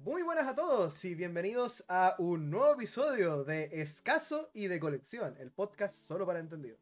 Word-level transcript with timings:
Muy 0.00 0.22
buenas 0.22 0.46
a 0.48 0.54
todos 0.54 1.04
y 1.04 1.14
bienvenidos 1.14 1.84
a 1.88 2.14
un 2.18 2.50
nuevo 2.50 2.72
episodio 2.72 3.44
de 3.44 3.68
Escaso 3.72 4.50
y 4.54 4.66
de 4.66 4.80
Colección, 4.80 5.36
el 5.38 5.50
podcast 5.50 5.94
solo 5.94 6.26
para 6.26 6.38
entendidos. 6.38 6.78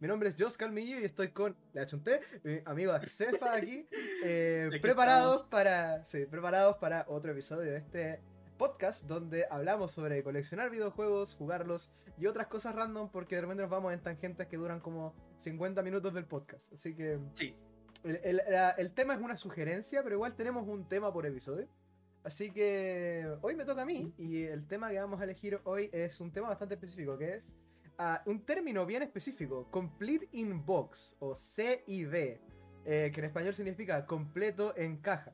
Mi 0.00 0.08
nombre 0.08 0.30
es 0.30 0.36
Jos 0.38 0.56
Calmillo 0.56 0.98
y 0.98 1.04
estoy 1.04 1.28
con 1.28 1.54
la 1.74 1.84
Chunté, 1.86 2.20
mi 2.44 2.60
amigo 2.64 2.94
Cefa 3.04 3.54
aquí, 3.54 3.86
eh, 4.24 4.70
preparados 4.80 5.42
estamos. 5.42 5.50
para, 5.50 6.04
sí, 6.06 6.24
preparados 6.24 6.76
para 6.78 7.04
otro 7.08 7.32
episodio 7.32 7.70
de 7.72 7.76
este 7.78 8.20
podcast 8.56 9.04
donde 9.06 9.46
hablamos 9.50 9.92
sobre 9.92 10.22
coleccionar 10.22 10.70
videojuegos, 10.70 11.34
jugarlos 11.34 11.90
y 12.18 12.26
otras 12.26 12.46
cosas 12.46 12.74
random 12.74 13.10
porque 13.10 13.34
de 13.36 13.42
repente 13.42 13.62
nos 13.62 13.70
vamos 13.70 13.92
en 13.92 14.00
tangentes 14.00 14.46
que 14.46 14.56
duran 14.56 14.80
como 14.80 15.14
50 15.38 15.82
minutos 15.82 16.14
del 16.14 16.24
podcast. 16.24 16.72
Así 16.72 16.94
que 16.94 17.18
Sí, 17.32 17.54
el, 18.02 18.16
el- 18.24 18.40
la- 18.48 18.70
el 18.70 18.92
tema 18.94 19.14
es 19.14 19.20
una 19.20 19.36
sugerencia, 19.36 20.02
pero 20.02 20.14
igual 20.16 20.34
tenemos 20.34 20.66
un 20.66 20.88
tema 20.88 21.12
por 21.12 21.26
episodio. 21.26 21.68
Así 22.24 22.52
que 22.52 23.28
hoy 23.40 23.56
me 23.56 23.64
toca 23.64 23.82
a 23.82 23.84
mí 23.84 24.14
y 24.16 24.44
el 24.44 24.66
tema 24.66 24.90
que 24.90 25.00
vamos 25.00 25.20
a 25.20 25.24
elegir 25.24 25.60
hoy 25.64 25.90
es 25.92 26.20
un 26.20 26.30
tema 26.30 26.48
bastante 26.48 26.74
específico, 26.74 27.18
que 27.18 27.34
es 27.34 27.52
ah, 27.98 28.22
un 28.26 28.44
término 28.44 28.86
bien 28.86 29.02
específico, 29.02 29.66
Complete 29.70 30.28
in 30.32 30.64
Box 30.64 31.16
o 31.18 31.34
CIB, 31.34 32.40
eh, 32.84 33.10
que 33.12 33.20
en 33.20 33.24
español 33.24 33.54
significa 33.54 34.06
completo 34.06 34.72
en 34.76 34.98
caja. 34.98 35.32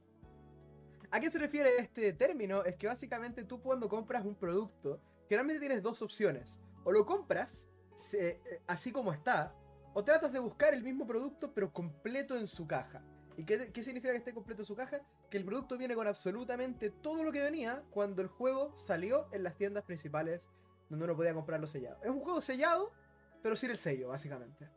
¿A 1.11 1.21
qué 1.21 1.31
se 1.31 1.39
refiere 1.39 1.77
este 1.79 2.15
término? 2.15 2.65
Es 2.65 2.77
que 2.77 2.87
básicamente 2.87 3.45
tú 3.45 3.61
cuando 3.61 3.89
compras 3.89 4.25
un 4.25 4.35
producto, 4.35 5.01
generalmente 5.29 5.61
tienes 5.61 5.83
dos 5.83 6.01
opciones. 6.01 6.59
O 6.85 6.93
lo 6.93 7.05
compras 7.05 7.69
eh, 8.15 8.41
así 8.67 8.93
como 8.93 9.13
está, 9.13 9.55
o 9.93 10.05
tratas 10.05 10.33
de 10.33 10.39
buscar 10.39 10.73
el 10.73 10.83
mismo 10.83 11.07
producto 11.07 11.53
pero 11.53 11.71
completo 11.71 12.37
en 12.37 12.47
su 12.47 12.67
caja. 12.67 13.03
¿Y 13.39 13.45
qué, 13.45 13.71
qué 13.73 13.83
significa 13.85 14.11
que 14.13 14.19
esté 14.19 14.35
completo 14.35 14.65
su 14.65 14.75
caja? 14.75 15.01
Que 15.31 15.39
el 15.39 15.45
producto 15.45 15.79
viene 15.79 15.95
con 15.95 16.07
absolutamente 16.09 16.91
todo 16.91 17.23
lo 17.23 17.31
que 17.31 17.41
venía 17.41 17.85
cuando 17.91 18.21
el 18.21 18.27
juego 18.29 18.77
salió 18.77 19.29
en 19.33 19.45
las 19.45 19.57
tiendas 19.57 19.85
principales 19.85 20.45
donde 20.91 21.05
uno 21.05 21.15
podía 21.17 21.33
comprarlo 21.33 21.67
sellado. 21.69 21.99
Es 22.03 22.11
un 22.11 22.21
juego 22.21 22.41
sellado, 22.41 22.93
pero 23.41 23.55
sin 23.55 23.71
el 23.71 23.79
sello, 23.79 24.09
básicamente. 24.09 24.69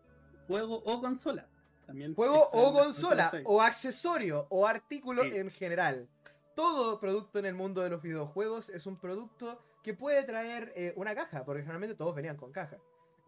juego 0.47 0.75
o 0.85 1.01
consola. 1.01 1.49
También 1.87 2.13
Juego 2.13 2.49
o 2.53 2.73
consola, 2.73 3.31
o 3.45 3.61
accesorio, 3.61 4.45
o 4.49 4.67
artículo 4.67 5.23
Sí. 5.23 5.29
en 5.35 5.49
general. 5.49 6.07
Todo 6.55 6.99
producto 6.99 7.39
en 7.39 7.45
el 7.47 7.55
mundo 7.55 7.81
de 7.81 7.89
los 7.89 8.01
videojuegos 8.01 8.69
es 8.69 8.85
un 8.85 8.97
producto 8.97 9.59
que 9.83 9.93
puede 9.95 10.23
traer 10.23 10.71
eh, 10.75 10.93
una 10.97 11.15
caja, 11.15 11.43
porque 11.45 11.61
generalmente 11.61 11.95
todos 11.95 12.13
venían 12.13 12.37
con 12.37 12.51
caja. 12.51 12.77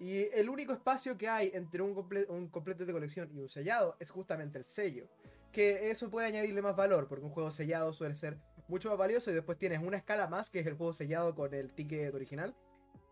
Y 0.03 0.27
el 0.33 0.49
único 0.49 0.73
espacio 0.73 1.17
que 1.17 1.29
hay 1.29 1.49
entre 1.53 1.81
un, 1.81 1.95
comple- 1.95 2.27
un 2.27 2.49
completo 2.49 2.85
de 2.85 2.91
colección 2.91 3.29
y 3.33 3.39
un 3.39 3.47
sellado 3.47 3.95
es 4.01 4.09
justamente 4.11 4.57
el 4.57 4.65
sello. 4.65 5.07
Que 5.53 5.91
eso 5.91 6.09
puede 6.09 6.27
añadirle 6.27 6.61
más 6.61 6.75
valor, 6.75 7.07
porque 7.07 7.23
un 7.23 7.31
juego 7.31 7.51
sellado 7.51 7.93
suele 7.93 8.17
ser 8.17 8.37
mucho 8.67 8.89
más 8.89 8.97
valioso 8.97 9.31
y 9.31 9.33
después 9.33 9.57
tienes 9.57 9.79
una 9.79 9.95
escala 9.95 10.27
más, 10.27 10.49
que 10.49 10.59
es 10.59 10.67
el 10.67 10.73
juego 10.73 10.91
sellado 10.91 11.33
con 11.33 11.53
el 11.53 11.71
ticket 11.71 12.13
original 12.13 12.53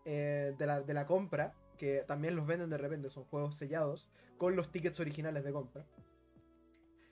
eh, 0.03 0.53
de, 0.58 0.66
la, 0.66 0.81
de 0.81 0.94
la 0.94 1.06
compra, 1.06 1.53
que 1.78 2.03
también 2.06 2.36
los 2.36 2.45
venden 2.45 2.70
de 2.70 2.78
repente, 2.78 3.09
son 3.09 3.23
juegos 3.23 3.58
sellados 3.58 4.09
con 4.38 4.58
los 4.58 4.70
tickets 4.70 5.00
originales 5.00 5.45
de 5.45 5.53
compra. 5.53 5.86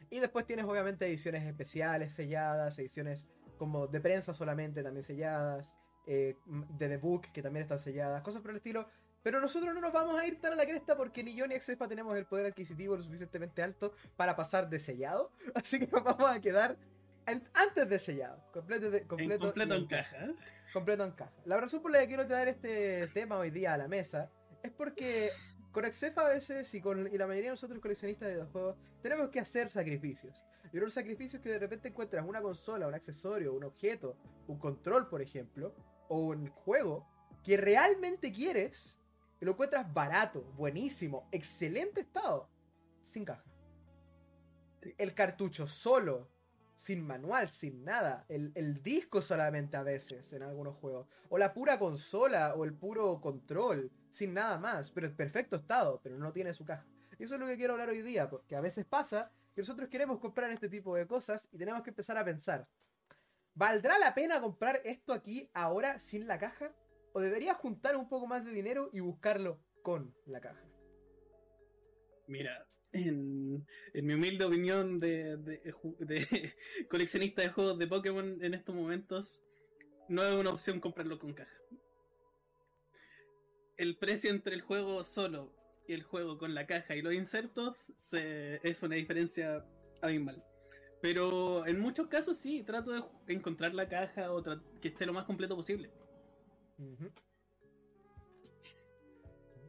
Y 0.10 0.20
después 0.20 0.46
tienes 0.46 0.66
obviamente 0.66 1.06
ediciones 1.06 1.46
especiales 1.46 2.12
selladas, 2.12 2.78
ediciones 2.80 3.28
como 3.58 3.88
de 3.88 4.02
prensa 4.02 4.34
solamente 4.34 4.84
también 4.84 5.04
selladas, 5.04 5.74
eh, 6.06 6.36
de 6.78 6.90
The 6.90 7.00
que 7.32 7.42
también 7.42 7.64
están 7.64 7.80
selladas, 7.80 8.22
cosas 8.24 8.42
por 8.42 8.52
el 8.52 8.58
estilo. 8.58 8.90
Pero 9.22 9.42
nosotros 9.42 9.74
no 9.74 9.82
nos 9.82 9.92
vamos 9.92 10.20
a 10.20 10.26
ir 10.26 10.40
tan 10.40 10.54
a 10.54 10.56
la 10.56 10.66
cresta 10.66 10.96
porque 10.96 11.24
ni 11.24 11.36
yo 11.36 11.46
ni 11.48 11.56
Exefa 11.56 11.88
tenemos 11.88 12.16
el 12.18 12.26
poder 12.26 12.46
adquisitivo 12.46 12.96
lo 12.96 13.04
suficientemente 13.04 13.62
alto 13.62 13.94
para 14.16 14.36
pasar 14.36 14.70
de 14.70 14.80
sellado. 14.80 15.32
Así 15.56 15.80
que 15.80 15.88
nos 15.88 16.04
vamos 16.04 16.30
a 16.30 16.40
quedar 16.40 16.78
en- 17.28 17.48
antes 17.54 17.90
de 17.90 18.00
sellado. 18.00 18.42
Completo, 18.54 18.90
de, 18.90 19.00
En 19.00 19.08
completo, 19.08 19.54
en 19.76 19.86
caja. 19.88 20.18
completo 20.74 21.04
en 21.04 21.12
caja. 21.12 21.34
La 21.46 21.58
razón 21.60 21.82
por 21.82 21.92
la 21.92 22.00
que 22.00 22.08
quiero 22.08 22.26
traer 22.28 22.48
este 22.48 23.08
tema 23.14 23.38
hoy 23.38 23.50
día 23.52 23.74
a 23.74 23.78
la 23.78 23.88
mesa 23.88 24.30
es 24.64 24.72
porque 24.72 25.30
con 25.72 25.86
Exefa 25.86 26.26
a 26.26 26.30
veces 26.30 26.74
y 26.74 26.82
con 26.82 27.08
y 27.14 27.18
la 27.18 27.28
mayoría 27.28 27.50
de 27.50 27.54
nosotros 27.56 27.80
coleccionistas 27.80 28.28
de 28.30 28.36
videojuegos 28.36 28.78
tenemos 29.02 29.30
que 29.30 29.40
hacer 29.42 29.70
sacrificios. 29.70 30.46
Y 30.72 30.78
uno 30.78 30.82
de 30.82 30.86
los 30.86 30.94
sacrificios 30.94 31.36
es 31.36 31.42
que 31.42 31.50
de 31.50 31.60
repente 31.60 31.90
encuentras 31.90 32.26
una 32.26 32.42
consola, 32.42 32.88
un 32.88 32.94
accesorio, 32.94 33.54
un 33.54 33.64
objeto, 33.66 34.16
un 34.48 34.58
control, 34.60 35.10
por 35.10 35.22
ejemplo, 35.22 35.74
o 36.08 36.20
un 36.20 36.48
juego 36.50 37.08
que 37.44 37.58
realmente 37.58 38.32
quieres 38.32 38.99
y 39.42 39.46
lo 39.46 39.52
encuentras 39.52 39.92
barato, 39.94 40.42
buenísimo, 40.56 41.28
excelente 41.32 42.02
estado, 42.02 42.50
sin 43.02 43.26
caja. 43.26 43.44
Sí. 44.82 44.94
El 44.98 45.14
cartucho 45.14 45.68
solo, 45.68 46.30
sin 46.76 47.06
manual, 47.06 47.50
sin 47.50 47.84
nada. 47.84 48.26
El, 48.30 48.52
el 48.56 48.82
disco 48.82 49.22
solamente 49.22 49.78
a 49.78 49.84
veces 49.84 50.32
en 50.34 50.44
algunos 50.44 50.76
juegos. 50.78 51.08
O 51.30 51.38
la 51.38 51.54
pura 51.54 51.78
consola 51.78 52.56
o 52.56 52.64
el 52.64 52.74
puro 52.74 53.20
control, 53.22 53.92
sin 54.10 54.34
nada 54.34 54.58
más. 54.58 54.92
Pero 54.92 55.08
en 55.08 55.16
perfecto 55.16 55.58
estado, 55.58 56.00
pero 56.02 56.18
no 56.18 56.32
tiene 56.32 56.54
su 56.54 56.66
caja. 56.66 56.86
Y 57.18 57.24
eso 57.24 57.36
es 57.36 57.42
lo 57.42 57.48
que 57.48 57.58
quiero 57.58 57.74
hablar 57.74 57.90
hoy 57.90 58.02
día, 58.02 58.30
porque 58.30 58.56
a 58.56 58.62
veces 58.62 58.86
pasa 58.86 59.30
que 59.54 59.62
nosotros 59.62 59.90
queremos 59.90 60.20
comprar 60.20 60.50
este 60.52 60.70
tipo 60.70 60.96
de 60.96 61.06
cosas 61.06 61.50
y 61.52 61.58
tenemos 61.58 61.84
que 61.84 61.90
empezar 61.90 62.18
a 62.18 62.24
pensar. 62.24 62.68
¿Valdrá 63.54 64.00
la 64.00 64.14
pena 64.14 64.40
comprar 64.40 64.82
esto 64.86 65.12
aquí 65.12 65.50
ahora 65.54 66.00
sin 66.00 66.28
la 66.28 66.40
caja? 66.40 66.72
¿O 67.14 67.20
debería 67.20 67.54
juntar 67.56 67.96
un 67.98 68.08
poco 68.08 68.28
más 68.28 68.46
de 68.46 68.52
dinero 68.52 68.90
y 68.94 69.00
buscarlo 69.00 69.60
con 69.82 70.14
la 70.26 70.40
caja? 70.42 70.64
Mira, 72.28 72.68
en, 72.94 73.66
mi 73.94 74.14
humilde 74.14 74.46
opinión 74.46 75.00
de, 75.00 75.38
de- 75.38 75.74
de 76.00 76.54
coleccionista 76.90 77.42
de 77.42 77.50
juegos 77.50 77.78
de 77.80 77.88
Pokémon 77.88 78.44
en 78.44 78.54
estos 78.54 78.76
momentos, 78.76 79.44
no 80.08 80.24
es 80.24 80.36
una 80.36 80.52
opción 80.52 80.80
comprarlo 80.80 81.18
con 81.20 81.34
caja. 81.34 81.56
El 83.78 83.98
precio 83.98 84.30
entre 84.30 84.56
el 84.56 84.62
juego 84.62 85.04
solo 85.04 85.54
y 85.88 85.94
el 85.94 86.04
juego 86.04 86.38
con 86.38 86.54
la 86.54 86.68
caja 86.68 86.96
y 86.96 87.02
los 87.02 87.14
insertos 87.14 87.78
se- 87.96 88.60
es 88.68 88.84
una 88.84 88.96
diferencia 88.96 89.66
abismal. 90.02 90.44
Pero 91.02 91.66
en 91.66 91.80
muchos 91.80 92.08
casos 92.08 92.38
sí, 92.38 92.64
trato 92.64 92.92
de 93.26 93.34
encontrar 93.34 93.74
la 93.74 93.88
caja 93.88 94.34
o 94.34 94.44
que 94.82 94.90
esté 94.90 95.06
lo 95.06 95.14
más 95.14 95.24
completo 95.26 95.56
posible. 95.56 95.90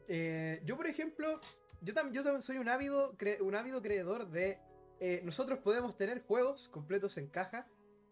Eh, 0.08 0.60
yo, 0.64 0.76
por 0.76 0.86
ejemplo, 0.86 1.40
yo 1.82 1.94
también 1.94 2.22
yo 2.24 2.42
soy 2.42 2.58
un 2.58 2.68
ávido, 2.68 3.16
un 3.40 3.54
ávido 3.54 3.80
creedor 3.82 4.28
de. 4.30 4.58
eh, 4.98 5.22
nosotros 5.24 5.60
podemos 5.60 5.96
tener 5.96 6.22
juegos 6.22 6.68
completos 6.68 7.16
en 7.16 7.28
caja, 7.28 7.66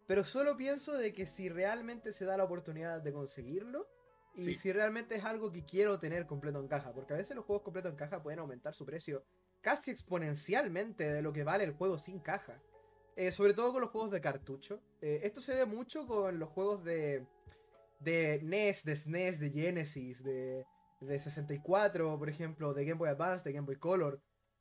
pero 0.06 0.24
solo 0.24 0.56
pienso 0.56 0.92
de 0.96 1.12
que 1.12 1.26
si 1.26 1.48
realmente 1.48 2.12
se 2.12 2.24
da 2.24 2.36
la 2.36 2.44
oportunidad 2.44 3.02
de 3.02 3.12
conseguirlo 3.12 3.86
y 4.34 4.44
Sí. 4.44 4.54
si 4.54 4.72
realmente 4.72 5.16
es 5.16 5.24
algo 5.24 5.50
que 5.52 5.64
quiero 5.64 5.98
tener 5.98 6.26
completo 6.26 6.60
en 6.60 6.68
caja, 6.68 6.92
porque 6.92 7.12
a 7.14 7.16
veces 7.16 7.36
los 7.36 7.44
juegos 7.44 7.62
completos 7.62 7.90
en 7.90 7.96
caja 7.96 8.22
pueden 8.22 8.38
aumentar 8.38 8.72
su 8.72 8.86
precio 8.86 9.22
casi 9.60 9.90
exponencialmente 9.90 11.12
de 11.12 11.20
lo 11.20 11.32
que 11.32 11.44
vale 11.44 11.64
el 11.64 11.72
juego 11.72 11.98
sin 11.98 12.20
caja. 12.20 12.62
Eh, 13.16 13.32
sobre 13.32 13.52
todo 13.52 13.72
con 13.72 13.80
los 13.82 13.90
juegos 13.90 14.12
de 14.12 14.20
cartucho. 14.20 14.80
Eh, 15.02 15.20
esto 15.24 15.40
se 15.40 15.52
ve 15.52 15.66
mucho 15.66 16.06
con 16.06 16.38
los 16.38 16.48
juegos 16.50 16.84
de, 16.84 17.26
de 18.00 18.40
NES, 18.42 18.84
de 18.84 18.96
SNES, 18.96 19.38
de 19.40 19.50
Genesis, 19.50 20.22
de, 20.22 20.64
de 21.00 21.18
64, 21.18 22.18
por 22.18 22.28
ejemplo, 22.28 22.74
de 22.74 22.84
Game 22.84 22.98
Boy 22.98 23.08
Advance, 23.08 23.44
de 23.44 23.52
Game 23.52 23.66
Boy 23.66 23.76
Color. 23.76 24.20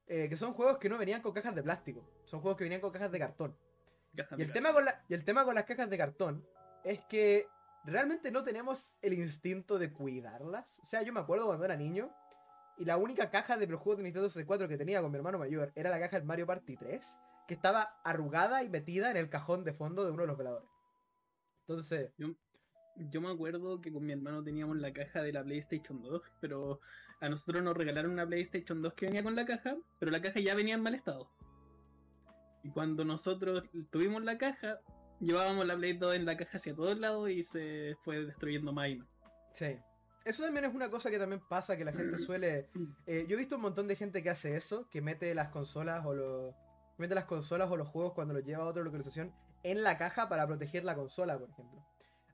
eh, 0.10 0.30
que 0.30 0.38
son 0.38 0.54
juegos 0.54 0.78
que 0.78 0.88
no 0.88 0.98
venían 0.98 1.22
con 1.22 1.34
cajas 1.34 1.54
de 1.54 1.62
plástico. 1.64 2.10
Son 2.24 2.40
juegos 2.40 2.58
que 2.58 2.64
venían 2.64 2.80
con 2.80 2.92
cajas 2.92 3.12
de 3.12 3.20
cartón. 3.20 3.58
Y 4.38 4.42
el, 4.44 4.54
tema 4.54 4.72
con 4.74 4.86
la- 4.86 5.04
y 5.10 5.14
el 5.14 5.26
tema 5.26 5.44
con 5.44 5.54
las 5.54 5.66
cajas 5.66 5.90
de 5.90 5.98
cartón 5.98 6.48
es 6.86 7.02
que 7.10 7.46
realmente 7.84 8.32
no 8.32 8.44
tenemos 8.46 8.96
el 9.02 9.14
instinto 9.14 9.78
de 9.78 9.92
cuidarlas. 9.92 10.80
O 10.80 10.86
sea, 10.86 11.02
yo 11.02 11.12
me 11.12 11.20
acuerdo 11.20 11.46
cuando 11.48 11.66
era 11.66 11.76
niño 11.76 12.10
y 12.78 12.86
la 12.86 12.96
única 12.98 13.30
caja 13.30 13.58
de 13.58 13.68
los 13.68 13.82
juegos 13.82 13.98
de 13.98 14.04
Nintendo 14.06 14.30
64 14.30 14.68
que 14.70 14.78
tenía 14.78 15.02
con 15.02 15.12
mi 15.12 15.18
hermano 15.18 15.40
mayor 15.40 15.74
era 15.76 15.90
la 15.90 16.00
caja 16.00 16.18
del 16.18 16.26
Mario 16.26 16.46
Party 16.48 16.78
3, 16.78 17.20
que 17.48 17.54
estaba 17.54 18.00
arrugada 18.06 18.64
y 18.64 18.70
metida 18.70 19.12
en 19.12 19.18
el 19.18 19.30
cajón 19.30 19.66
de 19.66 19.74
fondo 19.74 20.06
de 20.06 20.12
uno 20.12 20.22
de 20.22 20.28
los 20.28 20.38
veladores. 20.38 20.70
Entonces, 21.68 22.12
Yo 22.18 22.30
me 22.98 23.30
acuerdo 23.30 23.82
que 23.82 23.92
con 23.92 24.06
mi 24.06 24.14
hermano 24.14 24.44
teníamos 24.44 24.78
la 24.78 24.92
caja 24.92 25.22
de 25.22 25.34
la 25.34 25.44
PlayStation 25.44 26.02
2, 26.02 26.22
pero 26.40 26.80
a 27.20 27.30
nosotros 27.30 27.64
nos 27.64 27.76
regalaron 27.76 28.12
una 28.12 28.28
PlayStation 28.28 28.82
2 28.82 28.94
que 28.94 29.08
venía 29.08 29.24
con 29.24 29.36
la 29.36 29.46
caja, 29.46 29.78
pero 30.00 30.12
la 30.12 30.22
caja 30.22 30.40
ya 30.40 30.56
venía 30.56 30.76
en 30.76 30.82
mal 30.82 30.96
estado. 30.96 31.30
Y 32.64 32.70
cuando 32.70 33.06
nosotros 33.06 33.64
tuvimos 33.92 34.24
la 34.24 34.38
caja, 34.38 34.80
llevábamos 35.20 35.66
la 35.66 35.78
Play 35.78 35.94
2 35.94 36.16
en 36.16 36.26
la 36.26 36.38
caja 36.38 36.58
hacia 36.58 36.76
todos 36.76 37.00
lados 37.00 37.30
y 37.30 37.44
se 37.44 37.96
fue 38.04 38.26
destruyendo 38.26 38.74
más 38.74 38.90
y 38.90 38.96
más. 38.96 39.08
Sí. 39.54 39.78
Eso 40.26 40.44
también 40.44 40.66
es 40.66 40.76
una 40.76 40.90
cosa 40.90 41.10
que 41.10 41.18
también 41.18 41.42
pasa, 41.48 41.78
que 41.78 41.86
la 41.86 41.94
gente 41.94 42.18
suele... 42.20 42.70
eh, 43.06 43.26
yo 43.28 43.36
he 43.36 43.38
visto 43.38 43.56
un 43.56 43.62
montón 43.62 43.88
de 43.88 43.96
gente 43.96 44.22
que 44.22 44.30
hace 44.30 44.56
eso, 44.56 44.90
que 44.90 45.02
mete 45.02 45.34
las 45.34 45.50
consolas 45.50 46.06
o 46.06 46.14
los... 46.14 46.56
Mete 46.98 47.14
las 47.14 47.26
consolas 47.26 47.70
o 47.70 47.78
los 47.78 47.88
juegos 47.88 48.14
cuando 48.14 48.34
los 48.34 48.44
lleva 48.44 48.64
a 48.64 48.68
otra 48.68 48.84
localización 48.84 49.32
en 49.64 49.84
la 49.84 49.98
caja 49.98 50.28
para 50.30 50.48
proteger 50.48 50.84
la 50.84 50.96
consola, 50.96 51.38
por 51.38 51.50
ejemplo. 51.50 51.86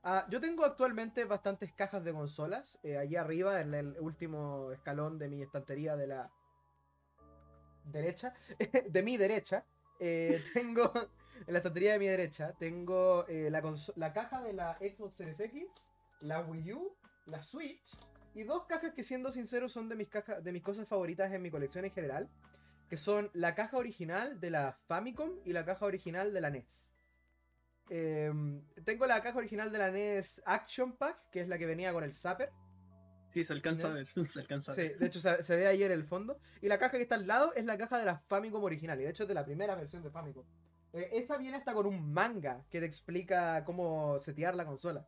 Ah, 0.06 0.26
yo 0.28 0.38
tengo 0.38 0.66
actualmente 0.66 1.24
bastantes 1.24 1.72
cajas 1.72 2.04
de 2.04 2.12
consolas. 2.12 2.78
eh, 2.82 2.98
allí 2.98 3.16
arriba, 3.16 3.62
en 3.62 3.72
el 3.72 3.96
último 4.00 4.70
escalón 4.70 5.18
de 5.18 5.28
mi 5.28 5.40
estantería 5.42 5.96
de 5.96 6.06
la 6.06 6.30
derecha. 7.84 8.34
de 8.90 9.02
mi 9.02 9.16
derecha. 9.16 9.64
eh, 9.98 10.42
tengo, 10.52 10.92
En 11.46 11.52
la 11.54 11.58
estantería 11.58 11.92
de 11.92 11.98
mi 11.98 12.06
derecha 12.06 12.52
tengo 12.58 13.26
eh, 13.28 13.48
la, 13.50 13.62
la 13.96 14.12
caja 14.12 14.42
de 14.42 14.52
la 14.52 14.76
Xbox 14.78 15.14
Series 15.14 15.40
X, 15.40 15.64
la 16.20 16.40
Wii 16.42 16.72
U, 16.74 16.94
la 17.26 17.42
Switch 17.42 17.96
y 18.34 18.42
dos 18.42 18.66
cajas 18.66 18.92
que 18.92 19.02
siendo 19.02 19.32
sincero 19.32 19.70
son 19.70 19.88
de 19.88 19.96
mis 19.96 20.08
cajas 20.08 20.44
de 20.44 20.52
mis 20.52 20.62
cosas 20.62 20.86
favoritas 20.86 21.32
en 21.32 21.40
mi 21.40 21.50
colección 21.50 21.86
en 21.86 21.92
general, 21.92 22.28
que 22.90 22.98
son 22.98 23.30
la 23.32 23.54
caja 23.54 23.78
original 23.78 24.38
de 24.38 24.50
la 24.50 24.72
Famicom 24.86 25.30
y 25.46 25.54
la 25.54 25.64
caja 25.64 25.86
original 25.86 26.34
de 26.34 26.40
la 26.42 26.50
NES. 26.50 26.93
Em, 27.90 28.62
tengo 28.84 29.06
la 29.06 29.20
caja 29.20 29.38
original 29.38 29.70
de 29.70 29.78
la 29.78 29.90
NES 29.90 30.42
Action 30.46 30.96
Pack, 30.96 31.30
que 31.30 31.40
es 31.40 31.48
la 31.48 31.58
que 31.58 31.66
venía 31.66 31.92
con 31.92 32.02
el 32.04 32.12
Zapper. 32.12 32.50
Sí, 33.28 33.42
se 33.42 33.52
alcanza 33.52 33.88
a 33.88 33.92
ver, 33.92 34.06
se 34.06 34.40
alcanza 34.40 34.72
a 34.72 34.74
Sí, 34.74 34.82
ver. 34.82 34.98
de 34.98 35.06
hecho 35.06 35.20
se, 35.20 35.42
se 35.42 35.56
ve 35.56 35.66
ahí 35.66 35.82
en 35.82 35.92
el 35.92 36.04
fondo. 36.04 36.38
Y 36.62 36.68
la 36.68 36.78
caja 36.78 36.96
que 36.96 37.02
está 37.02 37.16
al 37.16 37.26
lado 37.26 37.52
es 37.54 37.64
la 37.64 37.76
caja 37.76 37.98
de 37.98 38.04
la 38.04 38.18
Famicom 38.18 38.62
original. 38.62 39.00
Y 39.00 39.04
de 39.04 39.10
hecho 39.10 39.24
es 39.24 39.28
de 39.28 39.34
la 39.34 39.44
primera 39.44 39.74
versión 39.74 40.02
de 40.02 40.10
Famicom. 40.10 40.44
Eh, 40.92 41.10
esa 41.12 41.36
viene 41.36 41.56
hasta 41.56 41.74
con 41.74 41.86
un 41.86 42.12
manga 42.12 42.64
que 42.70 42.78
te 42.80 42.86
explica 42.86 43.64
cómo 43.64 44.18
setear 44.20 44.54
la 44.54 44.64
consola. 44.64 45.06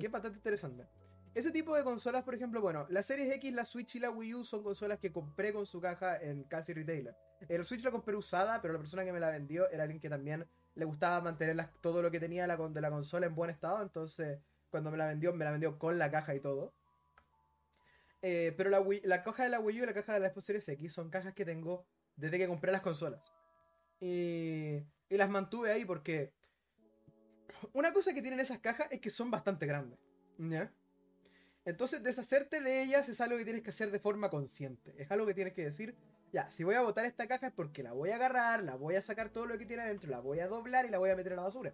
Es 0.00 0.10
bastante 0.10 0.38
interesante. 0.38 0.86
Ese 1.34 1.50
tipo 1.50 1.76
de 1.76 1.84
consolas, 1.84 2.22
por 2.22 2.34
ejemplo, 2.34 2.62
bueno, 2.62 2.86
la 2.88 3.02
Series 3.02 3.30
X, 3.34 3.52
la 3.52 3.66
Switch 3.66 3.96
y 3.96 3.98
la 4.00 4.10
Wii 4.10 4.34
U 4.36 4.44
son 4.44 4.62
consolas 4.62 4.98
que 4.98 5.12
compré 5.12 5.52
con 5.52 5.66
su 5.66 5.80
caja 5.82 6.16
en 6.18 6.44
casi 6.44 6.72
retailer. 6.72 7.14
El 7.48 7.62
Switch 7.66 7.84
la 7.84 7.90
compré 7.90 8.16
usada, 8.16 8.62
pero 8.62 8.72
la 8.72 8.78
persona 8.78 9.04
que 9.04 9.12
me 9.12 9.20
la 9.20 9.28
vendió 9.28 9.68
era 9.70 9.82
alguien 9.82 10.00
que 10.00 10.08
también 10.08 10.46
le 10.76 10.84
gustaba 10.84 11.20
mantener 11.20 11.68
todo 11.80 12.02
lo 12.02 12.10
que 12.10 12.20
tenía 12.20 12.46
la, 12.46 12.56
de 12.56 12.80
la 12.80 12.90
consola 12.90 13.26
en 13.26 13.34
buen 13.34 13.50
estado. 13.50 13.82
Entonces, 13.82 14.38
cuando 14.70 14.90
me 14.90 14.98
la 14.98 15.06
vendió, 15.06 15.34
me 15.34 15.44
la 15.44 15.50
vendió 15.50 15.78
con 15.78 15.98
la 15.98 16.10
caja 16.10 16.34
y 16.34 16.40
todo. 16.40 16.74
Eh, 18.22 18.54
pero 18.56 18.70
la, 18.70 18.84
la 19.04 19.22
caja 19.22 19.44
de 19.44 19.48
la 19.48 19.60
Wii 19.60 19.80
U 19.80 19.82
y 19.82 19.86
la 19.86 19.94
caja 19.94 20.14
de 20.14 20.20
la 20.20 20.30
Xbox 20.30 20.46
Series 20.46 20.68
X 20.68 20.92
son 20.92 21.10
cajas 21.10 21.34
que 21.34 21.44
tengo 21.44 21.86
desde 22.14 22.38
que 22.38 22.46
compré 22.46 22.70
las 22.72 22.82
consolas. 22.82 23.20
Y, 24.00 24.82
y 25.08 25.16
las 25.16 25.30
mantuve 25.30 25.72
ahí 25.72 25.84
porque 25.84 26.32
una 27.72 27.92
cosa 27.92 28.12
que 28.12 28.20
tienen 28.20 28.40
esas 28.40 28.58
cajas 28.58 28.88
es 28.90 29.00
que 29.00 29.10
son 29.10 29.30
bastante 29.30 29.66
grandes. 29.66 29.98
¿ya? 30.38 30.70
Entonces, 31.64 32.02
deshacerte 32.02 32.60
de 32.60 32.82
ellas 32.82 33.08
es 33.08 33.20
algo 33.20 33.38
que 33.38 33.44
tienes 33.44 33.62
que 33.62 33.70
hacer 33.70 33.90
de 33.90 33.98
forma 33.98 34.30
consciente. 34.30 34.94
Es 34.98 35.10
algo 35.10 35.26
que 35.26 35.34
tienes 35.34 35.52
que 35.52 35.64
decir, 35.64 35.96
ya, 36.32 36.50
si 36.50 36.64
voy 36.64 36.74
a 36.74 36.82
botar 36.82 37.04
esta 37.04 37.26
caja 37.26 37.48
es 37.48 37.52
porque 37.52 37.82
la 37.82 37.92
voy 37.92 38.10
a 38.10 38.16
agarrar, 38.16 38.62
la 38.62 38.74
voy 38.74 38.96
a 38.96 39.02
sacar 39.02 39.30
todo 39.30 39.46
lo 39.46 39.58
que 39.58 39.66
tiene 39.66 39.82
adentro, 39.82 40.10
la 40.10 40.20
voy 40.20 40.40
a 40.40 40.48
doblar 40.48 40.86
y 40.86 40.90
la 40.90 40.98
voy 40.98 41.10
a 41.10 41.16
meter 41.16 41.32
a 41.32 41.36
la 41.36 41.42
basura. 41.42 41.72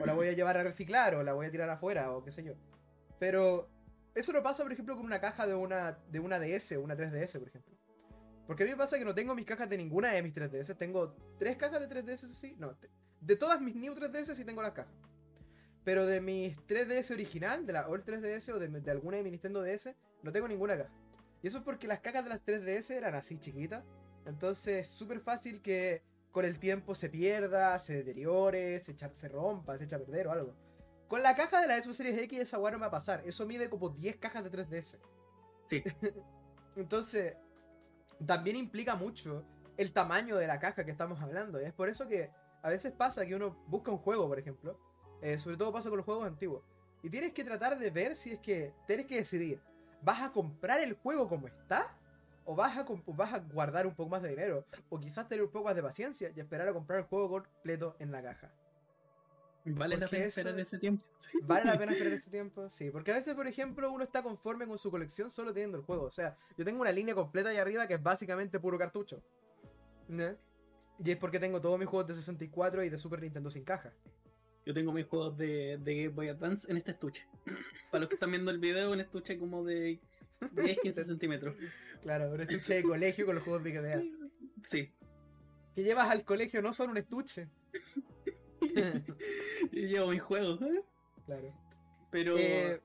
O 0.00 0.06
la 0.06 0.14
voy 0.14 0.28
a 0.28 0.32
llevar 0.32 0.56
a 0.56 0.62
reciclar, 0.62 1.14
o 1.14 1.22
la 1.22 1.34
voy 1.34 1.46
a 1.46 1.50
tirar 1.50 1.68
afuera, 1.68 2.12
o 2.12 2.24
qué 2.24 2.30
sé 2.30 2.42
yo. 2.42 2.54
Pero 3.18 3.68
eso 4.14 4.32
no 4.32 4.42
pasa, 4.42 4.62
por 4.62 4.72
ejemplo, 4.72 4.96
con 4.96 5.04
una 5.04 5.20
caja 5.20 5.46
de 5.46 5.54
una, 5.54 5.98
de 6.10 6.20
una 6.20 6.38
DS 6.38 6.72
una 6.72 6.96
3DS, 6.96 7.38
por 7.38 7.48
ejemplo. 7.48 7.76
Porque 8.46 8.62
a 8.62 8.66
mí 8.66 8.72
me 8.72 8.78
pasa 8.78 8.98
que 8.98 9.04
no 9.04 9.14
tengo 9.14 9.34
mis 9.34 9.44
cajas 9.44 9.68
de 9.68 9.76
ninguna 9.76 10.12
de 10.12 10.22
mis 10.22 10.34
3DS. 10.34 10.76
Tengo 10.78 11.14
tres 11.38 11.56
cajas 11.56 11.80
de 11.80 11.88
3DS, 11.88 12.30
sí. 12.30 12.56
No, 12.58 12.76
de 13.20 13.36
todas 13.36 13.60
mis 13.60 13.74
New 13.74 13.94
3DS 13.94 14.34
sí 14.34 14.44
tengo 14.44 14.62
las 14.62 14.72
cajas. 14.72 14.94
Pero 15.84 16.06
de 16.06 16.20
mis 16.20 16.56
3DS 16.66 17.12
original, 17.12 17.66
de 17.66 17.72
la 17.72 17.88
Old 17.88 18.04
3DS 18.04 18.54
o 18.54 18.58
de, 18.58 18.68
de 18.68 18.90
alguna 18.90 19.18
de 19.18 19.24
mi 19.24 19.30
Nintendo 19.32 19.62
DS, 19.62 19.90
no 20.22 20.32
tengo 20.32 20.48
ninguna 20.48 20.76
caja. 20.76 20.92
Y 21.46 21.48
eso 21.48 21.58
es 21.58 21.64
porque 21.64 21.86
las 21.86 22.00
cajas 22.00 22.24
de 22.24 22.30
las 22.30 22.40
3DS 22.44 22.90
eran 22.90 23.14
así 23.14 23.38
chiquitas. 23.38 23.84
Entonces 24.24 24.80
es 24.80 24.88
súper 24.88 25.20
fácil 25.20 25.62
que 25.62 26.02
con 26.32 26.44
el 26.44 26.58
tiempo 26.58 26.92
se 26.96 27.08
pierda, 27.08 27.78
se 27.78 27.94
deteriore, 27.98 28.80
se, 28.82 28.96
echa- 28.96 29.14
se 29.14 29.28
rompa, 29.28 29.78
se 29.78 29.84
echa 29.84 29.94
a 29.94 30.00
perder 30.00 30.26
o 30.26 30.32
algo. 30.32 30.54
Con 31.06 31.22
la 31.22 31.36
caja 31.36 31.60
de 31.60 31.68
la 31.68 31.80
Xbox 31.80 31.98
Series 31.98 32.18
X 32.22 32.40
esa 32.40 32.58
weá 32.58 32.72
no 32.72 32.78
me 32.78 32.82
va 32.82 32.88
a 32.88 32.90
pasar. 32.90 33.22
Eso 33.24 33.46
mide 33.46 33.70
como 33.70 33.90
10 33.90 34.16
cajas 34.16 34.42
de 34.42 34.50
3DS. 34.50 34.98
Sí. 35.66 35.84
Entonces, 36.74 37.36
también 38.26 38.56
implica 38.56 38.96
mucho 38.96 39.44
el 39.76 39.92
tamaño 39.92 40.34
de 40.38 40.48
la 40.48 40.58
caja 40.58 40.84
que 40.84 40.90
estamos 40.90 41.20
hablando. 41.20 41.62
Y 41.62 41.64
es 41.66 41.72
por 41.72 41.88
eso 41.88 42.08
que 42.08 42.28
a 42.60 42.70
veces 42.70 42.92
pasa 42.92 43.24
que 43.24 43.36
uno 43.36 43.56
busca 43.68 43.92
un 43.92 43.98
juego, 43.98 44.26
por 44.26 44.40
ejemplo. 44.40 44.80
eh, 45.22 45.38
sobre 45.38 45.56
todo 45.56 45.72
pasa 45.72 45.90
con 45.90 45.98
los 45.98 46.04
juegos 46.04 46.26
antiguos. 46.26 46.64
Y 47.04 47.08
tienes 47.10 47.32
que 47.32 47.44
tratar 47.44 47.78
de 47.78 47.90
ver 47.90 48.16
si 48.16 48.32
es 48.32 48.40
que 48.40 48.74
tienes 48.88 49.06
que 49.06 49.18
decidir. 49.18 49.60
¿Vas 50.06 50.22
a 50.22 50.30
comprar 50.30 50.80
el 50.80 50.92
juego 50.94 51.28
como 51.28 51.48
está? 51.48 51.88
¿O 52.44 52.54
vas 52.54 52.78
a, 52.78 52.86
vas 53.08 53.34
a 53.34 53.40
guardar 53.40 53.88
un 53.88 53.94
poco 53.96 54.08
más 54.08 54.22
de 54.22 54.28
dinero? 54.28 54.64
¿O 54.88 55.00
quizás 55.00 55.26
tener 55.28 55.42
un 55.42 55.50
poco 55.50 55.64
más 55.64 55.74
de 55.74 55.82
paciencia 55.82 56.30
y 56.34 56.38
esperar 56.38 56.68
a 56.68 56.72
comprar 56.72 57.00
el 57.00 57.06
juego 57.06 57.28
completo 57.28 57.96
en 57.98 58.12
la 58.12 58.22
caja? 58.22 58.52
Vale 59.64 59.96
la 59.96 60.06
pena 60.06 60.26
eso- 60.26 60.38
esperar 60.40 60.60
ese 60.60 60.78
tiempo. 60.78 61.04
Sí. 61.18 61.38
¿Vale 61.42 61.64
la 61.64 61.76
pena 61.76 61.90
esperar 61.90 62.12
ese 62.12 62.30
tiempo? 62.30 62.70
Sí, 62.70 62.88
porque 62.92 63.10
a 63.10 63.16
veces, 63.16 63.34
por 63.34 63.48
ejemplo, 63.48 63.90
uno 63.90 64.04
está 64.04 64.22
conforme 64.22 64.64
con 64.68 64.78
su 64.78 64.92
colección 64.92 65.28
solo 65.28 65.52
teniendo 65.52 65.76
el 65.76 65.82
juego. 65.82 66.04
O 66.04 66.12
sea, 66.12 66.36
yo 66.56 66.64
tengo 66.64 66.80
una 66.82 66.92
línea 66.92 67.16
completa 67.16 67.48
ahí 67.48 67.56
arriba 67.56 67.88
que 67.88 67.94
es 67.94 68.02
básicamente 68.02 68.60
puro 68.60 68.78
cartucho. 68.78 69.20
¿No? 70.06 70.36
Y 71.04 71.10
es 71.10 71.16
porque 71.16 71.40
tengo 71.40 71.60
todos 71.60 71.80
mis 71.80 71.88
juegos 71.88 72.06
de 72.06 72.14
64 72.14 72.84
y 72.84 72.90
de 72.90 72.96
Super 72.96 73.20
Nintendo 73.20 73.50
sin 73.50 73.64
caja. 73.64 73.92
Yo 74.66 74.74
tengo 74.74 74.92
mis 74.92 75.06
juegos 75.06 75.38
de, 75.38 75.78
de 75.78 75.94
Game 75.94 76.08
Boy 76.08 76.28
Advance 76.28 76.68
en 76.68 76.76
este 76.76 76.90
estuche. 76.90 77.24
Para 77.92 78.00
los 78.00 78.08
que 78.08 78.16
están 78.16 78.32
viendo 78.32 78.50
el 78.50 78.58
video, 78.58 78.90
un 78.90 79.00
estuche 79.00 79.38
como 79.38 79.64
de 79.64 80.00
10-15 80.40 80.92
centímetros. 81.04 81.54
Claro, 82.02 82.32
un 82.32 82.40
estuche 82.40 82.74
de 82.74 82.82
colegio 82.82 83.24
con 83.26 83.36
los 83.36 83.44
juegos 83.44 83.62
VGA. 83.62 84.02
Sí. 84.64 84.92
Que 85.74 85.84
llevas 85.84 86.10
al 86.10 86.24
colegio 86.24 86.60
no 86.62 86.72
son 86.72 86.90
un 86.90 86.96
estuche. 86.98 87.48
Y 89.72 89.86
llevo 89.86 90.08
mis 90.08 90.20
juegos. 90.20 90.60
¿eh? 90.62 90.82
Claro. 91.24 91.54
Pero 92.10 92.36
Eh, 92.36 92.80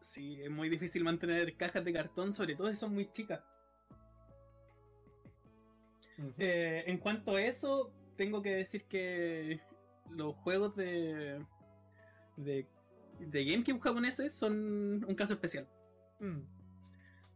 sí, 0.00 0.40
es 0.42 0.50
muy 0.50 0.68
difícil 0.68 1.02
mantener 1.02 1.56
cajas 1.56 1.84
de 1.84 1.92
cartón, 1.92 2.32
sobre 2.32 2.54
todo 2.54 2.68
si 2.70 2.76
son 2.76 2.94
muy 2.94 3.10
chicas. 3.12 3.40
Eh, 6.38 6.84
en 6.86 6.98
cuanto 6.98 7.34
a 7.34 7.42
eso, 7.42 7.92
tengo 8.16 8.42
que 8.42 8.50
decir 8.54 8.84
que 8.84 9.60
los 10.10 10.34
juegos 10.36 10.74
de, 10.74 11.44
de, 12.36 12.66
de 13.18 13.44
GameCube 13.44 13.80
japoneses 13.80 14.32
son 14.32 15.04
un 15.06 15.14
caso 15.14 15.34
especial. 15.34 15.68
Mm. 16.20 16.40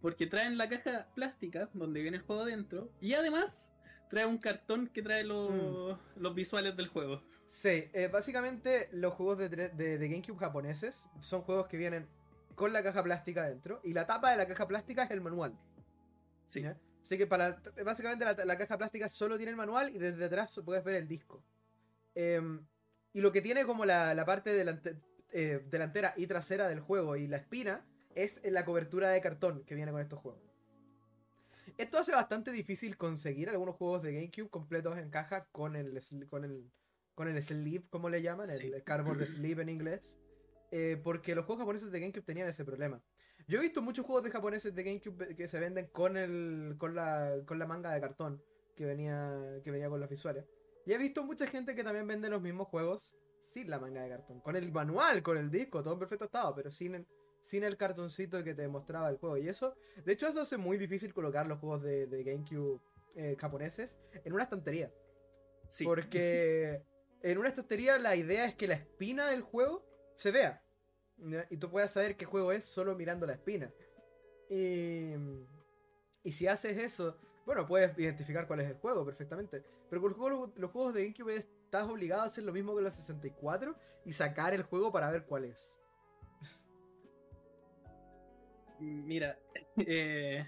Porque 0.00 0.26
traen 0.26 0.56
la 0.56 0.68
caja 0.68 1.08
plástica 1.14 1.68
donde 1.74 2.00
viene 2.02 2.18
el 2.18 2.22
juego 2.22 2.44
dentro 2.44 2.92
y 3.00 3.14
además 3.14 3.74
trae 4.10 4.26
un 4.26 4.38
cartón 4.38 4.86
que 4.88 5.02
trae 5.02 5.24
los, 5.24 5.98
los 6.16 6.34
visuales 6.34 6.76
del 6.76 6.88
juego. 6.88 7.22
Sí, 7.46 7.88
eh, 7.92 8.08
básicamente 8.12 8.88
los 8.92 9.14
juegos 9.14 9.38
de, 9.38 9.48
de- 9.48 9.98
de 9.98 10.08
GameCube 10.08 10.38
japoneses 10.38 11.06
son 11.20 11.42
juegos 11.42 11.66
que 11.66 11.76
vienen 11.76 12.06
con 12.54 12.72
la 12.72 12.82
caja 12.82 13.02
plástica 13.02 13.44
dentro 13.48 13.80
y 13.84 13.92
la 13.92 14.06
tapa 14.06 14.30
de 14.30 14.36
la 14.36 14.46
caja 14.46 14.66
plástica 14.68 15.02
es 15.04 15.10
el 15.10 15.20
manual. 15.20 15.58
Sí. 16.44 16.62
¿ya? 16.62 16.76
Así 17.02 17.16
que 17.18 17.26
para 17.26 17.60
básicamente 17.84 18.24
la, 18.24 18.34
la 18.44 18.58
caja 18.58 18.76
plástica 18.78 19.08
solo 19.08 19.36
tiene 19.36 19.50
el 19.50 19.56
manual 19.56 19.94
y 19.94 19.98
desde 19.98 20.24
atrás 20.26 20.60
puedes 20.64 20.84
ver 20.84 20.96
el 20.96 21.08
disco. 21.08 21.42
Em, 22.20 22.66
y 23.12 23.20
lo 23.20 23.30
que 23.30 23.40
tiene 23.40 23.64
como 23.64 23.84
la, 23.84 24.12
la 24.12 24.24
parte 24.24 24.50
delante- 24.52 25.00
eh, 25.30 25.64
delantera 25.70 26.14
y 26.16 26.26
trasera 26.26 26.66
del 26.68 26.80
juego 26.80 27.14
y 27.14 27.28
la 27.28 27.36
espina 27.36 27.86
es 28.16 28.40
la 28.50 28.64
cobertura 28.64 29.10
de 29.10 29.20
cartón 29.20 29.62
que 29.64 29.76
viene 29.76 29.92
con 29.92 30.00
estos 30.00 30.18
juegos. 30.18 30.42
Esto 31.76 31.98
hace 31.98 32.10
bastante 32.12 32.50
difícil 32.50 32.96
conseguir 32.96 33.48
algunos 33.50 33.76
juegos 33.76 34.02
de 34.02 34.12
GameCube 34.14 34.48
completos 34.50 34.98
en 34.98 35.10
caja 35.10 35.46
con 35.52 35.76
el, 35.76 36.02
con 36.28 36.44
el, 36.44 36.68
con 37.14 37.28
el 37.28 37.40
sleeve, 37.40 37.86
como 37.88 38.08
le 38.08 38.20
llaman, 38.20 38.48
Sí. 38.48 38.72
el 38.74 38.82
cardboard 38.82 39.26
sleeve 39.28 39.62
en 39.62 39.68
inglés. 39.68 40.18
eh, 40.70 41.00
porque 41.02 41.34
los 41.34 41.46
juegos 41.46 41.62
japoneses 41.62 41.90
de 41.90 41.98
GameCube 42.00 42.24
tenían 42.26 42.46
ese 42.48 42.62
problema. 42.64 43.00
Yo 43.46 43.58
he 43.58 43.62
visto 43.62 43.80
muchos 43.80 44.04
juegos 44.04 44.22
de 44.24 44.30
japoneses 44.30 44.74
de 44.74 44.82
GameCube 44.82 45.34
que 45.34 45.46
se 45.46 45.58
venden 45.58 45.86
con 45.86 46.16
el 46.18 46.74
con 46.78 46.94
la, 46.94 47.36
con 47.46 47.58
la 47.58 47.64
manga 47.66 47.90
de 47.92 48.00
cartón 48.02 48.42
que 48.76 48.84
venía 48.84 49.60
que 49.64 49.70
venía 49.70 49.88
con 49.88 49.98
los 50.00 50.10
visuales. 50.10 50.44
Y 50.88 50.94
he 50.94 50.96
visto 50.96 51.22
mucha 51.22 51.46
gente 51.46 51.74
que 51.74 51.84
también 51.84 52.06
vende 52.06 52.30
los 52.30 52.40
mismos 52.40 52.66
juegos 52.68 53.12
sin 53.42 53.68
la 53.68 53.78
manga 53.78 54.00
de 54.00 54.08
cartón, 54.08 54.40
con 54.40 54.56
el 54.56 54.72
manual, 54.72 55.22
con 55.22 55.36
el 55.36 55.50
disco, 55.50 55.82
todo 55.82 55.92
en 55.92 55.98
perfecto 55.98 56.24
estado, 56.24 56.54
pero 56.54 56.70
sin 56.70 56.94
el, 56.94 57.06
sin 57.42 57.62
el 57.62 57.76
cartoncito 57.76 58.42
que 58.42 58.54
te 58.54 58.66
mostraba 58.68 59.10
el 59.10 59.18
juego. 59.18 59.36
Y 59.36 59.50
eso, 59.50 59.76
de 60.02 60.14
hecho, 60.14 60.26
eso 60.26 60.40
hace 60.40 60.56
muy 60.56 60.78
difícil 60.78 61.12
colocar 61.12 61.46
los 61.46 61.58
juegos 61.58 61.82
de, 61.82 62.06
de 62.06 62.24
GameCube 62.24 62.80
eh, 63.16 63.36
japoneses 63.38 63.98
en 64.24 64.32
una 64.32 64.44
estantería. 64.44 64.90
Sí. 65.66 65.84
Porque 65.84 66.82
en 67.20 67.36
una 67.36 67.50
estantería 67.50 67.98
la 67.98 68.16
idea 68.16 68.46
es 68.46 68.54
que 68.54 68.66
la 68.66 68.76
espina 68.76 69.28
del 69.28 69.42
juego 69.42 69.84
se 70.16 70.30
vea. 70.30 70.64
Y 71.50 71.58
tú 71.58 71.68
puedas 71.68 71.92
saber 71.92 72.16
qué 72.16 72.24
juego 72.24 72.50
es 72.50 72.64
solo 72.64 72.94
mirando 72.96 73.26
la 73.26 73.34
espina. 73.34 73.70
Y, 74.48 75.12
y 76.22 76.32
si 76.32 76.46
haces 76.46 76.78
eso, 76.78 77.18
bueno, 77.48 77.66
puedes 77.66 77.98
identificar 77.98 78.46
cuál 78.46 78.60
es 78.60 78.68
el 78.68 78.74
juego 78.74 79.06
perfectamente. 79.06 79.64
Pero 79.88 80.02
con 80.02 80.10
los 80.10 80.18
juegos, 80.18 80.50
los 80.56 80.70
juegos 80.70 80.92
de 80.92 81.04
GameCube 81.04 81.46
estás 81.64 81.88
obligado 81.88 82.20
a 82.20 82.26
hacer 82.26 82.44
lo 82.44 82.52
mismo 82.52 82.76
que 82.76 82.82
los 82.82 82.92
64 82.92 83.74
y 84.04 84.12
sacar 84.12 84.52
el 84.52 84.64
juego 84.64 84.92
para 84.92 85.10
ver 85.10 85.24
cuál 85.24 85.46
es. 85.46 85.78
Mira, 88.78 89.38
eh, 89.78 90.44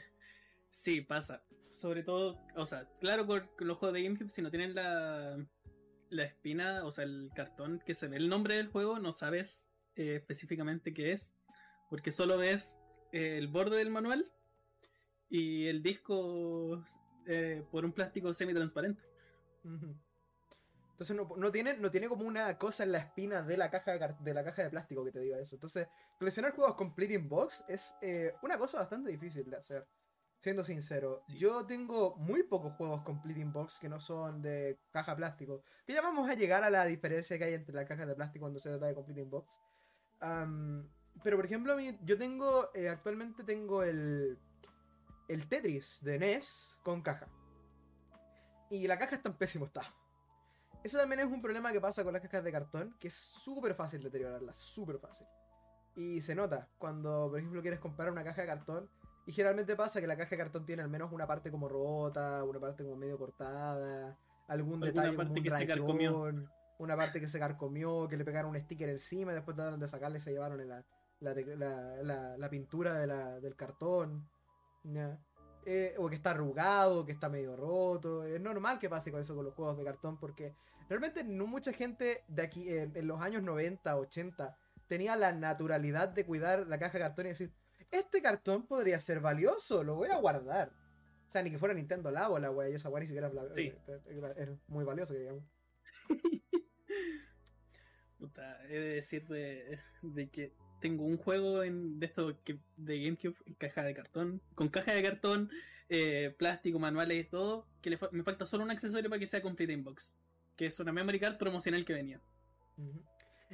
sí, 0.71 1.00
pasa. 1.00 1.42
Sobre 1.71 2.02
todo, 2.02 2.38
o 2.54 2.66
sea, 2.66 2.87
claro, 3.00 3.26
con, 3.26 3.49
los 3.61 3.78
juegos 3.78 3.95
de 3.95 4.02
GameCube, 4.02 4.28
si 4.28 4.42
no 4.42 4.50
tienen 4.50 4.75
la, 4.75 5.42
la 6.11 6.23
espina, 6.23 6.85
o 6.85 6.92
sea, 6.92 7.04
el 7.04 7.30
cartón 7.35 7.80
que 7.87 7.95
se 7.95 8.09
ve 8.09 8.19
el 8.19 8.28
nombre 8.28 8.57
del 8.57 8.69
juego, 8.69 8.99
no 8.99 9.14
sabes 9.14 9.71
eh, 9.97 10.16
específicamente 10.16 10.92
qué 10.92 11.12
es, 11.12 11.35
porque 11.88 12.12
solo 12.12 12.37
ves 12.37 12.78
eh, 13.12 13.38
el 13.38 13.49
borde 13.49 13.78
del 13.78 13.88
manual 13.88 14.30
y 15.30 15.68
el 15.68 15.82
disco 15.82 16.82
eh, 17.26 17.64
por 17.70 17.84
un 17.84 17.92
plástico 17.92 18.34
semi-transparente. 18.34 19.02
Entonces 20.92 21.16
no, 21.16 21.34
no 21.37 21.50
tiene, 21.50 21.76
no 21.78 21.90
tiene 21.90 22.08
como 22.08 22.26
una 22.26 22.58
cosa 22.58 22.82
en 22.82 22.92
la 22.92 22.99
espina 22.99 23.42
de 23.42 23.56
la 23.56 23.70
caja 23.70 23.92
de, 23.92 24.34
la 24.34 24.44
caja 24.44 24.62
de 24.62 24.70
plástico 24.70 25.04
que 25.04 25.12
te 25.12 25.20
diga 25.20 25.38
eso. 25.38 25.54
Entonces, 25.54 25.88
coleccionar 26.18 26.52
juegos 26.52 26.75
complete 26.75 27.14
in 27.14 27.28
box 27.28 27.64
es 27.68 27.94
eh, 28.02 28.34
una 28.42 28.58
cosa 28.58 28.80
bastante 28.80 29.10
difícil 29.10 29.49
de 29.49 29.56
hacer. 29.56 29.87
Siendo 30.37 30.64
sincero, 30.64 31.20
Sí. 31.26 31.38
yo 31.38 31.66
tengo 31.66 32.16
muy 32.16 32.42
pocos 32.42 32.72
juegos 32.75 33.02
complete 33.02 33.40
in 33.40 33.52
box 33.52 33.78
que 33.78 33.90
no 33.90 34.00
son 34.00 34.40
de 34.42 34.78
caja 34.90 35.14
plástico. 35.14 35.62
Que 35.87 35.92
ya 35.92 36.00
vamos 36.02 36.28
a 36.28 36.34
llegar 36.34 36.64
a 36.64 36.70
la 36.70 36.84
diferencia 36.87 37.38
que 37.38 37.44
hay 37.44 37.54
entre 37.54 37.75
la 37.75 37.84
caja 37.84 38.06
de 38.06 38.14
plástico 38.14 38.44
cuando 38.44 38.58
se 38.58 38.70
trata 38.70 38.87
de 38.87 38.94
complete 38.94 39.20
in 39.20 39.30
box. 39.30 39.58
Pero 41.22 41.37
por 41.37 41.44
ejemplo, 41.44 41.78
yo 41.78 42.18
tengo, 42.18 42.70
eh, 42.75 42.88
actualmente 42.88 43.44
tengo 43.44 43.82
el, 43.82 44.38
el 45.32 45.46
Tetris 45.49 46.00
de 46.02 46.18
NES 46.18 46.78
con 46.82 47.02
caja. 47.02 47.28
Y 48.70 48.87
la 48.87 48.99
caja 48.99 49.16
está 49.16 49.28
en 49.28 49.37
pésimo 49.37 49.64
estado. 49.66 49.87
Eso 50.82 50.99
también 50.99 51.20
es 51.20 51.26
un 51.26 51.42
problema 51.42 51.72
que 51.72 51.80
pasa 51.80 52.02
con 52.04 52.12
las 52.12 52.22
cajas 52.22 52.42
de 52.44 52.52
cartón, 52.52 52.96
que 52.99 53.08
es 53.08 53.14
súper 53.14 53.75
fácil 53.75 54.02
deteriorarlas, 54.02 54.56
súper 54.58 54.99
fácil. 54.99 55.26
Y 55.96 56.20
se 56.20 56.34
nota 56.34 56.68
cuando, 56.78 57.28
por 57.30 57.38
ejemplo, 57.38 57.60
quieres 57.62 57.80
comprar 57.80 58.10
una 58.10 58.25
caja 58.25 58.40
de 58.42 58.46
cartón. 58.49 58.88
Y 59.26 59.32
generalmente 59.32 59.76
pasa 59.76 60.00
que 60.00 60.06
la 60.06 60.16
caja 60.16 60.30
de 60.30 60.37
cartón 60.38 60.64
tiene 60.64 60.82
al 60.82 60.88
menos 60.88 61.12
una 61.12 61.26
parte 61.26 61.50
como 61.50 61.68
rota, 61.68 62.42
una 62.44 62.58
parte 62.58 62.82
como 62.84 62.96
medio 62.96 63.18
cortada, 63.18 64.16
algún 64.49 64.80
detalle 64.80 65.14
como 65.16 65.28
un 65.34 65.42
que 65.42 65.50
se 65.50 65.66
carcomió. 65.66 66.10
rayón, 66.25 66.50
una 66.78 66.96
parte 66.96 67.20
que 67.20 67.28
se 67.28 67.38
carcomió, 67.38 68.08
que 68.08 68.16
le 68.16 68.25
pegaron 68.25 68.50
un 68.52 68.60
sticker 68.60 68.88
encima 68.88 69.32
y 69.32 69.34
después 69.34 69.54
trataron 69.56 69.78
de 69.78 69.87
sacarle 69.88 70.18
y 70.18 70.20
se 70.22 70.32
llevaron 70.32 70.66
la, 70.66 70.82
la, 71.20 71.34
la- 71.34 72.02
la- 72.02 72.37
la 72.38 72.49
pintura 72.50 72.94
de 72.94 73.40
del 73.40 73.54
cartón. 73.56 74.28
Eh, 75.66 75.94
o 75.99 76.08
que 76.08 76.14
está 76.16 76.30
arrugado, 76.30 77.04
que 77.04 77.12
está 77.12 77.28
medio 77.28 77.54
roto. 77.56 78.25
Es 78.25 78.40
normal 78.40 78.78
que 78.78 78.88
pase 78.88 79.10
con 79.12 79.20
eso 79.20 79.34
con 79.37 79.44
los 79.44 79.54
juegos 79.54 79.76
de 79.76 79.84
cartón 79.84 80.18
porque 80.18 80.54
realmente 80.88 81.22
no 81.22 81.46
mucha 81.46 81.72
gente 81.72 82.25
de 82.28 82.42
aquí 82.42 82.72
en, 82.72 82.96
en 82.96 83.06
los 83.06 83.20
años 83.20 83.42
90, 83.42 83.96
80 83.96 84.56
tenía 84.88 85.14
la 85.16 85.32
naturalidad 85.32 86.08
de 86.08 86.25
cuidar 86.26 86.66
la 86.66 86.78
caja 86.78 86.94
de 86.94 87.04
cartón 87.04 87.26
y 87.26 87.28
decir, 87.30 87.52
este 87.90 88.20
cartón 88.22 88.66
podría 88.66 88.99
ser 89.00 89.20
valioso, 89.20 89.84
lo 89.84 89.94
voy 89.96 90.08
a 90.08 90.16
guardar. 90.16 90.72
O 91.28 91.30
sea, 91.32 91.42
ni 91.42 91.50
que 91.52 91.58
fuera 91.58 91.75
Nintendo 91.75 92.10
Labo 92.10 92.38
la 92.40 92.50
wea, 92.50 92.68
y 92.70 92.75
esa 92.75 92.88
wea 92.88 93.00
ni 93.00 93.06
siquiera 93.06 93.28
es, 93.28 93.54
Sí. 93.54 93.72
eh, 93.87 94.00
eh, 94.06 94.34
es 94.37 94.49
muy 94.66 94.84
valioso, 94.84 95.14
digamos. 95.14 95.44
Puta, 98.18 98.62
he 98.64 98.78
de 98.78 98.94
decir 98.96 99.26
de, 99.28 99.78
de 100.02 100.28
que 100.28 100.52
tengo 100.80 101.04
un 101.04 101.16
juego 101.18 101.62
en, 101.62 102.00
de 102.00 102.06
esto 102.06 102.37
que, 102.44 102.58
de 102.76 103.02
GameCube 103.04 103.37
en 103.46 103.54
caja 103.54 103.82
de 103.84 103.94
cartón, 103.94 104.40
con 104.54 104.68
caja 104.68 104.92
de 104.92 105.02
cartón, 105.02 105.50
eh, 105.88 106.34
plástico, 106.38 106.78
manuales 106.78 107.20
y 107.20 107.28
todo, 107.28 107.66
que 107.82 107.90
le 107.90 107.99
fa- 107.99 108.08
me 108.12 108.22
falta 108.22 108.46
solo 108.46 108.64
un 108.64 108.70
accesorio 108.70 109.08
para 109.10 109.20
que 109.20 109.26
sea 109.26 109.42
complete 109.42 109.72
inbox, 109.72 110.18
que 110.56 110.66
es 110.66 110.80
una 110.80 110.92
memory 110.92 111.20
card 111.20 111.37
promocional 111.37 111.84
que 111.84 111.92
venía. 111.92 112.20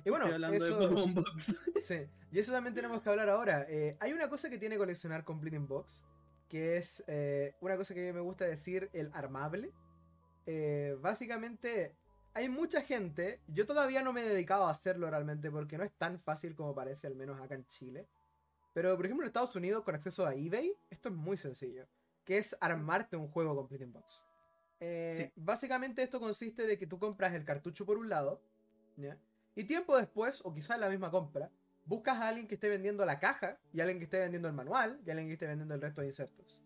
Y 0.05 0.11
bueno, 0.11 0.27
Estoy 0.27 0.35
hablando 0.35 0.65
eso- 0.65 0.79
de 0.79 0.87
Pokémon 0.89 1.15
Box. 1.15 1.57
Sí, 1.83 2.01
y 2.33 2.39
eso 2.39 2.53
también 2.53 2.75
tenemos 2.75 3.01
que 3.03 3.09
hablar 3.11 3.29
ahora. 3.29 3.67
Eh, 3.69 3.97
hay 4.01 4.13
una 4.13 4.29
cosa 4.29 4.51
que 4.51 4.59
tiene 4.59 4.77
coleccionar 4.77 5.25
Complete 5.25 5.57
in 5.57 5.67
Box, 5.67 6.03
que 6.49 6.77
es 6.77 7.03
eh, 7.07 7.55
una 7.61 7.77
cosa 7.77 7.95
que 7.95 8.03
a 8.03 8.05
mí 8.05 8.13
me 8.13 8.21
gusta 8.21 8.45
decir, 8.45 8.91
el 8.93 9.11
armable. 9.15 9.71
Eh, 10.47 10.97
básicamente, 11.01 11.95
hay 12.37 12.51
mucha 12.51 12.83
gente, 12.83 13.41
yo 13.47 13.65
todavía 13.65 14.03
no 14.03 14.13
me 14.13 14.21
he 14.21 14.29
dedicado 14.29 14.67
a 14.67 14.71
hacerlo 14.71 15.09
realmente 15.09 15.51
porque 15.51 15.79
no 15.79 15.85
es 15.85 15.93
tan 15.93 16.21
fácil 16.21 16.55
como 16.55 16.75
parece, 16.75 17.07
al 17.07 17.17
menos 17.17 17.41
acá 17.41 17.55
en 17.55 17.67
Chile. 17.69 18.07
Pero, 18.75 18.95
por 18.95 19.07
ejemplo, 19.07 19.25
en 19.25 19.29
Estados 19.29 19.57
Unidos, 19.57 19.83
con 19.83 19.95
acceso 19.95 20.27
a 20.27 20.35
eBay, 20.35 20.71
esto 20.91 21.09
es 21.09 21.15
muy 21.15 21.39
sencillo, 21.39 21.87
que 22.27 22.37
es 22.37 22.55
armarte 22.61 23.17
un 23.17 23.29
juego 23.29 23.57
Complete 23.57 23.85
in 23.85 23.93
Box. 23.95 24.23
Eh, 24.81 25.15
Sí. 25.17 25.33
Básicamente 25.35 26.03
esto 26.03 26.21
consiste 26.21 26.67
de 26.67 26.77
que 26.77 26.87
tú 26.87 26.99
compras 26.99 27.33
el 27.33 27.43
cartucho 27.43 27.87
por 27.87 27.97
un 27.97 28.11
lado, 28.11 28.43
¿ya? 28.99 29.17
Y 29.55 29.65
tiempo 29.65 29.97
después, 29.97 30.43
o 30.45 30.53
quizás 30.53 30.79
la 30.79 30.91
misma 30.91 31.11
compra, 31.11 31.51
buscas 31.87 32.19
a 32.19 32.29
alguien 32.29 32.47
que 32.47 32.57
esté 32.57 32.69
vendiendo 32.69 33.07
la 33.07 33.19
caja 33.19 33.59
y 33.73 33.81
alguien 33.81 33.97
que 33.99 34.05
esté 34.05 34.19
vendiendo 34.19 34.47
el 34.47 34.53
manual 34.55 35.01
y 35.07 35.11
alguien 35.11 35.29
que 35.29 35.33
esté 35.33 35.47
vendiendo 35.47 35.75
el 35.75 35.81
resto 35.81 36.03
de 36.03 36.09
insertos. 36.09 36.61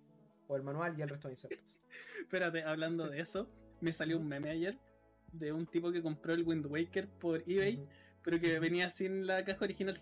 O 0.48 0.56
el 0.56 0.64
manual 0.64 0.98
y 0.98 1.02
el 1.02 1.08
resto 1.08 1.28
de 1.28 1.34
insertos. 1.34 1.64
Espérate, 2.20 2.64
hablando 2.64 3.08
de 3.08 3.20
eso, 3.20 3.48
me 3.80 3.92
salió 3.92 4.18
un 4.18 4.26
meme 4.26 4.50
ayer 4.50 4.89
de 5.32 5.52
un 5.52 5.66
tipo 5.66 5.92
que 5.92 6.02
compró 6.02 6.34
el 6.34 6.42
Wind 6.42 6.66
Waker 6.66 7.08
por 7.08 7.42
eBay, 7.46 7.86
pero 8.22 8.40
que 8.40 8.58
venía 8.58 8.90
sin 8.90 9.26
la 9.26 9.44
caja 9.44 9.64
original. 9.64 10.00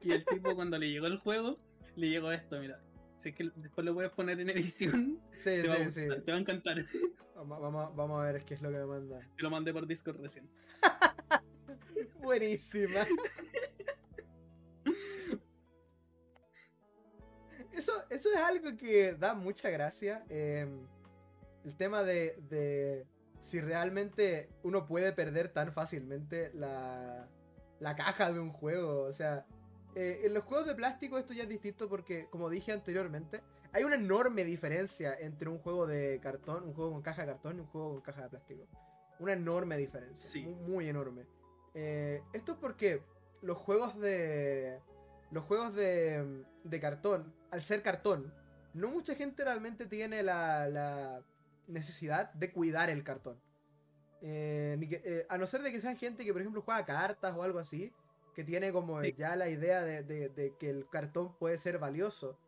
Y 0.00 0.12
el 0.12 0.24
tipo 0.24 0.54
cuando 0.56 0.78
le 0.78 0.90
llegó 0.90 1.06
el 1.06 1.18
juego, 1.18 1.58
le 1.96 2.08
llegó 2.10 2.30
esto, 2.32 2.58
mira. 2.60 2.80
Si 3.18 3.28
es 3.30 3.34
que 3.36 3.50
después 3.54 3.84
lo 3.84 3.94
puedes 3.94 4.10
poner 4.10 4.40
en 4.40 4.50
edición, 4.50 5.20
Sí, 5.30 5.44
te, 5.62 5.68
va 5.68 5.74
a 5.74 5.78
sí, 5.78 5.84
gustar, 5.84 6.16
sí. 6.18 6.22
te 6.24 6.32
va 6.32 6.36
a 6.38 6.40
encantar. 6.40 6.86
Vamos, 7.36 7.60
vamos, 7.60 7.96
vamos 7.96 8.20
a 8.20 8.32
ver 8.32 8.44
qué 8.44 8.54
es 8.54 8.62
lo 8.62 8.70
que 8.70 8.78
me 8.78 8.86
manda. 8.86 9.20
Te 9.36 9.42
lo 9.42 9.50
mandé 9.50 9.72
por 9.72 9.86
Discord 9.86 10.20
recién. 10.20 10.48
Buenísima. 12.22 13.00
Eso, 17.72 17.92
eso 18.10 18.28
es 18.30 18.36
algo 18.36 18.76
que 18.76 19.14
da 19.14 19.34
mucha 19.34 19.70
gracia. 19.70 20.24
eh, 20.28 20.66
el 21.64 21.76
tema 21.76 22.02
de, 22.02 22.36
de 22.48 23.06
si 23.42 23.60
realmente 23.60 24.48
uno 24.62 24.86
puede 24.86 25.12
perder 25.12 25.48
tan 25.48 25.72
fácilmente 25.72 26.50
la, 26.54 27.28
la 27.80 27.96
caja 27.96 28.32
de 28.32 28.40
un 28.40 28.50
juego. 28.50 29.02
O 29.02 29.12
sea, 29.12 29.44
eh, 29.94 30.22
en 30.24 30.32
los 30.32 30.44
juegos 30.44 30.66
de 30.66 30.74
plástico 30.74 31.18
esto 31.18 31.34
ya 31.34 31.42
es 31.42 31.48
distinto 31.48 31.88
porque, 31.88 32.28
como 32.30 32.48
dije 32.48 32.72
anteriormente, 32.72 33.42
hay 33.72 33.84
una 33.84 33.96
enorme 33.96 34.44
diferencia 34.44 35.14
entre 35.18 35.48
un 35.48 35.58
juego 35.58 35.86
de 35.86 36.20
cartón, 36.22 36.64
un 36.64 36.74
juego 36.74 36.92
con 36.92 37.02
caja 37.02 37.22
de 37.22 37.32
cartón 37.32 37.56
y 37.56 37.60
un 37.60 37.66
juego 37.66 37.92
con 37.92 38.00
caja 38.00 38.22
de 38.22 38.28
plástico. 38.30 38.66
Una 39.18 39.32
enorme 39.32 39.76
diferencia. 39.76 40.16
Sí. 40.16 40.42
Muy, 40.42 40.54
muy 40.54 40.88
enorme. 40.88 41.26
Eh, 41.74 42.22
esto 42.32 42.52
es 42.52 42.58
porque 42.58 43.02
los 43.40 43.58
juegos 43.58 43.98
de. 43.98 44.80
Los 45.30 45.44
juegos 45.44 45.74
de, 45.74 46.44
de 46.62 46.80
cartón, 46.80 47.34
al 47.50 47.62
ser 47.62 47.80
cartón, 47.80 48.34
no 48.74 48.88
mucha 48.88 49.14
gente 49.14 49.44
realmente 49.44 49.86
tiene 49.86 50.22
la, 50.22 50.68
la 50.68 51.22
necesidad 51.66 52.32
de 52.34 52.52
cuidar 52.52 52.90
el 52.90 53.04
cartón. 53.04 53.40
Eh, 54.20 54.76
ni 54.78 54.88
que- 54.88 55.02
eh, 55.04 55.26
a 55.28 55.36
no 55.38 55.46
ser 55.46 55.62
de 55.62 55.72
que 55.72 55.80
sean 55.80 55.96
gente 55.96 56.24
que, 56.24 56.32
por 56.32 56.40
ejemplo, 56.40 56.62
juega 56.62 56.84
cartas 56.84 57.34
o 57.36 57.42
algo 57.42 57.58
así, 57.58 57.92
que 58.34 58.44
tiene 58.44 58.72
como 58.72 59.00
Sí. 59.02 59.14
ya 59.16 59.34
la 59.36 59.48
idea 59.48 59.82
de, 59.82 60.02
de- 60.02 60.28
de 60.28 60.56
que 60.56 60.70
el 60.70 60.88
cartón 60.88 61.36
puede 61.38 61.58
ser 61.58 61.78
valioso. 61.78 62.38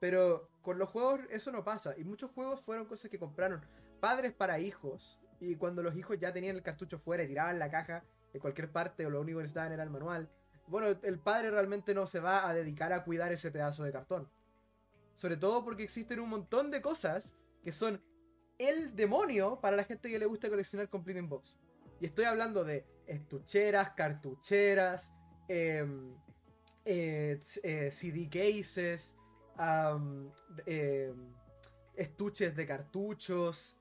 Pero 0.00 0.48
con 0.62 0.78
los 0.78 0.88
juegos 0.88 1.20
eso 1.30 1.52
no 1.52 1.62
pasa. 1.62 1.94
Y 1.98 2.04
muchos 2.04 2.30
juegos 2.30 2.62
fueron 2.62 2.86
cosas 2.86 3.10
que 3.10 3.18
compraron 3.18 3.60
padres 4.00 4.32
para 4.32 4.58
hijos. 4.58 5.20
Y 5.40 5.56
cuando 5.56 5.82
los 5.82 5.94
hijos 5.94 6.18
ya 6.18 6.32
tenían 6.32 6.56
el 6.56 6.62
cartucho 6.62 6.98
fuera 6.98 7.22
y 7.22 7.28
tiraban 7.28 7.58
la 7.58 7.70
caja 7.70 8.02
en 8.32 8.40
cualquier 8.40 8.72
parte 8.72 9.04
o 9.04 9.10
lo 9.10 9.20
único 9.20 9.38
que 9.38 9.42
necesitaban 9.42 9.72
era 9.72 9.82
el 9.82 9.90
manual. 9.90 10.30
Bueno, 10.66 10.88
el 11.02 11.18
padre 11.18 11.50
realmente 11.50 11.94
no 11.94 12.06
se 12.06 12.20
va 12.20 12.48
a 12.48 12.54
dedicar 12.54 12.92
a 12.92 13.04
cuidar 13.04 13.30
ese 13.32 13.50
pedazo 13.50 13.82
de 13.84 13.92
cartón. 13.92 14.30
Sobre 15.16 15.36
todo 15.36 15.64
porque 15.64 15.82
existen 15.82 16.20
un 16.20 16.30
montón 16.30 16.70
de 16.70 16.80
cosas 16.80 17.34
que 17.62 17.72
son 17.72 18.02
el 18.60 18.94
demonio 18.94 19.58
para 19.60 19.76
la 19.76 19.84
gente 19.84 20.10
que 20.10 20.18
le 20.18 20.26
gusta 20.26 20.48
coleccionar 20.48 20.88
Complete 20.88 21.18
in 21.20 21.28
Box. 21.28 21.56
Y 22.00 22.06
estoy 22.06 22.24
hablando 22.26 22.62
de 22.64 22.86
estucheras, 23.06 23.90
cartucheras, 23.90 25.12
em, 25.48 26.14
eh, 26.84 27.38
s- 27.40 27.60
eh, 27.62 27.90
CD 27.90 28.28
cases, 28.28 29.16
em, 30.66 31.32
estuches 31.94 32.54
de 32.56 32.66
cartuchos, 32.66 33.76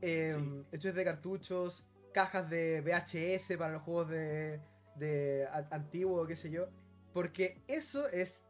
em, 0.00 0.60
estuches 0.72 0.94
de 0.94 1.04
cartuchos, 1.04 1.84
cajas 2.12 2.48
de 2.50 2.80
VHS 2.80 3.56
para 3.56 3.74
los 3.74 3.82
juegos 3.82 4.08
de, 4.08 4.60
de 4.96 5.46
antiguo, 5.70 6.26
qué 6.26 6.34
sé 6.36 6.50
yo. 6.50 6.68
Porque 7.12 7.62
eso 7.68 8.08
es 8.08 8.44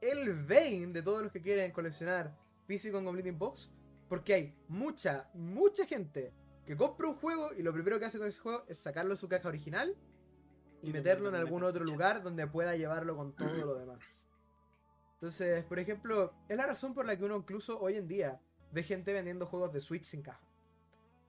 el 0.00 0.34
vein 0.44 0.92
de 0.92 1.02
todos 1.02 1.22
los 1.22 1.32
que 1.32 1.40
quieren 1.42 1.70
coleccionar 1.72 2.36
físico 2.66 2.98
en 2.98 3.04
Complete 3.04 3.28
in 3.28 3.38
Box. 3.38 3.72
Porque 4.12 4.34
hay 4.34 4.54
mucha, 4.68 5.30
mucha 5.32 5.86
gente 5.86 6.34
que 6.66 6.76
compra 6.76 7.08
un 7.08 7.14
juego 7.14 7.54
y 7.54 7.62
lo 7.62 7.72
primero 7.72 7.98
que 7.98 8.04
hace 8.04 8.18
con 8.18 8.26
ese 8.26 8.38
juego 8.40 8.62
es 8.68 8.76
sacarlo 8.76 9.12
de 9.14 9.16
su 9.16 9.26
caja 9.26 9.48
original 9.48 9.96
y, 10.82 10.90
Y 10.90 10.92
meterlo 10.92 11.30
en 11.30 11.34
algún 11.34 11.62
otro 11.64 11.82
lugar 11.82 12.22
donde 12.22 12.46
pueda 12.46 12.76
llevarlo 12.76 13.16
con 13.16 13.34
todo 13.34 13.64
lo 13.64 13.74
demás. 13.74 14.26
Entonces, 15.14 15.64
por 15.64 15.78
ejemplo, 15.78 16.34
es 16.46 16.58
la 16.58 16.66
razón 16.66 16.92
por 16.92 17.06
la 17.06 17.16
que 17.16 17.24
uno 17.24 17.38
incluso 17.38 17.80
hoy 17.80 17.96
en 17.96 18.06
día 18.06 18.38
ve 18.70 18.82
gente 18.82 19.14
vendiendo 19.14 19.46
juegos 19.46 19.72
de 19.72 19.80
Switch 19.80 20.04
sin 20.04 20.20
caja. 20.20 20.46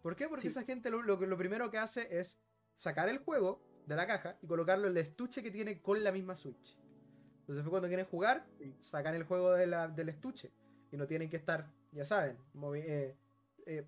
¿Por 0.01 0.17
qué? 0.17 0.27
Porque 0.27 0.41
Sí. 0.41 0.47
esa 0.49 0.63
gente 0.63 0.89
lo, 0.89 1.01
lo, 1.03 1.37
primero 1.37 1.71
que 1.71 1.77
hace 1.77 2.19
es 2.19 2.37
sacar 2.75 3.07
el 3.07 3.19
juego 3.19 3.63
de 3.87 3.95
la 3.95 4.05
caja 4.05 4.37
y 4.41 4.47
colocarlo 4.47 4.87
en 4.87 4.91
el 4.91 4.97
estuche 4.97 5.41
que 5.41 5.51
tiene 5.51 5.81
con 5.81 6.03
la 6.03 6.11
misma 6.11 6.35
Switch. 6.35 6.77
Entonces, 7.39 7.65
cuando 7.65 7.87
quieren 7.87 8.07
jugar, 8.07 8.45
sacan 8.81 9.15
el 9.15 9.23
juego 9.23 9.53
de 9.53 9.67
la- 9.67 9.87
del 9.87 10.09
estuche 10.09 10.51
y 10.93 10.97
no 10.97 11.07
tienen 11.07 11.27
que 11.29 11.37
estar, 11.37 11.65
ya 11.91 12.05
saben, 12.05 12.37
eh, 12.75 13.15
eh, 13.65 13.87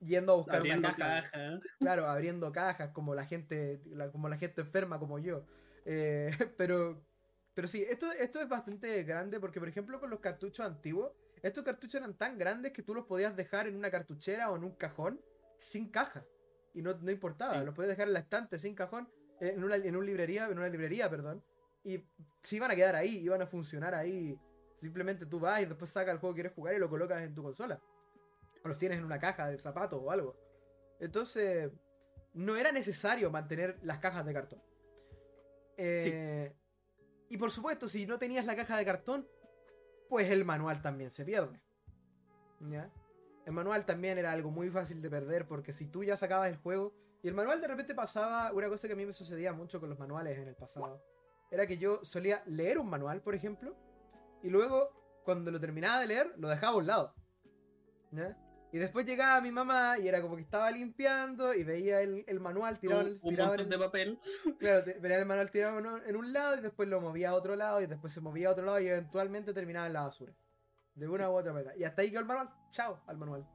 yendo 0.00 0.32
a 0.32 0.36
buscar 0.36 0.56
Abriendo 0.56 0.88
una 0.88 0.96
caja. 0.96 1.30
caja. 1.30 1.60
Claro, 1.78 2.08
abriendo 2.08 2.50
cajas 2.52 2.88
como 2.92 3.14
la 3.14 3.26
gente, 3.26 3.82
la- 3.90 4.10
como 4.10 4.30
la 4.30 4.38
gente 4.38 4.62
enferma 4.62 4.98
como 4.98 5.18
yo. 5.18 5.44
Eh, 5.84 6.30
pero, 6.56 7.04
pero 7.52 7.68
sí, 7.68 7.82
esto, 7.82 8.10
esto 8.12 8.40
es 8.40 8.48
bastante 8.48 9.02
grande 9.02 9.38
porque, 9.40 9.60
por 9.60 9.68
ejemplo, 9.68 10.00
con 10.00 10.08
los 10.08 10.20
cartuchos 10.20 10.64
antiguos, 10.64 11.12
estos 11.42 11.64
cartuchos 11.64 11.96
eran 11.96 12.14
tan 12.14 12.38
grandes 12.38 12.72
que 12.72 12.82
tú 12.82 12.94
los 12.94 13.04
podías 13.04 13.36
dejar 13.36 13.66
en 13.66 13.76
una 13.76 13.90
cartuchera 13.90 14.50
o 14.50 14.56
en 14.56 14.64
un 14.64 14.72
cajón 14.72 15.20
sin 15.58 15.90
caja. 15.90 16.24
Y 16.72 16.80
no, 16.80 16.94
no 16.94 17.10
importaba, 17.10 17.58
Sí. 17.58 17.64
los 17.66 17.74
podías 17.74 17.90
dejar 17.90 18.08
en 18.08 18.14
la 18.14 18.20
estante 18.20 18.58
sin 18.58 18.74
cajón, 18.74 19.06
en 19.40 19.62
una, 19.62 19.76
en 19.76 19.94
una 19.96 20.06
librería, 20.06 20.46
en 20.46 20.58
una 20.58 20.68
librería, 20.68 21.10
perdón. 21.10 21.44
Y 21.84 22.02
se 22.42 22.56
iban 22.56 22.70
a 22.70 22.74
quedar 22.74 22.96
ahí, 22.96 23.18
iban 23.18 23.42
a 23.42 23.46
funcionar 23.46 23.94
ahí. 23.94 24.38
Simplemente 24.78 25.26
tú 25.26 25.40
vas 25.40 25.60
y 25.60 25.66
después 25.66 25.90
sacas 25.90 26.14
el 26.14 26.20
juego 26.20 26.34
que 26.34 26.42
quieres 26.42 26.54
jugar 26.54 26.74
y 26.74 26.78
lo 26.78 26.88
colocas 26.88 27.22
en 27.22 27.34
tu 27.34 27.42
consola. 27.42 27.80
O 28.64 28.68
los 28.68 28.78
tienes 28.78 28.98
en 28.98 29.04
una 29.04 29.18
caja 29.18 29.48
de 29.48 29.58
zapatos 29.58 30.00
o 30.02 30.10
algo. 30.10 30.36
Entonces, 31.00 31.70
no 32.34 32.56
era 32.56 32.72
necesario 32.72 33.30
mantener 33.30 33.78
las 33.82 33.98
cajas 33.98 34.24
de 34.24 34.32
cartón. 34.32 34.62
Eh, 35.76 36.54
Y 37.28 37.36
por 37.36 37.50
supuesto, 37.50 37.86
si 37.86 38.06
no 38.06 38.18
tenías 38.18 38.46
la 38.46 38.56
caja 38.56 38.76
de 38.76 38.84
cartón, 38.84 39.28
pues 40.08 40.30
el 40.30 40.44
manual 40.44 40.80
también 40.80 41.10
se 41.10 41.24
pierde. 41.24 41.60
¿Ya? 42.60 42.90
El 43.44 43.52
manual 43.52 43.84
también 43.86 44.18
era 44.18 44.32
algo 44.32 44.50
muy 44.50 44.70
fácil 44.70 45.00
de 45.02 45.10
perder 45.10 45.46
porque 45.46 45.72
si 45.72 45.86
tú 45.86 46.04
ya 46.04 46.16
sacabas 46.16 46.50
el 46.50 46.56
juego 46.56 46.92
y 47.22 47.28
el 47.28 47.34
manual 47.34 47.60
de 47.60 47.68
repente 47.68 47.94
pasaba, 47.94 48.52
una 48.52 48.68
cosa 48.68 48.86
que 48.86 48.94
a 48.94 48.96
mí 48.96 49.06
me 49.06 49.12
sucedía 49.12 49.52
mucho 49.52 49.80
con 49.80 49.88
los 49.88 49.98
manuales 49.98 50.38
en 50.38 50.48
el 50.48 50.54
pasado, 50.54 51.02
era 51.50 51.66
que 51.66 51.78
yo 51.78 52.04
solía 52.04 52.42
leer 52.46 52.78
un 52.78 52.88
manual, 52.88 53.22
por 53.22 53.34
ejemplo, 53.34 53.76
y 54.42 54.50
luego 54.50 55.20
cuando 55.24 55.50
lo 55.50 55.60
terminaba 55.60 56.00
de 56.00 56.06
leer, 56.06 56.34
lo 56.38 56.48
dejaba 56.48 56.74
a 56.74 56.76
un 56.76 56.86
lado. 56.86 57.14
Y 58.70 58.78
después 58.78 59.06
llegaba 59.06 59.40
mi 59.40 59.50
mamá 59.50 59.98
y 59.98 60.08
era 60.08 60.20
como 60.20 60.36
que 60.36 60.42
estaba 60.42 60.70
limpiando 60.70 61.54
y 61.54 61.64
veía 61.64 62.02
el, 62.02 62.24
el 62.26 62.38
manual 62.38 62.78
tirado, 62.78 63.00
en 63.00 63.06
un, 63.06 63.12
el- 63.14 63.20
un 63.22 63.30
tirado 63.30 63.54
en 63.54 63.60
el- 63.60 63.68
de 63.70 63.78
papel. 63.78 64.20
Claro, 64.58 64.84
veía 65.00 65.18
el 65.18 65.26
manual 65.26 65.50
tirado 65.50 65.78
en 65.78 65.86
un- 65.86 66.02
en 66.06 66.16
un 66.16 66.32
lado 66.32 66.56
y 66.56 66.60
después 66.60 66.86
lo 66.88 67.00
movía 67.00 67.30
a 67.30 67.34
otro 67.34 67.56
lado 67.56 67.80
y 67.80 67.86
después 67.86 68.12
se 68.12 68.20
movía 68.20 68.48
a 68.48 68.52
otro 68.52 68.64
lado 68.66 68.78
y 68.80 68.88
eventualmente 68.88 69.54
terminaba 69.54 69.86
en 69.86 69.94
la 69.94 70.02
basura. 70.02 70.34
De 70.94 71.08
una 71.08 71.24
Sí. 71.26 71.30
u 71.30 71.34
otra 71.34 71.52
manera. 71.52 71.76
Y 71.76 71.84
hasta 71.84 72.02
ahí 72.02 72.10
quedó 72.10 72.20
el 72.20 72.26
manual. 72.26 72.50
Chao 72.70 73.00
al 73.06 73.16
manual. 73.16 73.46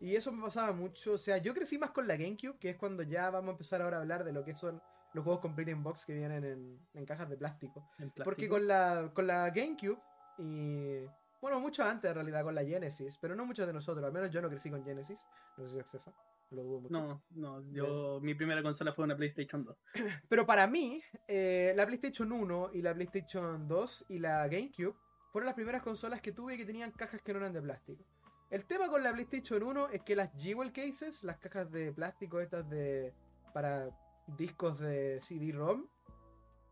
Y 0.00 0.14
eso 0.16 0.30
me 0.32 0.42
pasaba 0.42 0.72
mucho. 0.72 1.12
O 1.14 1.18
sea, 1.18 1.38
yo 1.38 1.54
crecí 1.54 1.78
más 1.78 1.90
con 1.90 2.06
la 2.06 2.16
GameCube, 2.16 2.58
que 2.58 2.70
es 2.70 2.76
cuando 2.76 3.02
ya 3.02 3.30
vamos 3.30 3.48
a 3.48 3.52
empezar 3.52 3.80
ahora 3.80 3.98
a 3.98 4.00
hablar 4.00 4.24
de 4.24 4.32
lo 4.32 4.44
que 4.44 4.54
son 4.54 4.82
los 5.14 5.24
juegos 5.24 5.40
Complete 5.40 5.70
in 5.70 5.82
Box 5.82 6.04
que 6.04 6.14
vienen 6.14 6.44
en, 6.44 6.78
en 6.94 7.06
cajas 7.06 7.28
de 7.30 7.36
plástico. 7.36 7.88
en 7.98 8.10
Porque 8.10 8.24
plástico. 8.48 8.54
con 8.56 8.66
la, 8.68 9.10
con 9.14 9.26
la 9.26 9.50
GameCube 9.50 9.98
y. 10.40 11.04
Bueno, 11.40 11.58
mucho 11.58 11.82
antes 11.84 12.08
en 12.10 12.14
realidad 12.14 12.44
con 12.44 12.54
la 12.54 12.62
Genesis, 12.64 13.16
pero 13.18 13.34
no 13.34 13.46
muchos 13.46 13.66
de 13.66 13.72
nosotros. 13.72 14.04
Al 14.04 14.12
menos 14.12 14.30
yo 14.30 14.42
no 14.42 14.48
crecí 14.50 14.70
con 14.70 14.84
Genesis. 14.84 15.24
No 15.56 15.64
sé 15.64 15.70
si 15.72 15.80
Josefa. 15.80 16.12
Lo 16.50 16.62
dudo 16.64 16.80
mucho. 16.80 16.92
No, 16.92 17.22
no, 17.30 17.62
yo, 17.72 18.18
mi 18.20 18.34
primera 18.34 18.62
consola 18.62 18.92
fue 18.92 19.04
una 19.04 19.16
PlayStation 19.16 19.64
2. 19.64 19.76
Pero 20.28 20.44
para 20.44 20.66
mí, 20.66 21.00
eh, 21.28 21.72
la 21.76 21.86
PlayStation 21.86 22.30
1 22.32 22.70
y 22.74 22.82
la 22.82 22.92
PlayStation 22.92 23.66
2 23.68 24.06
y 24.08 24.18
la 24.18 24.46
GameCube 24.48 24.94
fueron 25.32 25.46
las 25.46 25.54
primeras 25.54 25.80
consolas 25.82 26.20
que 26.20 26.32
tuve 26.32 26.56
que 26.58 26.66
tenían 26.66 26.90
cajas 26.90 27.22
que 27.22 27.32
no 27.32 27.38
eran 27.38 27.52
de 27.52 27.62
plástico. 27.62 28.04
El 28.50 28.66
tema 28.66 28.88
con 28.88 29.02
la 29.02 29.12
PlayStation 29.12 29.62
1 29.62 29.90
es 29.90 30.02
que 30.02 30.16
las 30.16 30.30
Jewel 30.36 30.72
Cases, 30.72 31.22
las 31.22 31.38
cajas 31.38 31.70
de 31.70 31.92
plástico 31.92 32.40
estas 32.40 32.68
de 32.68 33.14
para 33.54 33.88
discos 34.26 34.78
de 34.80 35.20
CD-ROM, 35.22 35.86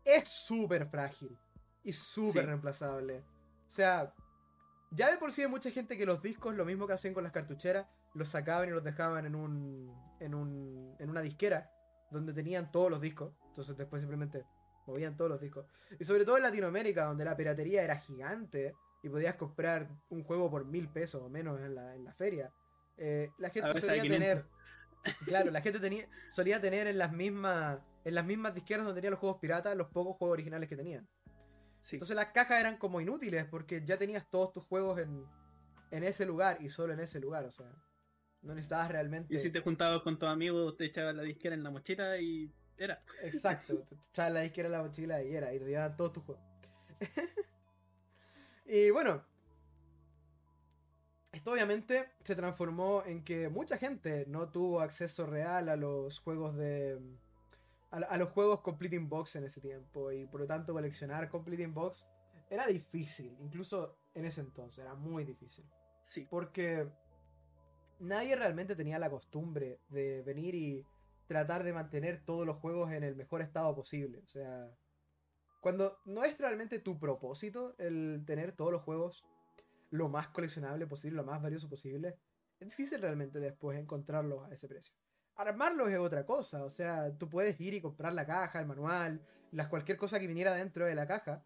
es 0.03 0.27
súper 0.27 0.85
frágil 0.87 1.35
y 1.83 1.93
súper 1.93 2.41
Sí. 2.43 2.47
reemplazable. 2.47 3.23
O 3.69 3.71
sea, 3.71 4.13
ya 4.91 5.11
de 5.11 5.17
por 5.17 5.31
sí 5.31 5.43
hay 5.43 5.47
mucha 5.47 5.69
gente 5.69 5.95
que 5.95 6.05
los 6.05 6.23
discos, 6.23 6.55
lo 6.55 6.65
mismo 6.65 6.87
que 6.87 6.93
hacían 6.93 7.13
con 7.13 7.23
las 7.23 7.31
cartucheras, 7.31 7.85
los 8.15 8.27
sacaban 8.27 8.67
y 8.67 8.71
los 8.71 8.83
dejaban 8.83 9.27
en 9.27 9.35
un 9.35 9.95
en 10.19 10.33
un 10.33 10.95
en 10.99 11.09
una 11.09 11.21
disquera 11.21 11.71
donde 12.09 12.33
tenían 12.33 12.71
todos 12.71 12.89
los 12.89 12.99
discos. 12.99 13.31
Entonces 13.49 13.77
después 13.77 14.01
simplemente 14.01 14.43
movían 14.87 15.15
todos 15.15 15.29
los 15.29 15.39
discos. 15.39 15.67
Y 15.99 16.03
sobre 16.03 16.25
todo 16.25 16.37
en 16.37 16.43
Latinoamérica, 16.43 17.05
donde 17.05 17.23
la 17.25 17.37
piratería 17.37 17.83
era 17.83 17.97
gigante 17.97 18.73
y 19.03 19.09
podías 19.09 19.35
comprar 19.35 19.87
un 20.09 20.23
juego 20.23 20.49
por 20.49 20.65
mil 20.65 20.89
pesos 20.89 21.21
o 21.21 21.29
menos 21.29 21.59
en 21.59 21.75
la, 21.75 21.95
en 21.95 22.03
la 22.03 22.13
feria. 22.13 22.51
eh, 22.97 23.29
la 23.37 23.49
gente 23.51 23.79
solía 23.79 24.01
tener. 24.01 24.45
Claro, 25.25 25.51
la 25.51 25.61
gente 25.61 25.79
tenía, 25.79 26.09
solía 26.31 26.59
tener 26.59 26.87
en 26.87 26.97
las 26.97 27.11
mismas. 27.11 27.79
En 28.03 28.15
las 28.15 28.25
mismas 28.25 28.55
disqueras 28.55 28.85
donde 28.85 28.99
tenían 28.99 29.11
los 29.11 29.19
juegos 29.19 29.39
piratas, 29.39 29.75
los 29.75 29.87
pocos 29.89 30.17
juegos 30.17 30.33
originales 30.33 30.67
que 30.67 30.75
tenían. 30.75 31.07
Sí. 31.79 31.95
Entonces 31.95 32.15
las 32.15 32.27
cajas 32.27 32.59
eran 32.59 32.77
como 32.77 33.01
inútiles 33.01 33.45
porque 33.45 33.83
ya 33.85 33.97
tenías 33.97 34.29
todos 34.29 34.53
tus 34.53 34.63
juegos 34.65 34.99
en, 34.99 35.25
en 35.91 36.03
ese 36.03 36.25
lugar 36.25 36.57
y 36.61 36.69
solo 36.69 36.93
en 36.93 36.99
ese 36.99 37.19
lugar. 37.19 37.45
O 37.45 37.51
sea, 37.51 37.67
no 38.41 38.53
necesitabas 38.53 38.91
realmente. 38.91 39.33
Y 39.33 39.37
si 39.37 39.51
te 39.51 39.59
juntabas 39.59 40.01
con 40.01 40.17
tus 40.17 40.29
amigos, 40.29 40.77
te 40.77 40.85
echabas 40.85 41.15
la 41.15 41.23
disquera 41.23 41.55
en 41.55 41.63
la 41.63 41.71
mochila 41.71 42.17
y 42.17 42.53
era. 42.77 43.03
Exacto, 43.23 43.77
te 43.89 43.95
echabas 43.95 44.33
la 44.33 44.41
disquera 44.41 44.67
en 44.67 44.71
la 44.73 44.83
mochila 44.83 45.21
y 45.23 45.35
era, 45.35 45.53
y 45.53 45.59
te 45.59 45.65
llevaban 45.65 45.95
todos 45.97 46.13
tus 46.13 46.23
juegos. 46.23 46.43
y 48.65 48.89
bueno, 48.91 49.23
esto 51.31 51.51
obviamente 51.51 52.09
se 52.23 52.35
transformó 52.35 53.03
en 53.05 53.23
que 53.23 53.49
mucha 53.49 53.77
gente 53.77 54.25
no 54.27 54.49
tuvo 54.49 54.81
acceso 54.81 55.25
real 55.25 55.69
a 55.69 55.75
los 55.75 56.19
juegos 56.19 56.55
de. 56.55 56.99
A, 57.91 57.97
a 57.97 58.17
los 58.17 58.29
juegos 58.29 58.61
Complete 58.61 58.95
in 58.95 59.09
Box 59.09 59.35
en 59.35 59.45
ese 59.45 59.61
tiempo. 59.61 60.11
Y 60.11 60.25
por 60.27 60.41
lo 60.41 60.47
tanto, 60.47 60.73
coleccionar 60.73 61.29
Complete 61.29 61.63
in 61.63 61.73
Box 61.73 62.05
era 62.49 62.65
difícil, 62.65 63.37
incluso 63.39 63.97
en 64.13 64.25
ese 64.25 64.41
entonces, 64.41 64.79
era 64.79 64.95
muy 64.95 65.23
difícil. 65.23 65.65
Sí. 66.01 66.27
Porque 66.29 66.89
nadie 67.99 68.35
realmente 68.35 68.75
tenía 68.75 68.99
la 68.99 69.09
costumbre 69.09 69.79
de 69.89 70.23
venir 70.23 70.55
y 70.55 70.85
tratar 71.27 71.63
de 71.63 71.73
mantener 71.73 72.23
todos 72.25 72.45
los 72.45 72.57
juegos 72.57 72.91
en 72.91 73.03
el 73.03 73.15
mejor 73.15 73.41
estado 73.41 73.75
posible. 73.75 74.19
O 74.19 74.27
sea, 74.27 74.75
cuando 75.61 75.99
no 76.05 76.23
es 76.23 76.39
realmente 76.39 76.79
tu 76.79 76.99
propósito 76.99 77.75
el 77.77 78.23
tener 78.25 78.53
todos 78.53 78.71
los 78.71 78.81
juegos 78.81 79.25
lo 79.91 80.09
más 80.09 80.29
coleccionable 80.29 80.87
posible, 80.87 81.17
lo 81.17 81.23
más 81.23 81.41
valioso 81.41 81.69
posible, 81.69 82.17
es 82.59 82.69
difícil 82.69 83.01
realmente 83.01 83.39
después 83.39 83.77
encontrarlos 83.77 84.49
a 84.49 84.53
ese 84.53 84.67
precio. 84.67 84.95
Armarlos 85.39 85.89
es 85.89 85.97
otra 85.97 86.25
cosa, 86.25 86.65
o 86.65 86.69
sea, 86.69 87.11
tú 87.17 87.29
puedes 87.29 87.59
ir 87.61 87.73
y 87.73 87.81
comprar 87.81 88.13
la 88.13 88.25
caja, 88.25 88.59
el 88.59 88.65
manual, 88.65 89.21
las 89.51 89.67
cualquier 89.67 89.97
cosa 89.97 90.19
que 90.19 90.27
viniera 90.27 90.53
dentro 90.53 90.85
de 90.85 90.93
la 90.93 91.07
caja 91.07 91.41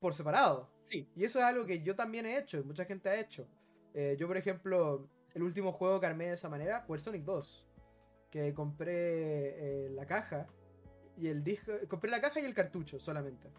por 0.00 0.14
separado. 0.14 0.70
Sí. 0.78 1.10
Y 1.14 1.24
eso 1.24 1.38
es 1.38 1.44
algo 1.44 1.66
que 1.66 1.82
yo 1.82 1.94
también 1.94 2.24
he 2.24 2.38
hecho, 2.38 2.58
y 2.58 2.64
mucha 2.64 2.86
gente 2.86 3.10
ha 3.10 3.20
hecho. 3.20 3.46
Eh, 3.92 4.16
yo, 4.18 4.26
por 4.26 4.36
ejemplo, 4.36 5.08
el 5.34 5.42
último 5.42 5.72
juego 5.72 6.00
que 6.00 6.06
armé 6.06 6.28
de 6.28 6.34
esa 6.34 6.48
manera 6.48 6.80
fue 6.80 6.96
el 6.96 7.02
Sonic 7.02 7.24
2. 7.24 7.66
Que 8.30 8.54
compré 8.54 8.94
eh, 9.86 9.90
la 9.90 10.06
caja 10.06 10.46
y 11.16 11.28
el 11.28 11.42
disco. 11.42 11.72
Compré 11.88 12.10
la 12.10 12.20
caja 12.20 12.40
y 12.40 12.44
el 12.44 12.54
cartucho 12.54 12.98
solamente. 12.98 13.50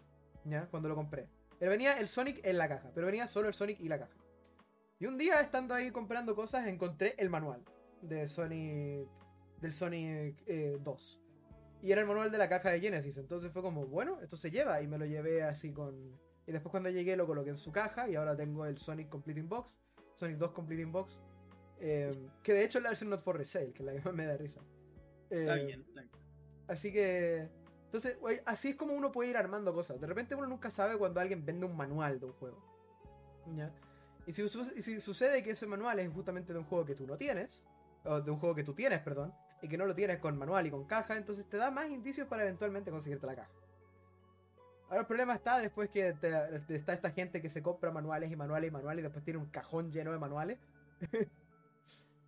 ¿Ya? 0.44 0.66
Cuando 0.66 0.88
lo 0.88 0.94
compré. 0.94 1.28
Pero 1.58 1.70
venía 1.70 1.98
el 1.98 2.08
Sonic 2.08 2.40
en 2.44 2.56
la 2.56 2.68
caja, 2.68 2.90
pero 2.94 3.06
venía 3.06 3.26
solo 3.26 3.48
el 3.48 3.54
Sonic 3.54 3.80
y 3.80 3.88
la 3.88 3.98
caja. 3.98 4.16
Y 4.98 5.06
un 5.06 5.18
día, 5.18 5.40
estando 5.40 5.74
ahí 5.74 5.90
comprando 5.90 6.34
cosas, 6.34 6.66
encontré 6.66 7.14
el 7.18 7.30
manual 7.30 7.62
de 8.02 8.26
Sonic. 8.28 9.08
Del 9.60 9.72
Sonic 9.72 10.42
eh, 10.46 10.78
2. 10.80 11.20
Y 11.82 11.92
era 11.92 12.02
el 12.02 12.06
manual 12.06 12.30
de 12.30 12.38
la 12.38 12.48
caja 12.48 12.70
de 12.70 12.80
Genesis. 12.80 13.16
Entonces 13.16 13.50
fue 13.52 13.62
como, 13.62 13.86
bueno, 13.86 14.20
esto 14.20 14.36
se 14.36 14.50
lleva. 14.50 14.82
Y 14.82 14.86
me 14.86 14.98
lo 14.98 15.06
llevé 15.06 15.42
así 15.42 15.72
con. 15.72 16.18
Y 16.46 16.52
después 16.52 16.70
cuando 16.70 16.90
llegué 16.90 17.16
lo 17.16 17.26
coloqué 17.26 17.50
en 17.50 17.56
su 17.56 17.72
caja. 17.72 18.08
Y 18.08 18.16
ahora 18.16 18.36
tengo 18.36 18.66
el 18.66 18.76
Sonic 18.78 19.08
Complete 19.08 19.40
in 19.40 19.48
Box. 19.48 19.78
Sonic 20.14 20.36
2 20.36 20.50
Complete 20.52 20.82
in 20.82 20.92
Box. 20.92 21.22
eh, 21.80 22.10
que 22.42 22.52
de 22.52 22.64
hecho 22.64 22.78
es 22.78 22.82
la 22.84 22.90
versión 22.90 23.08
not 23.08 23.22
for 23.22 23.36
resale, 23.38 23.72
que 23.72 23.82
es 23.82 23.86
la 23.86 23.92
que 23.94 24.00
más 24.02 24.12
me 24.14 24.26
da 24.26 24.36
risa. 24.36 24.60
Eh, 25.30 25.40
Está 25.42 25.54
bien. 25.54 25.80
está 25.88 26.00
bien. 26.02 26.12
Así 26.68 26.92
que. 26.92 27.48
Entonces, 27.86 28.18
así 28.46 28.68
es 28.68 28.76
como 28.76 28.92
uno 28.94 29.10
puede 29.10 29.30
ir 29.30 29.36
armando 29.36 29.72
cosas. 29.74 30.00
De 30.00 30.06
repente 30.06 30.34
uno 30.36 30.46
nunca 30.46 30.70
sabe 30.70 30.96
cuando 30.96 31.18
alguien 31.20 31.44
vende 31.44 31.66
un 31.66 31.76
manual 31.76 32.20
de 32.20 32.26
un 32.26 32.32
juego. 32.34 32.62
¿Ya? 33.56 33.72
Y 34.26 34.32
si, 34.32 34.48
si 34.48 35.00
sucede 35.00 35.42
que 35.42 35.50
ese 35.52 35.66
manual 35.66 35.98
es 35.98 36.08
justamente 36.12 36.52
de 36.52 36.58
un 36.60 36.66
juego 36.66 36.84
que 36.84 36.94
tú 36.94 37.04
no 37.06 37.16
tienes, 37.16 37.64
o 38.04 38.20
de 38.20 38.30
un 38.30 38.38
juego 38.38 38.54
que 38.54 38.62
tú 38.62 38.74
tienes, 38.74 39.00
perdón, 39.00 39.34
y 39.62 39.68
que 39.68 39.76
no 39.78 39.86
lo 39.86 39.94
tienes 39.94 40.18
con 40.18 40.36
manual 40.38 40.66
y 40.66 40.70
con 40.70 40.84
caja, 40.84 41.16
entonces 41.16 41.46
te 41.48 41.56
da 41.56 41.70
más 41.70 41.88
indicios 41.90 42.26
para 42.28 42.42
eventualmente 42.42 42.90
conseguirte 42.90 43.26
la 43.26 43.36
caja. 43.36 43.50
Ahora 44.88 45.00
el 45.02 45.06
problema 45.06 45.34
está 45.34 45.58
después 45.58 45.88
que 45.88 46.12
te- 46.14 46.58
te- 46.66 46.76
está 46.76 46.92
esta 46.94 47.10
gente 47.10 47.40
que 47.40 47.48
se 47.48 47.62
compra 47.62 47.92
manuales 47.92 48.30
y 48.30 48.36
manuales 48.36 48.68
y 48.68 48.72
manuales 48.72 49.00
y 49.00 49.04
después 49.04 49.24
tiene 49.24 49.38
un 49.38 49.46
cajón 49.46 49.92
lleno 49.92 50.12
de 50.12 50.18
manuales. 50.18 50.58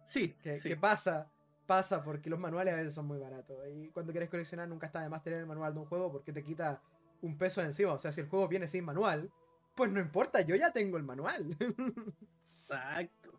Sí. 0.05 0.35
Que, 0.43 0.59
sí. 0.59 0.69
que 0.69 0.77
pasa, 0.77 1.31
pasa 1.67 2.03
porque 2.03 2.29
los 2.29 2.39
manuales 2.39 2.75
a 2.75 2.77
veces 2.77 2.93
son 2.95 3.07
muy 3.07 3.19
baratos. 3.19 3.57
Y 3.73 3.89
cuando 3.91 4.13
quieres 4.13 4.29
coleccionar 4.29 4.69
nunca 4.69 4.87
está 4.87 5.01
de 5.01 5.09
más 5.09 5.23
tener 5.23 5.41
el 5.41 5.47
manual 5.47 5.73
de 5.75 5.81
un 5.81 5.87
juego 5.87 6.11
porque 6.11 6.33
te 6.33 6.43
quita 6.43 6.81
un 7.21 7.39
peso 7.39 7.61
de 7.61 7.69
encima. 7.69 7.93
O 7.93 7.99
sea, 7.99 8.11
si 8.13 8.21
el 8.21 8.29
juego 8.29 8.49
viene 8.49 8.67
sin 8.69 8.85
manual, 8.85 9.31
pues 9.77 9.91
no 9.93 10.01
importa, 10.01 10.41
yo 10.41 10.57
ya 10.57 10.73
tengo 10.73 10.97
el 10.97 11.05
manual. 11.05 11.57
Exacto. 12.51 13.31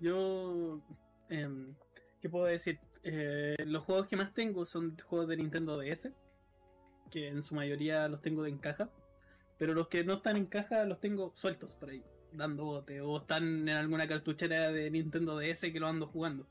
Yo. 0.00 0.80
em, 1.28 1.74
¿Qué 2.20 2.28
puedo 2.28 2.46
decir? 2.46 2.80
Eh, 3.02 3.56
los 3.66 3.84
juegos 3.84 4.08
que 4.08 4.16
más 4.16 4.34
tengo 4.34 4.66
son 4.66 4.96
juegos 4.98 5.28
de 5.28 5.36
Nintendo 5.36 5.78
DS. 5.78 6.10
Que 7.10 7.28
en 7.28 7.42
su 7.42 7.54
mayoría 7.54 8.08
los 8.08 8.20
tengo 8.20 8.46
en 8.46 8.58
caja. 8.58 8.90
Pero 9.56 9.74
los 9.74 9.88
que 9.88 10.04
no 10.04 10.14
están 10.14 10.36
en 10.36 10.46
caja 10.46 10.84
los 10.84 11.00
tengo 11.00 11.32
sueltos 11.34 11.74
por 11.74 11.90
ahí. 11.90 12.02
Dando 12.32 12.64
bote. 12.64 13.00
O 13.00 13.18
están 13.18 13.68
en 13.68 13.76
alguna 13.76 14.06
cartuchera 14.06 14.70
de 14.70 14.90
Nintendo 14.90 15.38
DS 15.38 15.60
que 15.72 15.80
lo 15.80 15.86
ando 15.86 16.06
jugando. 16.06 16.46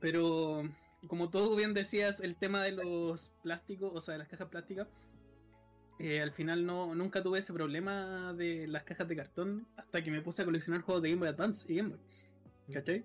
Pero 0.00 0.62
como 1.06 1.30
tú 1.30 1.54
bien 1.56 1.74
decías, 1.74 2.20
el 2.20 2.36
tema 2.36 2.62
de 2.62 2.72
los 2.72 3.30
plásticos, 3.42 3.92
o 3.94 4.00
sea, 4.00 4.12
de 4.12 4.18
las 4.18 4.28
cajas 4.28 4.48
plásticas, 4.48 4.88
eh, 5.98 6.20
al 6.20 6.32
final 6.32 6.66
no, 6.66 6.94
nunca 6.94 7.22
tuve 7.22 7.38
ese 7.38 7.52
problema 7.52 8.34
de 8.34 8.66
las 8.66 8.84
cajas 8.84 9.08
de 9.08 9.16
cartón 9.16 9.66
hasta 9.76 10.02
que 10.02 10.10
me 10.10 10.20
puse 10.20 10.42
a 10.42 10.44
coleccionar 10.44 10.82
juegos 10.82 11.02
de 11.02 11.10
Game 11.10 11.20
Boy 11.20 11.28
Advance 11.28 11.72
y 11.72 11.76
Game 11.76 11.90
Boy. 11.90 12.00
¿Cachai? 12.72 13.04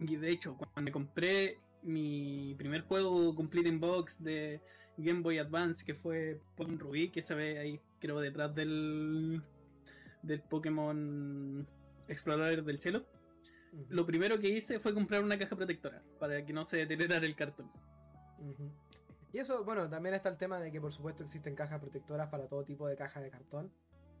Y 0.00 0.16
de 0.16 0.30
hecho, 0.30 0.56
cuando 0.56 0.82
me 0.82 0.92
compré 0.92 1.58
mi 1.82 2.54
primer 2.58 2.82
juego 2.82 3.34
Complete 3.34 3.68
in 3.68 3.80
Box 3.80 4.22
de 4.22 4.60
Game 4.98 5.20
Boy 5.20 5.38
Advance, 5.38 5.84
que 5.84 5.94
fue 5.94 6.40
Pokémon 6.56 6.78
Rubí, 6.78 7.10
que 7.10 7.22
se 7.22 7.34
ve 7.34 7.58
ahí, 7.58 7.80
creo, 7.98 8.20
detrás 8.20 8.54
del, 8.54 9.42
del 10.22 10.42
Pokémon 10.42 11.66
Explorador 12.08 12.64
del 12.64 12.78
Cielo. 12.78 13.04
Lo 13.88 14.06
primero 14.06 14.38
que 14.38 14.48
hice 14.48 14.78
fue 14.78 14.94
comprar 14.94 15.22
una 15.22 15.38
caja 15.38 15.56
protectora 15.56 16.02
para 16.18 16.44
que 16.44 16.52
no 16.52 16.64
se 16.64 16.78
deteriorara 16.78 17.26
el 17.26 17.34
cartón. 17.34 17.70
Y 19.32 19.38
eso, 19.38 19.64
bueno, 19.64 19.88
también 19.88 20.14
está 20.14 20.28
el 20.28 20.38
tema 20.38 20.58
de 20.60 20.72
que 20.72 20.80
por 20.80 20.92
supuesto 20.92 21.22
existen 21.22 21.54
cajas 21.54 21.80
protectoras 21.80 22.28
para 22.28 22.46
todo 22.46 22.64
tipo 22.64 22.88
de 22.88 22.96
cajas 22.96 23.22
de 23.22 23.30
cartón. 23.30 23.70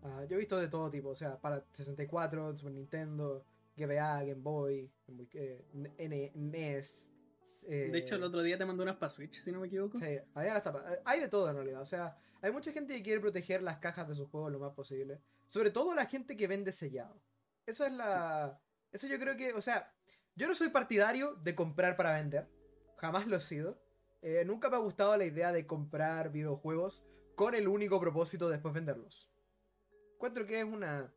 Ah, 0.02 0.24
yo 0.28 0.36
he 0.36 0.38
visto 0.38 0.58
de 0.58 0.68
todo 0.68 0.90
tipo, 0.90 1.08
o 1.08 1.14
sea, 1.14 1.40
para 1.40 1.64
64, 1.72 2.54
Super 2.56 2.74
Nintendo, 2.74 3.44
GBA, 3.76 4.24
Game 4.24 4.34
Boy, 4.42 4.90
Game 5.06 5.16
Boy, 5.18 5.28
eh, 5.34 5.64
N- 5.74 6.32
NES. 6.34 7.08
eh, 7.68 7.88
De 7.92 7.98
hecho, 7.98 8.16
el 8.16 8.22
otro 8.24 8.42
día 8.42 8.56
te 8.58 8.64
mandé 8.64 8.82
unas 8.82 8.96
para 8.96 9.10
Switch, 9.10 9.34
si 9.38 9.52
no 9.52 9.60
me 9.60 9.66
equivoco. 9.66 9.98
Sí, 9.98 10.04
ahí 10.04 10.20
ahora 10.48 10.58
está 10.58 10.72
pa- 10.72 10.94
eh, 10.94 11.00
Hay 11.04 11.20
de 11.20 11.28
todo 11.28 11.48
en 11.50 11.56
realidad. 11.56 11.80
O 11.82 11.86
sea, 11.86 12.16
hay 12.40 12.50
mucha 12.52 12.72
gente 12.72 12.94
que 12.96 13.02
quiere 13.02 13.20
proteger 13.20 13.62
las 13.62 13.78
cajas 13.78 14.08
de 14.08 14.14
sus 14.14 14.28
juegos 14.28 14.50
lo 14.52 14.58
más 14.58 14.72
posible. 14.72 15.20
Sobre 15.48 15.70
todo 15.70 15.94
la 15.94 16.06
gente 16.06 16.36
que 16.36 16.46
vende 16.48 16.72
sellado. 16.72 17.20
Eso 17.66 17.84
es 17.84 17.92
la. 17.92 18.60
Eso 18.92 19.06
yo 19.06 19.18
creo 19.18 19.36
que. 19.36 19.52
O 19.52 19.60
sea, 19.62 19.92
yo 20.34 20.48
no 20.48 20.54
soy 20.54 20.68
partidario 20.68 21.34
de 21.34 21.54
comprar 21.54 21.96
para 21.96 22.14
vender. 22.14 22.48
Jamás 22.96 23.26
lo 23.26 23.36
he 23.36 23.40
sido. 23.40 23.80
Eh, 24.22 24.44
nunca 24.44 24.70
me 24.70 24.76
ha 24.76 24.80
gustado 24.80 25.16
la 25.16 25.24
idea 25.24 25.52
de 25.52 25.66
comprar 25.66 26.30
videojuegos 26.32 27.04
con 27.34 27.54
el 27.54 27.68
único 27.68 28.00
propósito 28.00 28.46
de 28.46 28.54
después 28.54 28.74
venderlos. 28.74 29.30
Encuentro 30.14 30.46
que 30.46 30.58
es 30.60 30.64
una. 30.64 31.12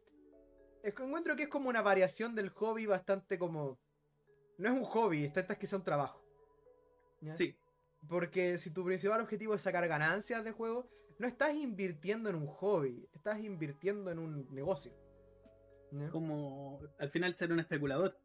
Encuentro 0.83 1.35
que 1.35 1.43
es 1.43 1.49
como 1.49 1.69
una 1.69 1.81
variación 1.81 2.35
del 2.35 2.49
hobby 2.49 2.85
bastante 2.85 3.37
como. 3.37 3.79
No 4.57 4.69
es 4.69 4.75
un 4.75 4.83
hobby, 4.83 5.25
está 5.25 5.39
esta 5.39 5.53
es 5.53 5.59
que 5.59 5.75
un 5.75 5.83
trabajo. 5.83 6.21
¿Ya? 7.21 7.31
Sí, 7.31 7.57
Porque 8.07 8.57
si 8.57 8.71
tu 8.71 8.85
principal 8.85 9.21
objetivo 9.21 9.53
es 9.55 9.61
sacar 9.61 9.87
ganancias 9.87 10.43
de 10.43 10.51
juego, 10.51 10.89
no 11.17 11.27
estás 11.27 11.53
invirtiendo 11.53 12.29
en 12.29 12.35
un 12.35 12.47
hobby, 12.47 13.07
estás 13.13 13.39
invirtiendo 13.39 14.11
en 14.11 14.19
un 14.19 14.53
negocio. 14.53 14.93
¿no? 15.91 16.11
como 16.11 16.79
al 16.99 17.09
final 17.09 17.33
ser 17.35 17.51
un 17.51 17.59
especulador, 17.59 18.15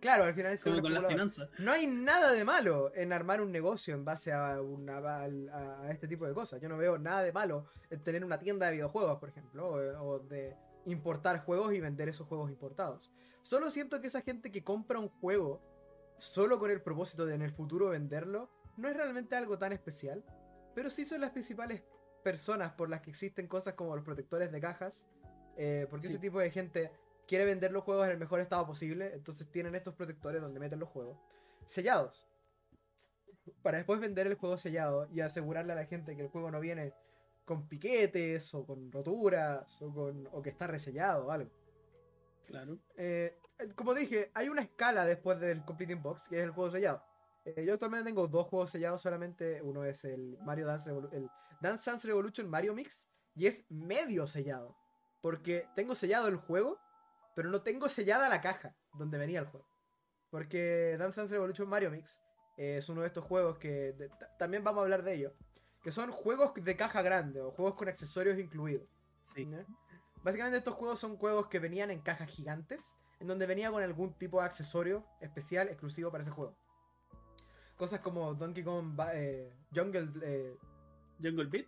Claro, 0.00 0.24
al 0.24 0.34
final 0.34 0.52
es 0.52 0.62
como 0.62 0.82
con 0.82 0.92
las 0.92 1.06
finanzas. 1.06 1.48
No 1.58 1.72
hay 1.72 1.86
nada 1.86 2.32
de 2.32 2.44
malo 2.44 2.92
en 2.94 3.12
armar 3.12 3.40
un 3.40 3.50
negocio 3.50 3.94
en 3.94 4.04
base 4.04 4.32
a, 4.32 4.60
una, 4.60 4.98
a, 4.98 5.24
a 5.24 5.90
este 5.90 6.06
tipo 6.06 6.26
de 6.26 6.34
cosas. 6.34 6.60
Yo 6.60 6.68
no 6.68 6.76
veo 6.76 6.98
nada 6.98 7.22
de 7.22 7.32
malo 7.32 7.66
en 7.88 8.02
tener 8.02 8.24
una 8.24 8.38
tienda 8.38 8.66
de 8.66 8.72
videojuegos, 8.72 9.18
por 9.18 9.30
ejemplo, 9.30 9.68
o, 9.68 10.06
o 10.06 10.18
de 10.20 10.54
importar 10.86 11.44
juegos 11.44 11.74
y 11.74 11.80
vender 11.80 12.08
esos 12.08 12.26
juegos 12.26 12.50
importados. 12.50 13.12
Solo 13.42 13.70
siento 13.70 14.00
que 14.00 14.06
esa 14.06 14.22
gente 14.22 14.50
que 14.50 14.64
compra 14.64 14.98
un 14.98 15.08
juego 15.08 15.60
solo 16.18 16.58
con 16.58 16.70
el 16.70 16.80
propósito 16.80 17.26
de 17.26 17.34
en 17.34 17.42
el 17.42 17.52
futuro 17.52 17.88
venderlo, 17.90 18.50
no 18.76 18.88
es 18.88 18.96
realmente 18.96 19.36
algo 19.36 19.58
tan 19.58 19.72
especial, 19.72 20.24
pero 20.74 20.90
sí 20.90 21.04
son 21.04 21.20
las 21.20 21.30
principales 21.30 21.82
personas 22.22 22.72
por 22.72 22.88
las 22.88 23.02
que 23.02 23.10
existen 23.10 23.46
cosas 23.46 23.74
como 23.74 23.94
los 23.94 24.04
protectores 24.04 24.50
de 24.50 24.60
cajas, 24.60 25.06
eh, 25.56 25.86
porque 25.90 26.06
Sí. 26.06 26.12
ese 26.12 26.18
tipo 26.18 26.38
de 26.38 26.50
gente 26.50 26.90
quiere 27.28 27.44
vender 27.44 27.72
los 27.72 27.82
juegos 27.84 28.06
en 28.06 28.12
el 28.12 28.18
mejor 28.18 28.40
estado 28.40 28.66
posible, 28.66 29.12
entonces 29.14 29.50
tienen 29.50 29.74
estos 29.74 29.94
protectores 29.94 30.40
donde 30.40 30.60
meten 30.60 30.78
los 30.80 30.88
juegos 30.88 31.18
sellados. 31.66 32.26
Para 33.62 33.78
después 33.78 34.00
vender 34.00 34.26
el 34.26 34.34
juego 34.34 34.56
sellado 34.58 35.08
y 35.12 35.20
asegurarle 35.20 35.72
a 35.72 35.76
la 35.76 35.84
gente 35.86 36.16
que 36.16 36.22
el 36.22 36.28
juego 36.28 36.50
no 36.50 36.60
viene 36.60 36.94
con 37.46 37.66
piquetes 37.68 38.52
o 38.54 38.66
con 38.66 38.92
roturas 38.92 39.80
o, 39.80 39.94
con, 39.94 40.28
o 40.32 40.42
que 40.42 40.50
está 40.50 40.66
resellado 40.66 41.26
o 41.26 41.30
algo. 41.30 41.50
Claro. 42.46 42.78
Eh, 42.96 43.38
eh, 43.58 43.68
como 43.74 43.94
dije, 43.94 44.30
hay 44.34 44.50
una 44.50 44.60
escala 44.62 45.06
después 45.06 45.40
del 45.40 45.64
Completing 45.64 46.02
Box, 46.02 46.28
que 46.28 46.36
es 46.36 46.42
el 46.42 46.50
juego 46.50 46.70
sellado. 46.70 47.02
Eh, 47.44 47.64
yo 47.64 47.72
actualmente 47.72 48.04
tengo 48.04 48.28
dos 48.28 48.46
juegos 48.48 48.70
sellados 48.70 49.00
solamente. 49.00 49.62
Uno 49.62 49.84
es 49.84 50.04
el 50.04 50.36
Mario 50.42 50.66
Dance, 50.66 50.90
Revolu- 50.92 51.12
el 51.12 51.30
Dance 51.62 51.90
Dance 51.90 52.06
Revolution 52.06 52.50
Mario 52.50 52.74
Mix 52.74 53.08
y 53.34 53.46
es 53.46 53.64
medio 53.70 54.26
sellado. 54.26 54.76
Porque 55.22 55.66
tengo 55.74 55.94
sellado 55.94 56.28
el 56.28 56.36
juego, 56.36 56.78
pero 57.34 57.48
no 57.48 57.62
tengo 57.62 57.88
sellada 57.88 58.28
la 58.28 58.40
caja 58.40 58.76
donde 58.92 59.18
venía 59.18 59.40
el 59.40 59.46
juego. 59.46 59.66
Porque 60.30 60.96
Dance 60.98 61.20
Dance 61.20 61.34
Revolution 61.34 61.68
Mario 61.68 61.90
Mix 61.90 62.20
es 62.56 62.88
uno 62.88 63.02
de 63.02 63.06
estos 63.06 63.24
juegos 63.24 63.58
que 63.58 63.94
también 64.38 64.64
vamos 64.64 64.80
a 64.80 64.82
hablar 64.84 65.02
de 65.02 65.14
ello. 65.14 65.32
Que 65.86 65.92
son 65.92 66.10
juegos 66.10 66.50
de 66.52 66.76
caja 66.76 67.00
grande 67.00 67.40
o 67.40 67.52
juegos 67.52 67.76
con 67.76 67.86
accesorios 67.86 68.40
incluidos. 68.40 68.88
Sí. 69.20 69.48
Básicamente 70.24 70.58
estos 70.58 70.74
juegos 70.74 70.98
son 70.98 71.16
juegos 71.16 71.46
que 71.46 71.60
venían 71.60 71.92
en 71.92 72.00
cajas 72.00 72.28
gigantes, 72.28 72.96
en 73.20 73.28
donde 73.28 73.46
venía 73.46 73.70
con 73.70 73.80
algún 73.84 74.12
tipo 74.14 74.40
de 74.40 74.46
accesorio 74.46 75.06
especial 75.20 75.68
exclusivo 75.68 76.10
para 76.10 76.22
ese 76.22 76.32
juego. 76.32 76.56
Cosas 77.76 78.00
como 78.00 78.34
Donkey 78.34 78.64
Kong 78.64 78.98
eh, 79.12 79.52
Jungle, 79.72 80.08
eh, 80.24 80.58
Jungle 81.22 81.44
Beat, 81.44 81.66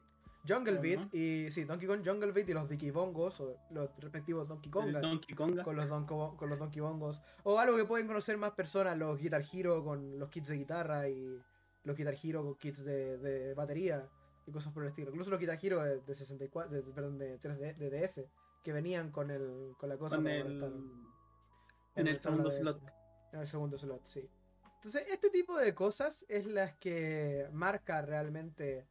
Jungle. 0.49 0.79
Beat 0.81 1.15
y 1.15 1.49
sí, 1.53 1.63
Donkey 1.63 1.87
Kong 1.87 2.03
Jungle 2.05 2.33
Beat 2.33 2.49
y 2.49 2.55
los 2.55 2.69
Donkey 2.69 2.91
Bongos 2.91 3.41
o 3.41 3.57
los 3.71 3.89
respectivos 3.99 4.49
Donkey 4.49 4.69
el 4.69 4.73
Kongas 4.73 5.03
Donkey 5.03 5.37
Konga. 5.37 5.63
con 5.63 5.77
los, 5.77 5.89
Donkey, 5.89 6.17
Bo- 6.17 6.37
con 6.37 6.49
los 6.51 6.59
Donkey 6.59 6.81
Bongos 6.81 7.23
o 7.45 7.61
algo 7.61 7.77
que 7.77 7.85
pueden 7.85 8.09
conocer 8.09 8.37
más 8.37 8.51
personas, 8.51 8.99
los 8.99 9.17
Guitar 9.21 9.45
Hero 9.53 9.85
con 9.85 10.19
los 10.19 10.29
kits 10.29 10.49
de 10.49 10.57
guitarra 10.57 11.09
y 11.09 11.41
los 11.89 11.97
Guitar 11.97 12.15
Hero 12.23 12.45
con 12.45 12.55
kits 12.57 12.85
de, 12.85 13.19
de 13.19 13.55
batería 13.55 14.09
y 14.47 14.53
cosas 14.53 14.73
por 14.73 14.83
el 14.85 14.91
estilo. 14.91 15.11
Incluso 15.11 15.31
los 15.31 15.41
Guitar 15.41 15.59
Hero 15.61 15.83
de, 15.83 16.01
de 16.01 16.15
64, 16.15 16.71
de- 16.73 16.83
perdón, 16.93 17.19
de 17.19 17.41
3D, 17.41 17.77
de 17.77 17.91
DS 17.91 18.25
que 18.63 18.73
venían 18.73 19.11
con 19.11 19.31
el 19.31 19.75
con 19.79 19.89
la 19.89 19.97
cosa 19.99 20.17
con 20.17 20.27
el, 20.29 20.59
en 21.97 22.07
el 22.07 22.21
segundo 22.21 22.51
slot. 22.51 22.81
En 23.33 23.41
el 23.41 23.47
segundo 23.47 23.79
slot, 23.79 24.07
sí. 24.07 24.31
Entonces, 24.77 25.05
este 25.11 25.31
tipo 25.31 25.57
de 25.59 25.75
cosas 25.75 26.25
es 26.29 26.47
las 26.47 26.77
que 26.77 27.49
marca 27.53 28.01
realmente 28.03 28.87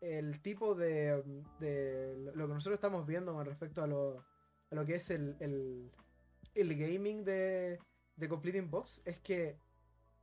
el 0.00 0.40
tipo 0.42 0.74
de, 0.74 1.22
de 1.60 2.16
lo 2.34 2.48
que 2.48 2.54
nosotros 2.54 2.74
estamos 2.74 3.06
viendo 3.06 3.32
con 3.32 3.44
respecto 3.46 3.82
a 3.82 3.86
lo, 3.86 4.18
a 4.70 4.74
lo 4.74 4.84
que 4.84 4.94
es 4.94 5.10
el, 5.10 5.36
el, 5.40 5.90
el 6.54 6.74
gaming 6.76 7.24
de, 7.24 7.78
de 8.16 8.28
Completing 8.28 8.70
Box. 8.70 9.02
Es 9.04 9.20
que 9.20 9.56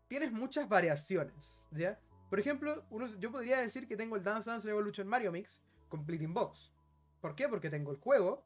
tienes 0.08 0.32
muchas 0.32 0.68
variaciones, 0.68 1.66
¿ya? 1.72 2.00
Por 2.30 2.40
ejemplo, 2.40 2.86
uno, 2.90 3.08
yo 3.20 3.32
podría 3.32 3.60
decir 3.60 3.88
que 3.88 3.96
tengo 3.96 4.16
el 4.16 4.24
Dance 4.24 4.50
Dance 4.50 4.68
Revolution 4.68 5.08
Mario 5.08 5.32
Mix 5.32 5.62
Completing 5.88 6.34
Box. 6.34 6.74
¿Por 7.22 7.36
qué? 7.36 7.48
Porque 7.48 7.70
tengo 7.70 7.92
el 7.92 7.98
juego, 7.98 8.44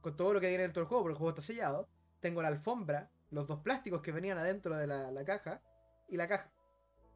con 0.00 0.16
todo 0.16 0.32
lo 0.32 0.40
que 0.40 0.48
viene 0.48 0.62
dentro 0.62 0.82
del 0.82 0.88
juego, 0.88 1.02
porque 1.02 1.12
el 1.14 1.18
juego 1.18 1.30
está 1.30 1.42
sellado. 1.42 1.88
Tengo 2.20 2.42
la 2.42 2.48
alfombra, 2.48 3.10
los 3.30 3.46
dos 3.46 3.60
plásticos 3.60 4.02
que 4.02 4.12
venían 4.12 4.38
adentro 4.38 4.76
de 4.76 4.86
la, 4.86 5.10
la 5.10 5.24
caja 5.24 5.60
y 6.08 6.16
la 6.16 6.28
caja. 6.28 6.52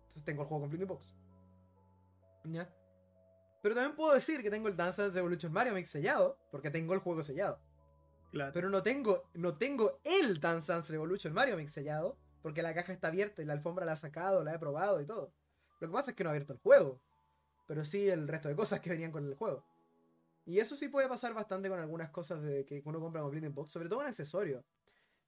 Entonces 0.01 0.25
tengo 0.25 0.43
el 0.43 0.49
juego 0.49 0.63
Completing 0.63 0.89
Box. 0.89 1.17
¿Ya? 2.45 2.69
Pero 3.63 3.75
también 3.75 3.97
puedo 3.97 4.15
decir 4.15 4.43
que 4.43 4.51
tengo 4.51 4.69
el 4.69 4.77
Dance 4.77 5.03
Dance 5.03 5.17
Revolution 5.17 5.53
Mario 5.53 5.75
Mix 5.75 5.91
sellado, 5.91 6.39
porque 6.51 6.71
tengo 6.71 6.95
el 6.95 7.01
juego 7.01 7.23
sellado. 7.23 7.61
Claro. 8.31 8.53
Pero 8.53 8.71
no 8.71 8.83
tengo, 8.83 9.29
no 9.35 9.57
tengo 9.57 10.01
el 10.05 10.41
Dance 10.41 10.71
Dance 10.71 10.93
Revolution 10.93 11.33
Mario 11.33 11.57
Mix 11.57 11.73
sellado, 11.73 12.17
porque 12.43 12.63
la 12.63 12.75
caja 12.75 12.93
está 12.93 13.09
abierta 13.09 13.43
y 13.43 13.45
la 13.45 13.55
alfombra 13.55 13.85
la 13.85 13.95
he 13.95 13.97
sacado, 13.97 14.45
la 14.45 14.55
he 14.55 14.59
probado 14.59 15.01
y 15.01 15.07
todo. 15.07 15.33
Lo 15.81 15.89
que 15.89 15.93
pasa 15.93 16.11
es 16.11 16.17
que 16.17 16.25
no 16.25 16.31
he 16.31 16.33
abierto 16.33 16.53
el 16.53 16.59
juego, 16.59 17.01
pero 17.67 17.85
sí 17.85 18.09
el 18.09 18.27
resto 18.29 18.49
de 18.49 18.57
cosas 18.57 18.81
que 18.81 18.91
venían 18.91 19.13
con 19.13 19.27
el 19.27 19.35
juego. 19.35 19.65
Y 20.47 20.59
eso 20.61 20.77
sí 20.77 20.89
puede 20.89 21.09
pasar 21.09 21.35
bastante 21.35 21.69
con 21.69 21.79
algunas 21.79 22.09
cosas 22.11 22.43
de 22.43 22.65
que 22.65 22.81
uno 22.85 23.01
compra 23.01 23.21
en 23.21 23.25
Completing 23.25 23.55
Box, 23.55 23.71
sobre 23.73 23.89
todo 23.89 24.01
en 24.01 24.09
accesorios. 24.09 24.65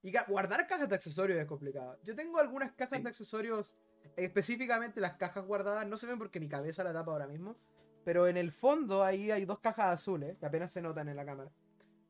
Y 0.03 0.13
guardar 0.29 0.67
cajas 0.67 0.89
de 0.89 0.95
accesorios 0.95 1.39
es 1.39 1.47
complicado. 1.47 1.99
Yo 2.03 2.15
tengo 2.17 2.39
algunas 2.39 2.73
cajas 2.73 2.99
Sí. 2.99 3.03
de 3.05 3.09
accesorios, 3.11 3.77
específicamente 4.17 5.01
las 5.01 5.15
cajas 5.17 5.45
guardadas, 5.45 5.87
no 5.87 5.97
se 5.97 6.07
ven 6.07 6.19
porque 6.19 6.41
mi 6.41 6.49
cabeza 6.49 6.83
la 6.85 6.93
tapa 6.93 7.13
ahora 7.13 7.27
mismo, 7.27 7.57
pero 8.05 8.27
en 8.27 8.37
el 8.39 8.51
fondo 8.51 9.05
ahí 9.05 9.31
hay 9.31 9.45
dos 9.45 9.59
cajas 9.61 9.87
azules, 9.95 10.39
que 10.39 10.47
apenas 10.47 10.73
se 10.73 10.81
notan 10.81 11.09
en 11.09 11.17
la 11.17 11.25
cámara. 11.27 11.51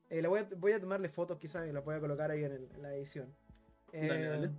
Eh, 0.08 0.24
voy, 0.26 0.40
a, 0.40 0.48
voy 0.56 0.72
a 0.72 0.80
tomarle 0.80 1.08
fotos 1.08 1.38
quizás 1.38 1.68
y 1.68 1.72
las 1.72 1.84
voy 1.84 1.96
a 1.96 2.00
colocar 2.00 2.30
ahí 2.30 2.44
en, 2.44 2.52
el- 2.52 2.70
en 2.74 2.82
la 2.82 2.94
edición. 2.94 3.34
Dale, 3.92 4.22
Eh, 4.24 4.28
dale. 4.28 4.50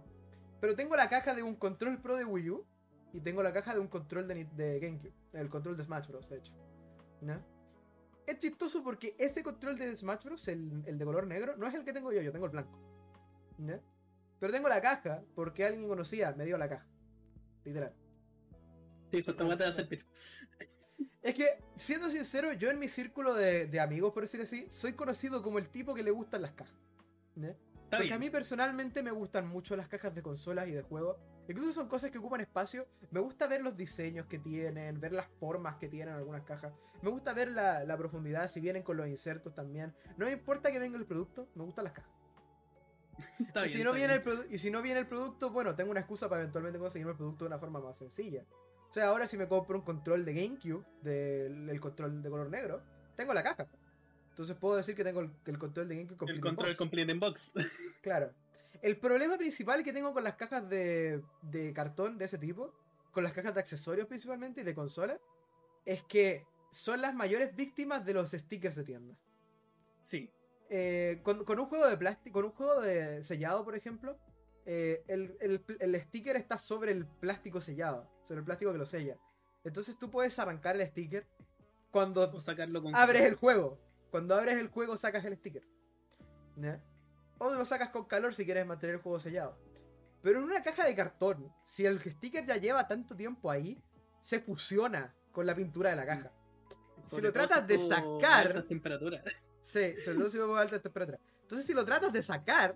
Pero 0.59 0.75
tengo 0.75 0.95
la 0.95 1.09
caja 1.09 1.33
de 1.33 1.41
un 1.43 1.55
control 1.55 2.01
pro 2.01 2.17
de 2.17 2.25
Wii 2.25 2.49
U 2.51 2.65
y 3.13 3.21
tengo 3.21 3.43
la 3.43 3.53
caja 3.53 3.73
de 3.73 3.79
un 3.79 3.87
control 3.87 4.27
de, 4.27 4.45
de 4.45 4.79
GameCube, 4.79 5.13
el 5.33 5.49
control 5.49 5.77
de 5.77 5.83
Smash 5.83 6.07
Bros. 6.07 6.29
de 6.29 6.37
hecho. 6.37 6.53
¿Ya? 7.21 7.45
Es 8.25 8.37
chistoso 8.37 8.83
porque 8.83 9.15
ese 9.17 9.43
control 9.43 9.77
de 9.77 9.95
Smash 9.95 10.23
Bros, 10.23 10.47
el, 10.47 10.83
el 10.85 10.97
de 10.97 11.05
color 11.05 11.27
negro, 11.27 11.57
no 11.57 11.67
es 11.67 11.73
el 11.73 11.83
que 11.83 11.93
tengo 11.93 12.11
yo, 12.11 12.21
yo 12.21 12.31
tengo 12.31 12.45
el 12.45 12.51
blanco. 12.51 12.77
¿Ya? 13.57 13.79
Pero 14.39 14.51
tengo 14.53 14.69
la 14.69 14.81
caja 14.81 15.23
porque 15.35 15.65
alguien 15.65 15.87
conocía, 15.87 16.31
me 16.33 16.45
dio 16.45 16.57
la 16.57 16.69
caja. 16.69 16.87
Literal. 17.63 17.93
Sí, 19.11 19.17
esta 19.17 19.45
weá 19.45 19.57
te 19.57 19.63
va 19.63 19.67
a 19.67 19.69
hacer 19.69 19.87
pecho. 19.87 20.05
Es 21.21 21.35
que, 21.35 21.63
siendo 21.75 22.09
sincero, 22.09 22.53
yo 22.53 22.71
en 22.71 22.79
mi 22.79 22.87
círculo 22.87 23.35
de, 23.35 23.67
de 23.67 23.79
amigos, 23.79 24.13
por 24.13 24.23
decir 24.23 24.41
así, 24.41 24.65
soy 24.71 24.93
conocido 24.93 25.43
como 25.43 25.59
el 25.59 25.69
tipo 25.69 25.93
que 25.93 26.01
le 26.01 26.09
gustan 26.11 26.41
las 26.41 26.53
cajas. 26.53 26.75
Está 27.35 27.97
Porque 27.97 28.03
bien. 28.03 28.13
a 28.13 28.19
mí 28.19 28.29
personalmente 28.29 29.03
me 29.03 29.11
gustan 29.11 29.47
mucho 29.47 29.75
las 29.75 29.87
cajas 29.87 30.15
de 30.15 30.23
consolas 30.23 30.67
y 30.67 30.71
de 30.71 30.81
juegos. 30.81 31.17
Incluso 31.47 31.73
son 31.73 31.87
cosas 31.87 32.11
que 32.11 32.17
ocupan 32.17 32.39
espacio. 32.41 32.87
Me 33.09 33.19
gusta 33.19 33.47
ver 33.47 33.61
los 33.61 33.75
diseños 33.75 34.25
que 34.27 34.39
tienen, 34.39 34.99
ver 34.99 35.11
las 35.11 35.27
formas 35.39 35.75
que 35.75 35.89
tienen 35.89 36.13
algunas 36.13 36.43
cajas. 36.43 36.71
Me 37.01 37.09
gusta 37.09 37.33
ver 37.33 37.51
la, 37.51 37.83
la 37.83 37.97
profundidad, 37.97 38.49
si 38.49 38.61
vienen 38.61 38.83
con 38.83 38.95
los 38.95 39.07
insertos 39.07 39.53
también. 39.53 39.93
No 40.17 40.25
me 40.27 40.31
importa 40.31 40.71
que 40.71 40.79
venga 40.79 40.97
el 40.97 41.05
producto, 41.05 41.49
me 41.55 41.63
gustan 41.63 41.85
las 41.85 41.93
cajas. 41.93 42.11
Está 43.39 43.61
y, 43.61 43.63
bien, 43.65 43.77
si 43.77 43.83
no 43.83 43.93
viene 43.93 44.13
el 44.15 44.21
bien. 44.21 44.37
produ- 44.37 44.47
y 44.49 44.57
si 44.57 44.71
no 44.71 44.81
viene 44.81 44.99
el 45.01 45.07
producto, 45.07 45.49
bueno, 45.49 45.75
tengo 45.75 45.91
una 45.91 45.99
excusa 45.99 46.29
para 46.29 46.41
eventualmente 46.41 46.79
conseguirme 46.79 47.11
el 47.11 47.17
producto 47.17 47.45
de 47.45 47.47
una 47.49 47.59
forma 47.59 47.79
más 47.79 47.97
sencilla. 47.97 48.45
O 48.89 48.93
sea, 48.93 49.07
ahora 49.07 49.27
si 49.27 49.37
me 49.37 49.47
compro 49.47 49.77
un 49.77 49.83
control 49.83 50.23
de 50.25 50.33
GameCube, 50.33 50.85
del 51.01 51.69
el 51.69 51.79
control 51.79 52.21
de 52.21 52.29
color 52.29 52.49
negro, 52.49 52.81
tengo 53.15 53.33
la 53.33 53.43
caja. 53.43 53.67
Entonces 54.29 54.55
puedo 54.55 54.77
decir 54.77 54.95
que 54.95 55.03
tengo 55.03 55.19
el, 55.19 55.31
el 55.45 55.57
control 55.59 55.87
de 55.87 55.95
GameCube 55.95 56.13
El 56.13 56.17
complete 56.17 56.37
in 56.37 56.55
control 56.55 56.77
complete 56.77 57.11
en 57.11 57.19
box. 57.19 57.51
Claro. 58.01 58.31
El 58.81 58.97
problema 58.97 59.37
principal 59.37 59.83
que 59.83 59.93
tengo 59.93 60.13
con 60.13 60.23
las 60.23 60.35
cajas 60.35 60.67
de, 60.67 61.21
de 61.41 61.73
cartón 61.73 62.17
de 62.17 62.25
ese 62.25 62.37
tipo, 62.37 62.73
con 63.11 63.23
las 63.23 63.33
cajas 63.33 63.53
de 63.53 63.59
accesorios 63.59 64.07
principalmente 64.07 64.61
y 64.61 64.63
de 64.63 64.73
consola, 64.73 65.19
es 65.85 66.03
que 66.03 66.45
son 66.71 67.01
las 67.01 67.13
mayores 67.13 67.55
víctimas 67.55 68.03
de 68.05 68.13
los 68.13 68.31
stickers 68.31 68.75
de 68.75 68.83
tienda. 68.83 69.15
Sí. 69.99 70.31
Eh, 70.69 71.19
con, 71.23 71.43
con 71.43 71.59
un 71.59 71.65
juego 71.65 71.87
de 71.87 71.97
plástico, 71.97 72.39
con 72.39 72.45
un 72.45 72.51
juego 72.51 72.79
de 72.81 73.21
sellado, 73.23 73.63
por 73.65 73.75
ejemplo, 73.75 74.17
eh, 74.65 75.03
el, 75.07 75.35
el- 75.41 75.63
el 75.79 76.01
sticker 76.01 76.35
está 76.37 76.57
sobre 76.57 76.91
el 76.93 77.05
plástico 77.05 77.59
sellado, 77.59 78.09
sobre 78.23 78.39
el 78.39 78.45
plástico 78.45 78.71
que 78.71 78.77
lo 78.77 78.85
sella. 78.85 79.17
Entonces 79.63 79.97
tú 79.99 80.09
puedes 80.09 80.37
arrancar 80.39 80.75
el 80.79 80.87
sticker 80.87 81.27
cuando 81.91 82.31
O 82.31 82.39
sacarlo 82.39 82.81
con. 82.81 82.95
abres 82.95 83.23
el 83.23 83.35
juego. 83.35 83.77
Cuando 84.09 84.33
abres 84.35 84.57
el 84.57 84.69
juego 84.69 84.97
sacas 84.97 85.25
el 85.25 85.35
sticker. 85.35 85.63
¿Ya? 86.55 86.81
O 87.43 87.49
lo 87.55 87.65
sacas 87.65 87.89
con 87.89 88.05
calor 88.05 88.35
si 88.35 88.45
quieres 88.45 88.67
mantener 88.67 88.97
el 88.97 89.01
juego 89.01 89.19
sellado. 89.19 89.57
Pero 90.21 90.37
en 90.37 90.45
una 90.45 90.61
caja 90.61 90.85
de 90.85 90.93
cartón, 90.95 91.51
si 91.65 91.87
el 91.87 91.99
sticker 91.99 92.45
ya 92.45 92.57
lleva 92.57 92.87
tanto 92.87 93.15
tiempo 93.15 93.49
ahí, 93.49 93.81
se 94.21 94.39
fusiona 94.39 95.15
con 95.31 95.47
la 95.47 95.55
pintura 95.55 95.89
de 95.89 95.95
la 95.95 96.03
Sí. 96.03 96.07
caja. 96.09 96.31
Si 97.03 97.19
lo 97.19 97.33
tratas 97.33 97.65
de 97.65 97.79
sacar, 97.79 98.45
altas 98.47 98.67
temperaturas. 98.67 99.23
Sí, 99.63 99.95
sobre 100.03 100.17
todo 100.19 100.29
si 100.29 100.37
va 100.39 100.57
a 100.59 100.61
alta 100.61 100.79
temperatura. 100.79 101.19
Entonces, 101.43 101.65
si 101.67 101.73
lo 101.73 101.83
tratas 101.85 102.11
de 102.13 102.21
sacar, 102.23 102.75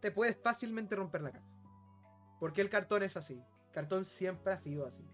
te 0.00 0.10
puedes 0.12 0.36
fácilmente 0.36 0.94
romper 0.96 1.22
la 1.22 1.30
caja. 1.32 1.44
Porque 2.40 2.60
el 2.60 2.68
cartón 2.70 3.02
es 3.04 3.16
así. 3.16 3.34
El 3.34 3.72
cartón 3.72 4.04
siempre 4.04 4.52
ha 4.52 4.58
sido 4.58 4.86
así. 4.86 5.04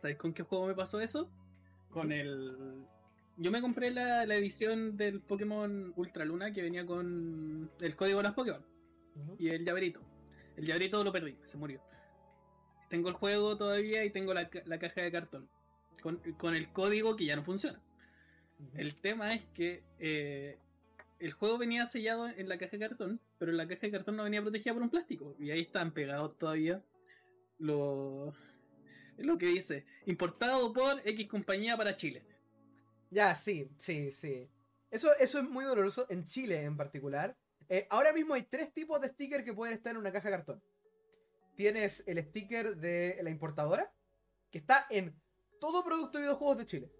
¿Sabes 0.00 0.16
con 0.16 0.32
qué 0.32 0.42
juego 0.44 0.66
me 0.68 0.74
pasó 0.74 1.00
eso? 1.00 1.28
Con 1.90 2.10
el. 2.12 2.86
Yo 3.40 3.50
me 3.50 3.62
compré 3.62 3.90
la, 3.90 4.26
la 4.26 4.34
edición 4.34 4.98
del 4.98 5.22
Pokémon 5.22 5.94
Ultra 5.96 6.26
Luna 6.26 6.52
que 6.52 6.60
venía 6.60 6.84
con 6.84 7.70
el 7.80 7.96
código 7.96 8.18
de 8.18 8.24
las 8.24 8.34
Pokémon 8.34 8.62
y 9.38 9.48
el 9.48 9.64
llaverito. 9.64 10.02
El 10.58 10.66
llaverito 10.66 11.02
lo 11.02 11.10
perdí, 11.10 11.38
se 11.42 11.56
murió. 11.56 11.80
Tengo 12.90 13.08
el 13.08 13.14
juego 13.14 13.56
todavía 13.56 14.04
y 14.04 14.10
tengo 14.10 14.34
la, 14.34 14.50
la 14.66 14.78
caja 14.78 15.00
de 15.00 15.10
cartón. 15.10 15.48
Con, 16.02 16.18
con 16.36 16.54
el 16.54 16.70
código 16.70 17.16
que 17.16 17.24
ya 17.24 17.34
no 17.34 17.42
funciona. 17.42 17.80
El 18.74 18.94
tema 18.96 19.32
es 19.32 19.42
que 19.54 19.84
eh, 19.98 20.58
el 21.18 21.32
juego 21.32 21.56
venía 21.56 21.86
sellado 21.86 22.28
en 22.28 22.46
la 22.46 22.58
caja 22.58 22.72
de 22.72 22.88
cartón, 22.88 23.20
pero 23.38 23.52
la 23.52 23.66
caja 23.66 23.80
de 23.80 23.90
cartón 23.90 24.16
no 24.16 24.24
venía 24.24 24.42
protegida 24.42 24.74
por 24.74 24.82
un 24.82 24.90
plástico. 24.90 25.34
Y 25.38 25.50
ahí 25.50 25.60
están 25.60 25.92
pegados 25.92 26.36
todavía 26.36 26.82
lo, 27.58 28.34
lo 29.16 29.38
que 29.38 29.46
dice, 29.46 29.86
importado 30.04 30.74
por 30.74 31.00
X 31.06 31.26
compañía 31.26 31.74
para 31.78 31.96
Chile. 31.96 32.22
Ya, 33.10 33.34
sí, 33.34 33.70
sí, 33.76 34.12
sí. 34.12 34.48
Eso, 34.90 35.10
eso 35.18 35.38
es 35.38 35.44
muy 35.44 35.64
doloroso 35.64 36.06
en 36.08 36.24
Chile 36.24 36.64
en 36.64 36.76
particular. 36.76 37.36
Eh, 37.68 37.86
ahora 37.90 38.12
mismo 38.12 38.34
hay 38.34 38.42
tres 38.42 38.72
tipos 38.72 39.00
de 39.00 39.08
stickers 39.08 39.44
que 39.44 39.52
pueden 39.52 39.74
estar 39.74 39.92
en 39.92 39.98
una 39.98 40.12
caja 40.12 40.28
de 40.28 40.36
cartón. 40.36 40.62
Tienes 41.56 42.02
el 42.06 42.18
sticker 42.18 42.76
de 42.76 43.18
la 43.22 43.30
importadora, 43.30 43.92
que 44.50 44.58
está 44.58 44.86
en 44.90 45.14
todo 45.60 45.84
producto 45.84 46.18
de 46.18 46.22
videojuegos 46.22 46.58
de 46.58 46.66
Chile. 46.66 46.92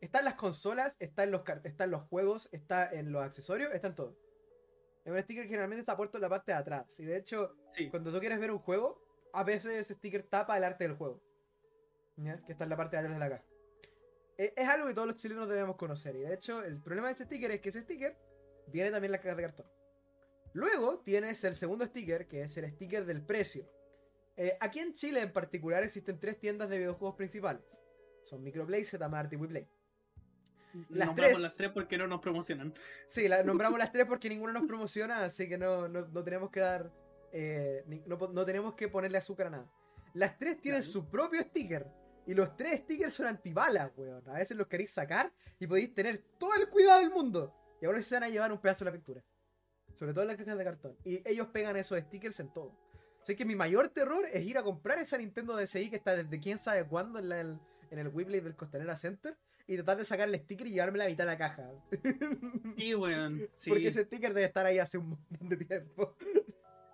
Está 0.00 0.20
en 0.20 0.24
las 0.26 0.34
consolas, 0.34 0.96
está 0.98 1.24
en 1.24 1.30
los, 1.32 1.42
está 1.64 1.84
en 1.84 1.90
los 1.90 2.02
juegos, 2.04 2.48
está 2.52 2.90
en 2.90 3.12
los 3.12 3.22
accesorios, 3.22 3.74
está 3.74 3.88
en 3.88 3.94
todo. 3.94 4.16
Es 5.04 5.12
un 5.12 5.18
sticker 5.20 5.42
que 5.44 5.48
generalmente 5.48 5.80
está 5.80 5.96
puesto 5.96 6.16
en 6.16 6.22
la 6.22 6.28
parte 6.28 6.52
de 6.52 6.58
atrás. 6.58 6.98
Y 6.98 7.04
de 7.04 7.16
hecho, 7.16 7.54
Sí, 7.62 7.90
cuando 7.90 8.12
tú 8.12 8.20
quieres 8.20 8.38
ver 8.38 8.50
un 8.50 8.58
juego, 8.58 9.02
a 9.32 9.44
veces 9.44 9.76
ese 9.76 9.94
sticker 9.94 10.22
tapa 10.22 10.56
el 10.56 10.64
arte 10.64 10.84
del 10.84 10.96
juego. 10.96 11.22
¿Ya? 12.16 12.42
Que 12.44 12.52
está 12.52 12.64
en 12.64 12.70
la 12.70 12.76
parte 12.76 12.96
de 12.96 13.00
atrás 13.00 13.14
de 13.14 13.20
la 13.20 13.30
caja. 13.30 13.44
Es 14.40 14.68
algo 14.68 14.86
que 14.86 14.94
todos 14.94 15.06
los 15.06 15.16
chilenos 15.16 15.48
debemos 15.48 15.76
conocer. 15.76 16.16
Y 16.16 16.20
de 16.20 16.32
hecho, 16.32 16.64
el 16.64 16.80
problema 16.80 17.08
de 17.08 17.12
ese 17.12 17.24
sticker 17.24 17.50
es 17.50 17.60
que 17.60 17.68
ese 17.68 17.82
sticker 17.82 18.16
viene 18.68 18.90
también 18.90 19.10
en 19.10 19.12
la 19.12 19.20
caja 19.20 19.34
de 19.34 19.42
cartón. 19.42 19.66
Luego 20.54 21.00
tienes 21.00 21.44
el 21.44 21.54
segundo 21.54 21.84
sticker, 21.84 22.26
que 22.26 22.40
es 22.40 22.56
el 22.56 22.70
sticker 22.72 23.04
del 23.04 23.22
precio. 23.22 23.70
Eh, 24.38 24.56
aquí 24.60 24.78
en 24.78 24.94
Chile 24.94 25.20
en 25.20 25.30
particular 25.30 25.82
existen 25.82 26.18
tres 26.18 26.38
tiendas 26.40 26.70
de 26.70 26.78
videojuegos 26.78 27.16
principales. 27.16 27.62
Son 28.24 28.42
Microplay, 28.42 28.82
Zmart 28.84 29.30
y 29.30 29.36
WePlay. 29.36 29.68
las 30.88 31.08
nombramos 31.08 31.16
tres. 31.16 31.40
las 31.40 31.56
tres 31.56 31.70
porque 31.72 31.98
no 31.98 32.06
nos 32.06 32.20
promocionan. 32.20 32.72
Sí, 33.06 33.28
la, 33.28 33.42
nombramos 33.42 33.78
las 33.78 33.92
tres 33.92 34.06
porque 34.06 34.30
ninguno 34.30 34.54
nos 34.54 34.64
promociona, 34.64 35.22
así 35.22 35.50
que 35.50 35.58
no, 35.58 35.86
no, 35.86 36.06
no 36.06 36.24
tenemos 36.24 36.50
que 36.50 36.60
dar. 36.60 36.90
eh, 37.30 37.84
no, 38.06 38.16
no 38.16 38.46
tenemos 38.46 38.74
que 38.74 38.88
ponerle 38.88 39.18
azúcar 39.18 39.48
a 39.48 39.50
nada. 39.50 39.70
Las 40.14 40.38
tres 40.38 40.58
tienen 40.62 40.82
su 40.82 41.10
propio 41.10 41.42
sticker. 41.42 41.99
Y 42.26 42.34
los 42.34 42.56
tres 42.56 42.80
stickers 42.80 43.12
son 43.14 43.26
antibalas, 43.26 43.90
weón. 43.96 44.22
A 44.28 44.34
veces 44.34 44.56
los 44.56 44.66
queréis 44.66 44.90
sacar 44.92 45.32
y 45.58 45.66
podéis 45.66 45.94
tener 45.94 46.18
todo 46.38 46.54
el 46.54 46.68
cuidado 46.68 47.00
del 47.00 47.10
mundo. 47.10 47.54
Y 47.80 47.86
ahora 47.86 48.00
se 48.02 48.14
van 48.14 48.24
a 48.24 48.28
llevar 48.28 48.52
un 48.52 48.58
pedazo 48.60 48.84
de 48.84 48.90
la 48.90 48.96
pintura. 48.96 49.24
Sobre 49.98 50.12
todo 50.12 50.22
en 50.22 50.28
las 50.28 50.36
cajas 50.36 50.56
de 50.58 50.64
cartón. 50.64 50.96
Y 51.04 51.28
ellos 51.28 51.48
pegan 51.48 51.76
esos 51.76 51.98
stickers 51.98 52.38
en 52.40 52.52
todo. 52.52 52.72
Así 53.22 53.36
que 53.36 53.44
mi 53.44 53.54
mayor 53.54 53.88
terror 53.88 54.24
es 54.32 54.44
ir 54.46 54.56
a 54.58 54.62
comprar 54.62 54.98
esa 54.98 55.18
Nintendo 55.18 55.56
DSi 55.56 55.90
que 55.90 55.96
está 55.96 56.14
desde 56.16 56.40
quién 56.40 56.58
sabe 56.58 56.86
cuándo 56.86 57.18
en, 57.18 57.28
la- 57.28 57.40
el- 57.40 57.58
en 57.90 57.98
el 57.98 58.08
Weblade 58.08 58.42
del 58.42 58.56
Costanera 58.56 58.96
Center. 58.96 59.36
Y 59.66 59.76
tratar 59.76 59.98
de 59.98 60.04
sacarle 60.04 60.38
sticker 60.38 60.66
y 60.66 60.72
llevarme 60.72 60.98
la 60.98 61.06
mitad 61.06 61.24
de 61.24 61.30
la 61.32 61.38
caja. 61.38 61.70
Sí, 62.76 62.94
weón. 62.94 63.48
Sí. 63.52 63.70
Porque 63.70 63.88
ese 63.88 64.04
sticker 64.04 64.32
debe 64.34 64.46
estar 64.46 64.66
ahí 64.66 64.78
hace 64.78 64.98
un 64.98 65.10
montón 65.10 65.48
de 65.48 65.56
tiempo. 65.56 66.16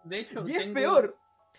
De 0.05 0.19
hecho, 0.21 0.47
Y 0.47 0.53
es 0.53 0.59
tengo- 0.59 0.75
peor. 0.75 1.17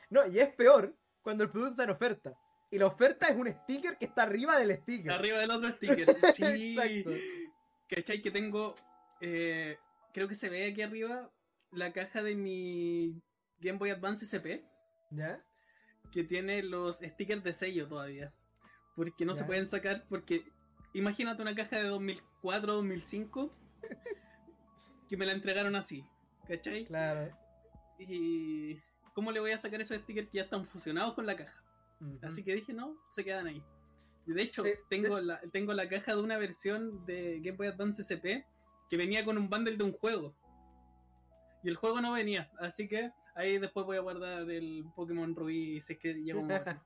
No, 0.09 0.25
y 0.27 0.39
es 0.39 0.49
peor 0.53 0.93
cuando 1.21 1.43
el 1.43 1.49
producto 1.49 1.71
está 1.73 1.83
en 1.85 1.89
oferta. 1.91 2.33
Y 2.69 2.77
la 2.79 2.87
oferta 2.87 3.27
es 3.27 3.35
un 3.35 3.47
sticker 3.47 3.97
que 3.97 4.05
está 4.05 4.23
arriba 4.23 4.59
del 4.59 4.75
sticker. 4.77 5.11
Arriba 5.11 5.39
del 5.39 5.51
otro 5.51 5.69
sticker. 5.71 6.05
Sí. 6.35 6.75
Exacto. 6.75 7.11
¿Cachai? 7.89 8.21
Que 8.21 8.31
tengo. 8.31 8.75
eh, 9.21 9.77
creo 10.13 10.27
que 10.27 10.35
se 10.35 10.49
ve 10.49 10.67
aquí 10.71 10.81
arriba 10.81 11.31
la 11.71 11.93
caja 11.93 12.21
de 12.23 12.35
mi 12.35 13.21
Game 13.59 13.77
Boy 13.77 13.89
Advance 13.91 14.25
SP. 14.27 14.65
¿Ya? 15.11 15.41
Que 16.11 16.23
tiene 16.23 16.63
los 16.63 16.97
stickers 16.99 17.43
de 17.43 17.53
sello 17.53 17.87
todavía. 17.87 18.33
Porque 18.95 19.25
no 19.25 19.33
se 19.33 19.45
pueden 19.45 19.67
sacar. 19.67 20.05
Porque 20.09 20.43
imagínate 20.93 21.41
una 21.41 21.55
caja 21.55 21.77
de 21.77 21.83
2004, 21.83 22.73
2005. 22.73 23.53
Que 25.07 25.15
me 25.17 25.25
la 25.25 25.31
entregaron 25.31 25.75
así. 25.75 26.03
¿Cachai? 26.47 26.85
Claro. 26.85 27.31
Y. 27.99 28.77
¿Cómo 29.13 29.31
le 29.31 29.39
voy 29.39 29.51
a 29.51 29.57
sacar 29.57 29.79
esos 29.81 29.97
stickers 29.99 30.27
que 30.29 30.37
ya 30.37 30.43
están 30.43 30.65
fusionados 30.65 31.13
con 31.13 31.25
la 31.25 31.35
caja? 31.35 31.63
Así 32.21 32.43
que 32.43 32.53
dije, 32.53 32.73
no, 32.73 32.95
se 33.09 33.23
quedan 33.23 33.47
ahí. 33.47 33.63
Y 34.25 34.33
de 34.33 34.41
hecho, 34.41 34.63
Sí, 34.63 34.71
tengo, 34.89 35.19
La, 35.19 35.39
tengo 35.51 35.73
la 35.73 35.87
caja 35.87 36.15
de 36.15 36.21
una 36.21 36.37
versión 36.37 37.05
de 37.05 37.39
Game 37.39 37.57
Boy 37.57 37.67
Advance 37.67 38.01
SP 38.03 38.45
que 38.89 38.97
venía 38.97 39.23
con 39.25 39.37
un 39.37 39.49
bundle 39.49 39.77
de 39.77 39.83
un 39.83 39.93
juego. 39.93 40.35
Y 41.63 41.69
el 41.69 41.75
juego 41.75 42.01
no 42.01 42.13
venía, 42.13 42.51
así 42.59 42.87
que 42.87 43.11
ahí 43.35 43.57
después 43.57 43.85
voy 43.85 43.97
a 43.97 44.01
guardar 44.01 44.49
el 44.49 44.85
Pokémon 44.95 45.35
Rubí 45.35 45.81
si 45.81 45.93
es 45.93 45.99
que 45.99 46.13
llega 46.13 46.39
un 46.39 46.47
momento. 46.47 46.83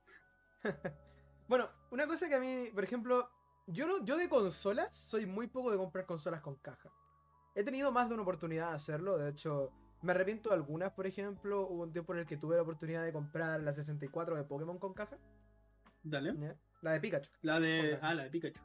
Bueno, 1.48 1.70
una 1.90 2.08
cosa 2.08 2.30
que 2.30 2.36
a 2.36 2.40
mí, 2.40 2.70
por 2.74 2.82
ejemplo, 2.82 3.30
yo 3.68 3.86
no, 3.86 4.06
yo 4.06 4.16
de 4.16 4.30
consolas 4.30 4.96
soy 4.96 5.26
muy 5.26 5.48
poco 5.48 5.70
de 5.70 5.78
comprar 5.78 6.06
consolas 6.06 6.40
con 6.40 6.56
caja. 6.56 6.90
He 7.56 7.64
tenido 7.66 7.92
más 7.92 8.08
de 8.08 8.14
una 8.14 8.24
oportunidad 8.24 8.70
de 8.70 8.76
hacerlo, 8.76 9.18
de 9.18 9.32
hecho, 9.32 9.74
me 10.02 10.12
arrepiento 10.12 10.50
de 10.50 10.56
algunas, 10.56 10.92
por 10.94 11.06
ejemplo, 11.08 11.68
hubo 11.68 11.84
un 11.84 11.92
tiempo 11.92 12.14
en 12.14 12.20
el 12.20 12.26
que 12.26 12.38
tuve 12.38 12.56
la 12.56 12.64
oportunidad 12.64 13.04
de 13.04 13.14
comprar 13.14 13.62
la 13.62 13.72
64 13.72 14.36
de 14.36 14.44
Pokémon 14.44 14.80
con 14.80 14.94
caja, 14.94 15.18
Dale. 16.04 16.34
¿ya? 16.40 16.56
la 16.82 16.94
de 16.94 17.00
Pikachu. 17.00 17.30
La 17.42 17.60
de. 17.60 18.00
Ah, 18.02 18.14
la 18.14 18.24
de 18.24 18.30
Pikachu. 18.30 18.60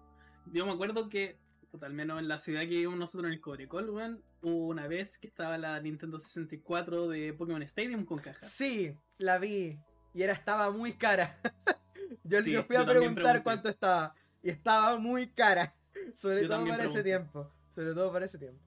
Yo 0.53 0.65
me 0.65 0.73
acuerdo 0.73 1.09
que, 1.09 1.39
al 1.81 1.93
menos 1.93 2.19
en 2.21 2.29
la 2.29 2.39
ciudad 2.39 2.61
que 2.61 2.69
vivimos 2.69 2.97
nosotros 2.97 3.29
en 3.29 3.35
el 3.35 3.41
Cobrecol, 3.41 3.91
weón, 3.91 4.23
hubo 4.43 4.69
una 4.69 4.87
vez 4.87 5.19
que 5.19 5.27
estaba 5.27 5.59
la 5.59 5.79
Nintendo 5.81 6.19
64 6.19 7.09
de 7.09 7.35
Pokémon 7.35 7.63
Stadium 7.63 8.05
con 8.05 8.19
caja. 8.19 8.47
Sí, 8.47 8.97
la 9.19 9.39
vi 9.39 9.79
y 10.15 10.23
era 10.23 10.33
estaba 10.33 10.71
muy 10.71 10.95
cara. 10.95 11.39
yo 12.25 12.43
Sí, 12.43 12.53
le 12.53 12.63
fui 12.63 12.77
a 12.77 12.87
preguntar 12.87 13.43
cuánto 13.43 13.69
estaba 13.69 14.15
y 14.43 14.51
estaba 14.51 14.97
muy 14.97 15.27
cara, 15.29 15.75
sobre 16.15 16.43
Yo 16.43 16.49
todo 16.49 16.67
para 16.67 16.85
ese 16.85 17.03
tiempo, 17.03 17.53
sobre 17.75 17.93
todo 17.93 18.13
para 18.13 18.25
ese 18.25 18.39
tiempo. 18.39 18.66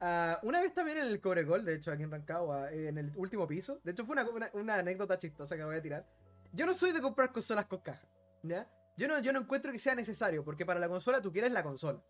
Ah, 0.00 0.38
una 0.42 0.60
vez 0.60 0.74
también 0.74 0.98
en 0.98 1.04
el 1.06 1.20
Cobrecol, 1.20 1.64
de 1.64 1.74
hecho 1.74 1.90
aquí 1.90 2.02
en 2.02 2.10
Rancagua, 2.10 2.70
eh, 2.72 2.88
en 2.88 2.98
el 2.98 3.12
último 3.16 3.46
piso, 3.46 3.80
de 3.82 3.92
hecho 3.92 4.04
fue 4.04 4.12
una, 4.12 4.28
una- 4.28 4.50
una 4.52 4.74
anécdota 4.76 5.18
chistosa 5.18 5.56
que 5.56 5.64
voy 5.64 5.76
a 5.76 5.82
tirar. 5.82 6.06
Yo 6.52 6.66
no 6.66 6.74
soy 6.74 6.92
de 6.92 7.00
comprar 7.00 7.32
consolas 7.32 7.64
con 7.66 7.80
caja, 7.80 8.06
¿ya? 8.42 8.70
Yo 8.96 9.08
no, 9.08 9.18
yo 9.20 9.32
no 9.32 9.40
encuentro 9.40 9.72
que 9.72 9.78
sea 9.78 9.94
necesario, 9.94 10.44
porque 10.44 10.66
para 10.66 10.80
la 10.80 10.88
consola 10.88 11.20
tú 11.22 11.32
quieres 11.32 11.50
la 11.52 11.62
consola, 11.62 12.02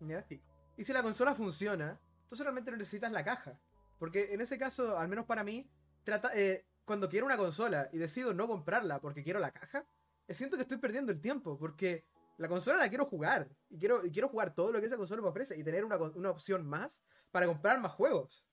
¿ya? 0.00 0.22
Sí. 0.28 0.42
Y 0.76 0.84
si 0.84 0.92
la 0.92 1.02
consola 1.02 1.34
funciona, 1.34 1.98
realmente 2.30 2.70
no 2.70 2.76
necesitas 2.78 3.12
la 3.12 3.24
caja. 3.24 3.58
Porque 3.98 4.32
en 4.32 4.40
ese 4.40 4.58
caso, 4.58 4.98
al 4.98 5.08
menos 5.08 5.26
para 5.26 5.44
mí, 5.44 5.68
trata, 6.04 6.30
eh, 6.34 6.64
cuando 6.86 7.08
quiero 7.10 7.26
una 7.26 7.36
consola 7.36 7.88
y 7.92 7.98
decido 7.98 8.32
no 8.32 8.46
comprarla 8.48 8.98
porque 9.00 9.22
quiero 9.22 9.40
la 9.40 9.50
caja, 9.50 9.84
eh, 10.26 10.32
siento 10.34 10.56
que 10.56 10.62
estoy 10.62 10.78
perdiendo 10.78 11.12
el 11.12 11.20
tiempo. 11.20 11.58
Porque 11.58 12.04
la 12.40 12.48
consola 12.48 12.78
la 12.78 12.88
quiero 12.88 13.04
jugar. 13.04 13.50
Y 13.68 13.78
quiero, 13.78 14.04
y 14.04 14.10
quiero 14.10 14.30
jugar 14.30 14.54
todo 14.54 14.72
lo 14.72 14.80
que 14.80 14.86
esa 14.86 14.96
consola 14.96 15.20
me 15.20 15.28
ofrece. 15.28 15.58
Y 15.58 15.62
tener 15.62 15.84
una, 15.84 15.98
una 15.98 16.30
opción 16.30 16.66
más 16.66 17.02
para 17.30 17.46
comprar 17.46 17.78
más 17.78 17.92
juegos. 17.92 18.46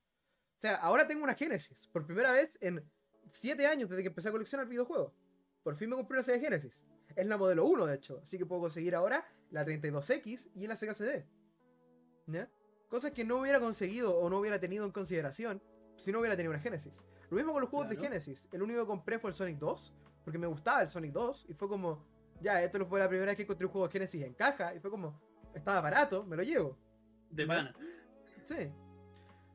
O 0.58 0.60
sea, 0.60 0.76
ahora 0.76 1.08
tengo 1.08 1.23
una 1.23 1.36
Genesis. 1.36 1.88
Por 1.88 2.06
primera 2.06 2.34
vez 2.34 2.58
en 2.60 2.84
7 3.30 3.65
años 3.65 3.89
desde 3.89 4.04
que 4.04 4.10
empecé 4.10 4.28
a 4.28 4.34
coleccionar 4.34 4.67
videojuegos. 4.67 5.13
Por 5.63 5.76
fin 5.76 5.89
me 5.89 5.95
compré 5.95 6.17
una 6.17 6.23
Sega 6.23 6.38
Genesis. 6.38 6.84
Es 7.15 7.26
la 7.28 7.38
modelo 7.38 7.65
1, 7.65 7.86
de 7.86 7.95
hecho. 7.95 8.19
Así 8.21 8.38
que 8.38 8.45
puedo 8.45 8.62
conseguir 8.62 8.93
ahora 8.93 9.26
la 9.52 9.65
32X 9.65 10.52
y 10.54 10.67
la 10.67 10.76
Sega 10.76 10.93
CD. 10.93 11.26
¿Ya? 12.26 12.52
Cosas 12.89 13.12
que 13.12 13.23
no 13.23 13.38
hubiera 13.38 13.62
conseguido 13.62 14.17
o 14.17 14.30
no 14.30 14.39
hubiera 14.39 14.60
tenido 14.60 14.86
en 14.86 14.91
consideración 14.91 15.63
si 15.95 16.12
no 16.12 16.19
hubiera 16.19 16.36
tenido 16.36 16.52
una 16.52 16.60
Genesis. 16.60 17.06
Lo 17.30 17.38
mismo 17.38 17.54
con 17.54 17.62
los 17.62 17.69
juegos 17.69 17.89
de. 17.89 17.95
Genesis. 17.95 18.50
El 18.52 18.63
único 18.63 18.82
que 18.82 18.88
compré 18.88 19.17
fue 19.17 19.30
el 19.30 19.34
Sonic 19.34 19.60
2, 19.60 19.93
porque 20.26 20.38
me 20.38 20.47
gustaba 20.47 20.82
el 20.82 20.89
Sonic 20.89 21.13
2. 21.13 21.45
Y 21.47 21.54
fue 21.54 21.69
como, 21.69 22.06
ya, 22.41 22.62
esto 22.63 22.86
fue 22.86 23.00
la 23.00 23.08
primera 23.08 23.28
vez 23.28 23.36
que 23.36 23.43
encontré 23.43 23.65
un 23.65 23.71
juego 23.71 23.88
de 23.88 23.91
Genesis 23.93 24.23
en 24.23 24.34
caja. 24.34 24.73
Y 24.76 24.80
fue 24.80 24.89
como, 24.91 25.19
estaba 25.54 25.82
barato, 25.82 26.23
me 26.26 26.36
lo 26.36 26.43
llevo. 26.43 26.78
De 27.30 27.45
pana. 27.45 27.73
Sí. 28.43 28.71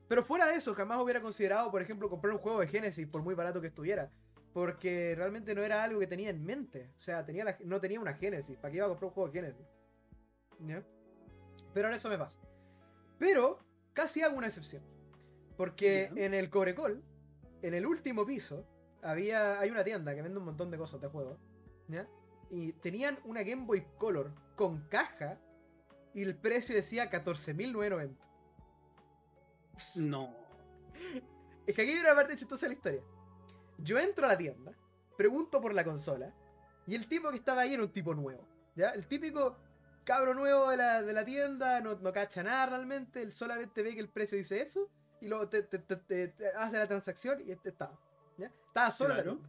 Pero 0.07 0.23
fuera 0.23 0.45
de 0.47 0.55
eso, 0.55 0.73
jamás 0.75 0.99
hubiera 0.99 1.21
considerado, 1.21 1.71
por 1.71 1.81
ejemplo, 1.81 2.09
comprar 2.09 2.33
un 2.33 2.39
juego 2.39 2.59
de 2.59 2.67
Genesis 2.67 3.07
por 3.07 3.21
muy 3.23 3.33
barato 3.35 3.61
que 3.61 3.67
estuviera. 3.67 4.11
Porque 4.53 5.15
realmente 5.15 5.55
no 5.55 5.63
era 5.63 5.83
algo 5.83 5.99
que 5.99 6.05
tenía 6.07 6.29
en 6.29 6.43
mente. 6.43 6.91
O 6.95 6.99
sea, 6.99 7.25
tenía 7.25 7.43
la- 7.43 7.57
no 7.63 7.79
tenía 7.81 7.99
una 7.99 8.13
Genesis. 8.13 8.57
¿Para 8.57 8.71
qué 8.71 8.77
iba 8.77 8.85
a 8.85 8.89
comprar 8.89 9.07
un 9.07 9.13
juego 9.13 9.29
de 9.31 9.39
Genesis? 9.41 9.65
¿Ya? 10.59 10.83
Pero 11.73 11.87
ahora 11.87 11.97
eso 11.97 12.09
me 12.09 12.17
pasa. 12.19 12.39
Pero 13.17 13.59
casi 13.93 14.21
hago 14.21 14.37
una 14.37 14.47
excepción. 14.47 14.83
Porque 15.57 16.11
Ya. 16.15 16.25
en 16.25 16.33
el 16.35 16.49
Cobrecol, 16.51 17.03
en 17.63 17.73
el 17.73 17.87
último 17.87 18.25
piso, 18.25 18.67
había, 19.01 19.59
hay 19.59 19.71
una 19.71 19.83
tienda 19.83 20.13
que 20.13 20.21
vende 20.21 20.37
un 20.37 20.45
montón 20.45 20.69
de 20.69 20.77
cosas 20.77 21.01
de 21.01 21.07
juegos. 21.07 21.39
¿Ya? 21.87 22.07
Y 22.55 22.73
tenían 22.73 23.17
una 23.25 23.41
Game 23.41 23.65
Boy 23.65 23.83
Color 23.97 24.31
con 24.55 24.81
caja. 24.89 25.39
Y 26.13 26.21
el 26.21 26.35
precio 26.35 26.75
decía 26.75 27.09
14.990. 27.09 28.15
No. 29.95 30.35
Es 31.65 31.73
que 31.73 31.81
aquí 31.81 31.93
viene 31.93 32.07
la 32.07 32.15
parte 32.15 32.35
chistosa 32.35 32.65
de 32.65 32.69
la 32.69 32.75
historia. 32.75 33.01
Yo 33.79 33.97
entro 33.97 34.25
a 34.25 34.29
la 34.29 34.37
tienda, 34.37 34.71
pregunto 35.17 35.59
por 35.59 35.73
la 35.73 35.83
consola, 35.83 36.31
y 36.85 36.93
el 36.95 37.07
tipo 37.07 37.29
que 37.31 37.37
estaba 37.37 37.61
ahí 37.61 37.73
era 37.73 37.81
un 37.83 37.91
tipo 37.91 38.13
nuevo. 38.13 38.47
¿Ya? 38.75 38.89
El 38.91 39.07
típico 39.07 39.57
cabro 40.03 40.33
nuevo 40.35 40.69
de 40.69 40.77
la, 40.77 41.01
de 41.01 41.13
la 41.13 41.25
tienda, 41.25 41.79
no, 41.81 41.95
no 41.95 42.13
cacha 42.13 42.43
nada 42.43 42.65
realmente, 42.67 43.21
él 43.21 43.31
solamente 43.31 43.81
ve 43.81 43.93
que 43.95 43.99
el 44.01 44.09
precio 44.09 44.37
dice 44.37 44.61
eso, 44.61 44.89
y 45.21 45.27
luego 45.27 45.47
te, 45.49 45.63
te- 45.63 45.79
te- 45.79 46.47
hace 46.57 46.77
la 46.77 46.87
transacción 46.87 47.41
y 47.41 47.51
este 47.51 47.69
estaba. 47.69 47.97
¿ya? 48.37 48.51
Estaba 48.67 48.91
solo 48.91 49.13
Claro. 49.15 49.39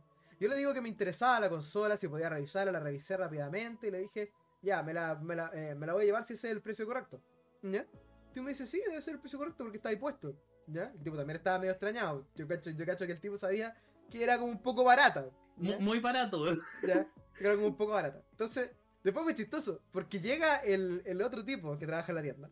Yo 0.45 0.51
le 0.51 0.57
digo 0.57 0.75
que 0.75 0.83
me 0.83 0.91
interesaba 0.91 1.41
la 1.41 1.49
consola, 1.49 1.97
si 1.97 2.07
podía 2.07 2.29
revisarla, 2.29 2.71
la 2.71 2.79
revisé 2.79 3.17
rápidamente, 3.17 3.89
y 3.89 3.91
le 3.91 4.01
dije, 4.01 4.31
ya, 4.61 4.83
me 4.83 4.93
la, 4.93 5.15
me 5.15 5.35
la, 5.35 5.51
eh, 5.55 5.75
me 5.75 5.87
la 5.87 5.95
voy 5.95 6.03
a 6.03 6.05
llevar 6.05 6.23
si 6.23 6.35
ese 6.35 6.49
es 6.49 6.53
el 6.53 6.61
precio 6.61 6.85
correcto. 6.85 7.19
¿Ya? 7.63 7.81
El 7.81 8.31
tipo 8.31 8.43
me 8.43 8.51
dice, 8.51 8.67
sí, 8.67 8.79
debe 8.87 9.01
ser 9.01 9.15
el 9.15 9.21
precio 9.21 9.39
correcto 9.39 9.65
porque 9.65 9.79
está 9.79 9.89
ahí 9.89 9.97
puesto. 9.97 10.39
¿Ya? 10.67 10.93
El 10.95 11.03
tipo 11.03 11.17
también 11.17 11.39
estaba 11.39 11.59
medio 11.59 11.73
extrañado. 11.73 12.27
Yo 12.35 12.47
cacho, 12.47 12.69
yo 12.69 12.85
cacho 12.85 13.07
que 13.07 13.13
el 13.13 13.21
tipo 13.23 13.39
sabía 13.39 13.75
que 14.11 14.23
era 14.23 14.37
como 14.37 14.53
un 14.53 14.61
poco 14.61 14.85
barata. 14.85 15.31
Muy 15.57 16.01
barato. 16.01 16.45
¿Ya? 16.87 17.07
Que 17.39 17.47
era 17.47 17.55
como 17.55 17.69
un 17.69 17.77
poco 17.79 17.93
barata. 17.93 18.23
Entonces, 18.33 18.71
después 19.03 19.25
fue 19.25 19.33
chistoso, 19.33 19.81
porque 19.93 20.21
llega 20.21 20.57
el, 20.57 21.01
el 21.07 21.23
otro 21.23 21.43
tipo 21.43 21.79
que 21.79 21.87
trabaja 21.87 22.13
en 22.13 22.17
la 22.17 22.23
tienda, 22.23 22.51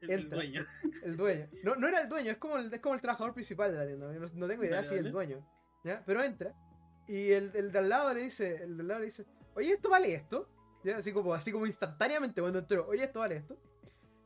El 0.00 0.10
Entra. 0.10 0.34
dueño. 0.36 0.66
el 1.04 1.16
dueño. 1.16 1.48
No, 1.62 1.76
no 1.76 1.86
era 1.86 2.00
el 2.00 2.08
dueño, 2.08 2.32
es 2.32 2.38
como 2.38 2.58
el, 2.58 2.74
es 2.74 2.80
como 2.80 2.96
el 2.96 3.00
trabajador 3.00 3.34
principal 3.34 3.70
de 3.70 3.78
la 3.78 3.86
tienda. 3.86 4.12
No, 4.12 4.26
no 4.34 4.48
tengo 4.48 4.64
idea 4.64 4.82
Dale, 4.82 4.88
si 4.88 4.94
es 4.96 5.00
el 5.06 5.12
dueño. 5.12 5.46
¿Ya? 5.84 6.02
Pero 6.04 6.24
entra. 6.24 6.52
Y 7.10 7.32
el, 7.32 7.50
el 7.56 7.72
de 7.72 7.78
al 7.80 7.88
lado 7.88 8.14
le 8.14 8.20
dice, 8.20 8.62
el 8.62 8.76
de 8.76 8.82
al 8.82 8.88
lado 8.88 9.00
le 9.00 9.06
dice, 9.06 9.26
oye, 9.54 9.72
¿esto 9.72 9.90
vale 9.90 10.14
esto? 10.14 10.48
¿Ya? 10.84 10.96
Así 10.96 11.12
como, 11.12 11.34
así 11.34 11.50
como 11.50 11.66
instantáneamente 11.66 12.40
cuando 12.40 12.60
entró, 12.60 12.86
oye, 12.86 13.02
¿esto 13.02 13.18
vale 13.18 13.38
esto? 13.38 13.58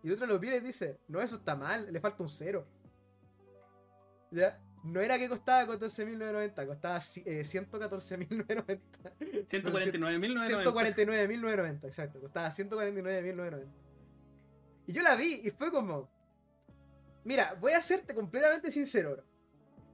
Y 0.03 0.09
el 0.09 0.13
otro 0.13 0.27
lo 0.27 0.39
mira 0.39 0.57
y 0.57 0.61
dice, 0.61 1.01
no, 1.09 1.19
eso 1.23 1.37
está 1.37 1.57
mal, 1.57 1.91
le 1.91 1.99
falta 1.99 2.23
un 2.23 2.29
cero. 2.29 2.67
¿Ya? 4.31 4.61
No 4.83 5.01
era 5.01 5.19
que 5.19 5.31
costaba 5.31 5.67
14.990, 5.79 6.67
costaba 6.67 6.99
eh, 6.99 7.43
114.990. 7.43 8.81
149.990. 9.47 10.65
149.990, 10.65 11.85
exacto. 11.87 12.21
Costaba 12.21 12.51
149.990. 12.51 13.67
Y 14.89 14.93
yo 14.93 15.01
la 15.01 15.17
vi 15.17 15.41
y 15.43 15.51
fue 15.53 15.71
como. 15.71 16.11
Mira, 17.25 17.57
voy 17.59 17.73
a 17.73 17.81
serte 17.81 18.15
completamente 18.15 18.71
sincero, 18.71 19.13
bro. 19.13 19.25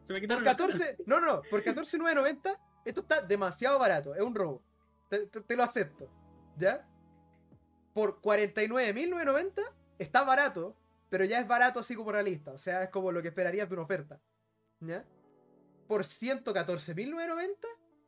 Se 0.00 0.12
me 0.12 0.18
Por 0.18 0.22
quitaron 0.22 0.42
14. 0.42 0.96
No, 1.06 1.20
no, 1.20 1.36
no. 1.36 1.42
Por 1.42 1.62
14.990, 1.62 2.58
esto 2.84 3.00
está 3.02 3.22
demasiado 3.22 3.78
barato. 3.78 4.14
Es 4.14 4.22
un 4.22 4.34
robo. 4.34 4.62
Te, 5.08 5.26
te- 5.26 5.40
te 5.40 5.56
lo 5.56 5.62
acepto. 5.62 6.08
¿Ya? 6.56 6.86
Por 7.94 8.20
49.990, 8.20 9.62
está 9.98 10.24
barato. 10.24 10.76
Pero 11.08 11.24
ya 11.24 11.40
es 11.40 11.48
barato 11.48 11.80
así 11.80 11.96
como 11.96 12.12
realista. 12.12 12.52
O 12.52 12.58
sea, 12.58 12.84
es 12.84 12.88
como 12.90 13.10
lo 13.10 13.20
que 13.20 13.28
esperarías 13.28 13.68
de 13.68 13.74
una 13.74 13.82
oferta. 13.82 14.20
¿Ya? 14.80 15.04
Por 15.88 16.02
114.990, 16.04 17.56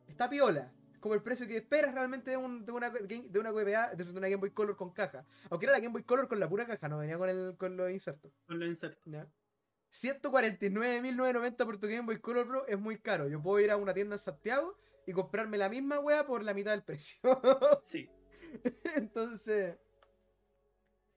está 0.07 0.29
piola. 0.29 0.71
Es 0.93 0.99
como 0.99 1.15
el 1.15 1.21
precio 1.21 1.45
que 1.45 1.57
esperas 1.57 1.93
realmente 1.93 2.31
de, 2.31 2.37
un- 2.37 2.65
de 2.65 2.71
una, 2.71 2.89
de 2.89 3.39
una 3.39 3.51
GBA, 3.51 3.95
de 3.95 4.03
una 4.09 4.21
Game 4.29 4.37
Boy 4.37 4.51
Color 4.51 4.77
con 4.77 4.91
caja. 4.93 5.25
Aunque 5.49 5.65
era 5.65 5.73
la 5.73 5.79
Game 5.79 5.91
Boy 5.91 6.03
Color 6.03 6.29
con 6.29 6.39
la 6.39 6.47
pura 6.47 6.65
caja, 6.65 6.87
no 6.87 6.97
venía 6.99 7.17
con, 7.17 7.27
el, 7.29 7.55
con 7.57 7.75
los 7.75 7.91
insertos. 7.91 8.31
con 8.47 8.57
lo 8.59 8.65
inserto. 8.65 9.01
¿ya? 9.05 9.27
149.990 9.93 11.65
por 11.65 11.77
tu 11.79 11.87
Game 11.87 12.01
Boy 12.01 12.19
Color 12.19 12.47
Pro 12.47 12.67
es 12.67 12.79
muy 12.79 12.97
caro. 12.97 13.27
Yo 13.27 13.41
puedo 13.41 13.59
ir 13.63 13.71
a 13.71 13.77
una 13.77 13.93
tienda 13.93 14.15
en 14.15 14.19
Santiago 14.19 14.77
y 15.05 15.13
comprarme 15.13 15.57
la 15.57 15.69
misma 15.69 15.99
wea 15.99 16.25
por 16.25 16.43
la 16.43 16.53
mitad 16.53 16.71
del 16.71 16.83
precio. 16.83 17.19
Sí. 17.81 18.09
entonces. 18.95 19.77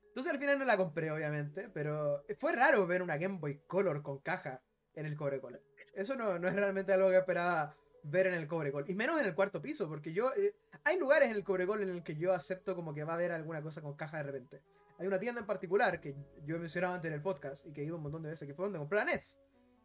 Entonces 0.08 0.32
al 0.32 0.38
final 0.38 0.58
no 0.58 0.64
la 0.64 0.76
compré, 0.76 1.10
obviamente. 1.10 1.68
Pero 1.68 2.24
fue 2.38 2.52
raro 2.52 2.86
ver 2.86 3.02
una 3.02 3.16
Game 3.16 3.38
Boy 3.38 3.60
Color 3.66 4.02
con 4.02 4.18
caja 4.18 4.62
en 4.94 5.06
el 5.06 5.16
Cobrecol. 5.16 5.60
Eso 5.94 6.16
no, 6.16 6.38
no 6.38 6.48
es 6.48 6.54
realmente 6.54 6.92
algo 6.92 7.10
que 7.10 7.16
esperaba 7.18 7.76
ver 8.02 8.26
en 8.28 8.34
el 8.34 8.46
Cobrecol. 8.46 8.84
Y 8.88 8.94
menos 8.94 9.20
en 9.20 9.26
el 9.26 9.34
cuarto 9.34 9.60
piso, 9.60 9.88
porque 9.88 10.12
yo. 10.12 10.32
eh, 10.36 10.54
hay 10.84 10.98
lugares 10.98 11.30
en 11.30 11.36
el 11.36 11.44
Cobrecol 11.44 11.82
en 11.82 11.90
el 11.90 12.02
que 12.02 12.16
yo 12.16 12.32
acepto 12.32 12.74
como 12.74 12.94
que 12.94 13.04
va 13.04 13.12
a 13.12 13.16
haber 13.16 13.32
alguna 13.32 13.62
cosa 13.62 13.82
con 13.82 13.94
caja 13.94 14.18
de 14.18 14.22
repente. 14.24 14.62
Hay 14.98 15.06
una 15.06 15.18
tienda 15.18 15.40
en 15.40 15.46
particular 15.46 16.00
que 16.00 16.16
yo 16.44 16.56
he 16.56 16.58
mencionado 16.58 16.94
antes 16.94 17.08
en 17.08 17.14
el 17.14 17.22
podcast 17.22 17.66
y 17.66 17.72
que 17.72 17.82
he 17.82 17.84
ido 17.84 17.96
un 17.96 18.02
montón 18.02 18.22
de 18.22 18.30
veces, 18.30 18.48
que 18.48 18.54
fue 18.54 18.64
donde 18.64 18.78
compré 18.78 18.98
la 18.98 19.04
NES. 19.04 19.38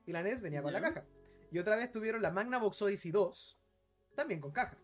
Y 0.05 0.13
la 0.13 0.23
NES 0.23 0.41
venía 0.41 0.63
con 0.63 0.71
la 0.71 0.81
caja. 0.81 1.05
Y 1.51 1.59
otra 1.59 1.75
vez 1.75 1.91
tuvieron 1.91 2.21
la 2.21 2.31
Magnavox 2.31 2.81
Odyssey 2.81 3.11
2, 3.11 3.59
también 4.15 4.39
con 4.39 4.51
caja. 4.51 4.77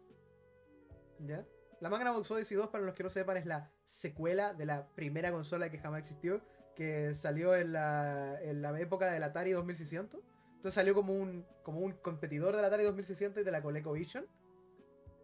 ¿Ya? 1.20 1.46
La 1.80 1.90
Magnavox 1.90 2.30
Odyssey 2.32 2.58
2, 2.58 2.68
para 2.68 2.84
los 2.84 2.94
que 2.94 3.04
no 3.04 3.10
sepan, 3.10 3.38
es 3.38 3.46
la 3.46 3.72
secuela 3.84 4.54
de 4.54 4.66
la 4.66 4.88
primera 4.90 5.32
consola 5.32 5.70
que 5.70 5.78
jamás 5.78 6.00
existió, 6.00 6.42
que 6.76 7.13
salió 7.13 7.56
en 7.56 7.72
la, 7.72 8.38
en 8.42 8.62
la 8.62 8.78
época 8.80 9.10
del 9.10 9.24
Atari 9.24 9.52
2600. 9.52 10.20
Entonces 10.58 10.74
salió 10.74 10.94
como 10.94 11.13
un, 11.13 11.46
como 11.63 11.80
un 11.80 11.94
competidor 11.94 12.56
del 12.56 12.66
Atari 12.66 12.84
2600 12.84 13.42
y 13.42 13.46
de 13.46 13.52
la 13.52 13.62
ColecoVision. 13.62 14.28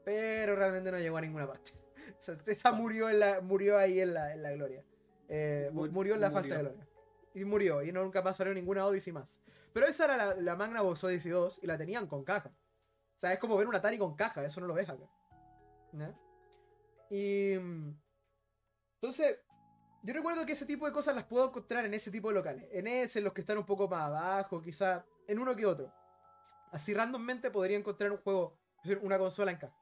Pero 0.06 0.56
realmente 0.56 0.92
no 0.92 1.00
llegó 1.00 1.18
a 1.18 1.22
ninguna 1.22 1.48
parte. 1.48 1.72
O 2.20 2.26
sea, 2.26 2.38
esa 2.48 2.72
murió, 2.72 3.10
en 3.10 3.20
la, 3.20 3.42
murió 3.42 3.78
ahí 3.78 4.00
en 4.00 4.14
la, 4.14 4.34
en 4.34 4.44
la 4.44 4.52
gloria. 4.52 4.84
Eh, 5.30 5.70
mu- 5.72 5.82
Mur- 5.82 5.92
murió 5.92 6.16
en 6.16 6.22
la 6.22 6.32
falta 6.32 6.56
de 6.56 6.62
gloria. 6.64 6.88
Y 7.36 7.46
murió, 7.46 7.82
y 7.82 7.92
no, 7.92 8.04
nunca 8.04 8.22
más 8.22 8.38
salió 8.38 8.54
ninguna 8.54 8.86
Odyssey 8.86 9.12
más. 9.14 9.40
Pero 9.74 9.88
esa 9.88 10.06
era 10.06 10.18
la, 10.18 10.36
la 10.36 10.56
Magnavox 10.56 11.04
Odyssey 11.04 11.32
2 11.32 11.60
y 11.64 11.68
la 11.68 11.78
tenían 11.78 12.06
con 12.08 12.24
caja. 12.24 12.50
O 13.16 13.20
sea, 13.20 13.34
es 13.34 13.40
como 13.40 13.58
ver 13.58 13.68
un 13.68 13.74
Atari 13.76 13.98
con 13.98 14.16
caja, 14.16 14.46
eso 14.46 14.62
no 14.62 14.68
lo 14.68 14.74
ves 14.74 14.90
acá. 14.90 15.06
Y. 17.10 17.54
Entonces, 18.96 19.40
yo 20.04 20.14
recuerdo 20.14 20.46
que 20.46 20.54
ese 20.54 20.66
tipo 20.66 20.86
de 20.86 20.92
cosas 20.92 21.16
las 21.16 21.26
puedo 21.26 21.48
encontrar 21.48 21.86
en 21.86 21.94
ese 21.94 22.12
tipo 22.12 22.30
de 22.30 22.36
locales. 22.36 22.68
En 22.72 22.88
ese, 22.88 23.20
en 23.20 23.26
los 23.26 23.34
que 23.34 23.42
están 23.42 23.58
un 23.58 23.66
poco 23.66 23.88
más 23.88 24.04
abajo, 24.04 24.62
quizá 24.62 25.06
en 25.28 25.40
uno 25.40 25.56
que 25.56 25.66
otro. 25.66 25.92
Así 26.72 26.94
randommente 26.94 27.52
podría 27.52 27.78
encontrar 27.78 28.12
un 28.12 28.18
juego, 28.18 28.58
una 29.02 29.18
consola 29.18 29.52
en 29.52 29.58
caja. 29.58 29.76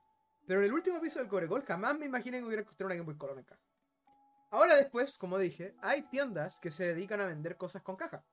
Pero 0.48 0.60
en 0.60 0.66
el 0.68 0.74
último 0.74 1.00
piso 1.00 1.20
del 1.20 1.28
Corecol 1.28 1.64
jamás 1.64 1.98
me 1.98 2.06
imaginé 2.06 2.40
que 2.40 2.46
hubiera 2.46 2.62
encontrado 2.64 2.88
una 2.88 2.96
Game 2.96 3.06
Boy 3.06 3.18
Color 3.18 3.38
en 3.40 3.46
caja. 3.46 3.62
Ahora 4.52 4.76
después, 4.76 5.18
como 5.18 5.38
dije, 5.40 5.74
hay 5.82 6.04
tiendas 6.04 6.60
que 6.60 6.70
se 6.72 6.86
dedican 6.94 7.20
a 7.22 7.26
vender 7.26 7.58
cosas 7.58 7.82
con 7.82 7.96
caja. 7.96 8.24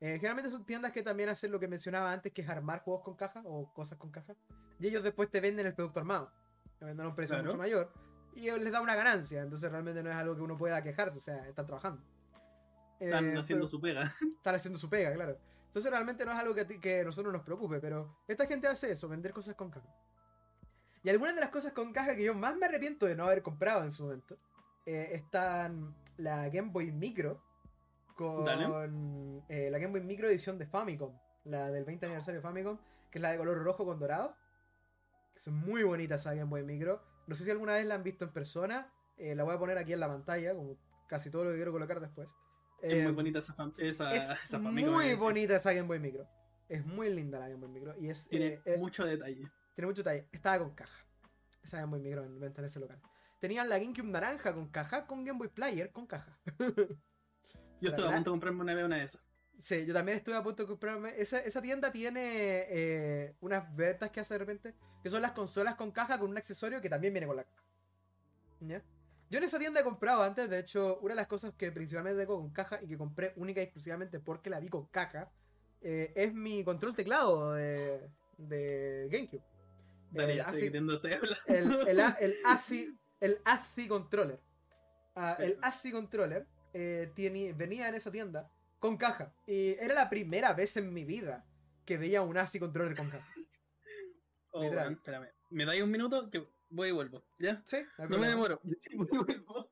Eh, 0.00 0.14
generalmente 0.14 0.50
son 0.50 0.64
tiendas 0.64 0.92
que 0.92 1.02
también 1.02 1.28
hacen 1.28 1.50
lo 1.52 1.60
que 1.60 1.68
mencionaba 1.68 2.10
antes, 2.12 2.32
que 2.32 2.40
es 2.42 2.48
armar 2.48 2.80
juegos 2.80 3.02
con 3.02 3.16
caja 3.16 3.42
o 3.44 3.70
cosas 3.74 3.98
con 3.98 4.10
caja. 4.10 4.34
Y 4.78 4.86
ellos 4.86 5.02
después 5.02 5.28
te 5.30 5.40
venden 5.40 5.66
el 5.66 5.74
producto 5.74 6.00
armado. 6.00 6.32
Te 6.78 6.86
venden 6.86 7.04
a 7.04 7.08
un 7.10 7.14
precio 7.14 7.34
Claro. 7.34 7.46
mucho 7.46 7.58
mayor. 7.58 7.92
Y 8.34 8.50
les 8.50 8.70
da 8.72 8.80
una 8.80 8.94
ganancia. 8.94 9.42
Entonces 9.42 9.70
realmente 9.70 10.02
no 10.02 10.08
es 10.08 10.16
algo 10.16 10.34
que 10.36 10.40
uno 10.42 10.56
pueda 10.56 10.82
quejarse. 10.82 11.18
O 11.18 11.20
sea, 11.20 11.46
están 11.48 11.66
trabajando. 11.66 12.02
Están 13.00 13.30
Eh, 13.36 13.38
haciendo 13.38 13.66
su 13.66 13.80
pega. 13.80 14.02
están 14.36 14.54
haciendo 14.54 14.78
su 14.78 14.88
pega, 14.88 15.12
claro. 15.12 15.36
Entonces 15.66 15.90
realmente 15.90 16.24
no 16.24 16.32
es 16.32 16.38
algo 16.38 16.54
que 16.54 16.64
ti- 16.64 16.80
que 16.80 17.00
a 17.00 17.04
nosotros 17.04 17.32
nos 17.32 17.42
preocupe, 17.42 17.80
pero 17.80 18.18
esta 18.28 18.46
gente 18.46 18.68
hace 18.68 18.90
eso, 18.92 19.08
vender 19.08 19.32
cosas 19.32 19.54
con 19.56 19.70
caja. 19.70 19.88
Y 21.02 21.08
algunas 21.10 21.34
de 21.34 21.40
las 21.40 21.50
cosas 21.50 21.72
con 21.72 21.92
caja 21.92 22.14
que 22.14 22.24
yo 22.24 22.34
más 22.34 22.56
me 22.56 22.66
arrepiento 22.66 23.06
de 23.06 23.16
no 23.16 23.24
haber 23.24 23.42
comprado 23.42 23.84
en 23.84 23.90
su 23.92 24.02
momento, 24.04 24.36
eh, 24.86 25.10
están 25.12 25.94
la 26.16 26.48
Game 26.48 26.70
Boy 26.70 26.92
Micro 26.92 27.42
con 28.14 29.42
eh, 29.48 29.70
la 29.70 29.78
Game 29.78 29.92
Boy 29.92 30.02
Micro 30.02 30.28
edición 30.28 30.58
de 30.58 30.66
Famicom, 30.66 31.16
la 31.44 31.70
del 31.70 31.84
20 31.84 32.06
aniversario 32.06 32.40
de 32.40 32.42
Famicom, 32.42 32.78
que 33.10 33.18
es 33.18 33.22
la 33.22 33.30
de 33.30 33.38
color 33.38 33.62
rojo 33.62 33.84
con 33.86 33.98
dorado. 33.98 34.36
Es 35.34 35.48
muy 35.48 35.82
bonita 35.84 36.16
esa 36.16 36.34
Game 36.34 36.50
Boy 36.50 36.62
Micro. 36.62 37.02
No 37.26 37.34
sé 37.34 37.44
si 37.44 37.50
alguna 37.50 37.74
vez 37.74 37.86
la 37.86 37.94
han 37.94 38.02
visto 38.02 38.24
en 38.26 38.32
persona, 38.32 38.92
eh, 39.16 39.34
la 39.34 39.44
voy 39.44 39.54
a 39.54 39.58
poner 39.58 39.78
aquí 39.78 39.92
en 39.92 40.00
la 40.00 40.08
pantalla, 40.08 40.54
como 40.54 40.76
casi 41.06 41.30
todo 41.30 41.44
lo 41.44 41.50
que 41.50 41.56
quiero 41.56 41.72
colocar 41.72 42.00
después. 42.00 42.28
Es 42.82 42.94
Eh, 42.94 43.04
muy 43.04 43.12
bonita 43.12 43.38
esa, 43.38 43.54
esa, 43.78 44.12
es 44.12 44.30
esa 44.44 44.58
Famicom, 44.58 44.92
muy 44.94 45.14
bonita 45.14 45.56
esa 45.56 45.72
Game 45.72 45.88
Boy 45.88 45.98
Micro. 45.98 46.28
Es 46.68 46.84
muy 46.84 47.12
linda 47.12 47.38
la 47.38 47.48
Game 47.48 47.60
Boy 47.60 47.70
Micro. 47.70 47.94
Y 47.98 48.08
es, 48.08 48.28
Tiene 48.28 48.46
eh, 48.46 48.62
eh, 48.64 48.78
mucho 48.78 49.04
detalle. 49.04 49.50
tiene 49.74 49.86
mucho 49.86 50.02
detalle. 50.02 50.28
Estaba 50.30 50.58
con 50.58 50.74
caja. 50.74 51.06
Esa 51.62 51.78
Game 51.78 51.90
Boy 51.90 52.00
Micro 52.00 52.22
en 52.22 52.38
venta 52.38 52.60
en 52.60 52.66
ese 52.66 52.80
local. 52.80 53.00
Tenían 53.40 53.68
la 53.68 53.78
GameCube 53.78 54.06
naranja 54.06 54.54
con 54.54 54.68
caja, 54.68 55.06
con 55.06 55.24
Game 55.24 55.38
Boy 55.38 55.48
Player 55.48 55.90
con 55.90 56.06
caja. 56.06 56.38
Yo 57.80 57.88
estuve 57.88 58.08
a 58.08 58.12
punto 58.12 58.30
de 58.30 58.34
comprarme 58.34 58.60
una 58.60 58.74
vez 58.74 58.84
una 58.84 58.96
de 58.98 59.04
esas. 59.04 59.22
Sí, 59.58 59.84
yo 59.86 59.92
también 59.92 60.18
estuve 60.18 60.36
a 60.36 60.42
punto 60.42 60.62
de 60.62 60.68
comprarme. 60.68 61.14
Esa, 61.18 61.40
esa 61.40 61.60
tienda 61.60 61.90
tiene 61.90 62.66
eh, 62.68 63.34
unas 63.40 63.74
ventas 63.74 64.10
que 64.10 64.20
hace 64.20 64.34
de 64.34 64.38
repente, 64.38 64.74
que 65.02 65.10
son 65.10 65.22
las 65.22 65.32
consolas 65.32 65.74
con 65.74 65.90
caja 65.90 66.18
con 66.18 66.30
un 66.30 66.36
accesorio 66.36 66.80
que 66.80 66.88
también 66.88 67.12
viene 67.12 67.26
con 67.26 67.36
la 67.36 67.44
caja. 67.44 67.64
¿Ya? 68.60 68.82
Yo 69.30 69.38
en 69.38 69.44
esa 69.44 69.58
tienda 69.58 69.80
he 69.80 69.84
comprado 69.84 70.22
antes, 70.22 70.50
de 70.50 70.58
hecho, 70.58 70.98
una 71.00 71.12
de 71.12 71.16
las 71.16 71.26
cosas 71.26 71.54
que 71.54 71.72
principalmente 71.72 72.20
tengo 72.20 72.38
con 72.38 72.50
caja 72.50 72.80
y 72.82 72.88
que 72.88 72.98
compré 72.98 73.32
única 73.36 73.60
y 73.60 73.64
exclusivamente 73.64 74.20
porque 74.20 74.50
la 74.50 74.60
vi 74.60 74.68
con 74.68 74.86
caja, 74.86 75.30
eh, 75.80 76.12
es 76.16 76.34
mi 76.34 76.64
control 76.64 76.94
teclado 76.94 77.54
de, 77.54 78.10
de 78.36 79.08
GameCube. 79.10 79.42
Dale, 80.10 80.32
El 80.32 80.40
ASI 80.40 80.66
el, 80.66 81.88
el, 81.88 82.00
el 82.18 82.34
ASI, 82.44 82.98
el 83.20 83.38
ASI 83.44 83.88
Controller. 83.88 84.40
Ah, 85.14 85.36
el. 85.38 85.58
ASI 85.62 85.92
Controller 85.92 86.46
eh, 86.72 87.10
tiene- 87.14 87.52
venía 87.52 87.88
en 87.88 87.94
esa 87.94 88.10
tienda 88.10 88.50
con 88.78 88.96
caja. 88.96 89.34
Y 89.46 89.70
era 89.78 89.94
la 89.94 90.08
primera 90.10 90.52
vez 90.54 90.76
en 90.76 90.92
mi 90.92 91.04
vida 91.04 91.44
que 91.84 91.96
veía 91.98 92.22
un 92.22 92.36
ASI 92.36 92.58
Controller 92.58 92.96
con 92.96 93.08
caja. 93.08 93.26
Oh, 94.52 94.64
espérame. 94.64 95.28
¿Me 95.50 95.64
dais 95.64 95.80
un 95.80 95.92
minuto? 95.92 96.28
Que 96.28 96.44
voy 96.70 96.88
y 96.88 96.90
vuelvo. 96.90 97.22
¿Ya? 97.38 97.62
Sí, 97.64 97.76
no 98.08 98.18
me 98.18 98.26
demoro. 98.28 98.60
Voy 98.64 98.78
y 98.90 98.96
vuelvo. 98.96 99.69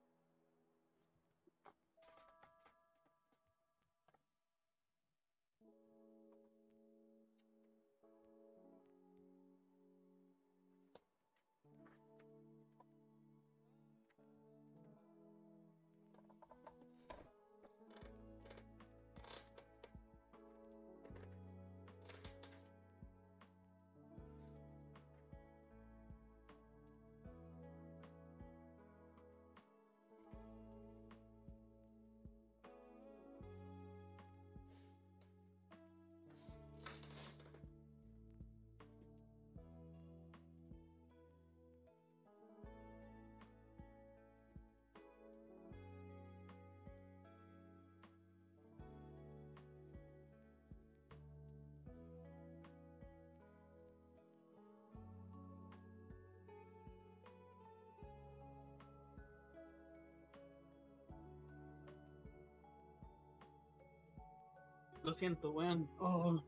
Lo 65.08 65.14
siento, 65.14 65.52
weón. 65.52 65.88
Oh, 66.00 66.38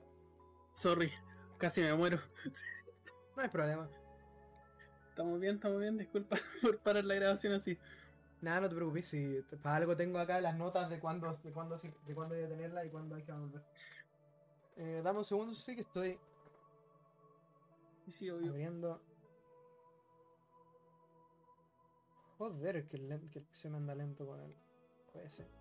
sorry. 0.75 1.11
Casi 1.57 1.81
me 1.81 1.95
muero. 1.95 2.21
No 3.35 3.43
hay 3.43 3.49
problema. 3.49 3.89
Estamos 5.09 5.41
bien, 5.41 5.55
estamos 5.55 5.81
bien. 5.81 5.97
Disculpa 5.97 6.37
por 6.61 6.79
parar 6.81 7.07
la 7.07 7.15
grabación 7.15 7.55
así. 7.55 7.79
Nada, 8.43 8.61
no 8.61 8.69
te 8.69 8.75
preocupes. 8.75 9.07
Si 9.07 9.41
para 9.63 9.77
algo 9.77 9.97
tengo 9.97 10.19
acá 10.19 10.43
las 10.43 10.55
notas 10.59 10.91
de 10.91 11.01
cuándo, 11.01 11.39
de 11.43 11.53
cuándo, 11.53 11.79
de 11.79 12.15
cuándo 12.15 12.35
hay 12.35 12.43
que 12.43 12.49
tenerla 12.49 12.85
y 12.85 12.91
cuándo 12.91 13.15
hay 13.15 13.23
que 13.23 13.33
volver. 13.33 13.63
Eh, 14.77 15.01
dame 15.03 15.21
un 15.21 15.25
segundo, 15.25 15.55
sí 15.55 15.75
que 15.75 15.81
estoy 15.81 16.19
Y 18.07 18.13
sí, 18.13 18.29
obvio. 18.29 18.51
abriendo. 18.51 19.01
Joder, 22.37 22.87
que 22.89 22.99
el, 22.99 23.31
que 23.31 23.41
PC 23.41 23.71
me 23.71 23.79
anda 23.79 23.95
lento 23.95 24.27
con 24.27 24.39
el 24.39 24.55
OS. 25.15 25.41
Mm. 25.41 25.60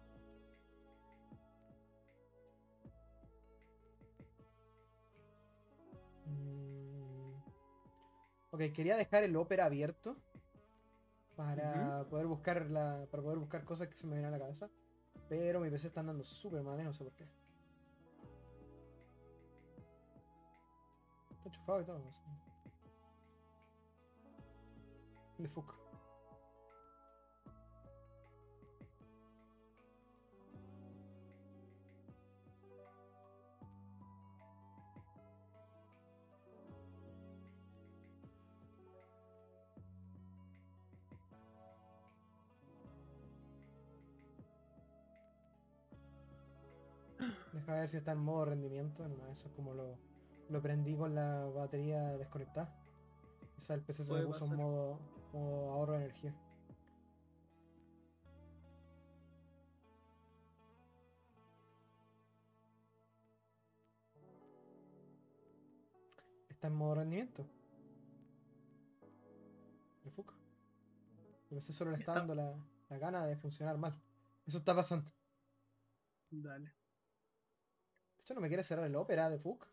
Ok, 8.52 8.62
quería 8.74 8.98
dejar 8.98 9.24
el 9.24 9.36
Opera 9.36 9.66
abierto 9.66 10.18
para 11.36 12.04
poder 12.10 12.28
buscar 12.28 12.70
la, 12.70 13.08
para 13.10 13.24
poder 13.24 13.38
buscar 13.38 13.64
cosas 13.64 13.88
que 13.88 13.96
se 13.96 14.06
me 14.08 14.16
vienen 14.16 14.34
a 14.34 14.38
la 14.38 14.44
cabeza. 14.44 14.70
Pero 15.30 15.60
mi 15.60 15.70
PC 15.70 15.88
está 15.88 16.00
andando 16.02 16.24
súper 16.24 16.64
mal, 16.64 16.80
y 16.80 16.84
no 16.84 16.92
sé 16.92 17.04
por 17.04 17.14
qué. 17.14 17.26
Está 21.32 21.48
enchufado 21.50 21.82
y 21.82 21.86
todo. 21.86 22.00
no 22.00 22.12
sé. 22.12 22.20
De 25.38 25.48
fuck. 25.48 25.79
Deja 47.70 47.82
ver 47.82 47.90
si 47.90 47.98
está 47.98 48.14
en 48.14 48.18
modo 48.18 48.46
rendimiento. 48.46 49.08
No, 49.08 49.28
eso 49.32 49.48
es 49.48 49.54
como 49.54 49.76
lo, 49.76 49.96
lo 50.50 50.60
prendí 50.60 50.96
con 50.96 51.14
la 51.14 51.46
batería 51.46 52.18
desconectada. 52.18 52.74
Quizá 53.56 53.76
el 53.76 53.82
PC 53.84 54.06
se 54.06 54.12
me 54.14 54.26
puso 54.26 54.46
en 54.46 54.56
modo, 54.56 55.00
modo 55.34 55.70
ahorro 55.74 55.94
de 55.94 56.00
energía. 56.00 56.34
Está 66.50 66.68
en 66.68 66.74
modo 66.76 66.96
rendimiento. 66.96 67.46
De 70.04 70.12
fuck. 70.12 70.34
El 71.50 71.58
PC 71.58 71.74
solo 71.74 71.92
le 71.92 71.98
está 71.98 72.12
Está- 72.14 72.20
dando 72.20 72.36
la, 72.36 72.56
la 72.90 72.98
gana 72.98 73.26
de 73.26 73.36
funcionar 73.38 73.78
mal. 73.78 74.00
Eso 74.46 74.58
está 74.58 74.76
pasando. 74.76 75.12
Dale. 76.32 76.74
No 78.34 78.42
me 78.42 78.48
quiere 78.48 78.64
cerrar 78.64 78.86
el 78.86 78.96
Opera 78.96 79.30
de 79.30 79.40
Fuck. 79.40 79.66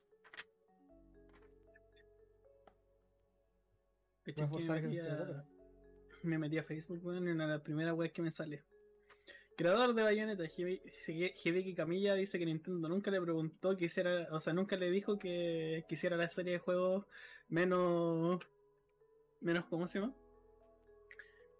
Que 4.24 4.32
me, 4.42 4.48
metí 4.88 4.98
a, 4.98 5.44
me 6.24 6.38
metí 6.38 6.58
a 6.58 6.62
Facebook, 6.64 7.04
una 7.06 7.20
de 7.20 7.34
las 7.52 7.60
primeras 7.60 7.94
webs 7.94 8.12
que 8.12 8.22
me 8.22 8.30
sale. 8.30 8.64
Creador 9.56 9.94
de 9.94 10.02
Bayonetta, 10.02 10.42
Hide- 10.44 10.82
Hideki 11.44 11.74
Kamiya, 11.74 12.14
dice 12.14 12.38
que 12.38 12.44
Nintendo 12.44 12.88
nunca 12.88 13.10
le 13.10 13.20
preguntó 13.20 13.76
que 13.76 13.86
hiciera, 13.86 14.26
o 14.32 14.40
sea, 14.40 14.52
nunca 14.52 14.76
le 14.76 14.90
dijo 14.90 15.18
que 15.18 15.84
quisiera 15.88 16.16
la 16.16 16.28
serie 16.28 16.54
de 16.54 16.58
juegos 16.58 17.06
menos, 17.48 18.40
menos, 19.40 19.64
¿cómo 19.66 19.86
se 19.86 20.00
llama? 20.00 20.14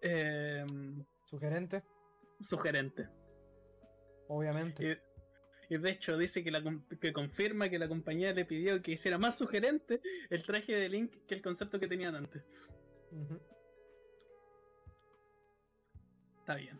Em, 0.01 1.03
Sugerente, 1.25 1.83
sugerente. 2.39 3.09
obviamente. 4.27 5.01
Y, 5.69 5.77
de 5.77 5.91
hecho 5.91 6.17
dice 6.17 6.43
que, 6.43 6.51
la, 6.51 6.63
que 6.99 7.13
confirma 7.13 7.69
que 7.69 7.79
la 7.79 7.87
compañía 7.87 8.33
le 8.33 8.45
pidió 8.45 8.81
que 8.81 8.91
hiciera 8.91 9.17
más 9.17 9.37
sugerente 9.37 10.01
el 10.29 10.45
traje 10.45 10.73
de 10.73 10.89
Link 10.89 11.13
que 11.27 11.35
el 11.35 11.41
concepto 11.41 11.79
que 11.79 11.87
tenían 11.87 12.15
antes. 12.15 12.43
Está 16.39 16.55
bien. 16.55 16.79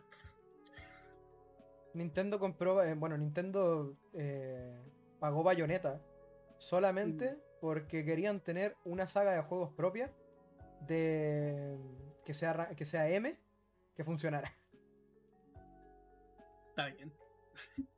Nintendo 1.94 2.38
compró, 2.38 2.82
eh, 2.82 2.94
bueno, 2.94 3.16
Nintendo 3.18 3.96
eh, 4.14 4.78
pagó 5.18 5.42
Bayonetta 5.42 6.00
solamente 6.58 7.32
Mm. 7.32 7.38
porque 7.60 8.04
querían 8.04 8.40
tener 8.40 8.76
una 8.84 9.06
saga 9.06 9.32
de 9.32 9.42
juegos 9.42 9.72
propia 9.74 10.12
de 10.86 11.76
que 12.24 12.34
sea 12.34 12.70
que 12.76 12.84
sea 12.84 13.08
M 13.10 13.36
que 13.96 14.04
funcionara. 14.04 14.52
Está 16.70 16.86
bien. 16.86 17.12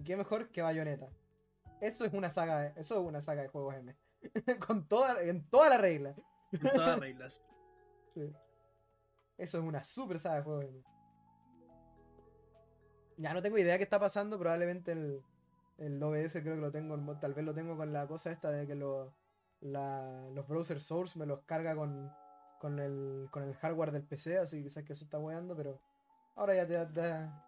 Y 0.00 0.04
qué 0.04 0.16
mejor 0.16 0.48
que 0.50 0.62
Bayonetta. 0.62 1.10
Eso 1.82 2.06
es 2.06 2.14
una 2.14 2.30
saga, 2.30 2.58
de- 2.60 2.80
eso 2.80 2.98
es 2.98 3.06
una 3.06 3.20
saga 3.20 3.42
de 3.42 3.48
juegos 3.48 3.74
M. 3.74 3.94
Con 4.66 4.86
toda 4.88 5.22
en 5.22 5.44
toda 5.50 5.68
la 5.68 5.76
regla. 5.76 6.14
En 6.52 6.60
todas 6.72 6.98
reglas. 6.98 7.42
Sí. 8.14 8.32
Eso 9.38 9.58
es 9.58 9.64
una 9.64 9.84
super 9.84 10.18
saga 10.18 10.36
de 10.36 10.42
juegos 10.42 10.64
M. 10.64 10.82
Ya 13.18 13.34
no 13.34 13.42
tengo 13.42 13.58
idea 13.58 13.76
qué 13.76 13.84
está 13.84 14.00
pasando, 14.00 14.38
probablemente 14.38 14.92
el, 14.92 15.22
el 15.78 16.02
OBS 16.02 16.32
creo 16.40 16.54
que 16.54 16.60
lo 16.62 16.72
tengo, 16.72 16.96
tal 17.18 17.34
vez 17.34 17.44
lo 17.44 17.52
tengo 17.54 17.76
con 17.76 17.92
la 17.92 18.06
cosa 18.06 18.32
esta 18.32 18.50
de 18.50 18.66
que 18.66 18.74
lo- 18.74 19.12
la- 19.60 20.28
los 20.34 20.48
browser 20.48 20.80
source 20.80 21.18
me 21.18 21.26
los 21.26 21.42
carga 21.42 21.76
con, 21.76 22.10
con, 22.58 22.78
el, 22.78 23.28
con 23.30 23.42
el 23.42 23.54
hardware 23.54 23.92
del 23.92 24.04
PC, 24.04 24.38
así 24.38 24.56
que 24.58 24.62
quizás 24.64 24.84
que 24.84 24.94
eso 24.94 25.04
está 25.04 25.18
weando, 25.18 25.54
pero 25.54 25.78
ahora 26.36 26.54
ya, 26.54 26.66
te- 26.66 26.94
ya 26.94 27.44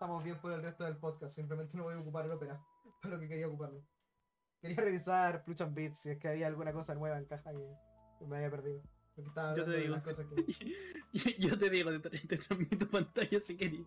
estamos 0.00 0.24
bien 0.24 0.38
por 0.38 0.50
el 0.50 0.62
resto 0.62 0.84
del 0.84 0.96
podcast, 0.96 1.34
simplemente 1.34 1.76
no 1.76 1.82
voy 1.82 1.94
a 1.94 1.98
ocupar 1.98 2.24
el 2.24 2.30
Opera, 2.30 2.58
para 3.02 3.14
lo 3.14 3.20
que 3.20 3.28
quería 3.28 3.46
ocuparlo. 3.46 3.82
Quería 4.58 4.80
revisar 4.80 5.44
Plush 5.44 5.62
and 5.62 5.74
Bits 5.74 5.98
si 5.98 6.08
es 6.08 6.18
que 6.18 6.28
había 6.28 6.46
alguna 6.46 6.72
cosa 6.72 6.94
nueva 6.94 7.18
en 7.18 7.26
caja 7.26 7.50
que, 7.52 8.26
me 8.26 8.36
había 8.36 8.50
perdido. 8.50 8.80
Porque 9.14 9.28
estaba 9.28 9.54
Yo 9.54 9.64
te 9.66 9.76
digo. 9.76 9.96
que... 10.00 10.78
Yo 11.38 11.58
te 11.58 11.68
digo, 11.68 12.00
te, 12.00 12.10
te 12.10 12.38
transmito 12.38 12.88
pantalla 12.88 13.40
si 13.40 13.58
querés. 13.58 13.86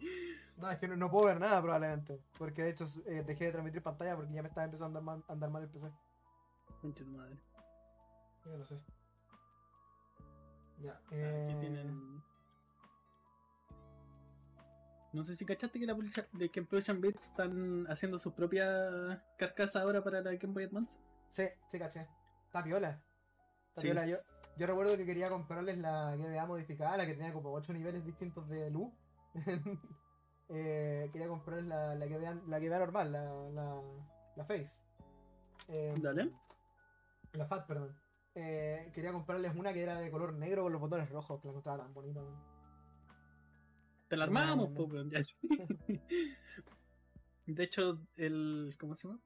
No, 0.57 0.69
es 0.69 0.77
que 0.77 0.87
no, 0.87 0.95
no 0.95 1.09
puedo 1.09 1.25
ver 1.25 1.39
nada 1.39 1.59
probablemente. 1.61 2.21
Porque 2.37 2.61
de 2.61 2.69
hecho 2.69 2.85
eh, 3.07 3.23
dejé 3.25 3.45
de 3.45 3.51
transmitir 3.53 3.81
pantalla 3.81 4.15
porque 4.15 4.33
ya 4.33 4.43
me 4.43 4.49
estaba 4.49 4.65
empezando 4.65 4.99
a 4.99 5.01
andar 5.01 5.03
mal, 5.03 5.25
andar 5.27 5.49
mal 5.49 5.63
el 5.63 5.69
PC. 5.69 5.91
Concha 6.79 7.03
tu 7.03 7.11
madre. 7.11 7.39
Ya 8.45 8.57
no 8.57 8.65
sé. 8.65 8.79
Ya. 10.79 10.91
Aquí 10.91 11.15
Eh... 11.15 11.57
tienen. 11.59 12.23
No 15.13 15.23
sé 15.23 15.35
si 15.35 15.45
cachaste 15.45 15.79
que, 15.79 15.85
la 15.85 15.95
de 16.33 16.49
que 16.49 16.59
en 16.59 17.01
Bits 17.01 17.25
están 17.25 17.85
haciendo 17.87 18.17
su 18.17 18.33
propia 18.33 19.23
carcasa 19.37 19.81
ahora 19.81 20.03
para 20.03 20.21
la 20.21 20.33
Game 20.33 20.53
Boy 20.53 20.63
Advance. 20.63 20.99
Sí, 21.29 21.43
sí, 21.69 21.79
caché. 21.79 22.07
Está. 22.47 22.59
Está 22.59 23.01
Sí. 23.75 23.87
Yo, 23.87 24.17
yo 24.57 24.67
recuerdo 24.67 24.97
que 24.97 25.05
quería 25.05 25.29
comprarles 25.29 25.77
la 25.77 26.15
GBA 26.15 26.45
modificada, 26.45 26.97
la 26.97 27.05
que 27.05 27.13
tenía 27.13 27.33
como 27.33 27.51
8 27.53 27.73
niveles 27.73 28.05
distintos 28.05 28.47
de 28.49 28.69
luz. 28.69 28.91
Eh, 30.49 31.09
quería 31.11 31.29
comprarles 31.29 31.65
la, 31.65 31.95
la, 31.95 32.05
GBA, 32.05 32.41
la 32.47 32.59
GBA 32.59 32.77
normal, 32.77 33.11
la, 33.11 33.23
la, 33.49 33.81
la 34.35 34.45
Face. 34.45 34.83
Eh, 35.69 35.95
Dale. 35.97 36.31
La 37.31 37.47
FAT, 37.47 37.65
perdón. 37.65 37.95
Eh, 38.35 38.91
quería 38.93 39.13
comprarles 39.13 39.55
una 39.55 39.73
que 39.73 39.81
era 39.81 39.99
de 39.99 40.11
color 40.11 40.33
negro 40.33 40.63
con 40.63 40.73
los 40.73 40.81
botones 40.81 41.09
rojos, 41.09 41.39
que 41.39 41.47
la 41.47 41.51
encontraba 41.51 41.83
tan 41.83 41.93
bonita. 41.93 42.21
Te 44.13 44.17
la 44.17 44.25
armamos, 44.25 44.69
no. 44.69 44.75
po, 44.75 44.87
ya. 45.09 45.21
De 47.47 47.63
hecho, 47.63 47.99
el. 48.15 48.75
¿Cómo 48.79 48.93
se 48.93 49.07
llama? 49.07 49.19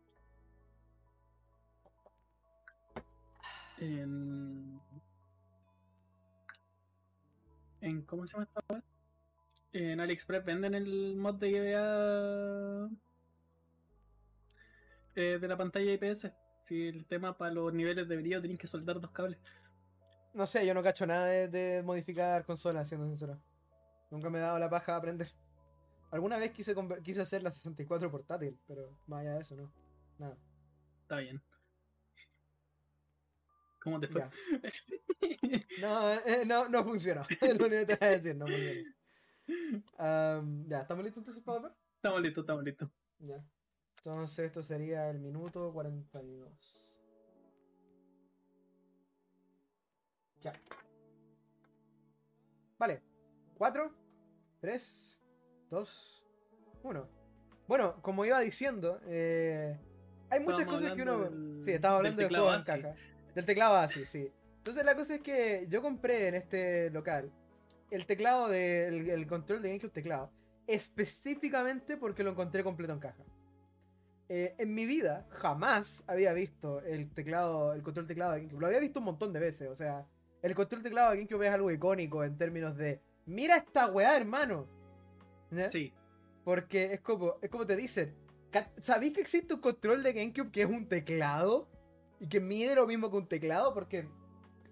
En. 3.79 4.79
En. 7.81 8.01
¿Cómo 8.03 8.25
se 8.25 8.37
llama 8.37 8.45
esta 8.45 8.61
weá? 8.69 8.81
En 9.73 9.99
AliExpress 9.99 10.45
venden 10.45 10.73
el 10.73 11.17
mod 11.17 11.35
de 11.35 11.51
GBA. 11.51 12.89
eh, 15.15 15.37
de 15.37 15.47
la 15.49 15.57
pantalla 15.57 15.91
IPS. 15.91 16.31
Si 16.61 16.87
el 16.87 17.07
tema 17.07 17.37
para 17.37 17.53
los 17.53 17.73
niveles 17.73 18.07
de 18.07 18.15
brillo 18.15 18.39
tienen 18.39 18.57
que 18.57 18.67
soldar 18.67 19.01
dos 19.01 19.11
cables. 19.11 19.37
No 20.33 20.47
sé, 20.47 20.65
yo 20.65 20.73
no 20.73 20.81
cacho 20.81 21.05
nada 21.05 21.25
de, 21.25 21.49
de 21.49 21.83
modificar 21.83 22.45
consolas, 22.45 22.87
siendo 22.87 23.05
sincero. 23.05 23.37
Nunca 24.09 24.29
me 24.29 24.37
he 24.37 24.41
dado 24.41 24.59
la 24.59 24.69
paja 24.69 24.93
a 24.93 24.97
aprender. 24.97 25.31
Alguna 26.11 26.37
vez 26.37 26.51
quise, 26.51 26.73
quise 27.03 27.21
hacer 27.21 27.43
la 27.43 27.51
64 27.51 28.09
portátil, 28.09 28.57
pero 28.65 28.97
más 29.07 29.21
allá 29.21 29.33
de 29.33 29.41
eso, 29.41 29.55
no. 29.55 29.71
Nada. 30.17 30.37
Está 31.01 31.17
bien. 31.17 31.41
¿Cómo 33.81 33.99
te 33.99 34.07
fue? 34.07 34.23
No, 35.81 36.11
eh, 36.11 36.43
no, 36.45 36.67
no 36.67 36.83
funcionó. 36.83 37.23
Es 37.39 37.39
lo 37.59 37.67
único 37.67 37.85
que 37.85 37.85
te 37.85 37.95
voy 37.95 38.07
a 38.07 38.11
decir, 38.11 38.35
no 38.35 38.45
funcionó. 38.47 38.93
Ya, 40.67 40.81
¿estamos 40.81 41.03
listos 41.03 41.21
entonces 41.21 41.43
para 41.43 41.59
ver? 41.59 41.71
estamos 41.95 42.21
listos, 42.21 42.41
estamos 42.43 42.63
listos. 42.63 42.89
Ya. 43.19 43.43
Entonces 43.97 44.39
esto 44.39 44.61
sería 44.63 45.09
el 45.09 45.19
minuto 45.19 45.71
42. 45.71 46.83
Ya. 50.41 50.53
Vale. 52.77 53.01
4, 53.57 53.91
3, 54.61 55.19
2, 55.69 56.25
1. 56.83 57.09
Bueno, 57.67 58.01
como 58.01 58.23
iba 58.25 58.39
diciendo, 58.39 58.99
eh, 59.05 59.77
hay 60.29 60.39
muchas 60.39 60.65
cosas 60.65 60.91
que 60.93 61.01
uno... 61.01 61.19
del- 61.29 61.61
Sí, 61.63 61.71
del 61.73 61.85
hablando 61.85 62.21
de 62.21 62.25
teclado 62.27 62.45
juegos 62.45 62.67
en 62.67 62.73
ASCII. 62.73 62.83
caja. 62.83 62.95
Del 63.35 63.45
teclado 63.45 63.75
así, 63.75 64.05
sí. 64.05 64.31
Entonces 64.57 64.85
la 64.85 64.95
cosa 64.95 65.15
es 65.15 65.21
que 65.21 65.65
yo 65.69 65.81
compré 65.81 66.27
en 66.27 66.35
este 66.35 66.89
local 66.91 67.31
el 67.91 68.05
teclado 68.05 68.47
del 68.49 69.09
el 69.09 69.27
control 69.27 69.61
de 69.61 69.69
GameCube 69.69 69.91
teclado. 69.91 70.31
Específicamente 70.67 71.95
porque 71.97 72.23
lo 72.23 72.31
encontré 72.31 72.63
completo 72.63 72.93
en 72.93 72.99
caja. 72.99 73.23
Eh, 74.29 74.55
en 74.57 74.73
mi 74.75 74.85
vida 74.85 75.25
jamás 75.29 76.03
había 76.07 76.33
visto 76.33 76.81
el 76.81 77.09
teclado, 77.13 77.71
el 77.73 77.81
control 77.83 78.07
teclado 78.07 78.33
de 78.33 78.39
GameCube. 78.39 78.59
Lo 78.59 78.67
había 78.67 78.79
visto 78.79 78.99
un 78.99 79.05
montón 79.05 79.31
de 79.31 79.39
veces. 79.39 79.69
O 79.69 79.75
sea, 79.75 80.05
el 80.41 80.53
control 80.55 80.83
teclado 80.83 81.11
de 81.11 81.17
GameCube 81.17 81.47
es 81.47 81.53
algo 81.53 81.71
icónico 81.71 82.23
en 82.23 82.37
términos 82.37 82.75
de. 82.75 83.01
Mira 83.27 83.57
esta 83.57 83.87
weá, 83.87 84.15
hermano. 84.17 84.65
Sí, 85.67 85.93
Porque 86.43 86.93
es 86.93 87.01
como, 87.01 87.35
es 87.41 87.49
como 87.49 87.65
te 87.65 87.75
dicen. 87.75 88.15
¿Sabéis 88.81 89.13
que 89.13 89.21
existe 89.21 89.53
un 89.53 89.59
control 89.61 90.01
de 90.01 90.13
GameCube 90.13 90.51
que 90.51 90.61
es 90.63 90.67
un 90.69 90.87
teclado? 90.87 91.67
Y 92.19 92.27
que 92.27 92.39
mide 92.39 92.73
lo 92.73 92.87
mismo 92.87 93.11
que 93.11 93.17
un 93.17 93.27
teclado. 93.27 93.73
Porque 93.73 94.07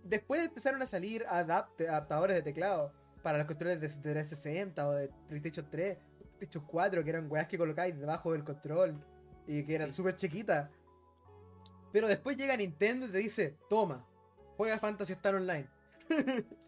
después 0.04 0.44
empezaron 0.44 0.82
a 0.82 0.86
salir 0.88 1.26
adapt- 1.28 1.88
adaptadores 1.88 2.36
de 2.38 2.42
teclado 2.42 2.92
para 3.22 3.38
los 3.38 3.48
controles 3.48 3.80
de 3.82 3.88
360 3.90 4.88
o 4.88 4.92
de 4.94 5.10
PlayStation 5.28 5.68
3, 5.70 5.98
PlayStation 6.38 6.66
4, 6.66 7.04
que 7.04 7.10
eran 7.10 7.30
weas 7.32 7.48
que 7.48 7.58
colocáis 7.58 7.98
debajo 8.00 8.32
del 8.32 8.44
control 8.44 8.96
y 9.48 9.64
que 9.64 9.76
eran 9.76 9.88
Sí. 9.88 9.94
súper 9.98 10.16
chiquitas. 10.16 10.70
Pero 11.92 12.08
después 12.08 12.38
llega 12.38 12.56
Nintendo 12.58 13.06
y 13.08 13.10
te 13.12 13.18
dice: 13.20 13.58
Toma, 13.70 14.06
juega 14.58 14.80
Fantasy 14.80 15.14
Star 15.14 15.36
Online. 15.36 15.68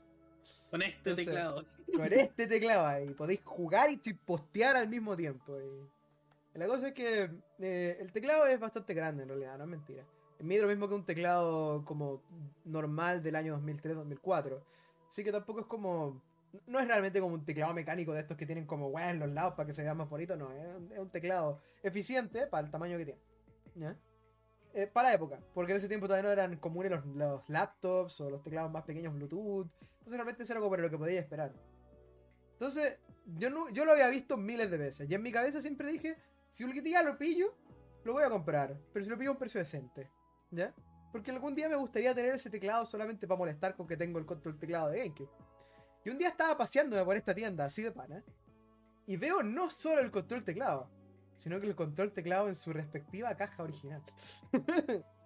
con 0.70 0.82
este 0.82 0.98
Entonces, 0.98 1.26
teclado. 1.26 1.66
con 1.96 2.14
este 2.14 2.48
teclado 2.48 2.88
ahí. 2.88 3.10
Podéis 3.12 3.42
jugar 3.44 3.90
y 3.92 4.14
postear 4.14 4.76
al 4.76 4.90
mismo 4.90 5.16
tiempo. 5.16 5.58
y 5.60 6.58
la 6.58 6.68
cosa 6.68 6.88
es 6.88 6.94
que 6.94 7.30
eh, 7.60 7.98
el 8.00 8.12
teclado 8.12 8.46
es 8.48 8.60
bastante 8.60 8.94
grande 8.94 9.24
en 9.24 9.30
realidad, 9.30 9.58
no 9.58 9.66
es 9.66 9.70
mentira. 9.70 10.04
Mide 10.40 10.62
lo 10.62 10.68
mismo 10.68 10.88
que 10.88 10.96
un 10.96 11.06
teclado 11.06 11.84
como 11.86 12.22
normal 12.66 13.24
del 13.24 13.36
año 13.36 13.60
2003-2004. 13.60 14.62
Así 15.10 15.24
que 15.24 15.32
tampoco 15.32 15.62
es 15.62 15.66
como... 15.66 16.22
No 16.66 16.80
es 16.80 16.88
realmente 16.88 17.20
como 17.20 17.36
un 17.36 17.46
teclado 17.46 17.74
mecánico 17.74 18.14
de 18.14 18.22
estos 18.22 18.38
que 18.38 18.46
tienen 18.46 18.66
como 18.66 18.88
weas 18.88 19.12
en 19.12 19.20
los 19.20 19.30
lados 19.30 19.54
para 19.54 19.68
que 19.68 19.74
se 19.74 19.84
vea 19.84 19.94
más 19.94 20.10
bonito, 20.10 20.36
no. 20.36 20.52
Es 20.52 20.76
un, 20.76 20.92
es 20.92 21.00
un 21.00 21.10
teclado 21.10 21.60
eficiente 21.84 22.48
para 22.48 22.66
el 22.66 22.72
tamaño 22.72 22.98
que 22.98 23.06
tiene. 23.06 23.96
Eh, 24.74 24.88
para 24.88 25.10
la 25.10 25.16
época, 25.16 25.40
porque 25.54 25.72
en 25.72 25.78
ese 25.78 25.88
tiempo 25.88 26.08
todavía 26.08 26.28
no 26.28 26.32
eran 26.32 26.56
comunes 26.58 26.92
los, 26.92 27.06
los 27.08 27.50
laptops 27.50 28.22
o 28.22 28.30
los 28.30 28.44
teclados 28.44 28.72
más 28.72 28.84
pequeños 28.84 29.14
Bluetooth. 29.14 29.68
Entonces 30.08 30.20
realmente 30.20 30.44
eso 30.44 30.54
era 30.54 30.62
como 30.62 30.78
lo 30.78 30.90
que 30.90 30.98
podía 30.98 31.20
esperar. 31.20 31.52
Entonces, 32.54 32.98
yo, 33.26 33.50
no, 33.50 33.70
yo 33.72 33.84
lo 33.84 33.92
había 33.92 34.08
visto 34.08 34.38
miles 34.38 34.72
de 34.72 34.78
veces. 34.78 35.10
Y 35.10 35.14
en 35.14 35.22
mi 35.22 35.34
cabeza 35.34 35.60
siempre 35.60 35.92
dije, 35.92 36.16
si 36.48 36.64
un 36.64 36.72
día 36.72 37.04
lo 37.04 37.18
pillo, 37.18 37.54
lo 38.06 38.14
voy 38.14 38.24
a 38.24 38.30
comprar. 38.30 38.80
Pero 38.94 39.04
si 39.04 39.12
lo 39.12 39.18
pillo 39.18 39.32
a 39.32 39.34
un 39.34 39.38
precio 39.38 39.60
decente. 39.60 40.10
¿Ya? 40.50 40.74
Porque 41.12 41.32
algún 41.32 41.54
día 41.54 41.68
me 41.68 41.76
gustaría 41.76 42.16
tener 42.16 42.34
ese 42.34 42.50
teclado 42.50 42.86
solamente 42.86 43.28
para 43.28 43.38
molestar 43.38 43.76
con 43.76 43.86
que 43.86 43.98
tengo 43.98 44.18
el 44.18 44.26
control 44.26 44.58
teclado 44.58 44.92
de 44.92 45.00
GameCube. 45.00 45.30
Y 46.06 46.10
un 46.10 46.18
día 46.18 46.30
estaba 46.30 46.58
paseándome 46.58 47.04
por 47.04 47.18
esta 47.18 47.36
tienda 47.36 47.66
así 47.66 47.82
de 47.82 47.92
pana. 47.92 48.24
Y 49.08 49.18
veo 49.18 49.44
no 49.44 49.70
solo 49.70 50.00
el 50.00 50.10
control 50.10 50.46
teclado, 50.46 50.90
sino 51.36 51.60
que 51.60 51.68
el 51.68 51.76
control 51.76 52.14
teclado 52.14 52.48
en 52.48 52.56
su 52.56 52.72
respectiva 52.72 53.36
caja 53.36 53.62
original. 53.62 54.02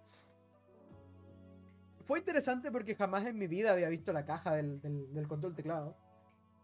Fue 2.06 2.18
interesante 2.18 2.70
porque 2.70 2.94
jamás 2.94 3.24
en 3.26 3.38
mi 3.38 3.46
vida 3.46 3.72
había 3.72 3.88
visto 3.88 4.12
la 4.12 4.24
caja 4.24 4.54
del, 4.54 4.80
del- 4.80 5.12
del 5.14 5.28
control 5.28 5.54
teclado. 5.54 5.96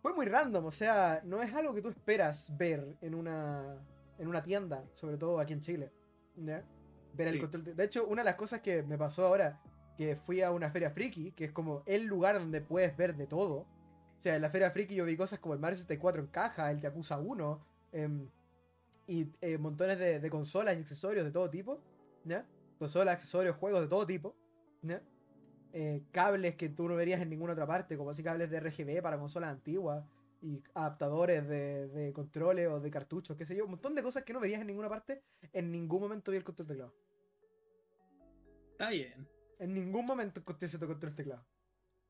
Fue 0.03 0.13
muy 0.15 0.27
random, 0.27 0.65
o 0.67 0.71
sea, 0.71 1.21
no 1.25 1.43
es 1.43 1.53
algo 1.55 1.75
que 1.75 1.83
tú 1.83 1.89
esperas 1.89 2.57
ver 2.57 2.97
en 3.01 3.15
una, 3.15 3.77
en 4.19 4.29
una 4.29 4.43
tienda, 4.43 4.85
sobre 4.95 5.17
todo 5.17 5.41
aquí 5.41 5.53
en 5.53 5.61
Chile. 5.61 5.93
¿ya? 6.37 6.65
Ver 7.15 7.29
el 7.29 7.35
Sí. 7.35 7.41
control 7.41 7.65
te- 7.65 7.75
De 7.75 7.85
hecho, 7.85 8.07
una 8.07 8.23
de 8.23 8.27
las 8.27 8.37
cosas 8.37 8.61
que 8.61 8.83
me 8.83 8.97
pasó 8.97 9.27
ahora, 9.27 9.61
que 9.97 10.15
fui 10.15 10.41
a 10.43 10.53
una 10.53 10.71
feria 10.71 10.91
friki, 10.91 11.33
que 11.33 11.47
es 11.47 11.53
como 11.53 11.83
el 11.87 12.05
lugar 12.05 12.39
donde 12.39 12.61
puedes 12.61 12.97
ver 12.97 13.17
de 13.17 13.27
todo. 13.27 13.67
O 14.17 14.21
sea, 14.21 14.37
en 14.37 14.43
la 14.43 14.51
feria 14.51 14.71
friki 14.71 14.95
yo 14.95 15.05
vi 15.05 15.17
cosas 15.17 15.41
como 15.41 15.55
el 15.55 15.61
Mario 15.61 15.77
64 15.77 16.21
en 16.23 16.29
caja, 16.29 16.71
el 16.71 16.81
Yakuza 16.81 17.19
1, 17.19 17.61
em, 17.93 18.29
y 19.09 19.33
eh, 19.41 19.59
montones 19.59 19.99
de, 19.99 20.21
de 20.21 20.31
consolas 20.31 20.77
y 20.77 20.81
accesorios 20.81 21.25
de 21.25 21.31
todo 21.33 21.51
tipo. 21.51 21.81
¿ya? 22.25 22.47
Consolas, 22.79 23.15
accesorios, 23.15 23.57
juegos 23.57 23.81
de 23.81 23.89
todo 23.89 24.07
tipo. 24.07 24.37
¿ya? 24.83 25.03
Eh, 25.81 26.03
cables 26.11 26.57
que 26.57 26.69
tú 26.69 26.89
no 26.89 26.97
verías 26.97 27.21
en 27.21 27.31
ninguna 27.31 27.53
otra 27.53 27.65
parte, 27.65 27.97
como 27.97 28.11
así 28.11 28.21
cables 28.21 28.51
de 28.51 28.59
RGB 28.59 29.01
para 29.01 29.17
consolas 29.17 29.51
antiguas 29.51 30.05
y 30.43 30.61
adaptadores 30.75 31.47
de, 31.47 31.87
de 31.87 32.13
controles 32.13 32.67
o 32.67 32.81
de 32.81 32.91
cartuchos, 32.91 33.37
qué 33.37 33.47
sé 33.47 33.55
yo, 33.55 33.65
un 33.65 33.71
montón 33.71 33.95
de 33.95 34.03
cosas 34.03 34.25
que 34.25 34.33
no 34.33 34.41
verías 34.41 34.61
en 34.61 34.67
ninguna 34.67 34.89
parte. 34.89 35.23
En 35.53 35.71
ningún 35.71 36.01
momento 36.01 36.33
vi 36.33 36.39
el 36.39 36.43
control 36.43 36.67
teclado. 36.67 36.95
Está 38.73 38.91
bien. 38.91 39.29
En 39.61 39.73
ningún 39.73 40.05
momento 40.05 40.41
encontré 40.41 40.67
ese 40.67 40.81
control 40.81 41.15
teclado. 41.15 41.47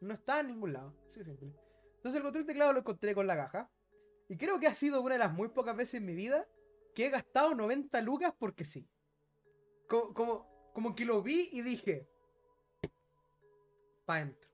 No 0.01 0.15
está 0.15 0.41
en 0.41 0.47
ningún 0.47 0.73
lado, 0.73 0.95
así 1.07 1.23
simple. 1.23 1.53
Entonces 1.97 2.17
el 2.17 2.23
control 2.23 2.47
teclado 2.47 2.73
lo 2.73 2.79
encontré 2.79 3.15
con 3.15 3.27
la 3.27 3.37
caja. 3.37 3.71
Y 4.31 4.39
creo 4.39 4.59
que 4.59 4.67
ha 4.67 4.73
sido 4.73 5.03
una 5.03 5.17
de 5.17 5.19
las 5.19 5.33
muy 5.35 5.49
pocas 5.49 5.77
veces 5.77 5.97
en 5.97 6.07
mi 6.07 6.15
vida 6.15 6.49
que 6.95 7.05
he 7.05 7.11
gastado 7.11 7.55
90 7.55 8.01
lucas 8.01 8.33
porque 8.39 8.65
sí. 8.65 8.89
Como, 9.91 10.15
como, 10.15 10.73
como 10.73 10.95
que 10.95 11.05
lo 11.05 11.23
vi 11.23 11.51
y 11.53 11.61
dije, 11.61 12.09
pa' 14.09 14.21
dentro. 14.21 14.49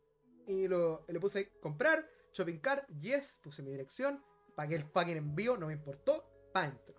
Y 0.49 0.67
lo, 0.67 1.05
le 1.07 1.21
puse 1.21 1.53
comprar, 1.61 2.05
shopping 2.33 2.59
cart, 2.59 2.89
yes, 3.01 3.39
puse 3.41 3.63
mi 3.63 3.71
dirección, 3.71 4.21
pagué 4.57 4.75
el 4.75 4.83
fucking 4.85 5.17
envío, 5.17 5.57
no 5.57 5.69
me 5.69 5.75
importó, 5.75 6.25
pa' 6.53 6.63
dentro. 6.63 6.95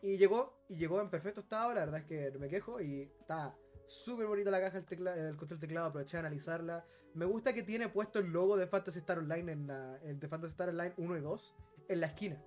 Y 0.00 0.16
llegó, 0.16 0.64
y 0.68 0.76
llegó 0.76 1.00
en 1.02 1.10
perfecto 1.10 1.42
estado, 1.42 1.74
la 1.74 1.80
verdad 1.80 2.00
es 2.00 2.06
que 2.06 2.30
no 2.32 2.38
me 2.38 2.48
quejo, 2.48 2.80
y 2.80 3.02
está 3.20 3.54
súper 3.86 4.26
bonita 4.26 4.50
la 4.50 4.60
caja, 4.62 4.78
el, 4.78 4.86
tecla, 4.86 5.14
el 5.14 5.36
control 5.36 5.60
teclado, 5.60 5.86
aproveché 5.88 6.16
de 6.16 6.20
analizarla. 6.20 6.86
Me 7.12 7.26
gusta 7.26 7.52
que 7.52 7.62
tiene 7.62 7.88
puesto 7.90 8.18
el 8.18 8.26
logo 8.32 8.56
de 8.56 8.66
Fantasy 8.66 9.00
Star 9.00 9.18
Online 9.18 9.52
en 9.52 9.66
la, 9.66 9.98
de 9.98 10.26
Fantasy 10.28 10.52
Star 10.52 10.70
Online 10.70 10.94
1 10.96 11.16
y 11.18 11.20
2 11.20 11.54
en 11.88 12.00
la 12.00 12.06
esquina. 12.06 12.42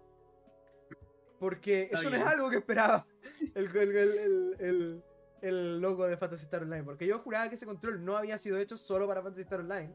Porque 1.39 1.83
Está 1.83 1.99
eso 1.99 2.09
no 2.09 2.15
es 2.15 2.23
algo 2.25 2.49
que 2.49 2.57
esperaba 2.57 3.05
el, 3.53 3.75
el- 3.77 4.55
el- 4.59 5.03
el- 5.41 5.79
logo 5.79 6.07
de 6.07 6.17
Fantasy 6.17 6.45
Star 6.45 6.63
Online. 6.63 6.83
Porque 6.83 7.05
yo 7.07 7.19
juraba 7.19 7.49
que 7.49 7.55
ese 7.55 7.65
control 7.65 8.03
no 8.03 8.15
había 8.17 8.37
sido 8.37 8.57
hecho 8.57 8.77
solo 8.77 9.07
para 9.07 9.21
Fantasy 9.21 9.43
Star 9.43 9.59
Online. 9.61 9.93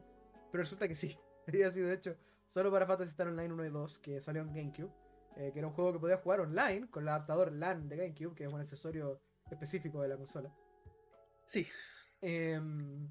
Pero 0.51 0.63
resulta 0.63 0.87
que 0.89 0.95
sí, 0.95 1.17
había 1.49 1.71
sido 1.73 1.91
hecho 1.91 2.17
solo 2.49 2.71
para 2.71 2.87
Fantasy 2.87 3.11
Star 3.11 3.29
Online 3.29 3.53
1 3.55 3.65
y 3.67 3.71
2, 3.71 3.99
que 3.99 4.21
salió 4.21 4.43
en 4.43 4.53
GameCube. 4.55 4.93
eh, 5.37 5.51
que 5.53 5.59
era 5.61 5.69
un 5.69 5.73
juego 5.73 5.95
que 5.95 5.99
podía 5.99 6.19
jugar 6.19 6.41
online 6.41 6.91
con 6.91 7.05
el 7.05 7.09
adaptador 7.09 7.51
LAN 7.53 7.89
de 7.89 7.97
GameCube, 7.97 8.35
que 8.35 8.45
es 8.45 8.53
un 8.53 8.61
accesorio 8.61 9.19
específico 9.51 10.03
de 10.03 10.09
la 10.09 10.17
consola. 10.19 10.53
Sí. 11.47 11.67
Em, 12.21 13.09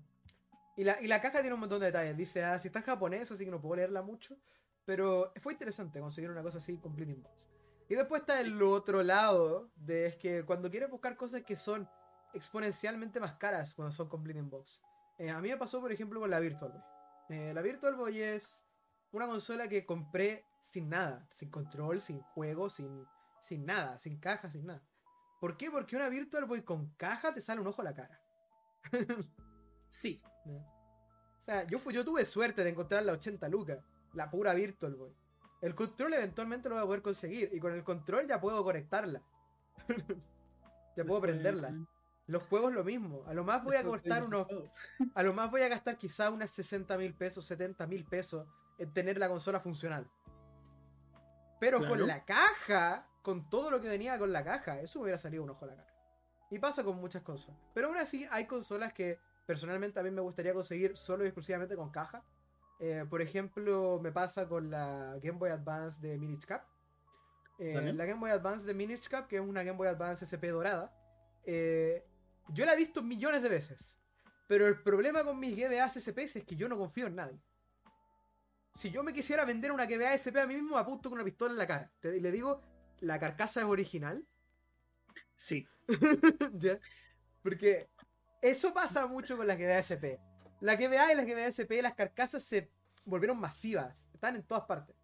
y, 0.77 0.83
la, 0.83 1.01
y 1.01 1.07
la 1.07 1.19
caja 1.19 1.41
tiene 1.41 1.53
un 1.55 1.59
montón 1.61 1.79
de 1.79 1.87
detalles. 1.87 2.15
Dice, 2.15 2.43
ah, 2.43 2.59
si 2.59 2.67
está 2.67 2.79
en 2.79 2.85
japonés, 2.85 3.31
así 3.31 3.43
que 3.45 3.49
no 3.51 3.59
puedo 3.59 3.75
leerla 3.77 4.01
mucho. 4.03 4.37
Pero 4.85 5.31
fue 5.41 5.53
interesante 5.53 5.99
conseguir 5.99 6.29
una 6.29 6.43
cosa 6.43 6.59
así 6.59 6.77
complete 6.77 7.11
inbox. 7.11 7.47
Y 7.89 7.95
después 7.95 8.21
está 8.21 8.39
el 8.39 8.61
otro 8.61 9.03
lado, 9.03 9.71
de 9.75 10.05
es 10.05 10.15
que 10.15 10.45
cuando 10.45 10.69
quieres 10.71 10.89
buscar 10.89 11.17
cosas 11.17 11.41
que 11.41 11.57
son 11.57 11.89
exponencialmente 12.33 13.19
más 13.19 13.33
caras 13.33 13.73
cuando 13.73 13.91
son 13.91 14.09
complete 14.09 14.39
inbox. 14.39 14.81
Eh, 15.17 15.29
a 15.29 15.39
mí 15.41 15.49
me 15.49 15.57
pasó, 15.57 15.81
por 15.81 15.91
ejemplo, 15.91 16.19
con 16.19 16.29
la 16.29 16.39
Virtual 16.39 16.71
Boy. 16.71 16.81
Eh, 17.29 17.53
la 17.53 17.61
Virtual 17.61 17.95
Boy 17.95 18.21
es 18.21 18.65
una 19.11 19.27
consola 19.27 19.67
que 19.67 19.85
compré 19.85 20.45
sin 20.61 20.89
nada, 20.89 21.27
sin 21.33 21.49
control, 21.49 22.01
sin 22.01 22.21
juego, 22.21 22.69
sin, 22.69 23.05
sin 23.41 23.65
nada, 23.65 23.97
sin 23.97 24.19
caja, 24.19 24.49
sin 24.49 24.65
nada. 24.65 24.81
¿Por 25.39 25.57
qué? 25.57 25.71
Porque 25.71 25.95
una 25.95 26.09
Virtual 26.09 26.45
Boy 26.45 26.61
con 26.63 26.93
caja 26.97 27.33
te 27.33 27.41
sale 27.41 27.61
un 27.61 27.67
ojo 27.67 27.81
a 27.81 27.85
la 27.85 27.93
cara. 27.93 28.21
Sí. 29.91 30.21
O 30.45 31.41
sea, 31.41 31.67
yo, 31.67 31.77
fui, 31.77 31.93
yo 31.93 32.05
tuve 32.05 32.23
suerte 32.23 32.63
de 32.63 32.69
encontrar 32.69 33.03
la 33.03 33.11
80 33.11 33.49
lucas, 33.49 33.79
la 34.13 34.31
pura 34.31 34.53
Virtual 34.53 34.95
Boy. 34.95 35.13
El 35.61 35.75
control 35.75 36.13
eventualmente 36.13 36.69
lo 36.69 36.75
voy 36.75 36.83
a 36.83 36.87
poder 36.87 37.01
conseguir 37.01 37.49
y 37.51 37.59
con 37.59 37.73
el 37.73 37.83
control 37.83 38.25
ya 38.25 38.39
puedo 38.39 38.63
conectarla. 38.63 39.21
ya 40.95 41.03
puedo 41.03 41.19
prenderla. 41.19 41.75
Los 42.31 42.43
juegos 42.43 42.71
lo 42.71 42.85
mismo. 42.85 43.25
A 43.27 43.33
lo 43.33 43.43
más 43.43 43.61
voy 43.61 43.75
a 43.75 43.83
cortar 43.83 44.23
unos. 44.23 44.47
A 45.15 45.21
lo 45.21 45.33
más 45.33 45.51
voy 45.51 45.63
a 45.63 45.67
gastar 45.67 45.97
quizá 45.97 46.29
unas 46.29 46.49
60 46.51 46.97
mil 46.97 47.13
pesos, 47.13 47.43
70 47.45 47.85
mil 47.87 48.05
pesos 48.05 48.47
en 48.77 48.93
tener 48.93 49.17
la 49.17 49.27
consola 49.27 49.59
funcional. 49.59 50.09
Pero 51.59 51.85
con 51.85 52.07
la 52.07 52.23
caja, 52.23 53.05
con 53.21 53.49
todo 53.49 53.69
lo 53.69 53.81
que 53.81 53.89
venía 53.89 54.17
con 54.17 54.31
la 54.31 54.45
caja, 54.45 54.79
eso 54.79 54.99
me 54.99 55.03
hubiera 55.03 55.19
salido 55.19 55.43
un 55.43 55.49
ojo 55.49 55.65
a 55.65 55.67
la 55.67 55.75
cara. 55.75 55.93
Y 56.49 56.57
pasa 56.57 56.85
con 56.85 56.95
muchas 56.95 57.21
consolas. 57.21 57.59
Pero 57.73 57.89
aún 57.89 57.97
así 57.97 58.25
hay 58.31 58.45
consolas 58.45 58.93
que 58.93 59.19
personalmente 59.45 59.99
a 59.99 60.03
mí 60.03 60.09
me 60.09 60.21
gustaría 60.21 60.53
conseguir 60.53 60.95
solo 60.95 61.25
y 61.25 61.27
exclusivamente 61.27 61.75
con 61.75 61.91
caja. 61.91 62.23
Eh, 62.79 63.05
por 63.09 63.21
ejemplo, 63.21 63.99
me 64.01 64.13
pasa 64.13 64.47
con 64.47 64.71
la 64.71 65.17
Game 65.21 65.37
Boy 65.37 65.49
Advance 65.49 65.99
de 65.99 66.17
Minish 66.17 66.45
Cap. 66.45 66.63
Eh. 67.59 67.91
La 67.93 68.05
Game 68.05 68.21
Boy 68.21 68.31
Advance 68.31 68.65
de 68.65 68.73
Minish 68.73 69.09
Cap, 69.09 69.27
que 69.27 69.35
es 69.35 69.41
una 69.41 69.63
Game 69.63 69.77
Boy 69.77 69.89
Advance 69.89 70.23
SP 70.23 70.47
dorada. 70.47 70.95
eh, 71.43 72.05
yo 72.49 72.65
la 72.65 72.73
he 72.73 72.77
visto 72.77 73.01
millones 73.01 73.41
de 73.43 73.49
veces. 73.49 73.97
Pero 74.47 74.67
el 74.67 74.81
problema 74.81 75.23
con 75.23 75.39
mis 75.39 75.55
GBA 75.55 75.85
SP 75.87 76.23
es 76.25 76.43
que 76.45 76.55
yo 76.55 76.67
no 76.67 76.77
confío 76.77 77.07
en 77.07 77.15
nadie. 77.15 77.39
Si 78.75 78.89
yo 78.91 79.03
me 79.03 79.13
quisiera 79.13 79.45
vender 79.45 79.71
una 79.71 79.85
GBA 79.85 80.13
SP 80.15 80.39
a 80.41 80.47
mí 80.47 80.55
mismo, 80.55 80.75
me 80.75 80.81
apunto 80.81 81.09
con 81.09 81.17
una 81.17 81.25
pistola 81.25 81.51
en 81.53 81.57
la 81.57 81.67
cara. 81.67 81.91
Te- 81.99 82.15
Y 82.17 82.19
le 82.19 82.31
digo, 82.31 82.61
la 82.99 83.19
carcasa 83.19 83.61
es 83.61 83.65
original. 83.65 84.25
Sí. 85.35 85.67
¿Ya? 86.53 86.79
Porque 87.41 87.89
eso 88.41 88.73
pasa 88.73 89.07
mucho 89.07 89.37
con 89.37 89.47
las 89.47 89.57
GBA 89.57 89.79
SP. 89.83 90.19
Las 90.61 90.77
GBA 90.77 91.13
y 91.13 91.15
las 91.15 91.25
GBA 91.25 91.47
SP, 91.51 91.81
las 91.81 91.95
carcasas 91.95 92.43
se 92.43 92.69
volvieron 93.05 93.39
masivas. 93.39 94.07
Están 94.13 94.35
en 94.35 94.43
todas 94.43 94.65
partes. 94.65 94.95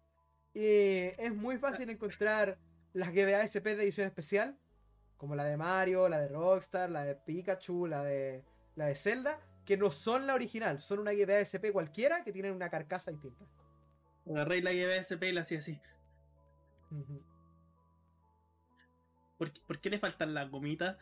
Y 0.54 1.12
es 1.18 1.34
muy 1.34 1.58
fácil 1.58 1.90
encontrar 1.90 2.58
las 2.92 3.10
GBA 3.12 3.42
SP 3.44 3.76
de 3.76 3.82
edición 3.84 4.06
especial. 4.06 4.58
Como 5.18 5.34
la 5.34 5.44
de 5.44 5.56
Mario, 5.58 6.08
la 6.08 6.20
de 6.20 6.28
Rockstar, 6.28 6.88
la 6.90 7.04
de 7.04 7.14
Pikachu, 7.16 7.86
la 7.86 8.02
de, 8.02 8.44
la 8.76 8.86
de 8.86 8.94
Zelda. 8.94 9.38
Que 9.66 9.76
no 9.76 9.90
son 9.90 10.26
la 10.26 10.34
original. 10.34 10.80
Son 10.80 10.98
una 10.98 11.12
GBA 11.12 11.40
SP 11.44 11.72
cualquiera 11.72 12.24
que 12.24 12.32
tienen 12.32 12.54
una 12.54 12.70
carcasa 12.70 13.10
distinta. 13.10 13.44
Agarré 14.26 14.62
la 14.62 14.72
GBSP 14.72 15.24
y 15.24 15.32
la 15.32 15.42
hacía 15.42 15.58
así. 15.58 15.78
¿Por, 19.36 19.52
qué- 19.52 19.60
por 19.66 19.80
qué 19.80 19.90
le 19.90 19.98
faltan 19.98 20.34
las 20.34 20.50
gomitas? 20.50 20.96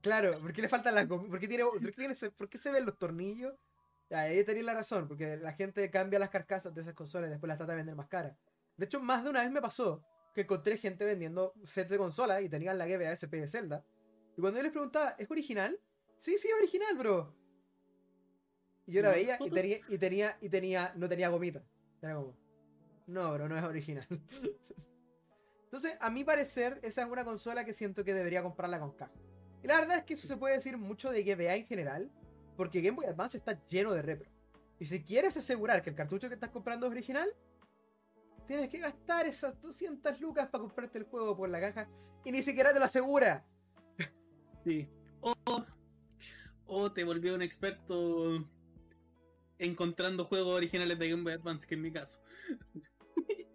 Claro, 0.00 0.36
¿por 0.38 0.52
qué 0.52 0.62
le 0.62 0.68
faltan 0.68 0.94
las 0.94 1.06
gomi- 1.08 1.28
¿Por 1.28 1.38
qué, 1.40 1.48
tiene, 1.48 1.64
por 1.64 1.80
qué 1.80 1.92
tiene 1.92 2.14
ese- 2.14 2.30
por 2.30 2.48
qué 2.48 2.58
se 2.58 2.72
ven 2.72 2.86
los 2.86 2.98
tornillos? 2.98 3.54
Ahí 4.10 4.44
tenéis 4.44 4.64
la 4.66 4.74
razón, 4.74 5.08
porque 5.08 5.36
la 5.36 5.52
gente 5.52 5.90
cambia 5.90 6.18
las 6.18 6.28
carcasas 6.30 6.74
de 6.74 6.80
esas 6.82 6.94
consolas 6.94 7.28
y 7.28 7.30
después 7.32 7.48
las 7.48 7.58
trata 7.58 7.72
de 7.72 7.76
vender 7.78 7.94
más 7.96 8.08
caras. 8.08 8.36
De 8.76 8.84
hecho, 8.86 9.00
más 9.00 9.24
de 9.24 9.30
una 9.30 9.42
vez 9.42 9.50
me 9.50 9.60
pasó 9.60 10.04
que 10.32 10.42
encontré 10.42 10.78
gente 10.78 11.04
vendiendo 11.04 11.54
sets 11.62 11.90
de 11.90 11.98
consolas 11.98 12.42
y 12.42 12.48
tenían 12.48 12.78
la 12.78 12.86
GBA 12.86 13.12
SP 13.12 13.40
de 13.40 13.48
Zelda. 13.48 13.84
Y 14.36 14.40
cuando 14.40 14.58
yo 14.58 14.62
les 14.62 14.72
preguntaba, 14.72 15.14
¿es 15.18 15.30
original? 15.30 15.78
Sí, 16.18 16.38
sí, 16.38 16.48
es 16.48 16.54
original, 16.54 16.96
bro. 16.96 17.34
Y 18.86 18.92
yo 18.92 19.02
la 19.02 19.10
veía 19.10 19.38
y 19.40 19.50
tenía, 19.50 19.78
y 19.88 19.98
tenía, 19.98 20.38
y 20.40 20.48
tenía, 20.48 20.92
no 20.96 21.08
tenía 21.08 21.28
gomita. 21.28 21.62
Era 22.00 22.14
como, 22.14 22.36
no, 23.06 23.32
bro, 23.32 23.48
no 23.48 23.56
es 23.56 23.62
original. 23.62 24.06
Entonces, 25.64 25.96
a 26.00 26.10
mi 26.10 26.24
parecer, 26.24 26.78
esa 26.82 27.02
es 27.02 27.08
una 27.08 27.24
consola 27.24 27.64
que 27.64 27.72
siento 27.72 28.04
que 28.04 28.12
debería 28.14 28.42
comprarla 28.42 28.78
con 28.78 28.92
caja. 28.92 29.12
Y 29.62 29.66
la 29.66 29.78
verdad 29.78 29.98
es 29.98 30.04
que 30.04 30.14
eso 30.14 30.26
se 30.26 30.36
puede 30.36 30.56
decir 30.56 30.76
mucho 30.76 31.10
de 31.10 31.22
GBA 31.22 31.54
en 31.54 31.66
general, 31.66 32.10
porque 32.56 32.80
Game 32.80 32.96
Boy 32.96 33.06
Advance 33.06 33.38
está 33.38 33.64
lleno 33.66 33.92
de 33.92 34.02
repro. 34.02 34.30
Y 34.78 34.84
si 34.84 35.02
quieres 35.02 35.36
asegurar 35.36 35.82
que 35.82 35.90
el 35.90 35.96
cartucho 35.96 36.28
que 36.28 36.34
estás 36.34 36.50
comprando 36.50 36.86
es 36.86 36.92
original, 36.92 37.32
tienes 38.46 38.68
que 38.68 38.78
gastar 38.78 39.26
esas 39.26 39.60
200 39.60 40.20
lucas 40.20 40.48
para 40.48 40.62
comprarte 40.62 40.98
el 40.98 41.04
juego 41.04 41.36
por 41.36 41.48
la 41.48 41.60
caja 41.60 41.88
y 42.24 42.32
ni 42.32 42.42
siquiera 42.42 42.72
te 42.72 42.78
lo 42.78 42.84
asegura. 42.84 43.44
Sí. 44.64 44.88
O, 45.20 45.34
o 46.66 46.92
te 46.92 47.04
volvió 47.04 47.34
un 47.34 47.42
experto 47.42 48.48
encontrando 49.58 50.24
juegos 50.24 50.54
originales 50.54 50.98
de 50.98 51.10
Game 51.10 51.22
Boy 51.22 51.34
Advance, 51.34 51.66
que 51.66 51.74
es 51.74 51.80
mi 51.80 51.92
caso. 51.92 52.20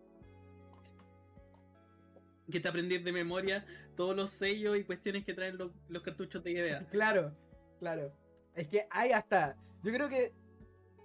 que 2.52 2.60
te 2.60 2.68
aprendí 2.68 2.98
de 2.98 3.12
memoria 3.12 3.66
todos 3.96 4.16
los 4.16 4.32
sellos 4.32 4.78
y 4.78 4.84
cuestiones 4.84 5.26
que 5.26 5.34
traen 5.34 5.58
los, 5.58 5.72
los 5.90 6.04
cartuchos 6.04 6.44
de 6.44 6.54
GBA. 6.54 6.88
Claro, 6.90 7.36
claro. 7.80 8.14
Es 8.56 8.68
que 8.68 8.88
hay 8.90 9.12
hasta. 9.12 9.58
Yo 9.84 9.94
creo 9.94 10.10
que 10.10 10.34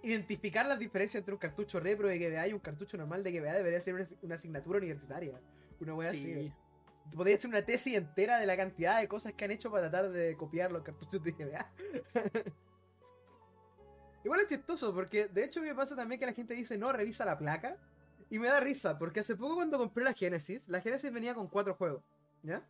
identificar 0.03 0.65
las 0.65 0.77
diferencias 0.77 1.19
entre 1.19 1.33
un 1.33 1.39
cartucho 1.39 1.79
repro 1.79 2.07
de 2.07 2.19
GBA 2.19 2.49
y 2.49 2.53
un 2.53 2.59
cartucho 2.59 2.97
normal 2.97 3.23
de 3.23 3.31
GBA 3.31 3.53
debería 3.53 3.81
ser 3.81 3.95
una, 3.95 4.05
una 4.21 4.35
asignatura 4.35 4.77
universitaria. 4.77 5.39
Una 5.79 5.95
wea 5.95 6.09
así. 6.09 6.21
Sí. 6.21 6.53
Podría 7.15 7.37
ser 7.37 7.49
una 7.49 7.61
tesis 7.61 7.95
entera 7.95 8.37
de 8.37 8.45
la 8.45 8.55
cantidad 8.55 8.99
de 8.99 9.07
cosas 9.07 9.33
que 9.33 9.45
han 9.45 9.51
hecho 9.51 9.71
para 9.71 9.89
tratar 9.89 10.11
de 10.11 10.37
copiar 10.37 10.71
los 10.71 10.83
cartuchos 10.83 11.23
de 11.23 11.31
GBA. 11.31 11.71
Igual 14.23 14.39
es 14.41 14.47
chistoso, 14.47 14.93
porque 14.93 15.27
de 15.27 15.43
hecho 15.43 15.61
me 15.61 15.75
pasa 15.75 15.95
también 15.95 16.19
que 16.19 16.25
la 16.25 16.33
gente 16.33 16.53
dice, 16.53 16.77
no, 16.77 16.91
revisa 16.93 17.25
la 17.25 17.37
placa. 17.37 17.77
Y 18.29 18.39
me 18.39 18.47
da 18.47 18.59
risa, 18.59 18.97
porque 18.97 19.19
hace 19.19 19.35
poco 19.35 19.55
cuando 19.55 19.77
compré 19.77 20.03
la 20.03 20.13
Genesis, 20.13 20.67
la 20.69 20.81
Genesis 20.81 21.11
venía 21.11 21.35
con 21.35 21.47
cuatro 21.47 21.75
juegos, 21.75 22.03
¿ya? 22.41 22.65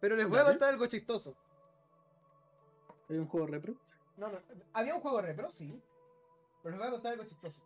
Pero 0.00 0.16
les 0.16 0.28
voy 0.28 0.38
a 0.38 0.44
contar 0.44 0.68
algo 0.68 0.84
chistoso. 0.86 1.34
¿Hay 3.08 3.16
un 3.16 3.26
juego 3.26 3.46
repro? 3.46 3.74
No, 4.16 4.28
no, 4.28 4.38
había 4.72 4.94
un 4.94 5.00
juego 5.00 5.22
repro, 5.22 5.50
sí. 5.50 5.80
Pero 6.64 6.70
les 6.76 6.78
voy 6.78 6.88
a 6.88 6.90
contar 6.92 7.12
algo 7.12 7.24
chistoso. 7.24 7.62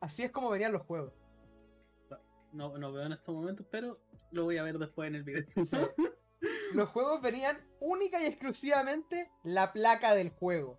Así 0.00 0.22
es 0.24 0.30
como 0.30 0.50
venían 0.50 0.72
los 0.72 0.82
juegos. 0.82 1.14
No, 2.52 2.76
no 2.76 2.92
veo 2.92 3.06
en 3.06 3.12
estos 3.12 3.34
momentos, 3.34 3.66
pero 3.70 3.98
lo 4.30 4.44
voy 4.44 4.58
a 4.58 4.62
ver 4.62 4.78
después 4.78 5.08
en 5.08 5.14
el 5.14 5.22
video. 5.24 5.44
Sí. 5.64 5.76
Los 6.74 6.88
juegos 6.90 7.22
venían 7.22 7.58
única 7.80 8.20
y 8.22 8.26
exclusivamente 8.26 9.30
la 9.42 9.72
placa 9.72 10.14
del 10.14 10.30
juego. 10.30 10.78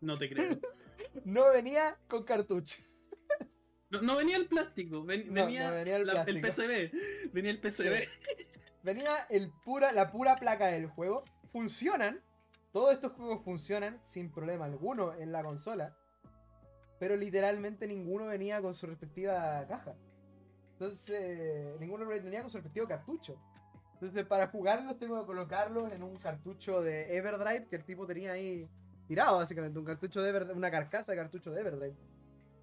No 0.00 0.18
te 0.18 0.28
creo. 0.28 0.58
No 1.24 1.48
venía 1.50 1.98
con 2.08 2.24
cartucho. 2.24 2.82
No, 3.90 4.02
no 4.02 4.16
venía 4.16 4.36
el 4.36 4.46
plástico, 4.48 5.02
ven- 5.02 5.32
No, 5.32 5.46
venía, 5.46 5.70
no 5.70 5.76
venía 5.76 5.96
el 5.96 6.06
la- 6.06 6.24
plástico. 6.24 6.46
PCB. 6.48 7.32
Venía 7.32 7.50
el 7.52 7.60
PCB. 7.60 8.06
Venía 8.82 9.16
el 9.30 9.50
pura, 9.64 9.92
la 9.92 10.10
pura 10.10 10.36
placa 10.36 10.66
del 10.66 10.88
juego. 10.88 11.24
Funcionan. 11.52 12.22
Todos 12.76 12.92
estos 12.92 13.12
juegos 13.12 13.42
funcionan 13.42 13.98
sin 14.02 14.30
problema 14.30 14.66
alguno 14.66 15.14
en 15.14 15.32
la 15.32 15.42
consola. 15.42 15.96
Pero 16.98 17.16
literalmente 17.16 17.86
ninguno 17.88 18.26
venía 18.26 18.60
con 18.60 18.74
su 18.74 18.86
respectiva 18.86 19.64
caja. 19.66 19.94
Entonces, 20.72 21.08
Everdrake 21.80 22.20
venía 22.22 22.42
con 22.42 22.50
su 22.50 22.58
respectivo 22.58 22.86
cartucho. 22.86 23.40
Entonces, 23.94 24.26
para 24.26 24.48
jugarlos 24.48 24.98
tengo 24.98 25.18
que 25.18 25.24
colocarlos 25.24 25.90
en 25.90 26.02
un 26.02 26.16
cartucho 26.16 26.82
de 26.82 27.16
Everdrive 27.16 27.66
que 27.66 27.76
el 27.76 27.84
tipo 27.86 28.06
tenía 28.06 28.32
ahí 28.32 28.68
tirado, 29.08 29.38
básicamente. 29.38 29.78
Un 29.78 29.86
cartucho 29.86 30.20
de 30.20 30.28
Everdrive, 30.28 30.58
una 30.58 30.70
carcasa 30.70 31.12
de 31.12 31.16
cartucho 31.16 31.50
de 31.52 31.60
Everdrive. 31.62 31.96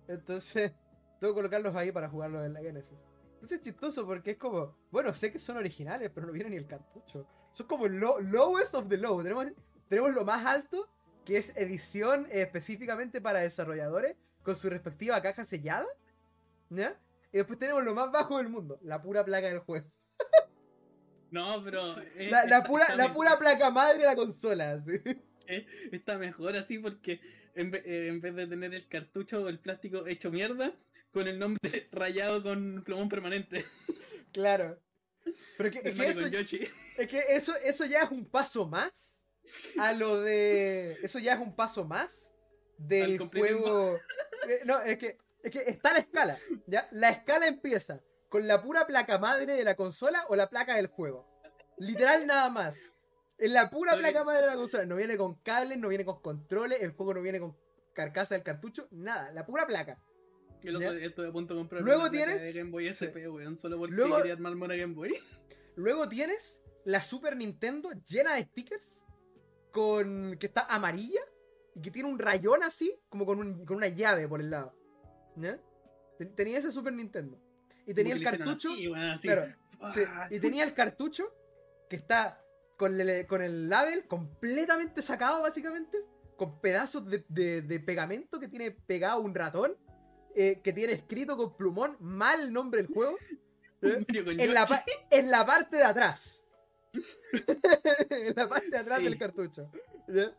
Entonces, 0.07 0.75
tengo 1.19 1.33
que 1.33 1.37
colocarlos 1.39 1.75
ahí 1.75 1.91
para 1.91 2.07
jugarlos 2.07 2.45
en 2.45 2.53
la 2.53 2.59
Genesis. 2.59 2.99
Entonces 3.33 3.57
es 3.57 3.63
chistoso 3.63 4.05
porque 4.05 4.29
es 4.29 4.37
como, 4.37 4.77
bueno, 4.91 5.11
sé 5.15 5.31
que 5.31 5.39
son 5.39 5.57
originales, 5.57 6.11
pero 6.13 6.27
no 6.27 6.33
viene 6.33 6.51
ni 6.51 6.57
el 6.57 6.67
cartucho. 6.67 7.25
Son 7.51 7.65
como 7.65 7.87
lo- 7.87 8.19
lowest 8.21 8.75
of 8.75 8.87
the 8.87 8.97
low. 8.97 9.23
Tenemos, 9.23 9.47
tenemos 9.93 10.15
lo 10.15 10.25
más 10.25 10.43
alto, 10.43 10.89
que 11.23 11.37
es 11.37 11.55
edición 11.55 12.25
eh, 12.31 12.41
específicamente 12.41 13.21
para 13.21 13.41
desarrolladores, 13.41 14.15
con 14.41 14.55
su 14.55 14.67
respectiva 14.67 15.21
caja 15.21 15.45
sellada. 15.45 15.85
¿Ya? 16.71 16.99
Y 17.31 17.37
después 17.37 17.59
tenemos 17.59 17.83
lo 17.83 17.93
más 17.93 18.11
bajo 18.11 18.39
del 18.39 18.49
mundo, 18.49 18.79
la 18.81 19.03
pura 19.03 19.23
placa 19.23 19.49
del 19.49 19.59
juego. 19.59 19.87
No, 21.29 21.63
pero. 21.63 21.81
La, 22.49 22.63
pura, 22.63 22.89
la 22.89 23.03
mejor. 23.03 23.13
pura 23.13 23.37
placa 23.37 23.69
madre 23.69 23.99
de 23.99 24.05
la 24.05 24.15
consola. 24.15 24.71
así. 24.71 24.99
Está 25.91 26.17
mejor 26.17 26.55
así 26.55 26.79
porque 26.79 27.19
en, 27.53 27.73
eh, 27.75 28.07
en 28.07 28.19
vez 28.19 28.35
de 28.35 28.47
tener 28.47 28.73
el 28.73 28.87
cartucho 28.87 29.43
o 29.43 29.47
el 29.47 29.59
plástico 29.59 30.07
hecho 30.07 30.31
mierda, 30.31 30.73
con 31.11 31.27
el 31.27 31.37
nombre 31.37 31.59
rayado 31.91 32.41
con 32.41 32.81
plumón 32.83 33.09
permanente. 33.09 33.63
Claro. 34.31 34.79
Pero 35.57 35.69
que, 35.69 35.77
es, 35.77 35.95
que 35.95 36.07
eso, 36.07 36.25
es 36.25 37.07
que 37.07 37.19
eso, 37.29 37.53
eso 37.63 37.85
ya 37.85 38.01
es 38.01 38.11
un 38.11 38.25
paso 38.25 38.67
más 38.67 39.12
a 39.79 39.93
lo 39.93 40.21
de. 40.21 40.97
Eso 41.03 41.19
ya 41.19 41.33
es 41.33 41.39
un 41.39 41.55
paso 41.55 41.85
más 41.85 42.31
del 42.77 43.17
juego. 43.29 43.95
Eh, 44.47 44.59
No, 44.65 44.81
es 44.81 44.97
que, 44.97 45.17
es 45.41 45.51
que 45.51 45.59
está 45.69 45.93
la 45.93 45.99
escala. 45.99 46.37
¿ya? 46.67 46.87
La 46.91 47.09
escala 47.09 47.47
empieza 47.47 48.01
con 48.29 48.47
la 48.47 48.61
pura 48.61 48.85
placa 48.87 49.17
madre 49.19 49.55
de 49.55 49.63
la 49.63 49.75
consola 49.75 50.25
o 50.29 50.35
la 50.35 50.49
placa 50.49 50.75
del 50.75 50.87
juego. 50.87 51.27
Literal 51.77 52.25
nada 52.27 52.49
más. 52.49 52.77
En 53.37 53.53
la 53.53 53.69
pura 53.69 53.95
placa 53.97 54.23
madre 54.23 54.41
de 54.41 54.47
la 54.47 54.55
consola. 54.55 54.85
No 54.85 54.95
viene 54.95 55.17
con 55.17 55.35
cables, 55.35 55.77
no 55.77 55.87
viene 55.89 56.05
con 56.05 56.21
controles, 56.21 56.81
el 56.81 56.91
juego 56.91 57.13
no 57.15 57.21
viene 57.21 57.39
con 57.39 57.55
carcasa 57.93 58.35
del 58.35 58.43
cartucho, 58.43 58.87
nada. 58.91 59.31
La 59.31 59.45
pura 59.45 59.65
placa. 59.67 59.99
Estuve 60.63 61.27
a 61.27 61.31
punto 61.31 61.53
de 61.53 61.59
comprar 61.59 61.81
Luego 61.83 62.03
una 62.03 62.11
tienes- 62.11 62.41
de 62.41 62.53
Game 62.53 62.71
Boy 62.71 62.87
SP, 62.87 63.27
weón, 63.27 63.55
solo 63.57 63.77
porque 63.77 63.95
Luego- 63.95 64.17
quería 64.17 64.33
armarme 64.33 64.65
una 64.65 64.75
Game 64.75 64.93
Boy. 64.93 65.13
Luego 65.75 66.07
tienes 66.07 66.59
la 66.85 67.01
Super 67.01 67.35
Nintendo 67.35 67.91
llena 68.07 68.35
de 68.35 68.43
stickers 68.43 69.03
con 69.73 70.37
que 70.39 70.45
está 70.45 70.61
amarilla 70.73 71.19
y 71.75 71.81
que 71.81 71.91
tiene 71.91 72.07
un 72.07 72.17
rayón 72.19 72.63
así, 72.63 72.97
como 73.09 73.25
con, 73.25 73.39
un- 73.39 73.65
con 73.65 73.77
una 73.77 73.87
llave 73.89 74.27
por 74.27 74.39
el 74.39 74.49
lado. 74.51 74.73
Tenía 76.35 76.59
ese 76.59 76.71
Super 76.71 76.93
Nintendo. 76.93 77.37
Y 77.85 77.93
tenía 77.93 78.13
el 78.13 78.23
Como 78.23 78.37
cartucho. 78.37 78.71
así, 78.71 78.87
weón, 78.87 79.03
así. 79.03 79.27
claro, 79.27 79.53
sí, 79.93 80.01
¡Ah! 80.07 80.27
y 80.29 80.39
tenía 80.39 80.63
el 80.63 80.73
cartucho 80.73 81.33
que 81.89 81.97
está 81.97 82.41
con 82.77 82.99
el, 83.01 83.27
con 83.27 83.41
el 83.41 83.67
label 83.67 84.07
completamente 84.07 85.01
sacado, 85.01 85.41
básicamente. 85.41 85.97
Con 86.37 86.61
pedazos 86.61 87.05
de, 87.07 87.25
de- 87.29 87.61
de 87.61 87.79
pegamento 87.79 88.39
que 88.39 88.47
tiene 88.47 88.71
pegado 88.71 89.19
un 89.21 89.35
ratón. 89.35 89.75
eh, 90.35 90.61
que 90.63 90.73
tiene 90.73 90.93
escrito 90.93 91.37
con 91.37 91.55
plumón 91.55 91.95
mal 91.99 92.41
el 92.41 92.53
nombre 92.53 92.81
del 92.81 92.91
juego. 92.93 93.17
¿eh? 93.81 94.03
En 94.39 94.53
la, 94.53 94.65
en 95.11 95.29
la 95.29 95.45
parte 95.45 95.77
de 95.77 95.83
atrás. 95.83 96.42
en 98.09 98.33
la 98.35 98.47
parte 98.47 98.69
de 98.69 98.77
atrás 98.77 98.97
Sí. 98.99 99.03
del 99.05 99.17
cartucho. 99.17 99.71
¿ya? 100.07 100.35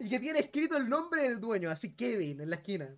Y 0.00 0.08
que 0.08 0.20
tiene 0.20 0.38
escrito 0.40 0.76
el 0.76 0.88
nombre 0.88 1.22
del 1.22 1.40
dueño, 1.40 1.70
así 1.70 1.94
Kevin, 1.94 2.40
en 2.40 2.50
la 2.50 2.56
esquina 2.56 2.94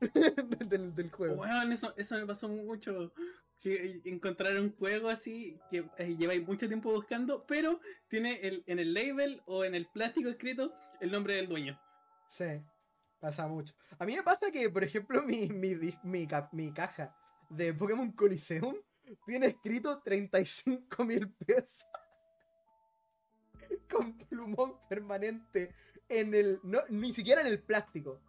del, 0.66 0.94
del 0.94 1.10
juego. 1.10 1.44
Eso, 1.46 1.94
eso 1.96 2.16
me 2.16 2.26
pasó 2.26 2.48
mucho. 2.48 3.12
Que 3.60 4.00
encontrar 4.04 4.56
un 4.60 4.72
juego 4.76 5.08
así 5.08 5.58
que 5.68 5.84
eh, 5.98 6.16
lleváis 6.16 6.46
mucho 6.46 6.68
tiempo 6.68 6.92
buscando, 6.92 7.44
pero 7.44 7.80
tiene 8.08 8.38
el, 8.46 8.62
en 8.68 8.78
el 8.78 8.94
label 8.94 9.42
o 9.46 9.64
en 9.64 9.74
el 9.74 9.86
plástico 9.88 10.28
escrito 10.28 10.72
el 11.00 11.10
nombre 11.10 11.34
del 11.34 11.48
dueño. 11.48 11.76
Sí, 12.28 12.44
pasa 13.18 13.48
mucho. 13.48 13.74
A 13.98 14.06
mí 14.06 14.14
me 14.14 14.22
pasa 14.22 14.52
que, 14.52 14.70
por 14.70 14.84
ejemplo, 14.84 15.22
mi, 15.22 15.48
mi, 15.48 15.74
mi, 16.04 16.26
ca- 16.28 16.48
mi 16.52 16.72
caja 16.72 17.12
de 17.50 17.74
Pokémon 17.74 18.12
Coliseum 18.12 18.76
tiene 19.26 19.46
escrito 19.48 20.00
35 20.04 21.04
mil 21.04 21.28
pesos. 21.32 21.84
Con 23.90 24.16
plumón 24.18 24.74
permanente 24.88 25.74
en 26.08 26.34
el. 26.34 26.60
No, 26.62 26.80
ni 26.90 27.12
siquiera 27.12 27.40
en 27.40 27.46
el 27.46 27.60
plástico. 27.62 28.20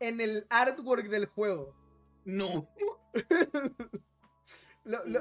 En 0.00 0.20
el 0.20 0.46
artwork 0.50 1.06
del 1.08 1.26
juego. 1.26 1.74
No. 2.24 2.68
Lo- 4.84 5.04
lo- 5.06 5.20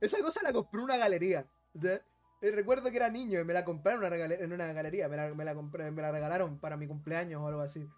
esa 0.00 0.18
cosa 0.20 0.40
la 0.42 0.52
compré 0.52 0.78
en 0.78 0.84
una 0.84 0.96
galería. 0.96 1.46
Eh, 1.82 2.50
recuerdo 2.52 2.90
que 2.90 2.96
era 2.96 3.08
niño 3.08 3.40
y 3.40 3.44
me 3.44 3.52
la 3.54 3.64
compraron 3.64 4.02
en 4.04 4.06
una, 4.08 4.16
gale- 4.16 4.42
en 4.44 4.52
una 4.52 4.72
galería. 4.72 5.08
Me 5.08 5.16
la, 5.16 5.34
me, 5.34 5.44
la 5.44 5.54
compré- 5.54 5.90
me 5.90 6.02
la 6.02 6.12
regalaron 6.12 6.58
para 6.60 6.76
mi 6.76 6.86
cumpleaños 6.86 7.40
o 7.42 7.48
algo 7.48 7.60
así. 7.62 7.88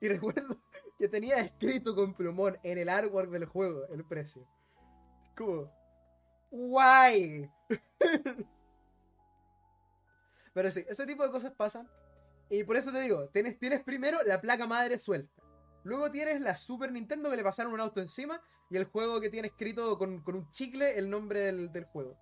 Y 0.00 0.08
recuerdo 0.08 0.58
que 0.98 1.08
tenía 1.08 1.38
escrito 1.38 1.94
con 1.94 2.14
plumón 2.14 2.58
en 2.62 2.78
el 2.78 2.88
artwork 2.88 3.30
del 3.30 3.44
juego 3.46 3.86
el 3.88 4.04
precio. 4.04 4.46
Como. 5.36 5.70
¡Guay! 6.50 7.50
Pero 10.54 10.70
sí, 10.70 10.84
ese 10.88 11.06
tipo 11.06 11.24
de 11.24 11.30
cosas 11.30 11.52
pasan. 11.52 11.88
Y 12.50 12.64
por 12.64 12.76
eso 12.76 12.92
te 12.92 13.00
digo, 13.00 13.28
tienes, 13.28 13.58
tienes 13.58 13.82
primero 13.82 14.22
la 14.24 14.40
placa 14.40 14.66
madre 14.66 14.98
suelta. 14.98 15.42
Luego 15.84 16.10
tienes 16.10 16.40
la 16.40 16.54
Super 16.54 16.92
Nintendo 16.92 17.30
que 17.30 17.36
le 17.36 17.42
pasaron 17.42 17.72
un 17.72 17.80
auto 17.80 18.00
encima 18.00 18.40
y 18.70 18.76
el 18.76 18.84
juego 18.84 19.20
que 19.20 19.30
tiene 19.30 19.48
escrito 19.48 19.98
con, 19.98 20.20
con 20.22 20.34
un 20.36 20.50
chicle 20.50 20.96
el 20.98 21.08
nombre 21.10 21.40
del, 21.40 21.72
del 21.72 21.84
juego. 21.84 22.16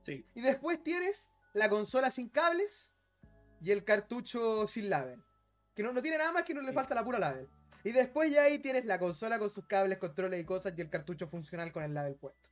Sí. 0.00 0.24
Y 0.34 0.40
después 0.40 0.82
tienes 0.82 1.30
la 1.52 1.68
consola 1.68 2.10
sin 2.10 2.28
cables 2.28 2.90
y 3.62 3.70
el 3.70 3.84
cartucho 3.84 4.66
sin 4.66 4.90
label. 4.90 5.22
Que 5.74 5.82
no, 5.82 5.92
no 5.92 6.02
tiene 6.02 6.18
nada 6.18 6.32
más 6.32 6.42
que 6.42 6.54
no 6.54 6.62
le 6.62 6.68
Sí. 6.68 6.74
falta 6.74 6.94
la 6.94 7.04
pura 7.04 7.18
label. 7.18 7.48
Y 7.84 7.92
después 7.92 8.30
ya 8.30 8.42
ahí 8.42 8.58
tienes 8.58 8.84
la 8.84 8.98
consola 8.98 9.38
con 9.38 9.48
sus 9.50 9.66
cables, 9.66 9.98
controles 9.98 10.40
y 10.40 10.44
cosas 10.44 10.74
y 10.76 10.80
el 10.80 10.90
cartucho 10.90 11.28
funcional 11.28 11.72
con 11.72 11.82
el 11.84 11.94
label 11.94 12.16
puesto. 12.16 12.48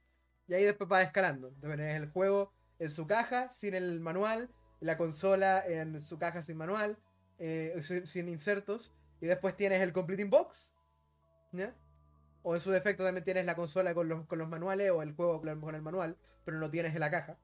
Y 0.46 0.54
ahí 0.54 0.64
después 0.64 0.88
va 0.90 1.02
escalando. 1.02 1.50
Tienes 1.60 1.96
el 1.96 2.10
juego 2.10 2.52
en 2.78 2.88
su 2.90 3.06
caja 3.06 3.50
sin 3.50 3.74
el 3.74 4.00
manual, 4.00 4.48
la 4.80 4.96
consola 4.96 5.64
en 5.66 6.00
su 6.00 6.18
caja 6.18 6.42
sin 6.42 6.56
manual, 6.56 6.98
eh, 7.38 7.80
sin, 8.04 8.28
insertos. 8.28 8.92
Y 9.20 9.26
después 9.26 9.56
tienes 9.56 9.80
el 9.80 9.92
Completing 9.92 10.30
Box. 10.30 10.72
¿ya? 11.52 11.74
O 12.42 12.54
en 12.54 12.60
su 12.60 12.70
defecto 12.70 13.04
también 13.04 13.24
tienes 13.24 13.44
la 13.46 13.56
consola 13.56 13.94
con 13.94 14.08
los, 14.08 14.26
con 14.26 14.38
los 14.38 14.48
manuales 14.48 14.90
o 14.90 15.02
el 15.02 15.12
juego 15.12 15.40
con 15.40 15.60
con 15.60 15.74
el 15.74 15.82
manual, 15.82 16.16
pero 16.44 16.58
no 16.58 16.70
tienes 16.70 16.94
en 16.94 17.00
la 17.00 17.10
caja. 17.10 17.38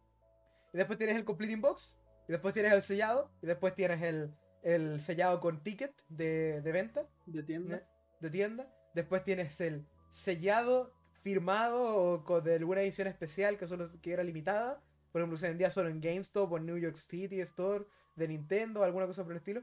Y 0.73 0.79
después 0.79 0.99
tienes 0.99 1.17
el 1.17 1.25
Completing 1.25 1.61
Box. 1.61 1.97
Y 2.29 2.33
después 2.33 2.55
tienes 2.55 2.73
el 2.73 2.83
sellado. 2.83 3.31
Y 3.43 3.47
después 3.47 3.75
tienes 3.75 4.03
el, 4.03 4.35
el 4.63 5.01
sellado 5.01 5.41
con 5.41 5.63
ticket 5.63 5.95
de, 6.09 6.61
de 6.63 6.73
venta, 6.73 7.07
De 7.27 7.43
tienda. 7.43 7.79
¿ya? 7.79 7.89
de 8.21 8.31
tienda. 8.31 8.69
Después 8.95 9.23
tienes 9.25 9.61
el 9.61 9.87
sellado 10.11 10.93
firmado 11.23 11.97
o 11.97 12.25
con, 12.25 12.43
de 12.45 12.57
alguna 12.57 12.83
edición 12.83 13.07
especial 13.07 13.57
que, 13.57 13.67
solo, 13.67 13.91
que 14.01 14.13
era 14.13 14.25
limitada. 14.25 14.83
Por 15.15 15.21
ejemplo, 15.21 15.39
se 15.39 15.47
vendía 15.47 15.71
solo 15.71 15.89
en 15.91 16.01
GameStop 16.01 16.51
o 16.51 16.57
en 16.59 16.67
New 16.67 16.77
York 16.77 16.97
City 16.97 17.41
Store 17.43 17.85
de 18.17 18.27
Nintendo, 18.27 18.83
alguna 18.83 19.07
cosa 19.07 19.23
por 19.23 19.31
el 19.31 19.37
estilo. 19.39 19.63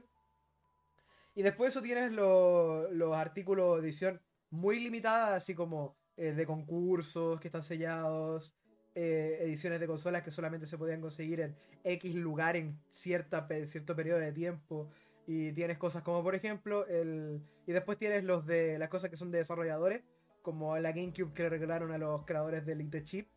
Y 1.34 1.42
después 1.42 1.68
eso 1.74 1.82
tienes 1.82 2.10
lo- 2.12 2.90
los 2.90 3.14
artículos 3.14 3.76
de 3.82 3.88
edición 3.88 4.18
muy 4.48 4.80
limitada, 4.80 5.36
así 5.36 5.54
como 5.54 5.94
eh, 6.16 6.32
de 6.32 6.46
concursos 6.46 7.38
que 7.38 7.48
están 7.48 7.64
sellados, 7.64 8.54
eh, 8.94 9.40
ediciones 9.42 9.78
de 9.78 9.86
consolas 9.86 10.22
que 10.22 10.30
solamente 10.30 10.64
se 10.66 10.78
podían 10.78 11.02
conseguir 11.02 11.40
en 11.42 11.54
X 11.84 12.14
lugar 12.14 12.56
en 12.56 12.78
cierta, 12.88 13.46
cierto 13.66 13.94
periodo 13.94 14.20
de 14.20 14.32
tiempo. 14.32 14.88
Y 15.26 15.52
tienes 15.52 15.76
cosas 15.76 16.00
como, 16.00 16.22
por 16.22 16.34
ejemplo, 16.34 16.86
el. 16.86 17.42
Y 17.66 17.72
después 17.72 17.98
tienes 17.98 18.24
los 18.24 18.46
de 18.46 18.78
las 18.78 18.88
cosas 18.88 19.10
que 19.10 19.16
son 19.18 19.30
de 19.30 19.36
desarrolladores, 19.38 20.02
como 20.40 20.78
la 20.78 20.92
GameCube 20.92 21.34
que 21.34 21.42
le 21.42 21.50
regalaron 21.50 21.92
a 21.92 21.98
los 21.98 22.24
creadores 22.24 22.64
del 22.64 22.80
IT 22.80 23.04
Chip 23.04 23.28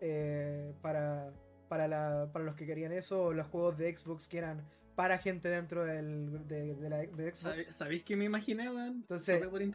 eh, 0.00 0.72
para, 0.82 1.32
para, 1.68 1.86
la- 1.88 2.30
para 2.32 2.44
los 2.44 2.54
que 2.54 2.66
querían 2.66 2.92
eso, 2.92 3.24
o 3.24 3.32
los 3.32 3.46
juegos 3.48 3.78
de 3.78 3.96
Xbox 3.96 4.26
que 4.28 4.38
eran 4.38 4.64
para 4.96 5.18
gente 5.18 5.48
dentro 5.48 5.84
del, 5.84 6.46
de, 6.48 6.74
de 6.74 6.90
la, 6.90 6.96
de 6.98 7.06
Xbox. 7.30 7.38
¿Sabe- 7.38 7.72
¿Sabéis 7.72 8.02
qué 8.04 8.16
me 8.16 8.24
imaginé, 8.24 8.68
weón? 8.68 8.88
Entonces, 9.02 9.46
por 9.46 9.62
Y, 9.62 9.66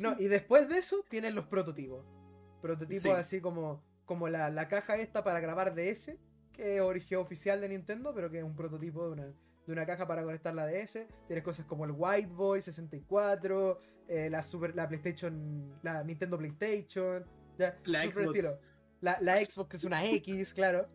no, 0.00 0.16
y 0.18 0.26
después 0.28 0.68
de 0.68 0.78
eso 0.78 1.04
tienen 1.08 1.34
los 1.34 1.46
prototipos. 1.46 2.04
Prototipos 2.60 3.02
Sí. 3.02 3.10
así 3.10 3.40
como, 3.40 3.82
como 4.04 4.28
la, 4.28 4.50
la 4.50 4.68
caja 4.68 4.96
esta 4.96 5.22
para 5.22 5.38
grabar 5.40 5.74
DS, 5.74 6.16
que 6.52 6.76
es 6.76 6.80
origen 6.82 7.18
oficial 7.18 7.60
de 7.60 7.68
Nintendo, 7.68 8.12
pero 8.14 8.30
que 8.30 8.38
es 8.38 8.44
un 8.44 8.56
prototipo 8.56 9.06
de 9.06 9.12
una, 9.12 9.26
de 9.26 9.72
una 9.72 9.86
caja 9.86 10.06
para 10.06 10.22
conectar 10.24 10.54
la 10.54 10.66
DS. 10.66 11.06
Tienes 11.26 11.44
cosas 11.44 11.66
como 11.66 11.84
el 11.84 11.92
White 11.92 12.28
Boy 12.32 12.60
64, 12.62 13.78
eh, 14.08 14.28
la, 14.30 14.42
Super, 14.42 14.74
la 14.74 14.88
PlayStation, 14.88 15.78
la 15.82 16.02
Nintendo 16.04 16.38
PlayStation, 16.38 17.24
ya, 17.58 17.78
La 17.84 18.02
Xbox. 18.04 18.26
estilo. 18.36 18.58
La, 19.04 19.18
la 19.20 19.36
Xbox 19.38 19.68
que 19.68 19.76
es 19.76 19.84
una 19.84 20.02
X, 20.02 20.54
claro. 20.54 20.88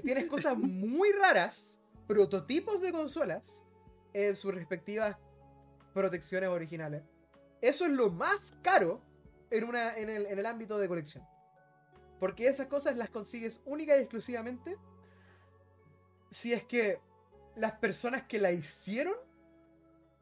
Tienes 0.00 0.26
cosas 0.26 0.56
muy 0.56 1.10
raras, 1.10 1.76
prototipos 2.06 2.80
de 2.80 2.92
consolas, 2.92 3.62
en 4.12 4.36
sus 4.36 4.54
respectivas 4.54 5.16
protecciones 5.92 6.50
originales. 6.50 7.02
Eso 7.60 7.86
es 7.86 7.90
lo 7.90 8.10
más 8.10 8.54
caro 8.62 9.02
en, 9.50 9.64
una, 9.64 9.96
en, 9.96 10.08
el, 10.08 10.26
en 10.26 10.38
el 10.38 10.46
ámbito 10.46 10.78
de 10.78 10.86
colección. 10.86 11.24
Porque 12.20 12.46
esas 12.46 12.68
cosas 12.68 12.96
las 12.96 13.10
consigues 13.10 13.60
única 13.64 13.96
y 13.96 14.02
exclusivamente 14.02 14.76
si 16.30 16.52
es 16.52 16.62
que 16.62 17.00
las 17.56 17.72
personas 17.72 18.22
que 18.22 18.38
la 18.38 18.52
hicieron 18.52 19.14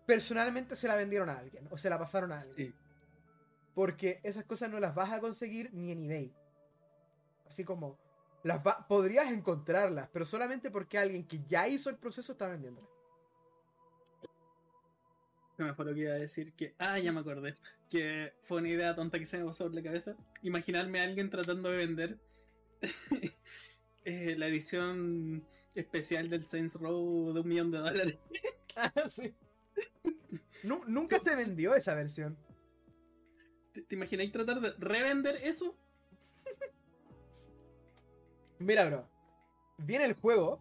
personalmente 0.07 0.75
se 0.75 0.89
la 0.89 0.97
vendieron 0.97 1.29
a 1.29 1.37
alguien 1.37 1.69
o 1.71 1.77
se 1.77 1.91
la 1.91 1.99
pasaron 1.99 2.33
a 2.33 2.39
alguien. 2.39 2.73
Sí. 2.73 2.75
Porque 3.75 4.21
esas 4.23 4.45
cosas 4.45 4.71
no 4.71 4.81
las 4.81 4.95
vas 4.95 5.13
a 5.13 5.21
conseguir 5.21 5.71
ni 5.75 5.91
en 5.91 6.05
eBay. 6.05 6.35
Así 7.47 7.65
como 7.65 7.99
las 8.43 8.59
va- 8.65 8.87
podrías 8.89 9.31
encontrarlas, 9.31 10.09
pero 10.13 10.25
solamente 10.27 10.71
porque 10.71 10.99
alguien 10.99 11.27
que 11.27 11.41
ya 11.47 11.67
hizo 11.69 11.91
el 11.91 11.97
proceso 11.97 12.33
está 12.33 12.47
vendiéndolas. 12.49 12.91
Se 15.57 15.63
me 15.65 15.75
fue 15.75 15.87
lo 15.87 15.95
que 15.95 16.01
iba 16.01 16.13
a 16.13 16.17
decir 16.19 16.53
que. 16.53 16.75
Ah, 16.79 16.99
ya 16.99 17.13
me 17.13 17.21
acordé. 17.21 17.57
Que 17.91 18.35
fue 18.43 18.59
una 18.59 18.69
idea 18.69 18.95
tonta 18.95 19.19
que 19.19 19.27
se 19.27 19.39
me 19.39 19.45
pasó 19.47 19.65
por 19.65 19.75
la 19.75 19.83
cabeza. 19.83 20.15
Imaginarme 20.43 21.01
a 21.01 21.05
alguien 21.05 21.31
tratando 21.31 21.71
de 21.71 21.77
vender 21.79 22.19
eh, 24.05 24.35
la 24.37 24.47
edición 24.49 25.45
especial 25.75 26.29
del 26.29 26.47
Saints 26.47 26.75
Row 26.75 27.33
de 27.33 27.41
un 27.41 27.49
millón 27.49 27.71
de 27.71 27.79
dólares. 27.79 28.19
Sí. 29.09 29.33
Nu- 30.63 30.83
nunca 30.87 31.19
se 31.19 31.35
vendió 31.35 31.75
esa 31.75 31.95
versión. 31.95 32.37
¿Te, 33.73 33.81
te 33.81 33.95
imagináis 33.95 34.31
tratar 34.33 34.61
de 34.61 34.73
revender 34.73 35.37
eso? 35.37 35.75
Mira, 38.59 38.85
bro. 38.87 39.09
Viene 39.79 40.05
el 40.05 40.15
juego. 40.15 40.61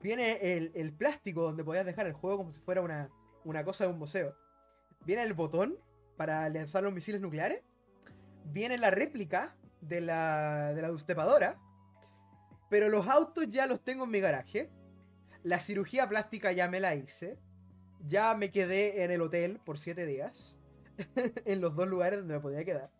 Viene 0.00 0.56
el, 0.56 0.70
el 0.74 0.92
plástico 0.92 1.42
donde 1.42 1.64
podías 1.64 1.86
dejar 1.86 2.06
el 2.06 2.12
juego 2.12 2.38
como 2.38 2.52
si 2.52 2.60
fuera 2.60 2.82
una, 2.82 3.08
una 3.44 3.64
cosa 3.64 3.84
de 3.86 3.90
un 3.92 3.98
museo. 3.98 4.36
Viene 5.06 5.22
el 5.22 5.32
botón 5.32 5.78
para 6.16 6.48
lanzar 6.50 6.82
los 6.82 6.92
misiles 6.92 7.20
nucleares. 7.20 7.62
Viene 8.44 8.76
la 8.76 8.90
réplica 8.90 9.56
de 9.80 10.00
la, 10.02 10.74
de 10.74 10.82
la 10.82 10.90
destepadora. 10.92 11.58
Pero 12.68 12.88
los 12.88 13.06
autos 13.08 13.48
ya 13.48 13.66
los 13.66 13.80
tengo 13.82 14.04
en 14.04 14.10
mi 14.10 14.20
garaje. 14.20 14.70
La 15.42 15.58
cirugía 15.58 16.08
plástica 16.08 16.52
ya 16.52 16.68
me 16.68 16.80
la 16.80 16.94
hice. 16.94 17.38
Ya 18.06 18.34
me 18.34 18.50
quedé 18.50 19.04
en 19.04 19.10
el 19.10 19.22
hotel 19.22 19.60
por 19.64 19.78
7 19.78 20.04
días. 20.04 20.58
en 21.46 21.60
los 21.62 21.74
dos 21.74 21.88
lugares 21.88 22.18
donde 22.18 22.34
me 22.34 22.40
podía 22.40 22.64
quedar. 22.64 22.90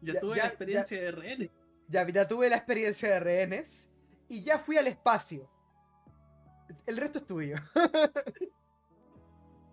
Ya, 0.00 0.14
Ya- 0.14 0.20
tuve 0.20 0.36
ya- 0.36 0.42
la 0.44 0.48
experiencia 0.48 0.98
de 1.00 1.10
RN. 1.10 1.50
Ya, 1.88 2.06
ya 2.06 2.28
tuve 2.28 2.48
la 2.48 2.56
experiencia 2.56 3.10
de 3.10 3.20
rehenes 3.20 3.90
y 4.28 4.42
ya 4.42 4.58
fui 4.58 4.76
al 4.76 4.86
espacio. 4.86 5.48
El 6.86 6.96
resto 6.96 7.18
es 7.18 7.26
tuyo. 7.26 7.56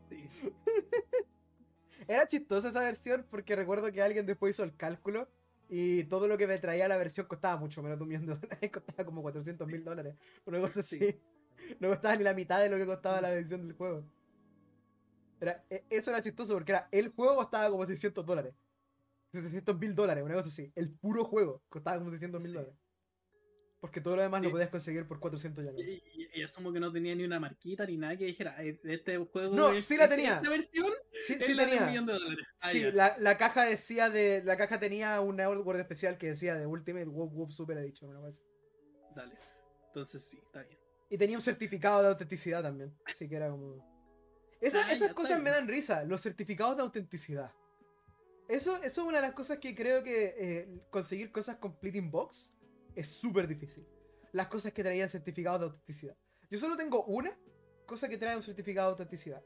Sí. 0.09 0.29
Era 2.07 2.27
chistosa 2.27 2.69
esa 2.69 2.81
versión 2.81 3.25
porque 3.29 3.55
recuerdo 3.55 3.91
que 3.91 4.01
alguien 4.01 4.25
después 4.25 4.55
hizo 4.55 4.63
el 4.63 4.75
cálculo 4.75 5.29
y 5.69 6.03
todo 6.05 6.27
lo 6.27 6.37
que 6.37 6.47
me 6.47 6.59
traía 6.59 6.87
la 6.87 6.97
versión 6.97 7.25
costaba 7.27 7.57
mucho 7.57 7.81
menos 7.81 7.97
de 7.97 8.03
un 8.03 8.09
millón 8.09 8.25
de 8.27 8.35
dólares. 8.35 8.71
Costaba 8.73 9.05
como 9.05 9.21
400 9.21 9.67
mil 9.67 9.83
dólares. 9.83 10.15
Una 10.45 10.59
cosa 10.59 10.81
así. 10.81 10.99
Sí. 10.99 11.21
No 11.79 11.89
costaba 11.89 12.15
ni 12.15 12.23
la 12.23 12.33
mitad 12.33 12.59
de 12.61 12.69
lo 12.69 12.77
que 12.77 12.85
costaba 12.85 13.21
la 13.21 13.29
versión 13.31 13.61
del 13.67 13.75
juego. 13.75 14.05
Era, 15.39 15.63
e- 15.69 15.83
eso 15.89 16.09
era 16.11 16.21
chistoso 16.21 16.53
porque 16.53 16.71
era, 16.71 16.87
el 16.91 17.09
juego 17.09 17.35
costaba 17.35 17.69
como 17.69 17.85
600 17.85 18.25
dólares. 18.25 18.53
600 19.31 19.77
mil 19.79 19.93
dólares, 19.95 20.23
una 20.23 20.35
cosa 20.35 20.49
así. 20.49 20.71
El 20.75 20.91
puro 20.91 21.23
juego 21.25 21.63
costaba 21.69 21.97
como 21.97 22.09
600 22.11 22.41
mil 22.41 22.51
Sí. 22.51 22.55
dólares. 22.57 22.75
Porque 23.81 24.01
todo 24.01 24.15
lo 24.15 24.23
demás 24.23 24.41
lo 24.41 24.49
podías 24.49 24.69
conseguir 24.69 25.07
por 25.07 25.19
400 25.19 25.63
ya. 25.63 25.71
Y, 25.77 26.01
y- 26.15 26.39
y 26.39 26.43
asumo 26.43 26.73
que 26.73 26.79
no 26.79 26.91
tenía 26.91 27.13
ni 27.13 27.23
una 27.23 27.39
marquita 27.39 27.85
ni 27.85 27.97
nada 27.97 28.17
que 28.17 28.25
dijera, 28.25 28.55
"Eh, 28.63 28.79
este 28.83 29.17
juego. 29.17 29.53
No, 29.55 29.69
es- 29.71 29.85
sí 29.85 29.95
la 29.95 30.05
esta- 30.05 30.15
tenía. 30.15 30.35
Esta 30.37 30.49
versión 30.49 30.87
Sí, 31.27 31.53
la 31.53 31.65
de 31.65 31.71
un 31.73 31.77
tenía. 31.77 31.87
millón 31.91 32.05
de 32.07 32.13
dólares. 32.13 32.47
Ah, 32.61 32.71
Sí, 32.71 32.91
la, 32.91 33.15
la 33.19 33.37
caja 33.37 33.63
decía 33.65 34.09
de. 34.09 34.41
La 34.43 34.57
caja 34.57 34.79
tenía 34.79 35.21
un 35.21 35.39
word 35.39 35.79
especial 35.79 36.17
que 36.17 36.27
decía 36.27 36.55
de 36.55 36.65
Ultimate 36.65 37.05
Whoop 37.07 37.33
Whoop 37.35 37.51
Super 37.51 37.77
Edition. 37.77 38.09
una 38.09 38.21
cosa. 38.21 38.41
Dale. 39.15 39.35
Entonces 39.87 40.23
sí, 40.23 40.39
está 40.43 40.63
bien. 40.63 40.79
Y 41.09 41.17
tenía 41.19 41.37
un 41.37 41.43
certificado 41.43 42.01
de 42.01 42.07
autenticidad 42.07 42.63
también. 42.63 42.97
Así 43.05 43.29
que 43.29 43.35
era 43.35 43.51
como. 43.51 43.85
Esa- 44.61 44.79
Ah, 44.83 44.87
ya, 44.87 44.93
esas 44.93 45.13
cosas 45.13 45.39
me 45.43 45.51
dan 45.51 45.67
risa, 45.67 46.03
los 46.05 46.21
certificados 46.21 46.75
de 46.77 46.81
autenticidad. 46.81 47.51
Eso, 48.47 48.75
eso 48.77 49.01
es 49.01 49.07
una 49.07 49.17
de 49.17 49.23
las 49.23 49.33
cosas 49.33 49.57
que 49.57 49.75
creo 49.75 50.03
que 50.03 50.35
eh, 50.37 50.69
conseguir 50.89 51.31
cosas 51.31 51.57
complete 51.57 51.97
in 51.97 52.11
box 52.11 52.51
es 52.95 53.07
súper 53.07 53.47
difícil. 53.47 53.85
Las 54.31 54.47
cosas 54.47 54.71
que 54.71 54.83
traían 54.83 55.09
certificados 55.09 55.59
de 55.59 55.65
autenticidad. 55.67 56.15
Yo 56.49 56.59
solo 56.59 56.77
tengo 56.77 57.03
una 57.05 57.35
cosa 57.85 58.07
que 58.07 58.17
trae 58.17 58.35
un 58.35 58.43
certificado 58.43 58.89
de 58.89 58.91
autenticidad. 58.91 59.43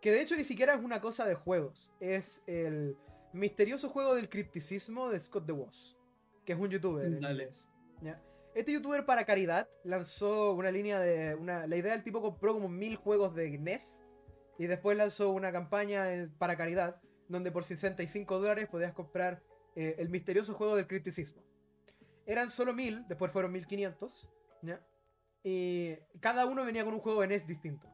Que 0.00 0.12
de 0.12 0.22
hecho 0.22 0.36
ni 0.36 0.44
siquiera 0.44 0.74
es 0.74 0.84
una 0.84 1.00
cosa 1.00 1.26
de 1.26 1.34
juegos. 1.34 1.90
Es 1.98 2.42
el 2.46 2.96
misterioso 3.32 3.88
juego 3.88 4.14
del 4.14 4.28
cripticismo 4.28 5.10
de 5.10 5.18
Scott 5.18 5.46
DeWoss. 5.46 5.96
Que 6.44 6.52
es 6.52 6.58
un 6.58 6.70
youtuber 6.70 7.06
en 7.06 7.20
Dale. 7.20 7.44
inglés. 7.44 7.68
¿ya? 8.02 8.22
Este 8.54 8.72
youtuber 8.72 9.04
para 9.04 9.24
caridad 9.24 9.68
lanzó 9.84 10.54
una 10.54 10.70
línea 10.70 11.00
de. 11.00 11.34
Una, 11.34 11.66
la 11.66 11.76
idea 11.76 11.92
del 11.92 12.04
tipo 12.04 12.22
compró 12.22 12.54
como 12.54 12.68
mil 12.68 12.96
juegos 12.96 13.34
de 13.34 13.58
NES. 13.58 14.02
Y 14.58 14.66
después 14.66 14.96
lanzó 14.96 15.30
una 15.30 15.52
campaña 15.52 16.12
eh, 16.12 16.28
para 16.38 16.56
caridad. 16.56 17.00
Donde 17.28 17.52
por 17.52 17.64
65 17.64 18.38
dólares 18.38 18.68
podías 18.68 18.92
comprar 18.92 19.42
eh, 19.76 19.96
el 19.98 20.08
misterioso 20.08 20.54
juego 20.54 20.76
del 20.76 20.86
cripticismo. 20.86 21.42
Eran 22.26 22.50
solo 22.50 22.74
mil, 22.74 23.06
después 23.08 23.32
fueron 23.32 23.52
1500. 23.52 24.28
¿ya? 24.62 24.80
Y 25.42 25.96
cada 26.20 26.46
uno 26.46 26.64
venía 26.64 26.84
con 26.84 26.94
un 26.94 27.00
juego 27.00 27.20
de 27.20 27.28
NES 27.28 27.46
distinto. 27.46 27.88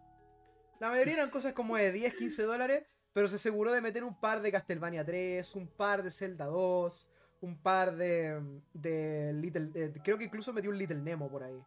La 0.80 0.91
mayoría 0.91 1.14
eran 1.14 1.30
cosas 1.30 1.53
como 1.53 1.76
de 1.76 1.93
10, 1.93 2.14
15 2.14 2.43
dólares. 2.43 2.85
Pero 3.14 3.28
se 3.28 3.37
aseguró 3.37 3.70
de 3.70 3.80
meter 3.80 4.03
un 4.03 4.18
par 4.18 4.43
de 4.43 4.51
Castlevania 4.51 5.05
3, 5.05 5.55
un 5.55 5.68
par 5.68 6.03
de 6.03 6.11
Zelda 6.11 6.47
2, 6.47 7.07
un 7.43 7.57
par 7.62 7.95
de, 7.95 8.61
de 8.72 9.32
Little. 9.35 9.70
eh, 9.74 9.93
creo 10.03 10.18
que 10.18 10.24
incluso 10.24 10.53
metió 10.53 10.68
un 10.70 10.76
Little 10.76 11.01
Nemo 11.01 11.30
por 11.30 11.45
ahí. 11.45 11.62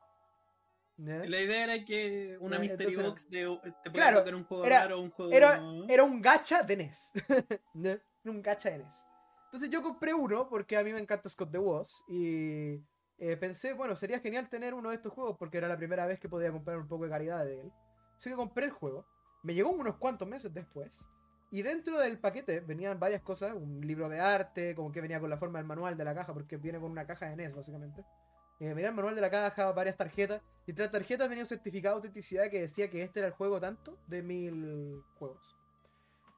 ¿Ya? 0.97 1.25
La 1.25 1.39
idea 1.41 1.63
era 1.65 1.85
que 1.85 2.37
una 2.39 2.55
Ya, 2.55 2.61
Mystery 2.61 2.93
entonces 2.95 3.03
Box 3.05 3.29
de, 3.29 3.73
te 3.83 3.91
Claro, 3.91 4.19
tocar 4.19 4.35
un 4.35 4.43
juego 4.45 4.65
era- 4.65 4.79
raro, 4.81 4.99
un 5.01 5.11
juego. 5.11 5.31
Era, 5.31 5.61
era 5.87 6.03
un 6.03 6.21
gacha 6.21 6.63
de 6.63 6.77
NES. 6.77 7.11
Un 8.25 8.41
gacha 8.41 8.71
de 8.71 8.79
NES. 8.79 8.93
Entonces 9.45 9.69
yo 9.69 9.81
compré 9.81 10.13
uno 10.13 10.49
porque 10.49 10.75
a 10.75 10.83
mí 10.83 10.91
me 10.91 10.99
encanta 10.99 11.29
Scott 11.29 11.51
the 11.51 11.59
Woz. 11.59 12.03
Y 12.09 12.83
eh, 13.19 13.37
pensé, 13.39 13.73
bueno, 13.73 13.95
sería 13.95 14.19
genial 14.19 14.49
tener 14.49 14.73
uno 14.73 14.89
de 14.89 14.95
estos 14.95 15.13
juegos 15.13 15.37
porque 15.37 15.59
era 15.59 15.67
la 15.67 15.77
primera 15.77 16.05
vez 16.05 16.19
que 16.19 16.27
podía 16.27 16.51
comprar 16.51 16.77
un 16.77 16.87
poco 16.87 17.05
de 17.05 17.09
caridad 17.11 17.45
de 17.45 17.61
él. 17.61 17.71
Así 18.17 18.29
que 18.29 18.35
compré 18.35 18.65
el 18.65 18.71
juego. 18.71 19.05
Me 19.43 19.53
llegó 19.53 19.69
unos 19.69 19.95
cuantos 19.97 20.27
meses 20.27 20.53
después. 20.53 20.99
Y 21.51 21.61
dentro 21.61 21.99
del 21.99 22.19
paquete 22.19 22.59
venían 22.59 22.99
varias 22.99 23.21
cosas. 23.21 23.53
Un 23.53 23.79
libro 23.79 24.09
de 24.09 24.19
arte, 24.19 24.75
como 24.75 24.91
que 24.91 24.99
venía 24.99 25.19
con 25.21 25.29
la 25.29 25.37
forma 25.37 25.59
del 25.59 25.67
manual 25.67 25.95
de 25.95 26.03
la 26.03 26.13
caja, 26.13 26.33
porque 26.33 26.57
viene 26.57 26.79
con 26.79 26.91
una 26.91 27.05
caja 27.07 27.27
de 27.27 27.35
NES 27.37 27.55
básicamente. 27.55 28.03
Eh, 28.59 28.73
venía 28.73 28.89
el 28.89 28.95
manual 28.95 29.15
de 29.15 29.21
la 29.21 29.29
caja, 29.29 29.71
varias 29.71 29.97
tarjetas. 29.97 30.41
Y 30.65 30.73
tras 30.73 30.91
tarjetas 30.91 31.29
venía 31.29 31.43
un 31.43 31.47
certificado 31.47 31.95
de 31.95 31.97
autenticidad 31.97 32.49
que 32.49 32.61
decía 32.61 32.89
que 32.89 33.03
este 33.03 33.19
era 33.19 33.27
el 33.27 33.33
juego 33.33 33.59
tanto 33.59 33.97
de 34.07 34.21
mil 34.21 35.03
juegos. 35.17 35.55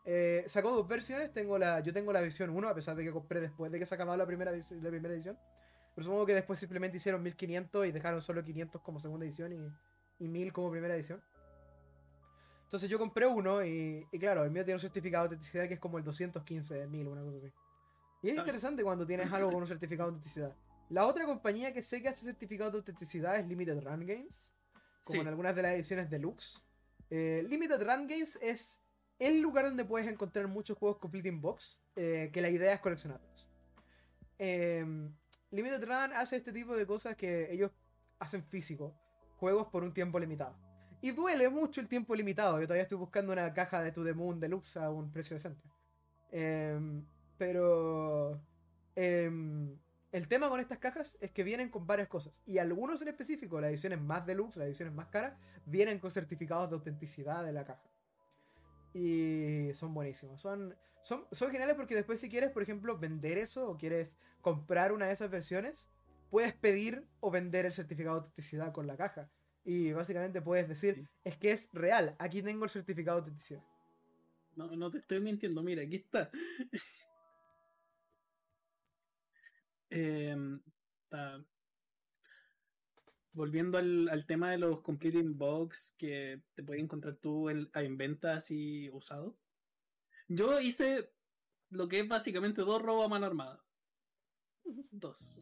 Eh, 0.05 0.43
sacó 0.47 0.71
dos 0.71 0.87
versiones. 0.87 1.31
Tengo 1.31 1.57
la, 1.57 1.79
yo 1.79 1.93
tengo 1.93 2.11
la 2.11 2.21
versión 2.21 2.49
1, 2.49 2.69
a 2.69 2.75
pesar 2.75 2.95
de 2.95 3.03
que 3.03 3.11
compré 3.11 3.39
después 3.39 3.71
de 3.71 3.79
que 3.79 3.85
se 3.85 3.95
acababa 3.95 4.17
la 4.17 4.25
primera, 4.25 4.51
la 4.51 4.89
primera 4.89 5.13
edición. 5.13 5.37
Pero 5.95 6.05
supongo 6.05 6.25
que 6.25 6.33
después 6.33 6.59
simplemente 6.59 6.97
hicieron 6.97 7.23
1500 7.23 7.87
y 7.87 7.91
dejaron 7.91 8.21
solo 8.21 8.43
500 8.43 8.81
como 8.81 8.99
segunda 8.99 9.25
edición 9.25 9.53
y, 9.53 10.25
y 10.25 10.27
1000 10.27 10.53
como 10.53 10.71
primera 10.71 10.95
edición. 10.95 11.21
Entonces 12.63 12.89
yo 12.89 12.99
compré 12.99 13.25
uno 13.25 13.65
y, 13.65 14.05
y 14.11 14.19
claro, 14.19 14.43
el 14.43 14.51
mío 14.51 14.63
tiene 14.63 14.75
un 14.75 14.81
certificado 14.81 15.23
de 15.23 15.27
autenticidad 15.29 15.67
que 15.67 15.73
es 15.73 15.79
como 15.79 15.97
el 15.97 16.03
215 16.03 16.75
de 16.75 16.87
1000, 16.87 17.07
una 17.07 17.23
cosa 17.23 17.37
así. 17.37 17.51
Y 18.21 18.29
es 18.29 18.37
interesante 18.37 18.83
cuando 18.83 19.07
tienes 19.07 19.31
algo 19.31 19.51
con 19.51 19.61
un 19.61 19.67
certificado 19.67 20.09
de 20.09 20.15
autenticidad. 20.15 20.55
La 20.89 21.05
otra 21.05 21.25
compañía 21.25 21.71
que 21.71 21.81
sé 21.81 22.01
que 22.01 22.09
hace 22.09 22.25
certificado 22.25 22.71
de 22.71 22.77
autenticidad 22.77 23.37
es 23.37 23.47
Limited 23.47 23.79
Run 23.81 24.05
Games 24.05 24.51
como 25.03 25.13
Sí, 25.13 25.19
en 25.19 25.27
algunas 25.27 25.55
de 25.55 25.61
las 25.61 25.73
ediciones 25.73 26.09
deluxe. 26.09 26.61
Eh, 27.09 27.45
Limited 27.47 27.81
Run 27.81 28.07
Games 28.07 28.37
es 28.41 28.81
el 29.17 29.41
lugar 29.41 29.65
donde 29.65 29.85
puedes 29.85 30.07
encontrar 30.07 30.47
muchos 30.47 30.77
juegos 30.77 30.97
complete 30.97 31.29
in 31.29 31.41
box, 31.41 31.79
eh, 31.95 32.29
que 32.33 32.41
la 32.41 32.49
idea 32.49 32.73
es 32.73 32.79
coleccionarlos. 32.79 33.47
Eh, 34.37 34.85
Limited 35.51 35.83
Run 35.83 36.13
hace 36.15 36.37
este 36.37 36.51
tipo 36.51 36.75
de 36.75 36.85
cosas 36.85 37.15
que 37.15 37.51
ellos 37.51 37.71
hacen 38.19 38.43
físico, 38.43 38.93
juegos 39.37 39.67
por 39.67 39.83
un 39.83 39.93
tiempo 39.93 40.19
limitado. 40.19 40.55
Y 41.01 41.11
duele 41.11 41.49
mucho 41.49 41.79
el 41.79 41.87
tiempo 41.87 42.13
limitado. 42.13 42.59
Yo 42.59 42.67
todavía 42.67 42.83
estoy 42.83 42.97
buscando 42.97 43.31
una 43.31 43.53
caja 43.53 43.81
de 43.81 43.91
To 43.91 44.03
The 44.03 44.13
Moon 44.13 44.39
Deluxe 44.39 44.77
a 44.77 44.89
un 44.89 45.11
precio 45.11 45.35
decente. 45.35 45.63
Eh, 46.31 46.77
pero 47.37 48.41
em, 48.95 49.77
el 50.11 50.27
tema 50.27 50.49
con 50.49 50.59
estas 50.59 50.79
cajas 50.79 51.17
es 51.21 51.31
que 51.31 51.43
vienen 51.43 51.69
con 51.69 51.85
varias 51.85 52.07
cosas. 52.07 52.41
Y 52.45 52.57
algunos 52.57 53.01
en 53.01 53.09
específico, 53.09 53.61
las 53.61 53.69
ediciones 53.69 54.01
más 54.01 54.25
deluxe, 54.25 54.57
las 54.57 54.67
ediciones 54.67 54.93
más 54.93 55.07
caras, 55.07 55.37
vienen 55.65 55.99
con 55.99 56.11
certificados 56.11 56.69
de 56.69 56.75
autenticidad 56.75 57.43
de 57.43 57.53
la 57.53 57.63
caja. 57.63 57.89
Y 58.93 59.69
son 59.75 59.93
buenísimos. 59.93 60.41
Son, 60.41 60.75
son, 61.03 61.25
son 61.31 61.51
geniales 61.51 61.75
porque 61.75 61.95
después 61.95 62.19
si 62.19 62.29
quieres, 62.29 62.49
por 62.51 62.63
ejemplo, 62.63 62.97
vender 62.97 63.37
eso 63.37 63.69
o 63.69 63.77
quieres 63.77 64.17
comprar 64.41 64.91
una 64.91 65.05
de 65.05 65.13
esas 65.13 65.29
versiones, 65.29 65.89
puedes 66.31 66.53
pedir 66.53 67.05
o 67.19 67.29
vender 67.29 67.65
el 67.65 67.73
certificado 67.73 68.15
de 68.15 68.21
autenticidad 68.21 68.71
con 68.71 68.87
la 68.87 68.97
caja. 68.97 69.29
Y 69.63 69.91
básicamente 69.91 70.41
puedes 70.41 70.67
decir, 70.67 71.07
es 71.23 71.37
que 71.37 71.51
es 71.51 71.69
real, 71.71 72.15
aquí 72.17 72.41
tengo 72.41 72.63
el 72.63 72.71
certificado 72.71 73.17
de 73.17 73.21
autenticidad. 73.21 73.63
no, 74.55 74.75
no 74.75 74.89
te 74.89 74.97
estoy 74.97 75.19
mintiendo, 75.19 75.61
mira, 75.61 75.83
aquí 75.83 75.97
está. 75.97 76.31
Em. 79.89 80.61
Volviendo 83.31 83.77
al, 83.77 84.09
al 84.09 84.25
tema 84.25 84.51
de 84.51 84.57
los 84.57 84.81
completing 84.81 85.37
box 85.37 85.95
que 85.97 86.41
te 86.55 86.63
puedes 86.63 86.83
encontrar 86.83 87.15
tú 87.15 87.49
en, 87.49 87.69
en 87.73 87.97
venta 87.97 88.35
así 88.35 88.89
usado. 88.91 89.37
Yo 90.27 90.59
hice 90.59 91.11
lo 91.69 91.87
que 91.87 91.99
es 91.99 92.07
básicamente 92.07 92.61
dos 92.61 92.81
robos 92.81 93.05
a 93.05 93.09
mano 93.09 93.25
armada. 93.25 93.63
Dos. 94.91 95.33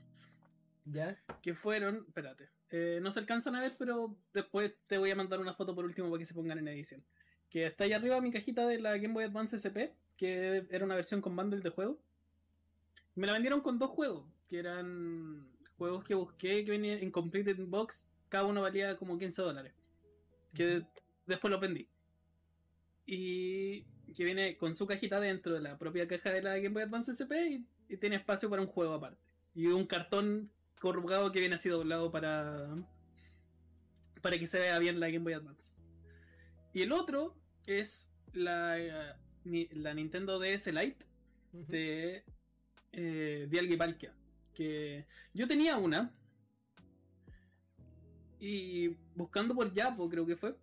¿Ya? 0.85 1.21
Que 1.41 1.53
fueron, 1.53 2.05
espérate, 2.07 2.49
eh, 2.69 2.99
no 3.01 3.11
se 3.11 3.19
alcanzan 3.19 3.55
a 3.55 3.61
ver, 3.61 3.73
pero 3.77 4.17
después 4.33 4.73
te 4.87 4.97
voy 4.97 5.11
a 5.11 5.15
mandar 5.15 5.39
una 5.39 5.53
foto 5.53 5.75
por 5.75 5.85
último 5.85 6.09
para 6.09 6.19
que 6.19 6.25
se 6.25 6.33
pongan 6.33 6.59
en 6.59 6.67
edición. 6.69 7.03
Que 7.49 7.67
está 7.67 7.83
ahí 7.83 7.93
arriba 7.93 8.21
mi 8.21 8.31
cajita 8.31 8.67
de 8.67 8.79
la 8.79 8.97
Game 8.97 9.13
Boy 9.13 9.25
Advance 9.25 9.55
SP, 9.59 9.95
que 10.15 10.65
era 10.69 10.85
una 10.85 10.95
versión 10.95 11.21
con 11.21 11.35
bundle 11.35 11.61
de 11.61 11.69
juego. 11.69 11.99
Me 13.15 13.27
la 13.27 13.33
vendieron 13.33 13.61
con 13.61 13.79
dos 13.79 13.89
juegos, 13.89 14.25
que 14.49 14.59
eran 14.59 15.47
juegos 15.77 16.03
que 16.03 16.15
busqué 16.15 16.65
que 16.65 16.71
venían 16.71 16.99
en 16.99 17.11
Completed 17.11 17.57
Box, 17.67 18.07
cada 18.29 18.45
uno 18.45 18.61
valía 18.61 18.97
como 18.97 19.17
15 19.17 19.41
dólares. 19.41 19.73
Que 20.53 20.83
después 21.25 21.51
lo 21.51 21.59
vendí. 21.59 21.87
Y 23.05 23.83
que 24.15 24.23
viene 24.23 24.57
con 24.57 24.75
su 24.75 24.87
cajita 24.87 25.19
dentro 25.19 25.53
de 25.53 25.61
la 25.61 25.77
propia 25.77 26.07
caja 26.07 26.31
de 26.31 26.41
la 26.41 26.57
Game 26.57 26.69
Boy 26.69 26.83
Advance 26.83 27.11
SP 27.13 27.33
y, 27.47 27.65
y 27.89 27.97
tiene 27.97 28.15
espacio 28.15 28.49
para 28.49 28.61
un 28.61 28.67
juego 28.67 28.93
aparte. 28.93 29.21
Y 29.53 29.67
un 29.67 29.85
cartón 29.85 30.51
corrugado 30.79 31.31
que 31.31 31.39
viene 31.39 31.55
así 31.55 31.69
doblado 31.69 32.11
para 32.11 32.75
para 34.21 34.37
que 34.37 34.47
se 34.47 34.59
vea 34.59 34.79
bien 34.79 34.99
la 34.99 35.07
Game 35.07 35.23
Boy 35.23 35.33
Advance. 35.33 35.73
Y 36.73 36.81
el 36.81 36.91
otro 36.91 37.35
es 37.65 38.13
la, 38.33 38.77
eh, 38.77 39.15
la 39.71 39.93
Nintendo 39.93 40.39
DS 40.39 40.67
Lite 40.67 41.05
de 41.53 42.23
eh, 42.91 43.47
Dialga 43.49 43.77
Palkia. 43.77 44.13
Yo 45.33 45.47
tenía 45.47 45.77
una. 45.77 46.13
Y 48.39 48.89
buscando 49.15 49.55
por 49.55 49.71
Yapo, 49.73 50.09
creo 50.09 50.25
que 50.25 50.35
fue. 50.35 50.55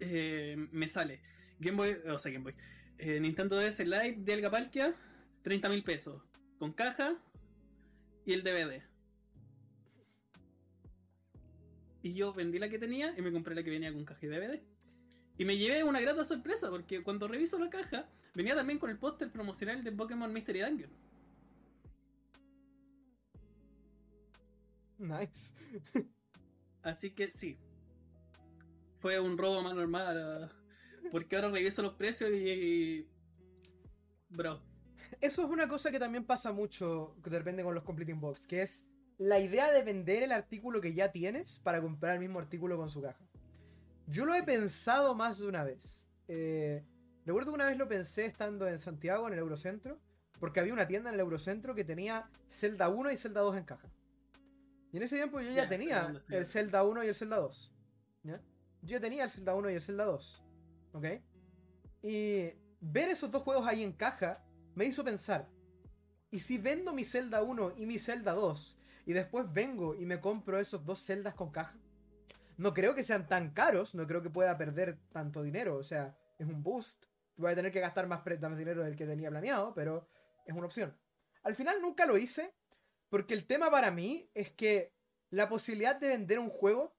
eh, 0.00 0.56
me 0.72 0.88
sale 0.88 1.20
Game 1.58 1.76
Boy, 1.76 1.96
o 2.10 2.18
sea, 2.18 2.32
Game 2.32 2.44
Boy. 2.44 2.54
eh, 2.98 3.20
Nintendo 3.20 3.56
DS 3.58 3.80
Lite 3.80 4.18
Dialga 4.20 4.50
Palkia, 4.50 4.94
30 5.42 5.68
mil 5.68 5.82
pesos. 5.84 6.22
Con 6.58 6.72
caja 6.72 7.16
y 8.24 8.32
el 8.32 8.42
DVD. 8.42 8.82
Y 12.02 12.14
yo 12.14 12.32
vendí 12.34 12.58
la 12.58 12.68
que 12.68 12.78
tenía 12.78 13.14
y 13.16 13.22
me 13.22 13.32
compré 13.32 13.54
la 13.54 13.62
que 13.62 13.70
venía 13.70 13.92
con 13.92 14.04
caja 14.04 14.26
y 14.26 14.28
DVD. 14.28 14.62
Y 15.38 15.44
me 15.44 15.56
llevé 15.56 15.84
una 15.84 16.00
grata 16.00 16.24
sorpresa 16.24 16.70
porque 16.70 17.02
cuando 17.02 17.28
reviso 17.28 17.58
la 17.58 17.70
caja 17.70 18.08
venía 18.34 18.54
también 18.54 18.78
con 18.78 18.90
el 18.90 18.98
póster 18.98 19.30
promocional 19.32 19.82
de 19.82 19.92
Pokémon 19.92 20.32
Mystery 20.32 20.60
Dungeon. 20.60 20.90
Nice. 25.04 25.52
Así 26.82 27.10
que 27.14 27.30
sí. 27.30 27.58
Fue 29.00 29.18
un 29.20 29.36
robo 29.36 29.58
a 29.58 29.62
mano 29.62 29.80
armada. 29.80 30.50
Porque 31.10 31.36
ahora 31.36 31.50
reviso 31.50 31.82
los 31.82 31.94
precios 31.94 32.30
y. 32.30 32.34
y- 32.48 33.08
Bro. 34.28 34.62
Eso 35.20 35.44
es 35.44 35.48
una 35.50 35.68
cosa 35.68 35.90
que 35.90 35.98
también 36.00 36.24
pasa 36.24 36.52
mucho, 36.52 37.16
que 37.22 37.30
depende 37.30 37.62
con 37.62 37.74
los 37.74 37.84
completing 37.84 38.20
box, 38.20 38.46
que 38.46 38.62
es 38.62 38.84
la 39.18 39.38
idea 39.38 39.70
de 39.70 39.82
vender 39.82 40.22
el 40.22 40.32
artículo 40.32 40.80
que 40.80 40.92
ya 40.94 41.12
tienes 41.12 41.60
para 41.60 41.80
comprar 41.80 42.14
el 42.14 42.20
mismo 42.20 42.40
artículo 42.40 42.76
con 42.76 42.90
su 42.90 43.00
caja. 43.00 43.24
Yo 44.06 44.24
lo 44.24 44.34
he 44.34 44.42
pensado 44.42 45.14
más 45.14 45.38
de 45.38 45.46
una 45.46 45.62
vez. 45.62 46.04
Eh, 46.26 46.84
recuerdo 47.24 47.52
que 47.52 47.54
una 47.54 47.66
vez 47.66 47.76
lo 47.78 47.86
pensé 47.88 48.24
estando 48.26 48.66
en 48.66 48.78
Santiago, 48.78 49.26
en 49.28 49.34
el 49.34 49.38
Eurocentro, 49.38 50.00
porque 50.40 50.60
había 50.60 50.72
una 50.72 50.88
tienda 50.88 51.10
en 51.10 51.14
el 51.14 51.20
Eurocentro 51.20 51.74
que 51.74 51.84
tenía 51.84 52.28
Zelda 52.50 52.88
1 52.88 53.12
y 53.12 53.16
Zelda 53.16 53.42
2 53.42 53.56
en 53.56 53.64
caja. 53.64 53.88
Y 54.94 54.98
en 54.98 55.02
ese 55.02 55.16
tiempo 55.16 55.40
yo 55.40 55.50
ya, 55.50 55.64
Ya, 55.64 55.68
tenía 55.68 56.12
estoy 56.16 56.36
el. 56.36 56.46
Zelda 56.46 56.84
1 56.84 57.02
y 57.02 57.08
el 57.08 57.14
Zelda 57.16 57.38
2. 57.38 57.72
¿ya? 58.22 58.40
Yo 58.80 58.90
ya 58.90 59.00
tenía 59.00 59.24
el 59.24 59.30
Zelda 59.30 59.52
1 59.56 59.70
y 59.70 59.74
el 59.74 59.82
Zelda 59.82 60.04
2. 60.04 60.44
¿Ok? 60.92 61.06
Y 62.00 62.52
ver 62.80 63.08
esos 63.08 63.28
dos 63.28 63.42
juegos 63.42 63.66
ahí 63.66 63.82
en 63.82 63.90
caja 63.90 64.44
me 64.76 64.84
hizo 64.84 65.02
pensar, 65.02 65.48
¿y 66.30 66.38
si 66.38 66.58
vendo 66.58 66.92
mi 66.92 67.02
Zelda 67.02 67.42
1 67.42 67.72
y 67.76 67.86
mi 67.86 67.98
Zelda 67.98 68.34
2 68.34 68.78
y 69.06 69.14
después 69.14 69.52
vengo 69.52 69.96
y 69.96 70.06
me 70.06 70.20
compro 70.20 70.60
esos 70.60 70.84
dos 70.84 71.00
celdas 71.00 71.34
con 71.34 71.50
caja? 71.50 71.76
No 72.56 72.72
creo 72.72 72.94
que 72.94 73.02
sean 73.02 73.26
tan 73.26 73.50
caros, 73.50 73.96
no 73.96 74.06
creo 74.06 74.22
que 74.22 74.30
pueda 74.30 74.56
perder 74.56 75.00
tanto 75.10 75.42
dinero, 75.42 75.76
o 75.76 75.82
sea, 75.82 76.16
es 76.38 76.46
un 76.46 76.62
boost. 76.62 77.04
Voy 77.34 77.50
a 77.50 77.56
tener 77.56 77.72
que 77.72 77.80
gastar 77.80 78.06
más, 78.06 78.24
más 78.24 78.56
dinero 78.56 78.84
del 78.84 78.94
que 78.94 79.06
tenía 79.06 79.28
planeado, 79.28 79.74
pero 79.74 80.08
es 80.46 80.54
una 80.54 80.66
opción. 80.66 80.96
Al 81.42 81.56
final 81.56 81.82
nunca 81.82 82.06
lo 82.06 82.16
hice, 82.16 82.54
porque 83.14 83.34
el 83.34 83.46
tema 83.46 83.70
para 83.70 83.92
mí 83.92 84.28
es 84.34 84.50
que 84.50 84.92
la 85.30 85.48
posibilidad 85.48 85.94
de 85.94 86.08
vender 86.08 86.40
un 86.40 86.48
juego 86.48 86.96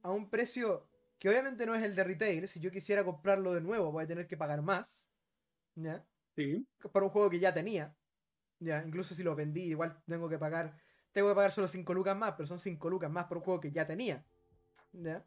a 0.00 0.10
un 0.10 0.30
precio 0.30 0.88
que 1.18 1.28
obviamente 1.28 1.66
no 1.66 1.74
es 1.74 1.82
el 1.82 1.94
de 1.94 2.04
retail, 2.04 2.48
si 2.48 2.58
yo 2.58 2.70
quisiera 2.70 3.04
comprarlo 3.04 3.52
de 3.52 3.60
nuevo 3.60 3.92
voy 3.92 4.04
a 4.04 4.06
tener 4.06 4.26
que 4.26 4.38
pagar 4.38 4.62
más, 4.62 5.06
¿ya? 5.74 6.02
Sí. 6.34 6.66
Para 6.90 7.04
un 7.04 7.10
juego 7.10 7.28
que 7.28 7.38
ya 7.38 7.52
tenía, 7.52 7.94
ya, 8.58 8.82
incluso 8.82 9.14
si 9.14 9.22
lo 9.22 9.34
vendí, 9.36 9.64
igual 9.64 10.02
tengo 10.06 10.26
que 10.30 10.38
pagar, 10.38 10.74
tengo 11.12 11.28
que 11.28 11.34
pagar 11.34 11.52
solo 11.52 11.68
5 11.68 11.92
lucas 11.92 12.16
más, 12.16 12.32
pero 12.32 12.46
son 12.46 12.58
5 12.58 12.88
lucas 12.88 13.10
más 13.10 13.26
por 13.26 13.36
un 13.36 13.42
juego 13.42 13.60
que 13.60 13.70
ya 13.70 13.86
tenía, 13.86 14.24
¿ya? 14.92 15.22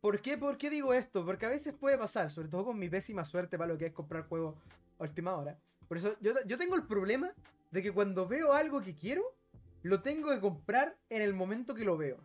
¿Por 0.00 0.20
qué, 0.20 0.36
¿Por 0.36 0.58
qué 0.58 0.70
digo 0.70 0.92
esto? 0.92 1.24
Porque 1.24 1.46
a 1.46 1.50
veces 1.50 1.72
puede 1.72 1.98
pasar, 1.98 2.30
sobre 2.30 2.48
todo 2.48 2.64
con 2.64 2.80
mi 2.80 2.88
pésima 2.88 3.24
suerte 3.24 3.56
para 3.56 3.72
lo 3.72 3.78
que 3.78 3.86
es 3.86 3.92
comprar 3.92 4.26
juegos 4.26 4.56
a 4.98 5.04
última 5.04 5.36
hora. 5.36 5.56
Por 5.86 5.98
eso 5.98 6.16
yo, 6.20 6.32
yo 6.46 6.58
tengo 6.58 6.74
el 6.74 6.82
problema 6.82 7.32
de 7.72 7.82
que 7.82 7.90
cuando 7.90 8.28
veo 8.28 8.52
algo 8.52 8.82
que 8.82 8.94
quiero, 8.94 9.24
lo 9.82 10.02
tengo 10.02 10.30
que 10.30 10.40
comprar 10.40 10.96
en 11.08 11.22
el 11.22 11.34
momento 11.34 11.74
que 11.74 11.84
lo 11.84 11.96
veo. 11.96 12.24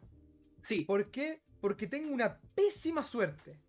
Sí. 0.61 0.81
¿Por 0.85 1.09
qué? 1.09 1.41
Porque 1.59 1.87
tengo 1.87 2.13
una 2.13 2.39
pésima 2.53 3.03
suerte. 3.03 3.59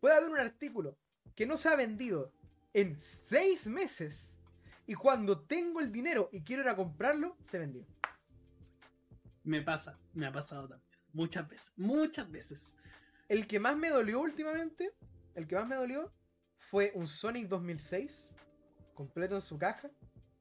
Puede 0.00 0.16
haber 0.16 0.30
un 0.30 0.38
artículo 0.38 0.98
que 1.34 1.46
no 1.46 1.56
se 1.56 1.68
ha 1.68 1.76
vendido 1.76 2.32
en 2.74 3.00
seis 3.00 3.66
meses 3.68 4.38
y 4.86 4.94
cuando 4.94 5.40
tengo 5.40 5.80
el 5.80 5.92
dinero 5.92 6.28
y 6.32 6.42
quiero 6.42 6.62
ir 6.62 6.68
a 6.68 6.76
comprarlo, 6.76 7.36
se 7.44 7.58
vendió. 7.58 7.86
Me 9.44 9.62
pasa. 9.62 9.98
Me 10.14 10.26
ha 10.26 10.32
pasado 10.32 10.68
también. 10.68 10.88
Muchas 11.12 11.48
veces. 11.48 11.72
Muchas 11.76 12.30
veces. 12.30 12.74
El 13.28 13.46
que 13.46 13.60
más 13.60 13.76
me 13.76 13.90
dolió 13.90 14.20
últimamente, 14.20 14.92
el 15.34 15.46
que 15.46 15.54
más 15.54 15.68
me 15.68 15.76
dolió, 15.76 16.12
fue 16.56 16.90
un 16.94 17.06
Sonic 17.06 17.48
2006, 17.48 18.34
completo 18.94 19.36
en 19.36 19.42
su 19.42 19.58
caja, 19.58 19.90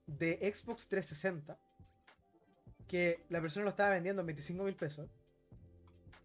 de 0.07 0.37
Xbox 0.53 0.87
360, 0.87 1.57
que 2.87 3.23
la 3.29 3.41
persona 3.41 3.65
lo 3.65 3.69
estaba 3.69 3.91
vendiendo 3.91 4.21
en 4.21 4.27
25 4.27 4.63
mil 4.63 4.75
pesos. 4.75 5.09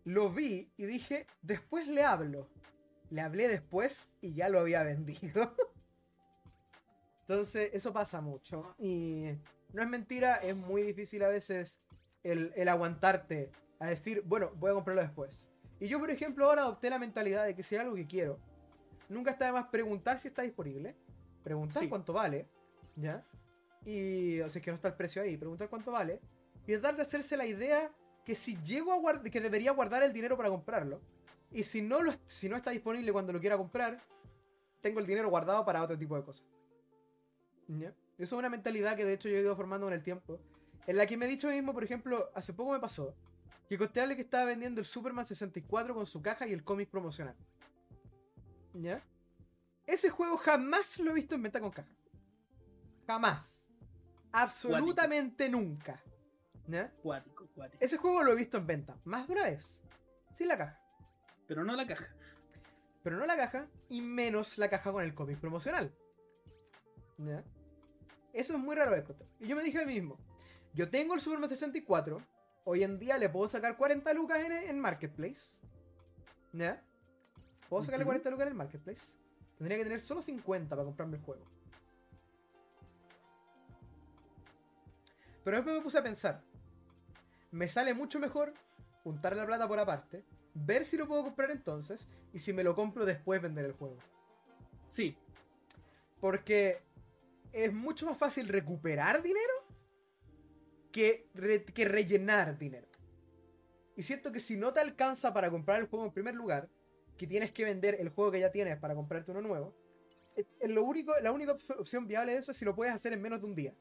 Lo 0.04 0.30
vi 0.30 0.70
y 0.76 0.86
dije, 0.86 1.26
después 1.42 1.86
le 1.86 2.02
hablo. 2.04 2.48
Le 3.10 3.20
hablé 3.20 3.46
después 3.48 4.08
y 4.20 4.32
ya 4.34 4.48
lo 4.48 4.58
había 4.60 4.82
vendido. 4.82 5.54
Entonces, 7.28 7.70
eso 7.72 7.92
pasa 7.92 8.20
mucho. 8.20 8.74
Y 8.78 9.26
no 9.72 9.82
es 9.82 9.88
mentira, 9.88 10.36
es 10.36 10.56
muy 10.56 10.82
difícil 10.82 11.22
a 11.22 11.28
veces 11.28 11.80
el, 12.22 12.52
el 12.56 12.68
aguantarte 12.68 13.50
a 13.78 13.86
decir, 13.86 14.22
bueno, 14.24 14.50
voy 14.56 14.70
a 14.70 14.74
comprarlo 14.74 15.02
después. 15.02 15.48
Y 15.80 15.88
yo, 15.88 15.98
por 15.98 16.10
ejemplo, 16.10 16.46
ahora 16.46 16.62
adopté 16.62 16.90
la 16.90 16.98
mentalidad 16.98 17.44
de 17.44 17.54
que 17.54 17.62
si 17.62 17.74
hay 17.74 17.82
algo 17.82 17.96
que 17.96 18.06
quiero, 18.06 18.38
nunca 19.08 19.32
está 19.32 19.46
de 19.46 19.52
más 19.52 19.66
preguntar 19.66 20.18
si 20.18 20.28
está 20.28 20.42
disponible, 20.42 20.94
preguntar 21.42 21.82
Sí. 21.82 21.88
cuánto 21.88 22.12
vale, 22.12 22.46
¿ya? 22.96 23.24
Y, 23.84 24.40
o 24.40 24.48
sea, 24.48 24.62
que 24.62 24.70
no 24.70 24.76
está 24.76 24.88
el 24.88 24.94
precio 24.94 25.22
ahí, 25.22 25.36
preguntar 25.36 25.68
cuánto 25.68 25.90
vale, 25.92 26.20
y 26.66 26.72
tratar 26.72 26.96
de 26.96 27.02
hacerse 27.02 27.36
la 27.36 27.46
idea 27.46 27.90
que 28.24 28.34
si 28.34 28.56
llego 28.62 28.92
a 28.92 28.98
guardar, 28.98 29.30
que 29.30 29.40
debería 29.40 29.72
guardar 29.72 30.02
el 30.02 30.12
dinero 30.12 30.36
para 30.36 30.48
comprarlo, 30.48 31.00
y 31.50 31.64
si 31.64 31.82
no, 31.82 31.98
si 32.24 32.48
no 32.48 32.56
está 32.56 32.70
disponible 32.70 33.12
cuando 33.12 33.32
lo 33.32 33.40
quiera 33.40 33.56
comprar, 33.56 34.00
tengo 34.80 35.00
el 35.00 35.06
dinero 35.06 35.28
guardado 35.28 35.64
para 35.64 35.82
otro 35.82 35.98
tipo 35.98 36.16
de 36.16 36.24
cosas. 36.24 36.46
Eso 37.68 37.92
es 38.18 38.32
una 38.32 38.48
mentalidad 38.48 38.96
que 38.96 39.04
de 39.04 39.14
hecho 39.14 39.28
yo 39.28 39.36
he 39.36 39.40
ido 39.40 39.56
formando 39.56 39.86
con 39.86 39.92
el 39.92 40.02
tiempo, 40.02 40.40
en 40.86 40.96
la 40.96 41.06
que 41.06 41.16
me 41.16 41.26
he 41.26 41.28
dicho 41.28 41.48
mismo, 41.48 41.72
por 41.72 41.84
ejemplo, 41.84 42.30
hace 42.34 42.52
poco 42.52 42.72
me 42.72 42.80
pasó, 42.80 43.14
que 43.68 43.78
contarle 43.78 44.16
que 44.16 44.22
estaba 44.22 44.44
vendiendo 44.44 44.80
el 44.80 44.84
Superman 44.84 45.24
64 45.24 45.94
con 45.94 46.06
su 46.06 46.20
caja 46.20 46.46
y 46.46 46.52
el 46.52 46.64
cómic 46.64 46.90
promocional. 46.90 47.36
¿Ya? 48.74 49.02
Ese 49.86 50.10
juego 50.10 50.36
jamás 50.36 50.98
lo 50.98 51.10
he 51.10 51.14
visto 51.14 51.34
en 51.34 51.42
venta 51.42 51.60
con 51.60 51.70
caja. 51.70 51.90
Jamás. 53.06 53.61
Absolutamente 54.32 55.48
nunca. 55.48 56.02
¿Ya? 56.66 56.90
Cuático, 57.02 57.48
cuático. 57.54 57.84
Ese 57.84 57.96
juego 57.96 58.22
lo 58.22 58.32
he 58.32 58.36
visto 58.36 58.56
en 58.56 58.66
venta 58.66 58.96
más 59.04 59.26
de 59.26 59.32
una 59.34 59.44
vez. 59.44 59.80
Sin 60.32 60.48
la 60.48 60.56
caja. 60.56 60.80
Pero 61.46 61.64
no 61.64 61.74
la 61.76 61.86
caja. 61.86 62.08
Pero 63.02 63.16
no 63.16 63.26
la 63.26 63.36
caja 63.36 63.66
y 63.88 64.00
menos 64.00 64.58
la 64.58 64.70
caja 64.70 64.92
con 64.92 65.02
el 65.02 65.14
cómic 65.14 65.38
promocional. 65.38 65.92
¿Ya? 67.18 67.44
Eso 68.32 68.54
es 68.54 68.58
muy 68.58 68.74
raro 68.76 68.92
de. 68.92 69.04
Y 69.40 69.48
yo 69.48 69.56
me 69.56 69.62
dije 69.62 69.78
a 69.78 69.84
mí 69.84 69.94
mismo, 69.94 70.18
yo 70.72 70.88
tengo 70.88 71.14
el 71.14 71.20
Superman 71.20 71.50
64, 71.50 72.22
hoy 72.64 72.82
en 72.82 72.98
día 72.98 73.18
le 73.18 73.28
puedo 73.28 73.48
sacar 73.48 73.76
40 73.76 74.12
lucas 74.14 74.40
en, 74.40 74.52
en 74.52 74.78
Marketplace. 74.80 75.58
¿Ya? 76.52 76.82
Puedo 77.68 77.84
sacarle 77.84 78.04
Ujú. 78.04 78.10
40 78.10 78.30
lucas 78.30 78.46
en 78.46 78.52
el 78.52 78.58
Marketplace. 78.58 79.12
Tendría 79.58 79.78
que 79.78 79.84
tener 79.84 80.00
solo 80.00 80.22
50 80.22 80.70
para 80.74 80.84
comprarme 80.84 81.16
el 81.18 81.22
juego. 81.22 81.44
Pero 85.44 85.56
después 85.56 85.76
me 85.76 85.82
puse 85.82 85.98
a 85.98 86.02
pensar. 86.02 86.42
Me 87.50 87.68
sale 87.68 87.94
mucho 87.94 88.18
mejor 88.18 88.54
juntar 89.02 89.36
la 89.36 89.44
plata 89.46 89.66
por 89.68 89.78
aparte, 89.78 90.24
ver 90.54 90.84
si 90.84 90.96
lo 90.96 91.06
puedo 91.08 91.24
comprar 91.24 91.50
entonces, 91.50 92.08
y 92.32 92.38
si 92.38 92.52
me 92.52 92.62
lo 92.64 92.74
compro 92.74 93.04
después 93.04 93.42
vender 93.42 93.64
el 93.64 93.72
juego. 93.72 93.98
Sí, 94.86 95.16
Porque 96.20 96.80
es 97.52 97.72
mucho 97.72 98.06
más 98.06 98.16
fácil 98.16 98.48
recuperar 98.48 99.22
dinero 99.22 99.52
que, 100.92 101.28
re- 101.34 101.64
que 101.64 101.84
rellenar 101.84 102.58
dinero. 102.58 102.86
Y 103.96 104.02
siento 104.02 104.32
que 104.32 104.40
si 104.40 104.56
no 104.56 104.72
te 104.72 104.80
alcanza 104.80 105.34
para 105.34 105.50
comprar 105.50 105.80
el 105.80 105.88
juego 105.88 106.04
en 106.06 106.12
primer 106.12 106.34
lugar, 106.34 106.68
que 107.18 107.26
tienes 107.26 107.50
que 107.52 107.64
vender 107.64 107.96
el 108.00 108.08
juego 108.08 108.30
que 108.30 108.40
ya 108.40 108.50
tienes 108.50 108.78
para 108.78 108.94
comprarte 108.94 109.30
uno 109.32 109.42
nuevo, 109.42 109.74
lo 110.62 110.84
único, 110.84 111.12
la 111.20 111.32
única 111.32 111.52
op- 111.52 111.78
opción 111.80 112.06
viable 112.06 112.32
de 112.32 112.38
eso 112.38 112.52
es 112.52 112.56
si 112.56 112.64
lo 112.64 112.74
puedes 112.74 112.94
hacer 112.94 113.12
en 113.12 113.20
menos 113.20 113.40
de 113.40 113.46
un 113.46 113.54
día. 113.54 113.74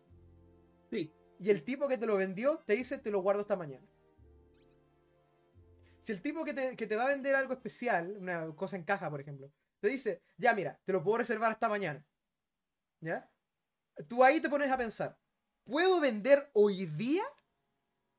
sí. 0.89 1.13
Y 1.41 1.49
el 1.49 1.63
tipo 1.63 1.87
que 1.87 1.97
te 1.97 2.05
lo 2.05 2.17
vendió 2.17 2.59
te 2.67 2.75
dice 2.75 2.99
te 2.99 3.09
lo 3.09 3.21
guardo 3.21 3.41
esta 3.41 3.55
mañana. 3.55 3.83
Si 6.03 6.11
el 6.11 6.21
tipo 6.21 6.45
que 6.45 6.53
te, 6.53 6.75
que 6.75 6.85
te 6.85 6.95
va 6.95 7.05
a 7.05 7.07
vender 7.07 7.33
algo 7.33 7.53
especial, 7.53 8.15
una 8.19 8.55
cosa 8.55 8.75
en 8.75 8.83
caja, 8.83 9.09
por 9.09 9.21
ejemplo, 9.21 9.51
te 9.79 9.87
dice, 9.87 10.21
ya 10.37 10.53
mira, 10.53 10.79
te 10.85 10.91
lo 10.93 11.03
puedo 11.03 11.17
reservar 11.17 11.51
hasta 11.51 11.67
mañana. 11.67 12.05
¿Ya? 12.99 13.27
Tú 14.07 14.23
ahí 14.23 14.39
te 14.39 14.49
pones 14.49 14.69
a 14.69 14.77
pensar, 14.77 15.17
¿puedo 15.63 15.99
vender 15.99 16.51
hoy 16.53 16.85
día 16.85 17.23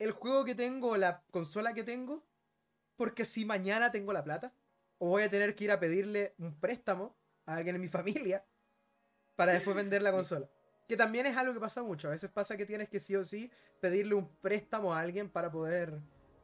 el 0.01 0.11
juego 0.11 0.45
que 0.45 0.57
tengo 0.57 0.91
o 0.91 0.97
la 0.97 1.23
consola 1.31 1.75
que 1.75 1.85
tengo? 1.85 2.27
Porque 2.97 3.25
si 3.25 3.45
mañana 3.45 3.93
tengo 3.93 4.13
la 4.13 4.25
plata, 4.25 4.53
o 4.99 5.11
voy 5.11 5.23
a 5.23 5.31
tener 5.31 5.55
que 5.55 5.65
ir 5.65 5.71
a 5.71 5.79
pedirle 5.79 6.35
un 6.39 6.59
préstamo 6.59 7.17
a 7.47 7.55
alguien 7.55 7.77
en 7.77 7.83
mi 7.83 7.89
familia 7.99 8.45
para 9.37 9.53
después 9.53 9.77
vender 9.77 10.03
la 10.03 10.11
consola. 10.11 10.51
Que 10.89 10.97
también 10.97 11.27
es 11.27 11.37
algo 11.37 11.55
que 11.55 11.61
pasa 11.61 11.83
mucho. 11.83 12.09
A 12.09 12.13
veces 12.13 12.31
pasa 12.31 12.57
que 12.57 12.67
tienes 12.67 12.89
que 12.89 13.01
sí 13.01 13.17
o 13.17 13.25
sí 13.25 13.51
pedirle 13.81 14.15
un 14.15 14.29
préstamo 14.41 14.95
a 14.95 15.01
alguien 15.01 15.29
para 15.29 15.51
poder 15.51 16.01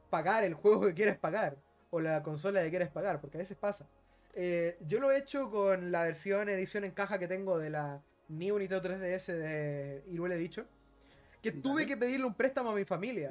pagar 0.09 0.43
el 0.43 0.53
juego 0.53 0.81
que 0.81 0.93
quieres 0.93 1.17
pagar. 1.17 1.57
O 1.91 1.99
la 1.99 2.23
consola 2.23 2.63
que 2.63 2.69
quieres 2.69 2.89
pagar. 2.89 3.19
Porque 3.21 3.37
a 3.37 3.39
veces 3.39 3.57
pasa. 3.57 3.87
Eh, 4.33 4.77
yo 4.87 4.99
lo 4.99 5.11
he 5.11 5.17
hecho 5.17 5.49
con 5.49 5.91
la 5.91 6.03
versión 6.03 6.49
edición 6.49 6.83
en 6.83 6.91
caja 6.91 7.19
que 7.19 7.27
tengo 7.27 7.57
de 7.57 7.69
la 7.69 8.01
New 8.29 8.59
Nintendo 8.59 8.89
3DS 8.89 9.33
de 9.33 10.03
Iruel 10.07 10.33
he 10.33 10.37
dicho. 10.37 10.65
Que 11.41 11.51
tuve 11.51 11.85
que 11.85 11.97
pedirle 11.97 12.25
un 12.25 12.33
préstamo 12.33 12.71
a 12.71 12.75
mi 12.75 12.85
familia 12.85 13.29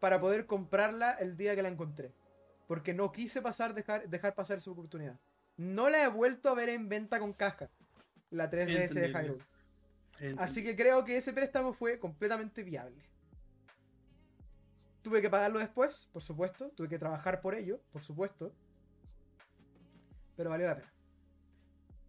para 0.00 0.20
poder 0.20 0.46
comprarla 0.46 1.12
el 1.12 1.36
día 1.36 1.54
que 1.54 1.62
la 1.62 1.68
encontré. 1.68 2.12
Porque 2.66 2.94
no 2.94 3.12
quise 3.12 3.42
pasar, 3.42 3.74
dejar, 3.74 4.08
dejar 4.08 4.34
pasar 4.34 4.58
esa 4.58 4.70
oportunidad. 4.70 5.18
No 5.56 5.88
la 5.88 6.02
he 6.02 6.08
vuelto 6.08 6.48
a 6.48 6.54
ver 6.54 6.68
en 6.68 6.88
venta 6.88 7.18
con 7.20 7.32
caja. 7.32 7.70
La 8.30 8.50
3DS 8.50 8.92
de. 8.92 9.08
Hyrule. 9.08 9.44
Así 10.38 10.62
que 10.62 10.76
creo 10.76 11.04
que 11.04 11.16
ese 11.16 11.32
préstamo 11.32 11.72
fue 11.72 11.98
completamente 11.98 12.62
viable. 12.62 13.02
Tuve 15.02 15.20
que 15.20 15.28
pagarlo 15.28 15.58
después, 15.58 16.08
por 16.12 16.22
supuesto. 16.22 16.70
Tuve 16.70 16.88
que 16.88 16.98
trabajar 16.98 17.40
por 17.40 17.54
ello, 17.54 17.80
por 17.92 18.02
supuesto. 18.02 18.54
Pero 20.36 20.50
valió 20.50 20.66
la 20.66 20.76
pena. 20.76 20.92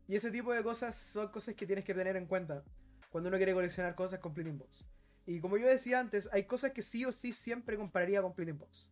Y 0.07 0.15
ese 0.15 0.31
tipo 0.31 0.53
de 0.53 0.63
cosas 0.63 0.95
son 0.95 1.29
cosas 1.29 1.55
que 1.55 1.65
tienes 1.65 1.83
que 1.83 1.93
tener 1.93 2.15
en 2.15 2.27
cuenta 2.27 2.63
cuando 3.09 3.29
uno 3.29 3.37
quiere 3.37 3.53
coleccionar 3.53 3.95
cosas 3.95 4.19
con 4.19 4.33
Complete 4.33 4.57
Box. 4.57 4.85
Y 5.25 5.39
como 5.39 5.57
yo 5.57 5.67
decía 5.67 5.99
antes, 5.99 6.29
hay 6.31 6.43
cosas 6.43 6.71
que 6.71 6.81
sí 6.81 7.05
o 7.05 7.11
sí 7.11 7.33
siempre 7.33 7.77
compraría 7.77 8.21
con 8.21 8.29
Complete 8.29 8.53
Box. 8.53 8.89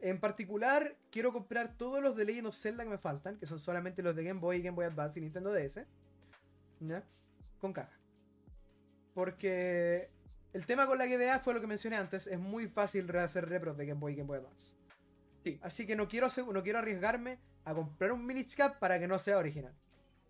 En 0.00 0.18
particular, 0.18 0.96
quiero 1.10 1.32
comprar 1.32 1.76
todos 1.76 2.02
los 2.02 2.16
de 2.16 2.24
Legend 2.24 2.48
of 2.48 2.56
Zelda 2.56 2.84
que 2.84 2.90
me 2.90 2.98
faltan, 2.98 3.38
que 3.38 3.46
son 3.46 3.60
solamente 3.60 4.02
los 4.02 4.16
de 4.16 4.24
Game 4.24 4.40
Boy, 4.40 4.62
Game 4.62 4.74
Boy 4.74 4.86
Advance 4.86 5.20
y 5.20 5.22
Nintendo 5.22 5.52
DS. 5.52 5.86
¿Ya? 6.80 7.04
Con 7.60 7.72
caja. 7.72 7.99
Porque 9.20 10.08
el 10.54 10.64
tema 10.64 10.86
con 10.86 10.96
la 10.96 11.04
GBA 11.04 11.40
fue 11.40 11.52
lo 11.52 11.60
que 11.60 11.66
mencioné 11.66 11.96
antes, 11.96 12.26
es 12.26 12.38
muy 12.38 12.68
fácil 12.68 13.14
hacer 13.18 13.46
repros 13.50 13.76
de 13.76 13.84
Game 13.84 14.00
Boy 14.00 14.14
y 14.14 14.16
Game 14.16 14.28
Boy 14.28 14.38
Advance. 14.38 14.72
Sí. 15.44 15.58
Así 15.60 15.86
que 15.86 15.94
no 15.94 16.08
quiero, 16.08 16.28
no 16.50 16.62
quiero 16.62 16.78
arriesgarme 16.78 17.38
a 17.66 17.74
comprar 17.74 18.12
un 18.12 18.24
Minish 18.24 18.56
Cap 18.56 18.78
para 18.78 18.98
que 18.98 19.06
no 19.06 19.18
sea 19.18 19.36
original. 19.36 19.74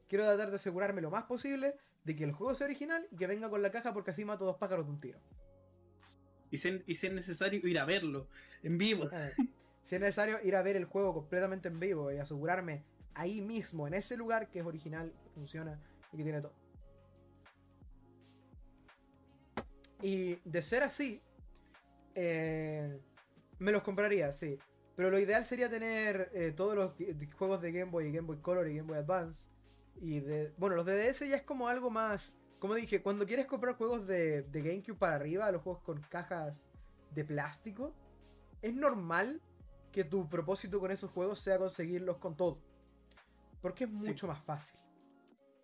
Quiero 0.09 0.25
tratar 0.25 0.51
de 0.51 0.57
asegurarme 0.57 1.03
lo 1.03 1.09
más 1.09 1.23
posible 1.23 1.77
de 2.03 2.17
que 2.17 2.25
el 2.25 2.33
juego 2.33 2.53
sea 2.57 2.65
original 2.65 3.07
y 3.13 3.17
que 3.17 3.29
venga 3.29 3.49
con 3.49 3.63
la 3.63 3.71
caja 3.71 3.95
porque 3.95 4.11
así 4.11 4.25
mato 4.25 4.45
dos 4.45 4.57
pájaros 4.57 4.87
de 4.87 4.91
un 4.91 5.01
tiro. 5.01 5.21
Y 6.51 6.59
si, 6.59 6.83
y 6.85 6.97
si 6.97 7.07
es 7.07 7.13
necesario 7.13 7.65
ir 7.65 7.79
a 7.79 7.85
verlo 7.85 8.27
en 8.65 8.77
vivo. 8.77 9.09
Eh, 9.13 9.35
si 9.85 9.95
es 9.95 10.01
necesario 10.01 10.41
ir 10.43 10.57
a 10.57 10.63
ver 10.63 10.75
el 10.75 10.87
juego 10.87 11.15
completamente 11.15 11.69
en 11.69 11.79
vivo 11.79 12.11
y 12.11 12.19
asegurarme 12.19 12.83
ahí 13.15 13.41
mismo, 13.41 13.87
en 13.87 13.95
ese 13.95 14.17
lugar 14.17 14.51
que 14.51 14.59
es 14.59 14.67
original, 14.67 15.13
que 15.23 15.31
funciona 15.31 15.81
y 16.13 16.17
que 16.17 16.25
tiene 16.25 16.41
todo. 16.41 16.60
Y 20.03 20.37
de 20.45 20.63
ser 20.63 20.83
así, 20.83 21.23
eh, 22.15 23.01
me 23.59 23.73
los 23.73 23.83
compraría, 23.83 24.33
sí. 24.33 24.59
Pero 24.97 25.11
lo 25.11 25.19
ideal 25.19 25.45
sería 25.45 25.71
tener 25.71 26.31
eh, 26.35 26.53
todos 26.55 26.75
los 26.75 26.93
juegos 27.37 27.61
de 27.61 27.73
Game 27.73 27.91
Boy, 27.91 28.07
y 28.09 28.13
Game 28.13 28.27
Boy 28.27 28.39
Color 28.39 28.69
y 28.69 28.77
Game 28.77 28.89
Boy 28.89 28.99
Advance. 28.99 29.49
Y 30.01 30.21
de. 30.21 30.53
Bueno, 30.59 30.77
los 30.77 30.85
de 30.87 30.97
DS 31.11 31.21
ya 31.29 31.37
es 31.37 31.43
como 31.43 31.69
algo 31.69 31.91
más. 31.91 32.35
Como 32.59 32.75
dije, 32.75 33.03
cuando 33.03 33.27
quieres 33.27 33.47
comprar 33.47 33.77
juegos 33.77 34.07
de, 34.07 34.43
de 34.43 34.63
GameCube 34.63 34.99
para 34.99 35.15
arriba, 35.17 35.51
los 35.51 35.63
juegos 35.63 35.83
con 35.83 36.01
cajas 36.03 36.67
de 37.13 37.25
plástico, 37.25 37.95
es 38.61 38.75
normal 38.75 39.41
que 39.93 40.05
tu 40.05 40.29
propósito 40.29 40.79
con 40.79 40.91
esos 40.91 41.11
juegos 41.11 41.41
sea 41.41 41.59
conseguirlos 41.59 42.19
con 42.19 42.37
todo. 42.37 42.61
Porque 43.63 43.85
es 43.85 43.91
Sí. 44.01 44.09
mucho 44.11 44.27
más 44.27 44.43
fácil. 44.45 44.79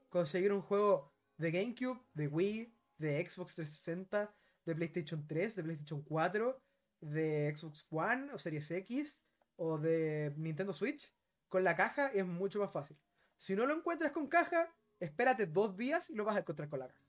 Conseguir 0.09 0.53
un 0.53 0.63
juego 0.63 1.13
de 1.37 1.51
GameCube, 1.51 2.01
de 2.15 2.29
Wii, 2.29 2.75
de 2.99 3.29
Xbox 3.29 3.55
360, 3.55 4.35
de 4.65 4.75
PlayStation 4.75 5.27
3, 5.27 5.57
de 5.57 5.63
PlayStation 5.63 6.03
4, 6.03 6.61
de 7.01 7.55
Xbox 7.57 7.87
One 7.91 8.33
o 8.33 8.39
Series 8.39 8.71
X 8.71 9.21
o 9.57 9.79
de 9.79 10.33
Nintendo 10.37 10.73
Switch, 10.73 11.13
con 11.49 11.65
la 11.65 11.77
caja 11.77 12.09
es 12.09 12.27
mucho 12.27 12.59
más 12.59 12.73
fácil. 12.73 12.97
Si 13.39 13.55
no 13.55 13.67
lo 13.67 13.75
encuentras 13.75 14.13
con 14.13 14.27
caja, 14.27 14.73
espérate 14.99 15.47
dos 15.47 15.77
días 15.77 16.11
y 16.11 16.15
lo 16.15 16.25
vas 16.25 16.37
a 16.37 16.41
encontrar 16.41 16.69
con 16.69 16.81
la 16.81 16.89
caja. 16.89 17.01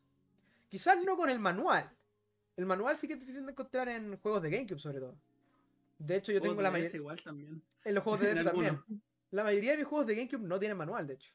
Quizás 0.70 1.04
no 1.06 1.16
con 1.16 1.30
el 1.30 1.40
manual. 1.40 1.90
El 2.56 2.66
manual 2.66 2.98
sí 2.98 3.08
que 3.08 3.14
es 3.14 3.20
difícil 3.20 3.46
de 3.46 3.52
encontrar 3.52 3.88
en 3.88 4.18
juegos 4.18 4.42
de 4.42 4.50
GameCube, 4.50 4.80
sobre 4.80 5.00
todo. 5.00 5.18
De 5.98 6.18
hecho, 6.18 6.32
yo 6.32 6.42
tengo 6.42 6.62
la 6.62 6.72
mayoría. 6.72 7.02
En 7.84 7.96
los 7.96 8.04
juegos 8.04 8.22
de 8.22 8.34
DS 8.36 8.44
también. 8.44 8.84
La 9.32 9.44
mayoría 9.44 9.72
de 9.72 9.78
mis 9.78 9.86
juegos 9.86 10.08
de 10.08 10.16
GameCube 10.16 10.42
no 10.42 10.60
tienen 10.60 10.78
manual, 10.78 11.08
de 11.08 11.14
hecho. 11.14 11.34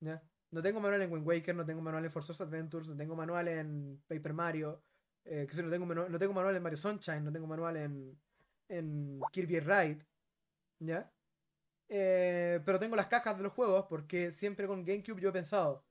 ¿Ya? 0.00 0.22
No 0.52 0.62
tengo 0.62 0.80
manual 0.80 1.02
en 1.02 1.10
Wind 1.10 1.26
Waker, 1.26 1.54
no 1.54 1.64
tengo 1.64 1.80
manual 1.80 2.04
en 2.04 2.12
Forza 2.12 2.32
Adventures, 2.44 2.86
no 2.86 2.96
tengo 2.96 3.16
manual 3.16 3.48
en 3.48 4.02
Paper 4.06 4.34
Mario, 4.34 4.82
eh, 5.24 5.46
que 5.50 5.62
no, 5.62 5.70
tengo 5.70 5.86
no 5.86 6.18
tengo 6.18 6.34
manual 6.34 6.54
en 6.54 6.62
Mario 6.62 6.76
Sunshine, 6.76 7.24
no 7.24 7.32
tengo 7.32 7.46
manual 7.46 7.76
en, 7.78 8.20
en 8.68 9.20
Kirby 9.32 9.60
Ride. 9.60 10.06
¿Ya? 10.78 11.10
Eh, 11.88 12.60
pero 12.64 12.78
tengo 12.78 12.96
las 12.96 13.06
cajas 13.06 13.36
de 13.36 13.42
los 13.42 13.52
juegos 13.52 13.86
porque 13.88 14.30
siempre 14.30 14.66
con 14.66 14.84
GameCube 14.84 15.20
yo 15.20 15.28
he 15.28 15.32
pensado, 15.32 15.84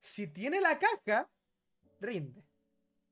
si 0.00 0.26
tiene 0.26 0.60
la 0.60 0.78
caja, 0.78 1.30
rinde. 2.00 2.44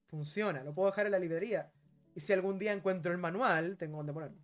Funciona, 0.06 0.62
lo 0.62 0.74
puedo 0.74 0.90
dejar 0.90 1.06
en 1.06 1.12
la 1.12 1.18
librería. 1.18 1.72
Y 2.14 2.20
si 2.20 2.32
algún 2.32 2.58
día 2.58 2.72
encuentro 2.72 3.12
el 3.12 3.18
manual, 3.18 3.76
tengo 3.76 3.96
donde 3.96 4.12
ponerlo. 4.12 4.43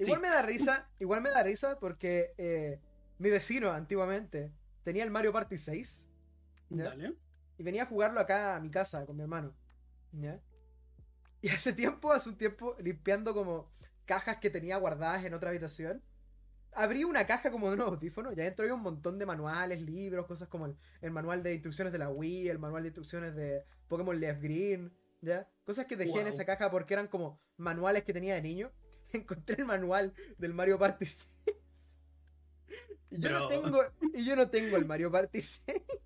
Sí. 0.00 0.06
Igual 0.06 0.20
me 0.22 0.28
da 0.28 0.42
risa, 0.42 0.88
igual 0.98 1.20
me 1.20 1.30
da 1.30 1.42
risa 1.42 1.78
porque 1.78 2.32
eh, 2.38 2.80
mi 3.18 3.28
vecino 3.28 3.70
antiguamente 3.70 4.50
tenía 4.82 5.04
el 5.04 5.10
Mario 5.10 5.32
Party 5.32 5.58
6 5.58 6.06
¿ya? 6.70 6.84
Dale. 6.84 7.16
y 7.58 7.62
venía 7.62 7.82
a 7.82 7.86
jugarlo 7.86 8.18
acá 8.18 8.56
a 8.56 8.60
mi 8.60 8.70
casa 8.70 9.04
con 9.04 9.16
mi 9.16 9.22
hermano. 9.22 9.54
¿ya? 10.12 10.40
Y 11.42 11.48
hace 11.50 11.72
tiempo, 11.72 12.12
hace 12.12 12.28
un 12.30 12.36
tiempo, 12.36 12.76
limpiando 12.80 13.34
como 13.34 13.70
cajas 14.06 14.38
que 14.38 14.50
tenía 14.50 14.76
guardadas 14.78 15.24
en 15.24 15.34
otra 15.34 15.50
habitación, 15.50 16.02
abrí 16.72 17.04
una 17.04 17.26
caja 17.26 17.50
como 17.50 17.68
de 17.68 17.74
unos 17.74 17.88
audífonos 17.88 18.36
y 18.36 18.40
adentro 18.40 18.64
había 18.64 18.74
un 18.74 18.82
montón 18.82 19.18
de 19.18 19.26
manuales, 19.26 19.82
libros, 19.82 20.26
cosas 20.26 20.48
como 20.48 20.66
el, 20.66 20.76
el 21.00 21.10
manual 21.10 21.42
de 21.42 21.52
instrucciones 21.52 21.92
de 21.92 21.98
la 21.98 22.08
Wii, 22.10 22.48
el 22.48 22.58
manual 22.58 22.82
de 22.82 22.88
instrucciones 22.88 23.34
de 23.34 23.64
Pokémon 23.88 24.18
Left 24.18 24.42
Green, 24.42 24.92
¿ya? 25.20 25.48
Cosas 25.64 25.86
que 25.86 25.96
dejé 25.96 26.20
en 26.20 26.26
esa 26.26 26.44
caja 26.44 26.70
porque 26.70 26.94
eran 26.94 27.08
como 27.08 27.40
manuales 27.56 28.04
que 28.04 28.12
tenía 28.12 28.34
de 28.34 28.42
niño. 28.42 28.72
Encontré 29.12 29.56
el 29.58 29.66
manual 29.66 30.12
del 30.38 30.54
Mario 30.54 30.78
Party 30.78 31.06
6. 31.06 31.28
Y 33.12 33.20
yo 33.20 33.30
no 33.30 33.48
tengo, 33.48 33.82
y 34.14 34.24
yo 34.24 34.36
no 34.36 34.48
tengo 34.48 34.76
el 34.76 34.84
Mario 34.86 35.10
Party 35.10 35.42
6. 35.42 35.60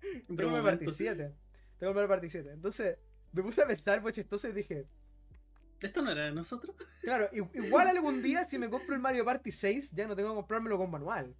Pero 0.00 0.24
Tengo 0.26 0.42
el 0.42 0.46
Mario 0.46 0.64
Party 0.64 0.84
momento, 0.84 0.94
7. 0.94 1.34
Tengo 1.78 1.90
el 1.90 1.94
Mario 1.94 2.08
Party 2.08 2.30
7. 2.30 2.50
Entonces, 2.52 2.98
me 3.32 3.42
puse 3.42 3.62
a 3.62 3.66
pensar, 3.66 4.00
pues 4.00 4.14
chistoso, 4.14 4.48
y 4.48 4.52
dije, 4.52 4.86
¿Esto 5.80 6.00
no 6.00 6.10
era 6.10 6.24
de 6.24 6.32
nosotros? 6.32 6.74
claro, 7.02 7.28
igual 7.32 7.88
algún 7.88 8.22
día 8.22 8.48
si 8.48 8.58
me 8.58 8.70
compro 8.70 8.94
el 8.94 9.00
Mario 9.00 9.24
Party 9.24 9.52
6, 9.52 9.92
ya 9.92 10.06
no 10.06 10.16
tengo 10.16 10.30
que 10.30 10.36
comprármelo 10.36 10.78
con 10.78 10.90
manual. 10.90 11.34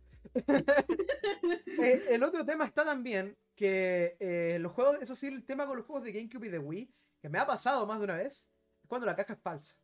Eh, 1.77 2.05
el 2.11 2.23
otro 2.23 2.47
tema 2.47 2.65
está 2.65 2.85
también 2.85 3.37
que 3.55 4.17
eh, 4.21 4.59
los 4.61 4.73
juegos, 4.73 4.99
eso 5.01 5.15
sí, 5.15 5.27
el 5.27 5.45
tema 5.45 5.67
con 5.67 5.77
los 5.77 5.87
juegos 5.87 6.05
de 6.05 6.13
GameCube 6.13 6.47
y 6.47 6.51
de 6.51 6.59
Wii, 6.59 6.95
que 7.21 7.29
me 7.29 7.39
ha 7.39 7.47
pasado 7.47 7.85
más 7.87 7.99
de 7.99 8.05
una 8.05 8.17
vez, 8.17 8.49
es 8.83 8.89
cuando 8.89 9.07
la 9.07 9.17
caja 9.17 9.33
es 9.35 9.41
falsa. 9.41 9.77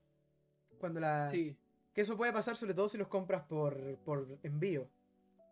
Cuando 0.81 0.99
la. 0.99 1.31
Sí. 1.31 1.57
Que 1.93 2.01
eso 2.01 2.17
puede 2.17 2.33
pasar 2.33 2.57
sobre 2.57 2.75
todo 2.75 2.89
si 2.89 2.99
los 2.99 3.07
compras 3.09 3.43
por, 3.43 3.97
por 3.99 4.27
envío. 4.43 4.89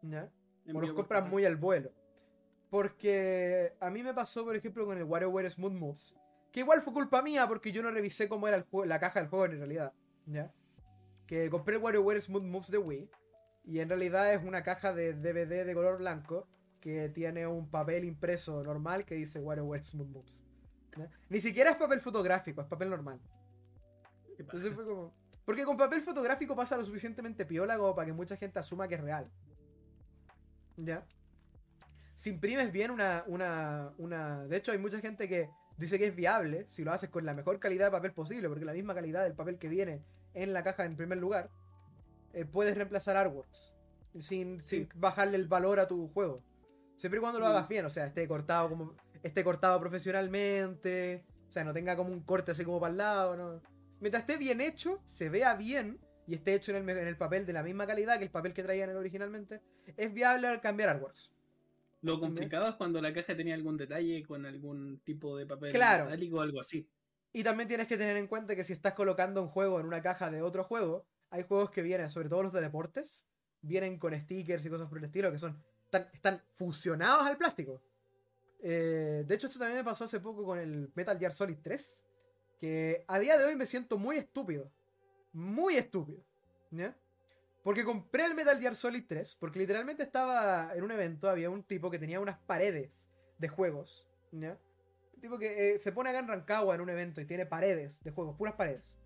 ¿ya? 0.03 0.31
O 0.75 0.81
los 0.81 0.93
compras 0.93 1.29
muy 1.29 1.45
al 1.45 1.57
vuelo. 1.57 1.93
Porque 2.71 3.75
a 3.81 3.91
mí 3.91 4.03
me 4.03 4.13
pasó, 4.15 4.45
por 4.45 4.55
ejemplo, 4.55 4.85
con 4.87 4.99
el 4.99 5.05
WarioWare 5.05 5.51
Smooth 5.51 5.73
Moves. 5.73 6.17
Que 6.53 6.61
igual 6.61 6.83
fue 6.83 6.93
culpa 6.93 7.23
mía 7.23 7.47
porque 7.49 7.73
yo 7.73 7.83
no 7.83 7.91
revisé 7.91 8.29
cómo 8.29 8.47
era 8.49 8.57
el 8.57 8.63
juego- 8.65 8.87
la 8.87 8.99
caja 9.01 9.21
del 9.21 9.29
juego 9.29 9.47
en 9.47 9.59
realidad. 9.59 9.93
¿Ya? 10.27 10.53
Que 11.27 11.49
compré 11.51 11.77
el 11.77 11.83
WarioWare 11.83 12.21
Smooth 12.21 12.43
Moves 12.45 12.71
de 12.71 12.79
Wii. 12.79 13.11
Y 13.65 13.81
en 13.81 13.89
realidad 13.89 14.33
es 14.33 14.43
una 14.45 14.63
caja 14.63 14.93
de 14.93 15.13
DVD 15.15 15.65
de 15.65 15.75
color 15.75 15.99
blanco. 15.99 16.47
Que 16.81 17.09
tiene 17.09 17.47
un 17.47 17.69
papel 17.71 18.05
impreso 18.05 18.63
normal 18.63 19.05
que 19.05 19.17
dice 19.17 19.41
WarioWare 19.41 19.85
Smooth 19.85 20.09
Moves. 20.09 20.45
¿ya? 20.97 21.11
Ni 21.29 21.39
siquiera 21.39 21.71
es 21.71 21.77
papel 21.77 22.01
fotográfico, 22.01 22.61
es 22.61 22.67
papel 22.69 22.91
normal. 22.91 23.21
Entonces 24.39 24.73
fue 24.74 24.85
como. 24.85 25.12
Porque 25.44 25.65
con 25.65 25.77
papel 25.77 26.02
fotográfico 26.02 26.55
pasa 26.55 26.77
lo 26.77 26.85
suficientemente 26.85 27.47
piola 27.47 27.77
como 27.78 27.94
para 27.94 28.06
que 28.06 28.12
mucha 28.12 28.36
gente 28.36 28.59
asuma 28.59 28.86
que 28.86 28.97
es 28.97 29.01
real. 29.01 29.31
¿Ya? 30.77 31.05
Si 32.15 32.31
imprimes 32.31 32.73
bien 32.73 32.90
una, 32.90 33.24
una, 33.27 33.93
una. 33.98 34.44
De 34.47 34.56
hecho, 34.56 34.73
hay 34.73 34.78
mucha 34.78 34.98
gente 35.01 35.28
que 35.28 35.51
dice 35.77 35.98
que 35.98 36.06
es 36.06 36.15
viable 36.16 36.65
si 36.69 36.85
lo 36.85 36.93
haces 36.93 37.09
con 37.10 37.24
la 37.24 37.35
mejor 37.35 37.59
calidad 37.60 37.86
de 37.86 37.90
papel 37.93 38.12
posible, 38.12 38.48
porque 38.48 38.65
la 38.65 38.73
misma 38.73 38.94
calidad 38.94 39.23
del 39.24 39.35
papel 39.35 39.59
que 39.59 39.69
viene 39.69 40.02
en 40.35 40.52
la 40.52 40.62
caja 40.62 40.85
en 40.85 40.97
primer 40.97 41.19
lugar, 41.19 41.51
eh, 42.32 42.44
puedes 42.44 42.77
reemplazar 42.77 43.16
artworks 43.16 43.74
sin, 44.19 44.62
Sí. 44.62 44.81
sin 44.81 44.89
bajarle 45.01 45.36
el 45.36 45.47
valor 45.48 45.78
a 45.81 45.89
tu 45.89 46.09
juego. 46.09 46.43
Siempre 46.97 47.19
y 47.19 47.20
cuando 47.20 47.39
lo 47.39 47.47
Mm. 47.47 47.48
hagas 47.51 47.69
bien, 47.69 47.86
o 47.86 47.90
sea, 47.90 48.06
esté 48.06 48.27
cortado 48.28 48.69
como. 48.69 48.94
esté 49.23 49.43
cortado 49.43 49.81
profesionalmente. 49.81 51.24
O 51.48 51.52
sea, 51.52 51.65
no 51.65 51.73
tenga 51.73 51.97
como 51.97 52.12
un 52.12 52.20
corte 52.23 52.52
así 52.52 52.65
como 52.65 52.78
para 52.78 52.90
el 52.93 52.98
lado, 52.98 53.36
¿no? 53.36 53.60
Mientras 54.01 54.23
esté 54.23 54.37
bien 54.37 54.61
hecho, 54.61 55.03
se 55.07 55.29
vea 55.29 55.55
bien 55.55 55.99
y 56.27 56.35
esté 56.35 56.55
hecho 56.55 56.70
en 56.73 56.77
el, 56.79 56.85
me- 56.85 56.93
en 56.93 57.07
el 57.09 57.16
papel 57.16 57.47
de 57.47 57.53
la 57.53 57.62
misma 57.62 57.87
calidad 57.87 58.19
que 58.19 58.25
el 58.25 58.31
papel 58.31 58.53
que 58.53 58.62
traían 58.62 58.95
originalmente, 58.95 59.61
es 59.97 60.12
viable 60.12 60.61
cambiar 60.61 60.91
artworks. 60.91 61.31
Lo 62.03 62.20
complicado 62.20 62.69
es 62.69 62.75
cuando 62.77 63.01
la 63.01 63.12
caja 63.12 63.37
tenía 63.37 63.55
algún 63.55 63.77
detalle 63.77 64.25
con 64.25 64.47
algún 64.47 65.01
tipo 65.01 65.37
de 65.37 65.47
papel 65.47 65.73
Claro. 65.73 66.05
metálico 66.05 66.37
o 66.37 66.41
algo 66.41 66.61
así. 66.61 66.87
Y 67.33 67.43
también 67.43 67.69
tienes 67.69 67.87
que 67.89 67.97
tener 67.97 68.16
en 68.16 68.27
cuenta 68.29 68.55
que 68.55 68.62
si 68.65 68.73
estás 68.73 68.95
colocando 68.95 69.43
un 69.43 69.49
juego 69.49 69.81
en 69.81 69.87
una 69.87 70.01
caja 70.01 70.31
de 70.31 70.41
otro 70.43 70.65
juego, 70.65 71.07
hay 71.31 71.43
juegos 71.43 71.70
que 71.70 71.83
vienen, 71.83 72.09
sobre 72.11 72.29
todo 72.29 72.43
los 72.45 72.53
de 72.53 72.61
deportes, 72.61 73.25
vienen 73.62 73.99
con 73.99 74.15
stickers 74.15 74.65
y 74.65 74.70
cosas 74.70 74.89
por 74.89 74.99
el 74.99 75.05
estilo 75.05 75.33
que 75.33 75.39
son 75.39 75.61
están, 75.85 76.09
están 76.12 76.43
fusionados 76.55 77.27
al 77.27 77.37
plástico. 77.37 77.83
Eh, 78.61 79.25
de 79.27 79.35
hecho, 79.35 79.47
esto 79.47 79.59
también 79.59 79.79
me 79.79 79.85
pasó 79.85 80.05
hace 80.05 80.20
poco 80.20 80.45
con 80.45 80.59
el 80.59 80.91
Metal 80.95 81.19
Gear 81.19 81.33
Solid 81.33 81.59
3, 81.62 82.05
que 82.61 83.05
a 83.09 83.19
día 83.19 83.37
de 83.39 83.45
hoy 83.45 83.57
me 83.57 83.67
siento 83.67 83.99
muy 83.99 84.17
estúpido. 84.17 84.71
Muy 85.33 85.77
estúpido. 85.77 86.23
¿ya? 86.71 86.97
Porque 87.63 87.85
compré 87.85 88.25
el 88.25 88.35
Metal 88.35 88.59
Gear 88.61 88.75
Solid 88.77 89.05
3, 89.07 89.37
porque 89.37 89.59
literalmente 89.59 90.03
estaba 90.03 90.73
en 90.75 90.83
un 90.85 90.91
evento, 90.93 91.29
había 91.29 91.51
un 91.51 91.63
tipo 91.63 91.91
que 91.91 91.99
tenía 91.99 92.21
unas 92.21 92.39
paredes 92.39 93.09
de 93.39 93.49
juegos. 93.49 94.09
¿ya? 94.33 94.59
Un 95.15 95.21
tipo 95.21 95.39
que 95.39 95.75
eh, 95.75 95.81
se 95.81 95.93
pone 95.93 96.11
acá 96.11 96.19
en 96.21 96.29
Rancagua 96.29 96.75
en 96.75 96.81
un 96.81 96.89
evento 96.91 97.21
y 97.21 97.25
tiene 97.27 97.47
paredes 97.47 98.03
de 98.03 98.11
juegos, 98.11 98.37
puras 98.37 98.55
paredes. 98.55 98.97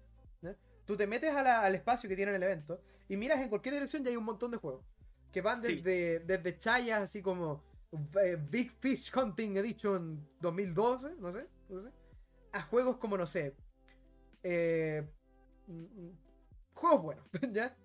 ¿ya? 0.42 0.56
Tú 0.84 0.96
te 0.96 1.06
metes 1.06 1.32
a 1.34 1.42
la- 1.42 1.62
al 1.62 1.74
espacio 1.74 2.08
que 2.08 2.16
tiene 2.16 2.30
en 2.30 2.36
el 2.36 2.42
evento 2.42 2.80
y 3.08 3.16
miras 3.16 3.40
en 3.40 3.48
cualquier 3.48 3.74
dirección 3.74 4.04
y 4.04 4.08
hay 4.10 4.16
un 4.16 4.24
montón 4.24 4.50
de 4.50 4.58
juegos. 4.58 4.84
Que 5.32 5.40
van 5.40 5.60
Sí. 5.60 5.76
desde, 5.76 6.20
desde 6.20 6.58
chayas 6.58 7.02
así 7.02 7.22
como 7.22 7.64
eh, 8.22 8.36
Big 8.50 8.70
Fish 8.80 9.10
Hunting 9.16 9.56
Edition 9.56 10.28
2012, 10.40 11.14
no 11.18 11.32
sé, 11.32 11.46
no 11.68 11.82
sé, 11.82 11.90
a 12.52 12.62
juegos 12.62 12.96
como, 12.98 13.16
no 13.16 13.26
sé, 13.26 13.56
eh, 14.42 15.08
mm, 15.66 16.10
juegos 16.74 17.02
buenos, 17.02 17.26
¿ya? 17.52 17.76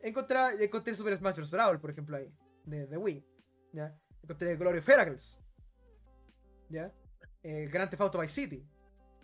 Encontré, 0.00 0.38
encontré 0.64 0.94
Super 0.94 1.16
Smash 1.16 1.36
Bros. 1.36 1.50
Brawl, 1.50 1.80
por 1.80 1.90
ejemplo, 1.90 2.16
ahí, 2.16 2.32
de, 2.64 2.86
de 2.86 2.96
Wii, 2.96 3.24
¿ya? 3.72 3.98
Encontré 4.22 4.56
Glory 4.56 4.78
of 4.78 4.88
Heracles, 4.88 5.38
¿ya? 6.68 6.92
Eh, 7.42 7.68
Grand 7.70 7.88
Theft 7.90 8.00
Auto 8.02 8.18
Vice 8.20 8.34
City, 8.34 8.66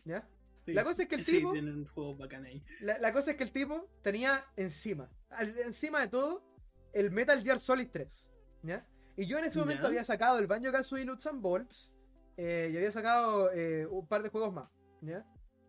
¿ya? 0.05 0.29
Sí. 0.53 0.73
La 0.75 0.85
cosa 0.85 1.03
es 1.03 1.09
que 1.09 1.15
el 1.17 1.25
Sí, 1.25 1.39
tipo- 1.39 1.51
un 1.51 1.87
juego 1.87 2.17
bacán 2.17 2.45
ahí. 2.45 2.63
La, 2.81 2.99
la 2.99 3.13
cosa 3.13 3.31
es 3.33 3.37
que 3.37 3.43
el 3.45 3.53
tipo 3.53 3.89
tenía 4.03 4.45
encima, 4.57 5.11
al- 5.31 5.59
encima 5.61 6.01
de 6.03 6.09
todo, 6.09 6.45
el 6.93 7.11
Metal 7.11 7.43
Gear 7.43 7.59
Solid 7.59 7.89
3. 7.91 8.29
¿ya? 8.63 8.87
Y 9.17 9.27
yo 9.27 9.39
en 9.39 9.45
ese 9.47 9.59
momento 9.59 9.83
Ya. 9.83 9.89
había 9.89 10.05
sacado 10.05 10.39
el 10.39 10.47
Banjo 10.47 10.71
Kazooie 10.71 11.05
Nuts 11.05 11.27
and 11.27 11.41
Bolts 11.43 11.93
eh, 12.37 12.71
y 12.73 12.77
había 12.77 12.91
sacado 12.93 13.51
eh, 13.53 13.87
un 13.87 14.07
par 14.07 14.23
de 14.23 14.29
juegos 14.29 14.53
más. 14.53 14.71
¿Ya? 15.03 15.27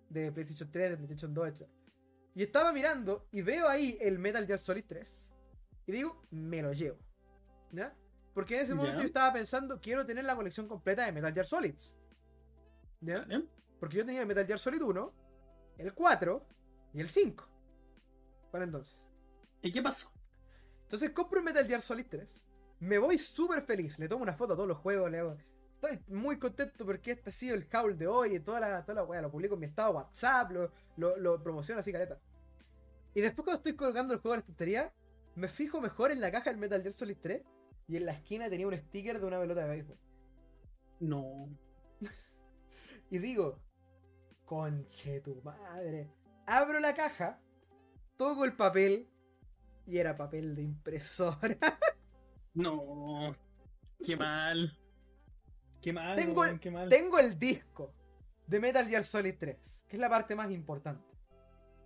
De 0.09 0.31
PlayStation 0.31 0.71
3, 0.71 0.91
de 0.91 0.97
PlayStation 0.97 1.33
2, 1.33 1.47
etc. 1.49 1.69
Y 2.35 2.43
estaba 2.43 2.71
mirando 2.71 3.27
y 3.31 3.41
veo 3.41 3.67
ahí 3.67 3.97
el 4.01 4.17
Metal 4.19 4.45
Gear 4.47 4.59
Solid 4.59 4.85
3. 4.87 5.29
Y 5.87 5.91
digo, 5.91 6.21
me 6.31 6.61
lo 6.61 6.71
llevo. 6.73 6.97
¿Ya? 7.71 7.95
Porque 8.33 8.55
en 8.55 8.61
ese 8.61 8.73
momento 8.73 9.01
yo 9.01 9.07
estaba 9.07 9.33
pensando, 9.33 9.79
quiero 9.81 10.05
tener 10.05 10.23
la 10.25 10.35
colección 10.35 10.67
completa 10.67 11.05
de 11.05 11.11
Metal 11.11 11.33
Gear. 11.33 11.45
¿Vale? 13.01 13.47
Porque 13.79 13.97
yo 13.97 14.05
tenía 14.05 14.21
el 14.21 14.27
Metal 14.27 14.45
Gear 14.45 14.59
Solid 14.59 14.81
1, 14.81 15.13
el 15.77 15.93
4 15.93 16.47
y 16.93 17.01
el 17.01 17.09
5. 17.09 17.49
Para 18.51 18.63
entonces. 18.63 18.97
¿Y 19.61 19.71
qué 19.71 19.81
pasó? 19.81 20.11
Entonces 20.83 21.09
compro 21.11 21.39
el 21.39 21.45
Metal 21.45 21.67
Gear 21.67 21.81
Solid 21.81 22.05
3. 22.09 22.45
Me 22.79 22.97
voy 22.97 23.17
súper 23.17 23.61
feliz. 23.63 23.97
Le 23.99 24.07
tomo 24.07 24.23
una 24.23 24.33
foto 24.33 24.53
a 24.53 24.55
todos 24.55 24.69
los 24.69 24.77
juegos. 24.77 25.09
Le 25.09 25.19
hago. 25.19 25.37
Estoy 25.83 26.15
muy 26.15 26.39
contento 26.39 26.85
porque 26.85 27.11
este 27.11 27.29
ha 27.29 27.33
sido 27.33 27.55
el 27.55 27.67
haul 27.73 27.97
de 27.97 28.07
hoy. 28.07 28.35
Y 28.35 28.39
toda 28.39 28.61
la, 28.61 28.85
toda 28.85 29.01
la 29.01 29.03
wea, 29.03 29.21
Lo 29.21 29.29
publico 29.29 29.55
en 29.55 29.59
mi 29.59 29.65
estado 29.65 29.89
de 29.89 29.95
WhatsApp. 29.97 30.51
Lo, 30.51 30.71
lo, 30.95 31.17
lo 31.17 31.43
promociono 31.43 31.81
así, 31.81 31.91
caleta. 31.91 32.21
Y 33.13 33.19
después, 33.19 33.43
cuando 33.43 33.57
estoy 33.57 33.75
colgando 33.75 34.13
el 34.13 34.21
juego 34.21 34.35
en 34.35 34.39
la 34.39 34.41
estantería, 34.41 34.93
me 35.35 35.49
fijo 35.49 35.81
mejor 35.81 36.13
en 36.13 36.21
la 36.21 36.31
caja 36.31 36.51
del 36.51 36.59
Metal 36.59 36.81
Gear 36.81 36.93
Solid 36.93 37.17
3. 37.21 37.43
Y 37.89 37.97
en 37.97 38.05
la 38.05 38.13
esquina 38.13 38.49
tenía 38.49 38.65
un 38.65 38.77
sticker 38.77 39.19
de 39.19 39.25
una 39.25 39.39
pelota 39.39 39.61
de 39.61 39.69
béisbol. 39.69 39.97
No. 41.01 41.49
Y 43.09 43.19
digo, 43.19 43.59
conche 44.45 45.19
tu 45.19 45.39
madre. 45.43 46.09
Abro 46.47 46.79
la 46.79 46.95
caja, 46.95 47.39
toco 48.17 48.43
el 48.45 48.55
papel 48.55 49.07
y 49.85 49.97
era 49.97 50.15
papel 50.15 50.55
de 50.55 50.63
impresora. 50.63 51.57
No. 52.55 53.35
Qué 54.05 54.15
mal. 54.17 54.77
Qué 55.83 55.93
mal. 55.93 56.15
Tengo 56.15 56.45
el- 56.45 56.59
qué 56.59 56.71
mal. 56.71 56.89
Tengo 56.89 57.19
el 57.19 57.37
disco 57.37 57.93
de 58.47 58.59
Metal 58.59 58.87
Gear 58.87 59.03
Solid 59.03 59.35
3, 59.37 59.85
que 59.87 59.97
es 59.97 59.99
la 59.99 60.09
parte 60.09 60.35
más 60.35 60.49
importante. 60.51 61.03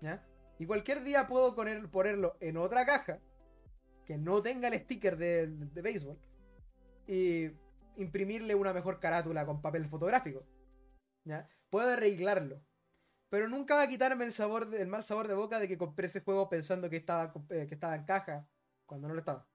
¿Ya? 0.01 0.23
Y 0.59 0.65
cualquier 0.65 1.03
día 1.03 1.27
puedo 1.27 1.55
poner- 1.55 1.89
ponerlo 1.89 2.37
en 2.39 2.57
otra 2.57 2.85
caja 2.85 3.19
que 4.05 4.17
no 4.17 4.41
tenga 4.41 4.67
el 4.67 4.75
sticker 4.79 5.17
de, 5.17 5.47
de 5.47 5.81
béisbol 5.81 6.17
y 7.07 7.49
imprimirle 7.97 8.55
una 8.55 8.73
mejor 8.73 8.99
carátula 8.99 9.45
con 9.45 9.61
papel 9.61 9.87
fotográfico. 9.87 10.45
¿Ya? 11.25 11.49
Puedo 11.69 11.89
arreglarlo. 11.89 12.61
Pero 13.29 13.49
nunca 13.49 13.75
va 13.75 13.81
a 13.83 13.87
quitarme 13.87 14.23
el 14.25 14.31
sabor 14.31 14.69
de- 14.69 14.81
el 14.81 14.87
mal 14.87 15.03
sabor 15.03 15.27
de 15.27 15.33
boca 15.33 15.59
de 15.59 15.67
que 15.67 15.77
compré 15.77 16.05
ese 16.07 16.21
juego 16.21 16.47
pensando 16.49 16.89
que 16.89 16.97
estaba, 16.97 17.33
eh, 17.49 17.65
que 17.67 17.73
estaba 17.73 17.95
en 17.95 18.05
caja 18.05 18.47
cuando 18.85 19.07
no 19.07 19.13
lo 19.15 19.19
estaba. 19.19 19.45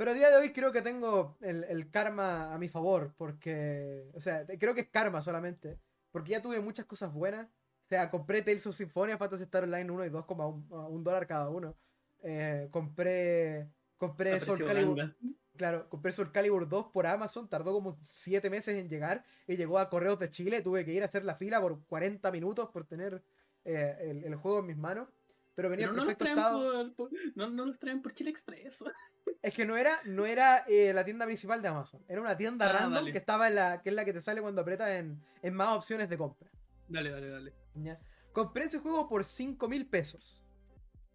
Pero 0.00 0.12
a 0.12 0.14
día 0.14 0.30
de 0.30 0.38
hoy 0.38 0.50
creo 0.54 0.72
que 0.72 0.80
tengo 0.80 1.36
el, 1.42 1.62
el 1.64 1.90
karma 1.90 2.54
a 2.54 2.58
mi 2.58 2.70
favor, 2.70 3.12
porque, 3.18 4.10
o 4.14 4.20
sea, 4.22 4.46
creo 4.58 4.72
que 4.74 4.80
es 4.80 4.88
karma 4.88 5.20
solamente, 5.20 5.78
porque 6.10 6.30
ya 6.30 6.40
tuve 6.40 6.58
muchas 6.58 6.86
cosas 6.86 7.12
buenas. 7.12 7.48
O 7.84 7.86
sea, 7.86 8.10
compré 8.10 8.40
Tales 8.40 8.66
of 8.66 8.74
Symphonia, 8.74 9.18
Phantasy 9.18 9.42
Star 9.42 9.64
Online 9.64 9.90
1 9.90 10.06
y 10.06 10.08
2 10.08 10.24
como 10.24 10.42
a 10.42 10.46
un, 10.46 10.66
a 10.70 10.88
un 10.88 11.04
dólar 11.04 11.26
cada 11.26 11.50
uno. 11.50 11.76
Eh, 12.22 12.68
compré 12.70 13.68
compré 13.98 14.40
Soul 14.40 14.64
Calibur, 14.64 15.14
claro, 15.58 15.86
compré 15.90 16.12
Soul 16.12 16.32
Calibur 16.32 16.66
2 16.66 16.86
por 16.94 17.06
Amazon, 17.06 17.46
tardó 17.46 17.74
como 17.74 17.98
7 18.02 18.48
meses 18.48 18.78
en 18.78 18.88
llegar 18.88 19.22
y 19.46 19.58
llegó 19.58 19.78
a 19.78 19.90
Correos 19.90 20.18
de 20.18 20.30
Chile, 20.30 20.62
tuve 20.62 20.86
que 20.86 20.94
ir 20.94 21.02
a 21.02 21.04
hacer 21.04 21.26
la 21.26 21.34
fila 21.34 21.60
por 21.60 21.84
40 21.84 22.32
minutos 22.32 22.70
por 22.70 22.86
tener 22.86 23.22
eh, 23.66 23.98
el, 24.00 24.24
el 24.24 24.34
juego 24.36 24.60
en 24.60 24.66
mis 24.66 24.78
manos. 24.78 25.10
Pero 25.54 25.68
venía 25.68 25.88
Pero 25.88 26.00
en 26.02 26.06
perfecto 26.08 26.24
estado. 26.26 26.94
por, 26.94 27.10
por- 27.10 27.10
no, 27.34 27.50
no 27.50 27.66
los 27.66 27.78
traen 27.78 28.00
por 28.02 28.12
Chile 28.14 28.30
Express. 28.30 28.84
Es 29.42 29.54
que 29.54 29.64
no 29.64 29.76
era, 29.76 29.98
no 30.04 30.26
era 30.26 30.64
eh, 30.68 30.92
la 30.92 31.04
tienda 31.04 31.24
principal 31.24 31.62
de 31.62 31.68
Amazon. 31.68 32.04
Era 32.08 32.20
una 32.20 32.36
tienda 32.36 32.68
Ah, 32.68 32.72
random 32.80 33.10
que 33.10 33.16
estaba 33.18 33.48
en 33.48 33.54
la. 33.54 33.80
que 33.82 33.88
es 33.88 33.94
la 33.94 34.04
que 34.04 34.12
te 34.12 34.20
sale 34.20 34.42
cuando 34.42 34.60
apretas 34.60 34.90
en, 34.90 35.22
en 35.42 35.54
más 35.54 35.76
opciones 35.76 36.08
de 36.10 36.18
compra. 36.18 36.50
Dale, 36.88 37.10
dale, 37.10 37.28
dale. 37.30 37.54
¿ya? 37.74 37.98
Compré 38.32 38.64
ese 38.64 38.78
juego 38.80 39.08
por 39.08 39.24
5 39.24 39.66
mil 39.68 39.86
pesos. 39.88 40.42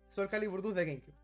Soul 0.07 0.27
Calibur 0.29 0.61
2 0.61 0.73
de 0.75 0.85
GameCube. 0.85 1.15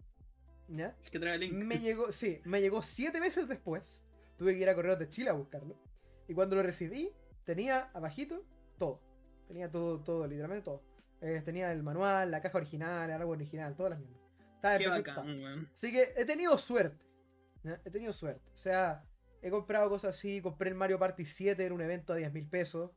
¿Ya? 0.67 0.95
El 1.03 1.09
que 1.11 1.19
trae 1.19 1.33
el 1.35 1.39
link. 1.41 1.53
Me 1.53 1.79
llegó, 1.79 2.11
sí, 2.11 2.39
me 2.45 2.61
llegó 2.61 2.81
7 2.81 3.19
meses 3.19 3.47
después. 3.47 4.03
Tuve 4.37 4.53
que 4.53 4.59
ir 4.61 4.69
a 4.69 4.75
Correos 4.75 4.99
de 4.99 5.09
Chile 5.09 5.29
a 5.29 5.33
buscarlo. 5.33 5.75
Y 6.27 6.33
cuando 6.33 6.55
lo 6.55 6.61
recibí, 6.63 7.11
tenía 7.45 7.89
abajito 7.93 8.45
todo. 8.77 9.01
Tenía 9.47 9.69
todo, 9.71 10.01
todo, 10.03 10.27
literalmente 10.27 10.65
todo. 10.65 10.83
Eh, 11.21 11.41
tenía 11.45 11.71
el 11.71 11.83
manual, 11.83 12.31
la 12.31 12.41
caja 12.41 12.57
original, 12.57 13.09
el 13.09 13.15
árbol 13.15 13.37
original, 13.37 13.75
todas 13.75 13.91
las 13.91 13.99
mierdas. 13.99 14.19
Estaba 14.55 14.77
Qué 14.77 14.83
perfecto 14.85 15.11
bacán. 15.21 15.25
Así 15.73 15.91
que 15.91 16.13
he 16.17 16.25
tenido 16.25 16.57
suerte. 16.57 17.05
He 17.85 17.91
tenido 17.91 18.11
suerte. 18.13 18.49
O 18.53 18.57
sea, 18.57 19.03
he 19.41 19.49
comprado 19.51 19.87
cosas 19.89 20.15
así. 20.17 20.41
Compré 20.41 20.69
el 20.69 20.75
Mario 20.75 20.97
Party 20.99 21.25
7 21.25 21.65
en 21.65 21.73
un 21.73 21.81
evento 21.81 22.13
a 22.13 22.15
10 22.15 22.33
mil 22.33 22.47
pesos. 22.47 22.91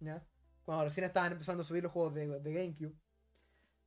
¿ya? 0.00 0.22
Cuando 0.64 0.84
recién 0.84 1.04
estaban 1.04 1.32
empezando 1.32 1.62
a 1.62 1.64
subir 1.64 1.82
los 1.82 1.92
juegos 1.92 2.14
de, 2.14 2.40
de 2.40 2.52
GameCube. 2.52 2.94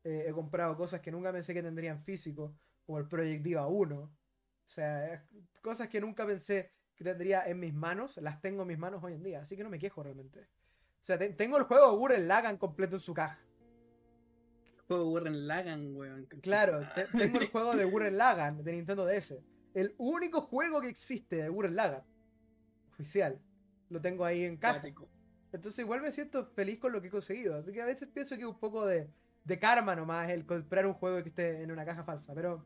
Eh, 0.03 0.25
he 0.27 0.31
comprado 0.33 0.75
cosas 0.77 1.01
que 1.01 1.11
nunca 1.11 1.31
pensé 1.31 1.53
que 1.53 1.63
tendrían 1.63 2.01
físico. 2.03 2.55
Como 2.85 2.99
el 2.99 3.07
Project 3.07 3.43
Diva 3.43 3.67
1. 3.67 3.95
O 3.99 4.11
sea, 4.65 5.25
cosas 5.61 5.87
que 5.87 5.99
nunca 5.99 6.25
pensé 6.27 6.71
que 6.95 7.03
tendría 7.03 7.47
en 7.47 7.59
mis 7.59 7.73
manos, 7.73 8.17
las 8.17 8.39
tengo 8.41 8.61
en 8.63 8.67
mis 8.67 8.77
manos 8.77 9.03
hoy 9.03 9.13
en 9.13 9.23
día, 9.23 9.39
así 9.41 9.55
que 9.55 9.63
no 9.63 9.69
me 9.69 9.79
quejo 9.79 10.03
realmente. 10.03 10.41
O 10.41 11.01
sea, 11.05 11.17
te- 11.17 11.29
tengo 11.29 11.57
el 11.57 11.63
juego 11.63 11.97
Gurren 11.97 12.27
Lagann 12.27 12.57
completo 12.57 12.97
en 12.97 12.99
su 12.99 13.13
caja. 13.13 13.39
Juego 14.89 15.05
Gurren 15.05 15.47
Lagann, 15.47 15.95
weón. 15.95 16.25
Claro, 16.41 16.81
te- 16.95 17.05
tengo 17.15 17.39
el 17.39 17.49
juego 17.51 17.75
de 17.75 17.85
Gurren 17.85 18.17
Lagann 18.17 18.63
de 18.63 18.71
Nintendo 18.71 19.05
DS. 19.05 19.35
El 19.75 19.93
único 19.99 20.41
juego 20.41 20.81
que 20.81 20.87
existe 20.89 21.35
de 21.43 21.47
Gurren 21.49 21.75
Lagann. 21.75 22.01
Oficial. 22.91 23.39
Lo 23.89 24.01
tengo 24.01 24.25
ahí 24.25 24.43
en 24.45 24.57
caja. 24.57 24.81
Entonces 25.53 25.79
igual 25.79 26.01
me 26.01 26.11
siento 26.11 26.47
feliz 26.55 26.79
con 26.79 26.91
lo 26.91 27.01
que 27.01 27.07
he 27.07 27.11
conseguido. 27.11 27.55
Así 27.55 27.71
que 27.71 27.83
a 27.83 27.85
veces 27.85 28.07
pienso 28.07 28.35
que 28.35 28.41
es 28.41 28.47
un 28.47 28.59
poco 28.59 28.87
de, 28.87 29.07
de 29.43 29.59
karma 29.59 29.95
nomás 29.95 30.27
el 30.31 30.47
comprar 30.47 30.87
un 30.87 30.93
juego 30.95 31.21
que 31.21 31.29
esté 31.29 31.61
en 31.61 31.71
una 31.71 31.85
caja 31.85 32.03
falsa. 32.03 32.33
Pero 32.33 32.65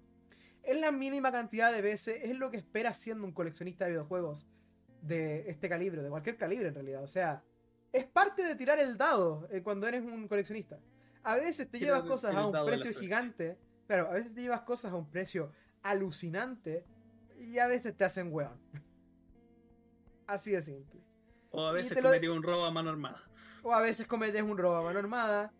es 0.64 0.80
la 0.80 0.94
mínima 0.94 1.30
cantidad 1.30 1.74
de 1.74 1.82
veces, 1.82 2.22
es 2.24 2.38
lo 2.38 2.50
que 2.52 2.58
espera 2.58 2.94
siendo 2.94 3.26
un 3.26 3.34
coleccionista 3.34 3.84
de 3.84 3.91
videojuegos 3.91 4.48
de 5.02 5.50
este 5.50 5.68
calibre, 5.68 6.02
de 6.02 6.10
cualquier 6.10 6.38
calibre 6.38 6.70
en 6.70 6.74
realidad. 6.74 7.04
O 7.04 7.08
sea, 7.08 7.44
es 7.91 8.06
parte 8.06 8.45
de 8.45 8.56
tirar 8.56 8.80
el 8.80 8.98
dado 8.98 9.45
eh, 9.52 9.62
cuando 9.62 9.88
eres 9.90 10.04
un 10.04 10.30
coleccionista. 10.30 10.80
A 11.24 11.36
veces 11.36 11.70
te 11.70 11.80
llevas 11.80 12.02
cosas 12.04 12.36
a 12.36 12.45
un 12.48 12.52
precio 12.66 13.00
gigante. 13.02 13.58
Claro, 13.88 14.08
a 14.10 14.14
veces 14.14 14.34
te 14.34 14.41
llevas 14.41 14.62
cosas 14.62 14.91
a 14.91 14.95
un 14.95 15.10
precio 15.10 15.52
alucinante 15.82 16.86
y 17.40 17.60
a 17.60 17.68
veces 17.68 17.95
te 17.95 18.04
hacen 18.04 18.30
weón. 18.32 18.60
Así 20.28 20.52
de 20.52 20.62
simple. 20.62 21.02
O 21.52 21.66
a 21.66 21.72
veces 21.72 21.98
lo- 21.98 22.04
cometió 22.10 22.34
un 22.34 22.44
robo 22.44 22.66
a 22.66 22.72
mano 22.72 22.90
armada. 22.90 23.22
O 23.64 23.74
a 23.74 23.82
veces 23.82 24.08
cometes 24.08 24.41
un 24.41 24.58
robo 24.58 24.76
a 24.78 24.82
mano 24.84 25.00
armada. 25.00 25.54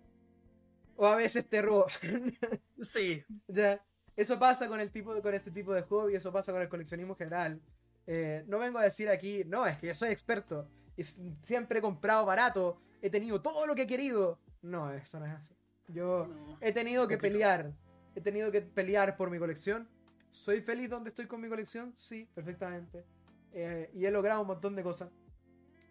O 0.96 1.06
a 1.08 1.16
veces 1.16 1.48
te 1.48 1.62
roban. 1.62 1.88
Sí, 2.82 3.24
ya. 3.48 3.82
Eso 4.16 4.38
pasa 4.38 4.68
con 4.68 4.80
el 4.82 4.92
tipo 4.92 5.14
de, 5.16 5.22
con 5.22 5.34
este 5.34 5.50
tipo 5.52 5.74
de 5.74 5.84
hobby, 5.84 6.16
eso 6.16 6.32
pasa 6.34 6.52
con 6.52 6.62
el 6.62 6.68
coleccionismo 6.68 7.14
en 7.14 7.18
general. 7.18 7.62
Eh, 8.06 8.44
no 8.48 8.60
vengo 8.60 8.78
a 8.78 8.84
decir 8.84 9.08
aquí, 9.10 9.44
no, 9.46 9.66
es 9.66 9.78
que 9.80 9.88
yo 9.88 9.96
soy 9.96 10.10
experto. 10.10 10.68
Y 10.98 11.04
siempre 11.44 11.80
he 11.80 11.82
comprado 11.82 12.26
barato. 12.26 12.78
He 13.02 13.10
tenido 13.10 13.42
todo 13.42 13.66
lo 13.66 13.74
que 13.74 13.84
he 13.84 13.88
querido. 13.88 14.40
No, 14.62 14.92
eso 14.92 15.18
no 15.20 15.26
es 15.26 15.32
así. 15.34 15.53
Yo 15.88 16.28
no. 16.28 16.58
he 16.62 16.72
tenido 16.72 17.08
que 17.08 17.16
Complicado. 17.16 17.64
pelear. 17.64 17.74
He 18.16 18.22
tenido 18.22 18.52
que 18.52 18.62
pelear 18.62 19.18
por 19.18 19.30
mi 19.30 19.40
colección. 19.40 19.88
¿Soy 20.30 20.62
feliz 20.62 20.90
donde 20.90 21.10
estoy 21.10 21.28
con 21.28 21.42
mi 21.42 21.50
colección? 21.50 21.94
Sí, 21.96 22.28
perfectamente. 22.34 23.06
Eh, 23.52 23.90
y 23.94 24.06
he 24.06 24.12
logrado 24.12 24.42
un 24.42 24.48
montón 24.48 24.76
de 24.76 24.84
cosas 24.84 25.10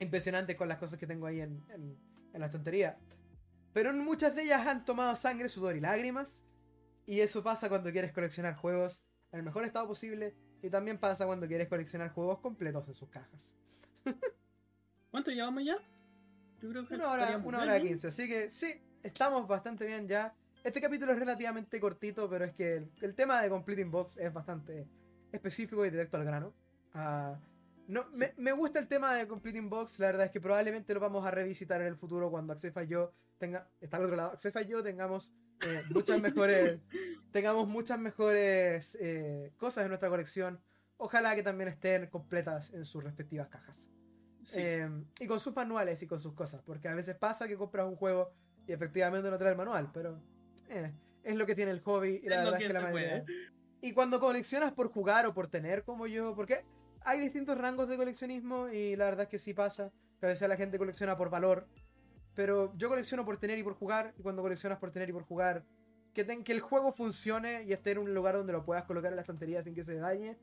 impresionantes 0.01 0.57
con 0.57 0.69
las 0.69 0.79
cosas 0.79 0.99
que 0.99 1.07
tengo 1.07 1.27
ahí 1.27 1.41
en, 1.41 1.63
en- 1.71 1.97
en 2.33 2.41
la 2.41 2.47
estantería. 2.47 2.99
Pero 3.73 3.93
muchas 3.93 4.35
de 4.37 4.43
ellas 4.43 4.67
han 4.67 4.85
tomado 4.85 5.15
sangre, 5.17 5.49
sudor 5.49 5.77
y 5.77 5.81
lágrimas. 5.81 6.43
Y 7.07 7.21
eso 7.21 7.43
pasa 7.43 7.69
cuando 7.69 7.91
quieres 7.93 8.13
coleccionar 8.13 8.55
juegos 8.57 9.03
en 9.33 9.39
el 9.41 9.45
mejor 9.45 9.65
estado 9.65 9.87
posible. 9.87 10.35
Y 10.63 10.71
también 10.71 10.99
pasa 10.99 11.27
cuando 11.27 11.47
quieres 11.47 11.69
coleccionar 11.69 12.11
juegos 12.13 12.39
completos 12.41 12.87
en 12.89 12.95
sus 12.95 13.09
cajas. 13.09 13.55
¿Cuánto 15.11 15.31
llevamos 15.31 15.65
ya? 15.65 15.77
Yo 16.61 16.71
creo 16.71 16.87
que 16.87 16.95
Una 16.95 17.11
hora, 17.11 17.39
una 17.45 17.63
hora 17.63 17.81
quince. 17.81 18.09
Así 18.09 18.29
que 18.29 18.51
sí, 18.51 18.81
estamos 19.03 19.47
bastante 19.47 19.87
bien 19.87 20.09
ya. 20.09 20.35
Este 20.65 20.81
capítulo 20.81 21.13
es 21.13 21.19
relativamente 21.19 21.81
cortito, 21.81 22.29
pero 22.29 22.45
es 22.45 22.53
que 22.53 22.77
el, 22.77 22.91
el 23.01 23.15
tema 23.15 23.43
de 23.43 23.49
Completing 23.49 23.91
Box 23.91 24.17
es 24.17 24.33
bastante 24.33 24.87
específico 25.33 25.85
y 25.85 25.91
directo 25.91 26.17
al 26.17 26.25
grano. 26.25 26.53
Ah, 26.95 27.37
no, 27.89 28.07
Sí. 28.11 28.21
me, 28.21 28.33
me 28.37 28.53
gusta 28.53 28.79
el 28.79 28.87
tema 28.87 29.15
de 29.15 29.27
Completing 29.27 29.69
Box. 29.69 29.99
La 29.99 30.07
verdad 30.07 30.27
es 30.27 30.31
que 30.31 30.41
probablemente 30.41 30.95
lo 30.95 31.01
vamos 31.01 31.27
a 31.27 31.31
revisitar 31.31 31.81
en 31.81 31.89
el 31.89 31.97
futuro 31.97 32.31
cuando 32.31 32.53
Accefa 32.53 32.85
y 32.85 32.89
yo 32.89 33.13
tenga. 33.39 33.69
Está 33.81 33.97
al 33.97 34.05
otro 34.05 34.17
lado. 34.17 34.31
Accefa 34.33 34.63
y 34.63 34.67
yo 34.69 34.83
tengamos 34.85 35.33
eh, 35.67 35.83
muchas 35.91 36.21
mejores. 36.21 36.79
tengamos 37.33 37.67
muchas 37.67 37.99
mejores 37.99 38.97
eh, 39.01 39.53
cosas 39.57 39.83
en 39.83 39.89
nuestra 39.89 40.09
colección. 40.11 40.61
Ojalá 40.97 41.35
que 41.35 41.43
también 41.43 41.69
estén 41.69 42.07
completas 42.07 42.73
en 42.73 42.85
sus 42.85 43.03
respectivas 43.03 43.49
cajas. 43.49 43.89
Sí. 44.45 44.61
Eh, 44.61 44.89
y 45.19 45.27
con 45.27 45.41
sus 45.41 45.55
manuales 45.57 46.01
y 46.03 46.07
con 46.07 46.21
sus 46.21 46.35
cosas. 46.35 46.63
Porque 46.63 46.87
a 46.87 46.95
veces 46.95 47.17
pasa 47.17 47.49
que 47.49 47.57
compras 47.57 47.89
un 47.89 47.97
juego 47.97 48.33
y 48.67 48.73
efectivamente 48.73 49.31
no 49.31 49.39
trae 49.39 49.51
el 49.53 49.57
manual. 49.57 49.91
Pero 49.93 50.21
eh, 50.69 50.93
es 51.23 51.37
lo 51.37 51.47
que 51.47 51.55
tiene 51.55 51.71
el 51.73 51.81
hobby. 51.81 52.21
Y 52.23 52.29
la 52.29 52.37
Es 52.39 52.45
verdad 52.45 52.59
que 52.59 52.65
es 52.65 52.69
que 52.69 52.75
la 52.75 52.81
mayoría. 52.83 53.25
puede. 53.25 53.37
Y 53.81 53.93
cuando 53.93 54.21
coleccionas 54.21 54.73
por 54.73 54.89
jugar 54.89 55.27
o 55.27 55.35
por 55.35 55.49
tener, 55.49 55.83
como 55.85 56.07
yo. 56.07 56.35
Porque 56.35 56.65
hay 57.01 57.19
distintos 57.21 57.59
rangos 57.59 57.89
de 57.89 57.97
coleccionismo. 57.97 58.69
Y 58.69 58.97
la 58.97 59.07
verdad 59.07 59.23
es 59.25 59.29
que 59.29 59.39
sí 59.39 59.55
pasa. 59.55 59.91
Que 60.21 60.27
a 60.27 60.29
veces 60.29 60.49
la 60.49 60.57
gente 60.57 60.79
colecciona 60.79 61.17
por 61.17 61.31
valor. 61.31 61.67
Pero 62.35 62.73
yo 62.77 62.89
colecciono 62.89 63.25
por 63.25 63.37
tener 63.39 63.59
y 63.59 63.63
por 63.63 63.75
jugar. 63.75 64.15
Y 64.19 64.23
cuando 64.23 64.41
coleccionas 64.43 64.79
por 64.79 64.91
tener 64.91 65.09
y 65.09 65.13
por 65.13 65.23
jugar. 65.25 65.65
Que, 66.15 66.25
ten- 66.25 66.45
que 66.45 66.53
el 66.53 66.61
juego 66.61 66.93
funcione 66.93 67.65
y 67.65 67.73
esté 67.73 67.93
en 67.93 67.99
un 67.99 68.15
lugar 68.15 68.37
donde 68.37 68.53
lo 68.53 68.65
puedas 68.65 68.85
colocar 68.85 69.11
en 69.11 69.17
la 69.17 69.23
estantería 69.23 69.63
sin 69.63 69.75
que 69.75 69.83
se 69.83 69.95
dañe. 69.97 70.37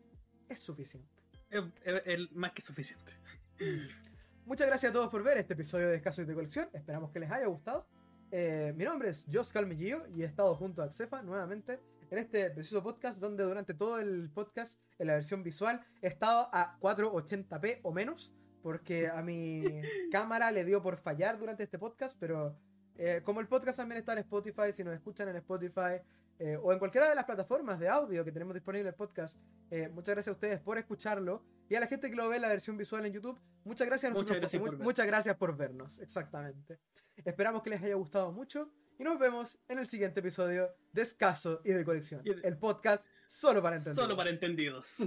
Es 0.49 0.59
suficiente. 0.59 1.07
Es, 1.49 1.63
es- 1.83 2.01
es 2.05 2.31
más 2.33 2.51
que 2.53 2.61
suficiente. 2.61 3.11
Muchas 4.45 4.67
gracias 4.67 4.89
a 4.89 4.93
todos 4.93 5.09
por 5.09 5.21
ver 5.23 5.37
este 5.37 5.53
episodio 5.53 5.87
de 5.87 5.95
Escasos 5.97 6.25
de 6.25 6.33
Colección. 6.33 6.67
Esperamos 6.73 7.11
que 7.11 7.19
les 7.19 7.29
haya 7.31 7.45
gustado. 7.45 7.85
Eh, 8.31 8.73
mi 8.75 8.83
nombre 8.85 9.09
es 9.09 9.25
Jos 9.31 9.51
Calmillillo 9.51 10.03
y 10.15 10.21
he 10.21 10.25
estado 10.25 10.53
junto 10.55 10.81
a 10.81 10.85
Axefa 10.85 11.21
nuevamente 11.23 11.79
en 12.11 12.17
este 12.19 12.49
preciso 12.51 12.83
podcast 12.83 13.19
donde 13.19 13.43
durante 13.43 13.73
todo 13.73 13.99
el 13.99 14.29
podcast 14.29 14.79
en 14.99 15.07
la 15.07 15.13
versión 15.15 15.41
visual 15.43 15.83
he 16.01 16.07
estado 16.07 16.47
a 16.53 16.77
480p 16.79 17.79
o 17.83 17.91
menos 17.91 18.31
porque 18.61 19.07
a 19.07 19.21
mi 19.23 19.63
cámara 20.11 20.51
le 20.51 20.63
dio 20.63 20.81
por 20.83 20.97
fallar 20.97 21.39
durante 21.39 21.63
este 21.63 21.79
podcast, 21.79 22.15
pero 22.19 22.55
eh, 22.97 23.21
como 23.23 23.39
el 23.39 23.47
podcast 23.47 23.77
también 23.77 23.97
está 23.99 24.13
en 24.13 24.19
Spotify, 24.19 24.73
si 24.73 24.83
nos 24.83 24.93
escuchan 24.93 25.29
en 25.29 25.37
Spotify 25.37 26.01
eh, 26.37 26.57
o 26.61 26.71
en 26.71 26.77
cualquiera 26.79 27.09
de 27.09 27.15
las 27.15 27.23
plataformas 27.25 27.79
de 27.79 27.87
audio 27.89 28.23
que 28.25 28.31
tenemos 28.31 28.53
disponible 28.53 28.89
el 28.89 28.95
podcast, 28.95 29.39
eh, 29.71 29.87
muchas 29.89 30.13
gracias 30.15 30.27
a 30.27 30.35
ustedes 30.35 30.59
por 30.59 30.77
escucharlo 30.77 31.41
y 31.69 31.75
a 31.75 31.79
la 31.79 31.87
gente 31.87 32.09
que 32.09 32.15
lo 32.15 32.27
ve 32.29 32.35
en 32.35 32.41
la 32.43 32.49
versión 32.49 32.77
visual 32.77 33.05
en 33.05 33.13
YouTube, 33.13 33.39
muchas 33.63 33.87
gracias 33.87 34.11
a 34.11 34.13
Muchas 34.13 34.27
nosotros 34.37 34.41
gracias 34.41 34.61
por- 34.61 34.75
por 34.77 34.83
muchas 34.85 35.07
gracias 35.07 35.35
por 35.37 35.55
vernos, 35.57 35.99
exactamente. 35.99 36.79
Esperamos 37.25 37.61
que 37.63 37.69
les 37.69 37.81
haya 37.83 37.95
gustado 37.95 38.31
mucho 38.31 38.71
y 38.97 39.03
nos 39.03 39.17
vemos 39.19 39.57
en 39.67 39.79
el 39.79 39.87
siguiente 39.87 40.19
episodio 40.19 40.69
de 40.91 41.01
Escaso 41.01 41.61
y 41.63 41.71
de 41.71 41.85
Colección, 41.85 42.21
el 42.25 42.57
podcast 42.57 43.05
solo 43.27 43.61
para 43.61 43.77
entender. 43.77 43.95
Solo 43.95 44.17
para 44.17 44.29
entendidos. 44.29 44.97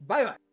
Bye 0.00 0.24
bye. 0.24 0.51